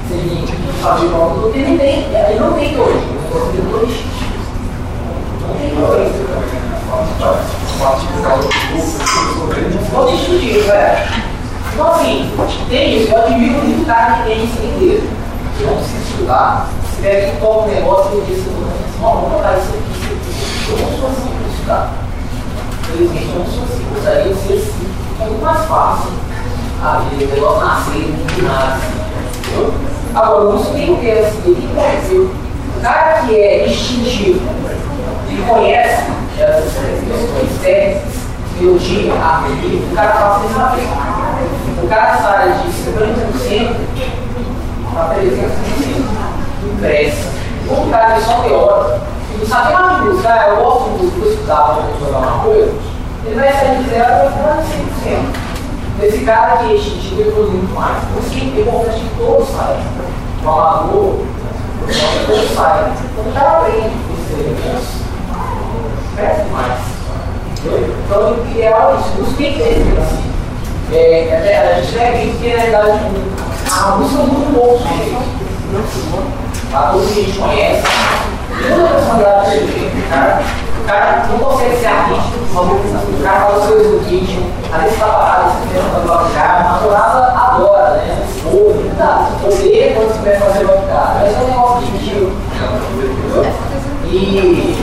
Você 0.09 0.15
fazer 0.81 1.05
o 1.05 1.09
nome 1.11 1.39
do 1.39 1.53
que 1.53 1.59
ele 1.59 1.77
tem, 1.77 1.99
ele 1.99 2.39
não 2.39 2.53
tem 2.53 2.75
dois. 2.75 2.95
Não 2.95 3.51
tem 3.51 3.61
dois. 3.69 3.91
Não 9.93 10.05
tem 10.05 10.15
estudinho, 10.15 10.63
velho. 10.65 10.97
Então, 11.73 11.91
assim, 11.91 12.33
tem 12.69 13.03
isso. 13.03 13.11
Eu 13.11 13.17
admiro 13.19 13.63
muito 13.63 13.85
cara 13.85 14.13
que 14.13 14.23
tem 14.29 14.45
isso 14.45 14.57
inteiro. 14.63 15.07
Que 15.55 15.63
não 15.65 15.75
precisa 15.75 16.03
estudar. 16.09 16.67
Se 16.89 17.01
pega 17.03 17.27
aqui, 17.27 17.37
toca 17.39 17.59
um 17.59 17.67
negócio 17.67 18.17
e 18.17 18.25
diz: 18.25 18.43
vamos 18.99 19.29
botar 19.29 19.57
isso 19.57 19.69
aqui, 19.69 19.91
isso 19.93 20.07
aqui. 20.07 20.71
Eu 20.71 20.77
não 20.87 20.97
sou 20.97 21.09
assim 21.09 21.29
para 21.37 21.49
estudar. 21.53 21.93
Infelizmente, 22.81 23.29
eu 23.31 23.39
não 23.39 23.45
sou 23.45 23.63
assim. 23.63 23.85
Gostaria 23.93 24.33
de 24.33 24.39
ser 24.39 24.53
assim. 24.53 24.89
É 25.21 25.25
muito 25.25 25.45
mais 25.45 25.65
fácil. 25.65 26.09
A 26.81 26.97
vida, 26.97 27.25
o 27.25 27.27
negócio 27.27 27.59
nascer, 27.63 28.05
que 28.33 28.41
nasce. 30.09 30.17
Agora, 30.17 30.45
o 30.45 30.53
músico 30.53 30.73
tem 30.73 30.95
que 30.95 31.01
ter 31.01 31.19
assim, 31.19 31.41
tem 31.43 31.55
que 31.55 31.67
conhecer. 31.73 32.29
O 32.77 32.81
cara 32.81 33.21
que 33.21 33.35
é 33.35 33.67
instintivo, 33.67 34.39
que 35.27 35.41
conhece 35.43 36.03
essas 36.37 36.73
questões 36.73 37.61
técnicas, 37.61 38.13
melodia, 38.59 39.13
harmonia, 39.13 39.79
o 39.79 39.95
cara 39.95 40.11
faz 40.13 40.45
isso 40.45 40.59
na 40.59 40.69
frente. 40.69 40.89
O 41.83 41.87
cara 41.87 42.17
sai 42.17 42.53
de 42.53 42.69
50% 42.69 43.75
para 44.93 45.15
300% 45.15 46.79
pressa. 46.79 47.29
O 47.69 47.89
cara 47.89 48.15
é 48.15 48.19
só 48.21 48.41
teórico, 48.41 48.99
e 49.33 49.37
não 49.37 49.45
sabe 49.45 49.73
mais 49.73 49.97
de 49.97 50.01
música, 50.01 50.45
eu 50.47 50.55
gosto 50.63 50.89
de 50.97 51.29
estudar 51.29 51.63
para 51.63 51.83
jogar 51.99 52.19
uma 52.19 52.43
coisa, 52.43 52.73
ele 53.25 53.35
vai 53.35 53.53
sair 53.53 53.83
de 53.83 53.89
zero 53.89 54.05
para 54.05 54.29
ficar 54.31 54.63
100%. 55.05 55.48
Esse 56.01 56.23
cara 56.23 56.57
que 56.57 56.71
é 56.71 56.75
instintivo, 56.75 57.21
ele 57.21 57.31
produz 57.31 57.53
muito 57.53 57.75
mais. 57.75 58.03
Por 58.05 58.23
isso 58.23 58.29
que 58.29 58.39
é 58.39 58.61
importante 58.61 58.99
que 58.99 59.17
todos 59.17 59.49
saiam. 59.49 59.81
O 60.43 60.49
amador, 60.49 61.25
todos 62.25 62.51
saiam. 62.55 62.93
Quando 63.15 63.29
o 63.29 63.33
cara 63.33 63.57
aprende 63.57 63.91
esses 64.13 64.39
elementos, 64.39 64.87
cresce 66.15 66.49
mais. 66.51 66.79
Então, 68.05 68.31
o 68.31 68.47
ideal 68.49 68.95
é 68.95 68.99
isso. 68.99 69.21
Os 69.21 69.35
que 69.35 69.43
tem 69.43 69.97
assim. 69.97 70.29
É, 70.91 71.27
é, 71.27 71.75
a 71.75 71.81
gente 71.81 71.93
tem 71.93 72.07
aqui 72.07 72.37
que, 72.39 72.47
na 72.55 72.63
verdade, 72.63 72.99
a 73.69 73.95
música 73.97 74.21
é 74.21 74.25
muito 74.25 74.53
pouco 74.55 74.81
A 76.73 76.93
música 76.93 77.13
que 77.13 77.19
a 77.19 77.23
gente 77.23 77.37
conhece, 77.37 77.83
toda 78.69 78.85
a 78.85 78.93
personalidade 78.93 79.49
cara, 80.09 80.41
o 80.41 80.43
cara 80.43 80.43
não 81.29 81.37
consegue 81.37 81.77
ser 81.77 81.87
artístico, 81.87 82.39
o 82.49 83.23
cara 83.23 83.39
fala 83.41 83.57
o 83.57 83.67
seu 83.67 83.99
ritmo, 83.99 84.49
às 84.73 84.81
vezes 84.83 84.97
tá 84.97 85.05
parado, 85.05 85.51
você 85.51 85.73
pensa 85.73 85.87
na 85.87 85.99
tua 85.99 86.29
cara, 86.33 86.59
a 86.59 86.63
naturada 86.63 87.19
adora, 87.37 87.89
né? 87.91 88.25
Ouve, 88.51 88.89
tá, 88.97 89.29
quando 89.39 90.17
começa 90.17 90.45
a 90.45 90.49
fazer 90.49 90.65
uma 90.65 90.87
cara, 90.87 91.15
mas 91.19 91.35
é 91.35 91.39
um 91.39 91.47
negócio 91.47 91.85
de 91.85 91.97
estilo. 91.97 92.31
E 94.11 94.75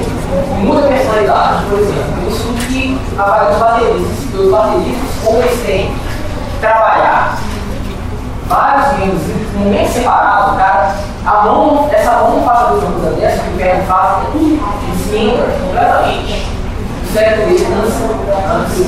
muita 0.59 0.87
personalidade, 0.87 1.65
por 1.69 1.79
exemplo, 1.81 2.29
isso 2.29 2.53
que 2.69 3.01
avalia 3.19 3.51
os 3.51 3.59
bateristas, 3.59 4.41
os 4.41 4.51
bateristas, 4.51 5.25
como 5.25 5.39
eles 5.39 5.67
têm 5.67 5.95
trabalhar 6.61 7.37
vários 8.47 8.99
membros 8.99 9.23
num 9.55 9.71
mês 9.71 9.91
separado, 9.91 10.57
cara, 10.57 10.95
a 11.27 11.43
mão, 11.43 11.89
essa 11.93 12.13
mão 12.13 12.37
não 12.37 12.45
faz 12.45 12.61
a 12.61 12.65
coisa 12.67 13.11
dessa, 13.17 13.43
que 13.43 13.55
o 13.55 13.57
pé 13.57 13.79
não 13.79 13.87
faz, 13.87 14.23
é 14.23 14.31
tudo 14.31 14.87
desmembra 15.07 15.47
completamente. 15.61 16.47
O 17.03 17.13
cérebro 17.13 17.47
dele 17.47 17.65
cansa 17.65 18.55
antes. 18.55 18.87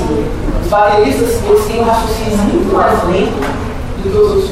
Os 0.63 0.69
bateristas, 0.69 1.43
eles 1.43 1.65
têm 1.65 1.81
um 1.81 1.83
raciocínio 1.83 2.37
muito 2.37 2.73
mais 2.73 3.03
lento 3.05 3.41
do 3.41 4.03
que 4.03 4.07
os 4.07 4.15
outros. 4.15 4.51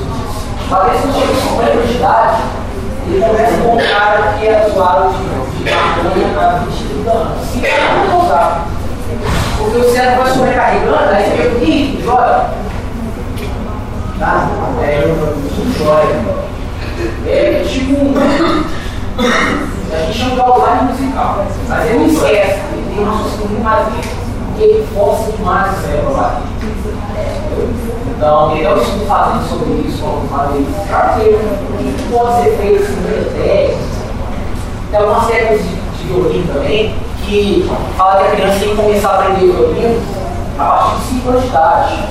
Os 0.64 0.70
bateristas 0.70 1.16
chegam 1.16 1.36
com 1.36 1.62
50 1.62 1.88
de 1.88 1.94
idade, 1.94 2.42
ele 3.08 3.26
começa 3.26 3.58
com 3.58 3.74
um 3.74 3.78
cara 3.78 4.34
que 4.34 4.48
é 4.48 4.68
usuário 4.68 5.10
de, 5.12 5.64
de 5.64 5.72
maconha 5.72 6.40
há 6.40 6.66
20 6.66 7.08
anos. 7.08 7.48
Sim, 7.48 7.66
é 7.66 8.10
muito 8.10 8.26
usado. 8.26 8.62
Porque 9.58 9.78
o 9.78 9.92
cérebro 9.94 10.24
vai 10.24 10.34
sobrecarregando, 10.34 11.16
aí 11.16 11.24
você 11.24 11.36
vê 11.38 11.66
que 11.66 12.04
joga. 12.04 12.50
Tá? 14.20 14.50
É, 14.82 15.16
joia. 15.78 16.47
É 17.26 17.64
tipo 17.68 17.94
um. 17.94 18.14
A 19.92 20.06
gente 20.06 20.18
chama 20.18 20.36
de 20.36 20.42
outline 20.42 20.92
musical. 20.92 21.46
Mas 21.68 21.90
ele 21.90 22.00
não 22.00 22.08
esquece, 22.08 22.60
ele 22.74 22.96
tem 22.96 23.04
um 23.04 23.10
raciocínio 23.10 23.64
lento. 23.64 24.28
Porque 24.48 24.64
ele 24.64 24.88
força 24.94 25.32
demais 25.32 25.78
o 25.78 25.82
cérebro 25.82 26.14
lá. 26.14 26.42
Então, 28.18 28.50
tem 28.50 28.66
até 28.66 28.76
um 28.76 28.82
estudo 28.82 29.06
fazendo 29.06 29.48
sobre 29.48 29.88
isso, 29.88 30.02
como 30.02 30.28
falei. 30.28 30.66
Claro 30.90 31.20
que 31.20 31.30
o 31.30 31.96
que 31.98 32.12
pode 32.12 32.44
ser 32.44 32.58
feito 32.58 32.84
assim, 32.84 32.96
técnicas. 33.34 33.78
Tem 34.90 35.00
algumas 35.00 35.28
técnicas 35.28 35.62
de, 35.62 35.76
de 35.76 36.04
violino 36.08 36.54
também, 36.54 36.96
que 37.24 37.70
fala 37.96 38.20
que 38.20 38.26
a 38.26 38.32
criança 38.32 38.60
tem 38.60 38.70
que 38.70 38.76
começar 38.76 39.10
a 39.10 39.20
aprender 39.20 39.46
violino 39.46 40.02
a 40.58 40.64
partir 40.64 40.96
de 40.96 41.20
5 41.20 41.30
anos 41.30 41.42
de 41.44 41.48
idade. 41.48 42.04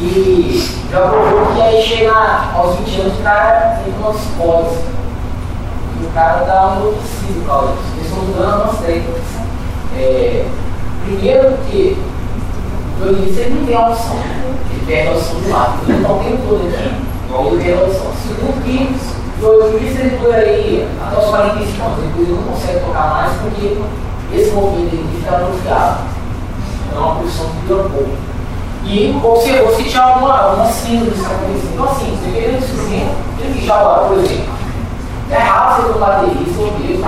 E 0.00 0.78
já 0.92 1.00
provou 1.00 1.54
que 1.54 1.60
aí 1.60 1.82
chega 1.82 2.12
aos 2.54 2.76
20 2.76 3.00
anos 3.00 3.18
o 3.18 3.22
cara 3.22 3.80
tem 3.82 3.92
uma 3.98 4.12
psicose. 4.12 4.78
E 6.00 6.06
o 6.06 6.10
cara 6.14 6.44
dá 6.44 6.68
um 6.68 6.80
enlouquecido 6.80 7.40
por 7.40 7.46
causa 7.46 7.72
disso. 7.72 7.88
Eles 7.96 8.06
estão 8.06 8.24
mudando 8.24 8.52
algumas 8.52 8.80
técnicas. 8.80 9.22
É, 9.96 10.46
primeiro 11.04 11.58
que 11.68 11.98
o 12.94 13.04
violinista 13.04 13.40
ele 13.40 13.54
não 13.58 13.66
tem 13.66 13.76
a 13.76 13.88
noção. 13.88 14.16
Ele 14.70 14.86
perde 14.86 15.08
a 15.08 15.14
noção 15.14 15.40
do 15.40 15.50
lado. 15.50 15.78
Ele 15.88 15.98
não 15.98 16.18
tem 16.20 16.34
o 16.34 16.38
todo 16.38 16.68
aqui. 16.68 17.46
Ele 17.48 17.64
perde 17.64 17.82
a 17.82 17.86
noção. 17.86 18.12
Segundo 18.22 18.64
que 18.64 19.44
o 19.44 19.58
violinista 19.58 20.00
ele 20.00 20.16
por 20.18 20.32
aí 20.32 20.88
até 21.04 21.18
os 21.18 21.24
45 21.24 21.82
anos. 21.82 21.98
Depois 21.98 22.28
ele 22.28 22.36
não 22.36 22.42
consegue 22.44 22.80
tocar 22.84 23.10
mais 23.10 23.32
porque 23.40 23.78
esse 24.32 24.50
movimento 24.52 24.94
ele 24.94 25.18
fica 25.18 25.34
atrofiado. 25.34 26.04
É 26.94 26.98
uma 26.98 27.16
posição 27.16 27.46
que 27.46 27.66
dura 27.66 27.82
pouco. 27.88 28.37
E 28.90 29.20
observou 29.22 29.76
se 29.76 29.84
tinha 29.84 30.02
alguma, 30.02 30.34
alguma 30.34 30.64
síndrome. 30.64 31.12
Então, 31.72 31.84
assim, 31.84 32.16
você 32.16 32.30
queria 32.30 32.58
instrumento, 32.58 33.16
tem 33.38 33.52
que 33.52 33.70
agora, 33.70 34.08
por 34.08 34.18
exemplo. 34.18 34.54
É 35.30 35.36
raro 35.36 35.82
você 35.82 35.92
ter 35.92 35.98
baterista 35.98 36.62
ou 36.62 36.72
mesmo. 36.78 37.04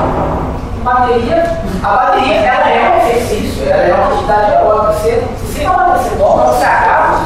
Bateria, 0.85 1.63
a 1.83 1.89
bateria 1.89 2.35
ela 2.35 2.69
é 2.69 2.91
um 2.91 3.09
exercício, 3.09 3.67
ela 3.67 3.83
é 3.83 3.95
uma 3.95 4.13
atividade 4.13 4.53
aeróbica. 4.53 4.93
Você, 4.93 5.25
você, 5.41 5.65
você 5.65 6.17
toca, 6.17 6.53
você 6.53 6.65
acaba, 6.65 7.21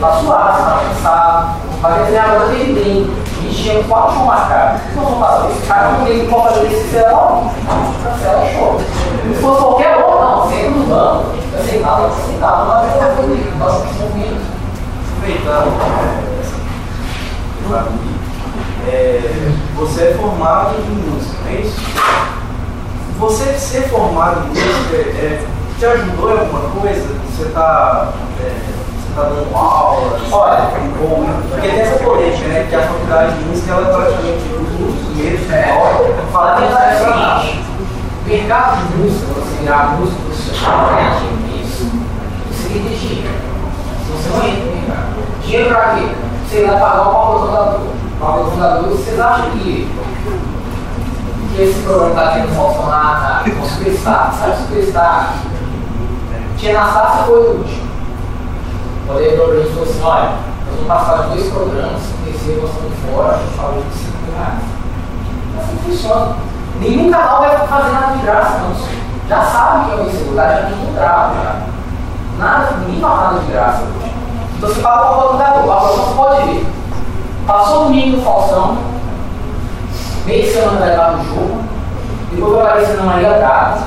tá 0.00 0.12
suado, 0.12 0.56
você 0.56 0.64
tá 0.64 0.80
cansado. 0.88 1.69
Mas 1.82 2.08
teve 2.50 2.72
bem. 2.74 3.10
A 3.38 3.42
gente 3.42 3.62
tinha 3.62 3.84
quatro 3.84 4.14
shows 4.14 4.26
marcados. 4.26 4.82
O 4.82 4.84
que 4.84 4.96
nós 4.96 5.04
vamos 5.04 5.26
fazer? 5.26 5.52
Esse 5.52 5.66
cara 5.66 5.92
não 5.92 6.04
tem 6.04 6.26
como 6.26 6.42
fazer 6.44 6.66
esse 6.66 6.90
celular, 6.90 7.54
cancela 8.04 8.44
o 8.44 8.48
show. 8.52 8.80
Se 8.80 9.40
fosse 9.40 9.60
qualquer 9.60 9.96
outro, 9.96 10.20
não, 10.20 10.50
senta 10.50 10.70
no 10.70 10.84
banco, 10.84 11.24
eu 11.56 11.64
sentava, 11.64 12.02
eu 12.02 12.10
sentava, 12.26 12.64
mas 12.66 12.84
eu 12.84 12.90
vou 12.90 13.00
fazer 13.16 13.52
nós 13.58 13.82
desenvolvimento. 13.82 14.60
Aproveitando, 15.16 15.70
é, 18.88 19.52
você 19.76 20.02
é 20.02 20.14
formado 20.14 20.74
em 20.76 21.10
música, 21.10 21.36
não 21.44 21.50
é 21.50 21.54
isso? 21.60 21.80
Você 23.18 23.58
ser 23.58 23.88
formado 23.88 24.46
em 24.46 24.48
música 24.48 24.96
é, 24.96 25.44
te 25.78 25.86
ajudou 25.86 26.34
em 26.34 26.40
alguma 26.40 26.70
coisa? 26.80 27.06
Você 27.30 27.42
está 27.44 28.12
é, 28.40 28.54
você 29.10 29.20
tá 29.20 29.22
dando 29.28 29.56
aula? 29.56 30.18
Olha, 30.30 30.70
ou, 31.02 31.26
porque 31.50 31.68
tem 31.68 31.80
essa 31.80 32.04
polêmica, 32.04 32.48
né? 32.48 32.66
Que 32.68 32.76
a 32.76 32.82
faculdade 32.82 33.34
de 33.34 33.44
música 33.44 33.72
ela 33.72 33.88
é 33.88 33.92
praticamente 33.92 34.54
um 34.54 34.64
dos 34.64 35.16
meios 35.16 35.40
de 35.40 35.46
que 35.46 36.64
é 36.64 36.74
o 36.74 37.00
seguinte, 37.00 37.64
mercado 38.26 38.86
de 38.86 38.96
música, 38.96 39.32
você 39.34 39.56
virar 39.60 39.98
músico 39.98 40.30
isso, 41.60 41.90
você 42.50 42.68
ter 42.68 42.96
dinheiro. 42.96 43.34
Se 44.06 44.12
você 44.12 44.28
não 44.30 44.46
entra 44.46 44.64
no 44.64 44.76
mercado. 44.76 45.42
Dinheiro 45.42 45.68
pra 45.68 45.94
quê? 45.94 46.08
Você 46.48 46.66
vai 46.66 46.80
pagar 46.80 47.08
o 47.08 47.14
patrocinador. 47.14 47.80
O 47.80 48.20
patrocinador, 48.20 48.88
vocês 48.90 49.20
acham 49.20 49.50
que, 49.50 49.88
que 51.56 51.62
esse 51.62 51.80
programa 51.80 52.10
está 52.10 52.30
tendo 52.32 52.86
na, 52.86 53.42
com 53.44 53.66
Superstar? 53.66 54.34
Sabe 54.38 54.56
Superstar? 54.58 55.34
Tia 56.56 56.78
Anastácia 56.78 57.24
foi 57.24 57.38
o 57.38 57.58
último. 57.58 57.89
Falou 59.10 59.82
assim, 59.82 60.00
olha, 60.04 60.30
nós 60.30 60.74
vamos 60.74 60.86
passar 60.86 61.16
dois 61.28 61.48
programas, 61.48 62.00
terceiro 62.24 62.62
nós 62.62 62.70
estamos 62.70 62.92
fora, 63.10 63.34
a 63.34 63.60
falou 63.60 63.82
de 63.82 63.98
5 63.98 64.16
reais. 64.36 64.62
Assim 65.58 65.76
funciona. 65.84 66.36
Nenhum 66.78 67.10
canal 67.10 67.40
vai 67.40 67.66
fazer 67.66 67.90
nada 67.90 68.12
de 68.12 68.22
graça, 68.22 68.58
não. 68.58 68.70
Já 69.28 69.42
sabe 69.42 69.84
que 69.84 69.90
é 69.90 69.94
uma 69.96 70.10
inseguridade, 70.10 70.62
já 70.62 70.68
tem 70.68 70.86
contrato, 70.86 71.34
já. 71.42 71.56
Nada, 72.38 72.76
ninguém 72.78 73.00
faz 73.00 73.20
nada 73.20 73.38
de 73.40 73.52
graça. 73.52 73.82
Então 74.56 74.68
você 74.68 74.80
paga 74.80 75.02
o 75.02 75.14
apresentador, 75.14 75.66
o 75.66 75.72
apresentador 75.72 76.14
pode 76.14 76.46
ver. 76.46 76.66
Passou 77.46 77.80
o 77.80 77.84
domingo 77.86 78.16
no 78.16 78.22
Falsão, 78.22 78.78
meio 80.24 80.42
de 80.44 80.52
semana 80.52 80.78
vai 80.78 80.96
dar 80.96 81.16
no 81.16 81.24
jogo, 81.24 81.58
depois 82.30 82.52
vai 82.52 82.62
aparecer 82.62 82.96
na 82.96 83.02
Maria 83.02 83.30
Braga, 83.30 83.78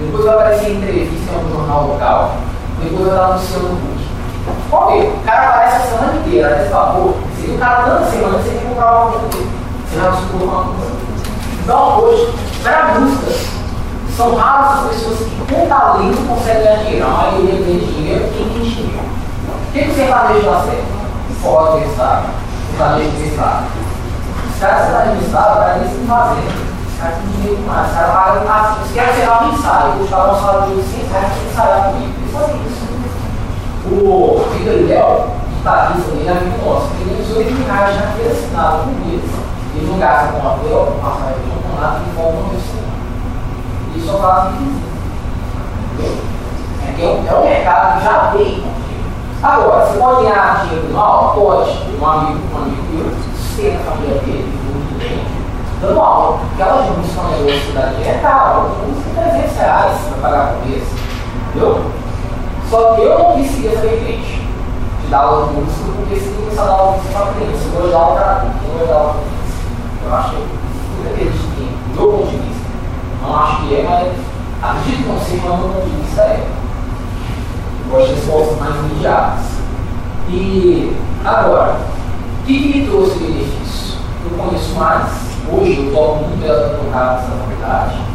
depois 0.00 0.24
vai 0.24 0.34
aparecer 0.34 0.70
em 0.70 0.76
entrevista 0.76 1.30
em 1.30 1.34
algum 1.34 1.50
jornal 1.50 1.86
local, 1.88 2.36
depois 2.82 3.06
vai 3.06 3.14
estar 3.14 3.28
no 3.34 3.38
seu 3.38 3.60
Hulk. 3.60 4.11
Ver, 4.92 5.08
o 5.08 5.24
cara 5.24 5.48
aparece 5.48 5.76
a 5.76 5.80
semana 5.80 6.14
inteira, 6.16 6.48
aí 6.48 6.64
você 6.64 6.70
fala, 6.70 6.92
pô, 6.94 7.14
se 7.40 7.50
o 7.50 7.58
cara 7.58 7.98
você 7.98 8.50
tem 8.50 8.58
que 8.58 8.66
comprar 8.66 8.92
uma 8.92 9.10
coisa 9.12 9.28
dele. 9.28 9.50
Você 9.88 9.98
vai 9.98 10.12
supor 10.12 10.42
uma 10.42 10.64
coisa. 10.64 10.92
Então 11.62 12.00
hoje, 12.00 12.34
para 12.62 12.94
música, 12.98 13.32
são 14.16 14.34
raras 14.34 14.78
as 14.78 14.88
pessoas 14.90 15.18
que 15.18 15.54
com 15.54 15.66
talento 15.66 16.28
conseguem 16.28 16.62
ganhar 16.62 16.78
dinheiro. 16.78 17.06
A 17.06 17.10
maioria 17.10 17.54
ganha 17.54 17.78
dinheiro 17.78 18.32
quem 18.32 18.48
tem 18.48 18.62
dinheiro. 18.62 19.02
O 19.02 19.72
que, 19.72 19.84
que 19.84 19.90
o 19.90 19.94
sertanejo 19.94 20.46
dá 20.46 20.60
certo? 20.60 21.42
Fora 21.42 21.72
do 21.72 21.90
estado. 21.90 22.26
O 22.26 22.76
sertanejo 22.76 23.10
do 23.10 23.24
estado. 23.24 23.64
Os 24.52 24.60
caras 24.60 25.18
do 25.18 25.24
estado, 25.24 25.56
para 25.56 25.76
eles 25.76 25.92
estão 25.92 26.16
fazendo. 26.16 26.72
Os 26.88 27.00
caras 27.00 27.16
têm 27.16 27.26
dinheiro 27.32 27.56
demais. 27.56 27.88
Os 27.88 27.94
caras 27.94 28.12
pagam. 28.12 28.82
Os 28.82 28.92
caras 28.92 29.14
tirar 29.14 29.42
um 29.42 29.52
ensaio. 29.52 29.86
Eu 29.86 29.98
vou 29.98 30.08
dar 30.08 30.32
um 30.32 30.40
salário 30.40 30.66
de 30.68 30.80
800 30.80 31.10
reais 31.10 31.32
para 31.32 31.50
ensaiar 31.50 31.84
comigo. 31.84 32.12
Eles 32.18 32.32
fazem 32.32 32.56
isso. 32.66 32.91
O 33.84 34.44
Vitor 34.52 34.88
Léo, 34.88 35.26
guitarrista 35.56 36.10
dele, 36.12 36.28
é 36.28 36.32
amigo 36.32 36.64
nosso, 36.64 36.88
ele 37.00 37.10
ganhou 37.10 37.26
18 37.26 37.50
mil 37.52 37.66
reais 37.66 37.94
já 37.96 38.06
foi 38.12 38.30
assinado 38.30 38.78
comigo. 38.84 39.28
Ele 39.74 39.90
não 39.90 39.98
gasta 39.98 40.32
com 40.32 40.46
hotel, 40.46 40.86
com 40.86 41.00
passagem 41.00 41.40
de 41.42 41.62
com 41.62 41.80
nada, 41.80 42.00
ele 42.00 42.16
volta 42.16 42.36
no 42.36 42.50
restaurante. 42.50 42.92
E 43.96 44.00
só 44.00 44.18
faz 44.18 44.54
Entendeu? 45.92 46.14
É, 46.86 46.92
que 46.92 47.02
é, 47.02 47.26
é 47.26 47.36
um 47.36 47.44
mercado 47.44 47.98
que 47.98 48.04
já 48.04 48.30
veio. 48.34 48.64
Agora, 49.42 49.86
você 49.86 49.98
pode 49.98 50.22
ganhar 50.22 50.66
dinheiro 50.66 50.92
mal? 50.92 51.34
Pode. 51.34 51.70
Um 52.00 52.06
amigo, 52.06 52.40
um 52.52 52.56
amigo 52.56 52.82
meu, 52.92 53.10
sustenta 53.36 53.78
a 53.78 53.92
família 53.92 54.18
dele, 54.20 54.58
muito 54.64 54.98
bem, 54.98 55.24
dando 55.80 56.00
aula. 56.00 56.38
Aquela 56.54 56.82
de 56.82 56.90
música 56.90 57.22
na 57.22 57.28
universidade 57.28 58.02
é 58.04 58.18
caro, 58.22 58.70
custa 58.84 59.22
300 59.22 59.56
reais 59.56 59.98
para 60.08 60.22
pagar 60.22 60.42
a 60.42 60.46
cabeça. 60.52 60.86
Entendeu? 61.48 62.01
Só 62.72 62.94
que 62.94 63.02
eu 63.02 63.18
não 63.18 63.34
quis 63.34 63.50
seguir 63.50 63.68
essa 63.68 63.82
vertente 63.82 64.40
de 65.02 65.10
dar 65.10 65.18
aula 65.18 65.48
de 65.48 65.60
música, 65.60 65.92
porque 65.94 66.18
se 66.18 66.30
começar 66.30 66.62
a 66.62 66.64
dar 66.64 66.72
aula 66.72 66.92
de 66.92 67.02
música 67.02 67.20
para 67.20 67.32
criança, 67.34 67.64
eu 67.66 67.82
vou 67.82 67.90
dar 67.90 67.98
aula 67.98 68.14
para 68.14 68.32
adulto, 68.32 68.56
eu 68.64 68.78
vou 68.78 68.86
dar 68.86 68.94
aula 68.94 69.12
para 69.12 69.20
criança. 69.20 70.06
Eu 70.06 70.14
acho 70.14 70.30
que 70.30 71.06
acredito 71.06 71.54
que, 71.54 71.92
do 71.92 72.00
ponto 72.00 72.30
de 72.30 72.36
vista, 72.38 72.66
não 73.20 73.36
acho 73.36 73.56
que 73.62 73.74
é, 73.74 73.82
mas 73.82 74.70
acredito 74.70 75.02
que 75.02 75.08
não 75.10 75.20
sei, 75.20 75.40
mas 75.44 75.60
do 75.60 75.68
ponto 75.68 75.84
de 75.84 75.96
vista 76.00 76.22
é. 76.22 76.48
Eu 77.84 77.90
gosto 77.90 78.08
de 78.08 78.14
respostas 78.14 78.58
mais 78.58 78.74
imediatas. 78.76 79.44
E 80.30 80.96
agora, 81.26 81.76
o 81.76 82.46
que, 82.46 82.58
que 82.58 82.78
me 82.78 82.86
trouxe 82.86 83.18
benefício? 83.18 83.98
Eu 84.24 84.38
conheço 84.38 84.74
mais, 84.76 85.12
hoje 85.52 85.76
eu 85.76 85.92
toco 85.92 86.24
muito 86.24 86.42
ela 86.46 86.78
tocar 86.78 87.16
nessa 87.16 87.32
faculdade 87.32 88.11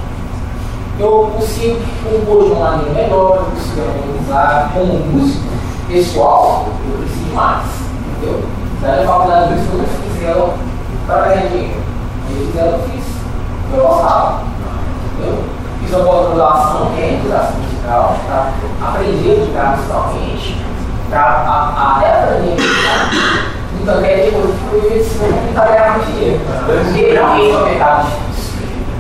eu 1.00 1.32
consigo 1.36 1.80
compor 2.04 2.46
de 2.46 2.52
uma 2.52 2.72
maneira 2.72 2.94
melhor, 2.94 3.38
eu 3.38 3.46
consigo 3.46 3.82
organizar 3.82 4.72
como 4.74 4.94
músico 4.94 5.46
pessoal, 5.88 6.66
eu 6.90 6.98
preciso 6.98 7.36
mais, 7.36 7.66
entendeu? 8.18 8.44
Daí 8.82 9.04
a 9.04 9.08
faculdade 9.08 9.50
de 9.50 9.54
música 9.56 9.74
eu 9.74 9.78
não 9.78 9.88
fiz 9.88 10.24
ela 10.24 10.58
para 11.06 11.22
ganhar 11.22 11.48
dinheiro, 11.48 11.82
eu 12.30 12.46
fiz 12.46 12.56
ela, 12.58 12.72
eu 12.72 12.90
fiz, 12.90 13.04
eu 13.74 13.88
gostava, 13.88 14.42
entendeu? 15.14 15.44
Fiz 15.80 15.94
a 15.94 16.00
pós-graduação, 16.00 16.92
que 16.96 17.02
é 17.02 17.06
a 17.06 17.14
educação 17.14 17.56
musical, 17.62 18.16
para 18.26 18.88
aprender 18.88 19.32
a 19.32 19.46
tocar 19.46 19.78
musicalmente, 19.78 20.66
para 21.10 21.24
até 21.78 22.24
aprender 22.24 22.54
a 22.54 22.56
tocar, 22.56 23.58
então 23.82 24.02
quer 24.02 24.16
dizer, 24.16 24.32
que 24.32 24.36
eu 24.36 24.58
eu 25.28 25.48
tentar 25.48 25.66
ganhar 25.66 25.92
muito 25.94 26.12
dinheiro, 26.12 26.42
porque 26.66 27.12
realmente 27.14 27.56
é 27.56 27.64
mercado 27.64 28.06
difícil. 28.06 28.27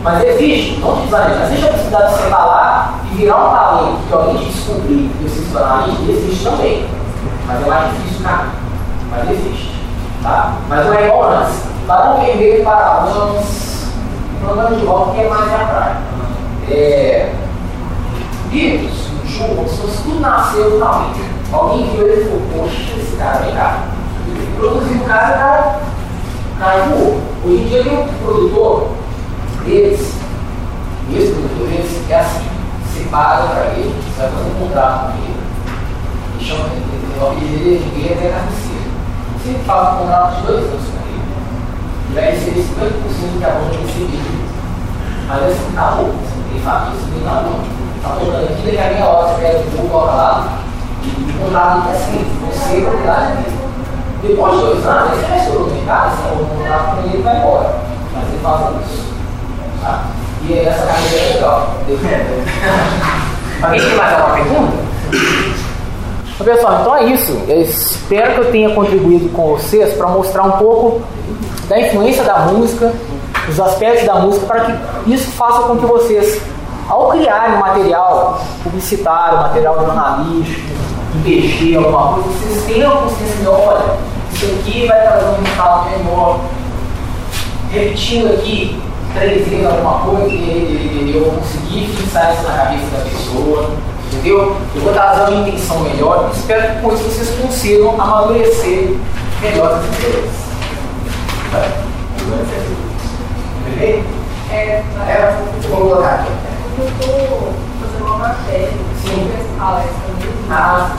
Mas 0.07 0.23
existe, 0.23 0.79
não 0.79 0.95
te 0.95 1.01
desanime, 1.01 1.43
existe 1.43 1.65
a 1.65 1.71
possibilidade 1.73 2.15
de 2.15 2.29
lá 2.29 2.93
e 3.03 3.15
virar 3.15 3.35
um 3.35 3.51
talento 3.51 4.07
que 4.07 4.13
alguém 4.13 4.37
te 4.37 4.45
descobrir 4.45 5.11
e 5.21 5.29
se 5.29 5.51
tornar 5.51 5.85
existe 6.07 6.45
também. 6.45 6.87
Mas 7.45 7.61
é 7.61 7.69
mais 7.69 7.91
difícil, 7.91 8.23
cara. 8.23 8.45
Mas 9.11 9.29
existe. 9.31 9.75
Tá? 10.23 10.53
Mas 10.69 10.85
não 10.85 10.93
é 10.93 11.07
igual 11.07 11.29
antes. 11.29 11.61
Para 11.85 12.05
não 12.05 12.19
perder 12.21 12.63
para 12.63 13.01
anos, 13.01 13.87
programa 14.39 14.75
de 14.77 14.85
rock 14.85 15.11
que 15.13 15.19
é 15.19 15.29
mais 15.29 15.45
minha 15.45 15.67
praia. 15.67 15.97
É, 16.71 17.33
se 18.49 19.79
fosse 19.81 20.03
tudo 20.03 20.21
nasceu 20.21 20.71
do 20.71 20.79
talento. 20.79 21.19
Alguém 21.51 21.85
viu 21.89 22.07
ele 22.07 22.21
e 22.21 22.23
falou, 22.23 22.63
poxa, 22.63 22.93
esse 22.97 23.17
cara 23.17 23.39
vem 23.39 23.53
cá. 23.53 23.79
Produziu 24.55 25.01
o 25.01 25.05
cara 25.05 25.79
o 26.55 26.59
cara, 26.59 26.83
voou. 26.85 27.21
Hoje 27.43 27.55
em 27.55 27.67
dia 27.67 27.83
tem 27.83 27.97
um 27.99 28.07
produtor 28.23 28.87
deles, 29.67 30.13
esse 31.13 31.31
produtor 31.33 31.67
deles, 31.67 32.09
é 32.09 32.15
assim, 32.15 32.47
você 32.83 33.03
paga 33.11 33.47
para 33.47 33.65
ele, 33.75 33.93
você 34.01 34.21
vai 34.21 34.31
fazer 34.31 34.49
um 34.49 34.67
contrato 34.67 35.11
com 35.11 35.17
ele, 35.23 35.37
ele 36.35 36.45
chama 36.45 36.69
ele, 36.71 36.87
o 37.15 37.19
nome 37.19 37.41
dele 37.41 37.75
é 37.75 37.95
Guilherme 37.95 38.25
é 38.25 38.31
Carniceiro. 38.31 38.87
Você 39.37 39.59
faz 39.65 39.93
um 39.93 39.97
contrato 39.99 40.35
de 40.35 40.47
dois 40.47 40.63
anos 40.65 40.87
com 40.87 40.97
ele, 41.07 41.21
ele 42.07 42.15
vai 42.15 42.31
receber 42.31 42.61
50% 42.61 42.87
do 42.87 43.39
que 43.39 43.45
a 43.45 43.49
banda 43.49 43.77
receber. 43.77 44.47
Mas 45.27 45.43
assim, 45.43 45.71
tá 45.75 45.91
bom, 45.91 46.15
você 46.15 46.35
não 46.37 46.43
tem 46.47 46.61
família, 46.61 46.95
você 46.95 47.05
não 47.05 47.13
tem 47.13 47.23
nada. 47.23 47.77
Tá 48.01 48.09
tocando 48.09 48.43
aqui, 48.43 48.61
daqui 48.63 48.77
a 48.77 48.93
meia 48.93 49.05
hora 49.05 49.27
você 49.27 49.41
pega 49.41 49.59
o 49.59 49.71
jogo, 49.71 49.89
coloca 49.89 50.13
lá, 50.13 50.59
e 51.03 51.07
o 51.07 51.43
contrato 51.43 51.89
é 51.89 51.91
assim, 51.91 52.25
você 52.47 52.77
é 52.77 52.81
propriedade 52.81 53.35
dele. 53.35 53.57
Depois 54.23 54.53
de 54.53 54.59
dois 54.59 54.85
anos, 54.85 55.11
você 55.11 55.27
vai 55.27 55.39
ser 55.39 55.57
o 55.57 55.67
mercado, 55.67 56.15
você 56.15 56.23
vai 56.23 56.57
contrato 56.57 56.95
com 56.95 57.03
ele 57.03 57.17
e 57.17 57.21
vai 57.21 57.37
embora. 57.37 57.75
Mas 58.13 58.27
ele 58.29 58.39
faz 58.41 58.61
isso. 58.85 59.16
Tá? 59.81 60.05
E 60.47 60.53
essa 60.59 60.85
carreira 60.85 61.17
é 61.17 61.33
legal. 61.33 61.75
Alguém 63.61 63.79
tem 63.81 63.95
mais 63.95 64.13
alguma 64.13 64.35
pergunta? 64.35 64.87
Pessoal, 66.43 66.79
então 66.81 66.95
é 66.95 67.05
isso. 67.05 67.31
Eu 67.47 67.61
espero 67.61 68.33
que 68.33 68.39
eu 68.39 68.51
tenha 68.51 68.69
contribuído 68.73 69.29
com 69.29 69.55
vocês 69.55 69.93
para 69.95 70.07
mostrar 70.07 70.43
um 70.43 70.51
pouco 70.51 71.01
da 71.67 71.79
influência 71.79 72.23
da 72.23 72.39
música, 72.39 72.93
os 73.49 73.59
aspectos 73.59 74.05
da 74.05 74.15
música, 74.15 74.45
para 74.45 74.65
que 74.65 75.13
isso 75.13 75.31
faça 75.31 75.63
com 75.63 75.77
que 75.77 75.85
vocês, 75.85 76.41
ao 76.87 77.09
criarem 77.09 77.57
material 77.57 78.41
publicitário, 78.63 79.39
material 79.39 79.75
jornalístico, 79.85 80.61
investir 81.15 81.77
alguma 81.77 82.13
coisa, 82.13 82.29
vocês 82.29 82.65
tenham 82.65 82.95
consciência 82.97 83.37
de, 83.37 83.47
olha, 83.47 83.97
isso 84.31 84.45
aqui 84.45 84.87
vai 84.87 85.01
trazer 85.01 85.25
um 85.25 85.43
resultado 85.43 85.89
melhor. 85.89 86.39
Repetindo 87.71 88.33
aqui, 88.33 88.79
vezes 89.13 89.65
alguma 89.65 89.99
coisa 89.99 90.27
e 90.29 91.11
eu 91.15 91.23
vou 91.25 91.33
conseguir 91.33 91.87
fixar 91.87 92.33
isso 92.33 92.43
na 92.43 92.57
cabeça 92.57 92.85
da 92.97 93.03
pessoa. 93.03 93.71
Entendeu? 94.11 94.55
Eu 94.75 94.81
vou 94.81 94.93
trazer 94.93 95.31
uma 95.33 95.47
intenção 95.47 95.81
melhor 95.81 96.29
e 96.33 96.37
espero 96.37 96.75
que 96.75 96.81
com 96.81 96.93
isso 96.93 97.03
vocês 97.03 97.29
consigam 97.41 97.99
amadurecer 97.99 98.95
melhor 99.41 99.73
as 99.73 99.85
ideias. 99.85 100.31
Beleza? 103.65 104.03
É, 104.51 104.83
É, 105.07 105.37
vou 105.69 105.81
colocar 105.81 106.15
aqui. 106.15 106.31
eu 106.79 106.87
estou 106.87 107.53
fazendo 107.81 108.05
uma 108.05 108.17
matéria 108.17 108.69
Sim. 109.01 109.09
sobre 109.09 109.33
essa 109.33 109.59
palestra. 109.59 110.07
Ah. 110.49 110.91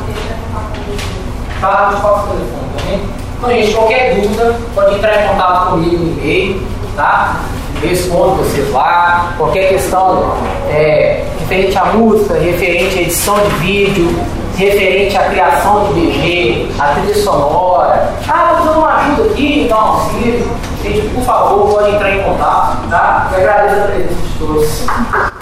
Tá, 1.60 1.90
eu 1.92 1.98
faço 1.98 2.24
o 2.24 2.28
telefone 2.28 2.68
também. 2.78 3.00
Então, 3.38 3.50
gente, 3.50 3.74
qualquer 3.74 4.14
dúvida, 4.14 4.56
pode 4.74 4.94
entrar 4.96 5.24
em 5.24 5.28
contato 5.28 5.70
comigo 5.70 5.96
no 5.96 6.12
e-mail, 6.12 6.62
tá? 6.98 7.36
Respondo 7.80 8.42
vocês 8.42 8.70
lá. 8.72 9.32
Qualquer 9.38 9.68
questão 9.68 10.34
é, 10.68 11.24
referente 11.38 11.78
à 11.78 11.84
música, 11.86 12.34
referente 12.34 12.98
à 12.98 13.02
edição 13.02 13.36
de 13.36 13.54
vídeo, 13.56 14.18
referente 14.56 15.16
à 15.16 15.30
criação 15.30 15.84
de 15.84 16.00
BG, 16.00 16.68
à 16.78 16.88
trilha 16.88 17.14
sonora. 17.14 18.12
Ah, 18.28 18.54
precisando 18.54 18.72
de 18.72 18.78
uma 18.78 18.94
ajuda 18.96 19.30
aqui, 19.30 19.62
então 19.62 19.78
auxílio. 19.78 20.50
Gente, 20.82 21.08
por 21.14 21.24
favor, 21.24 21.70
pode 21.70 21.94
entrar 21.94 22.14
em 22.14 22.22
contato, 22.22 22.88
tá? 22.90 23.30
Eu 23.32 23.38
agradeço 23.38 23.80
a 23.80 23.86
presença 23.86 24.14
de 24.14 24.38
todos. 24.38 25.37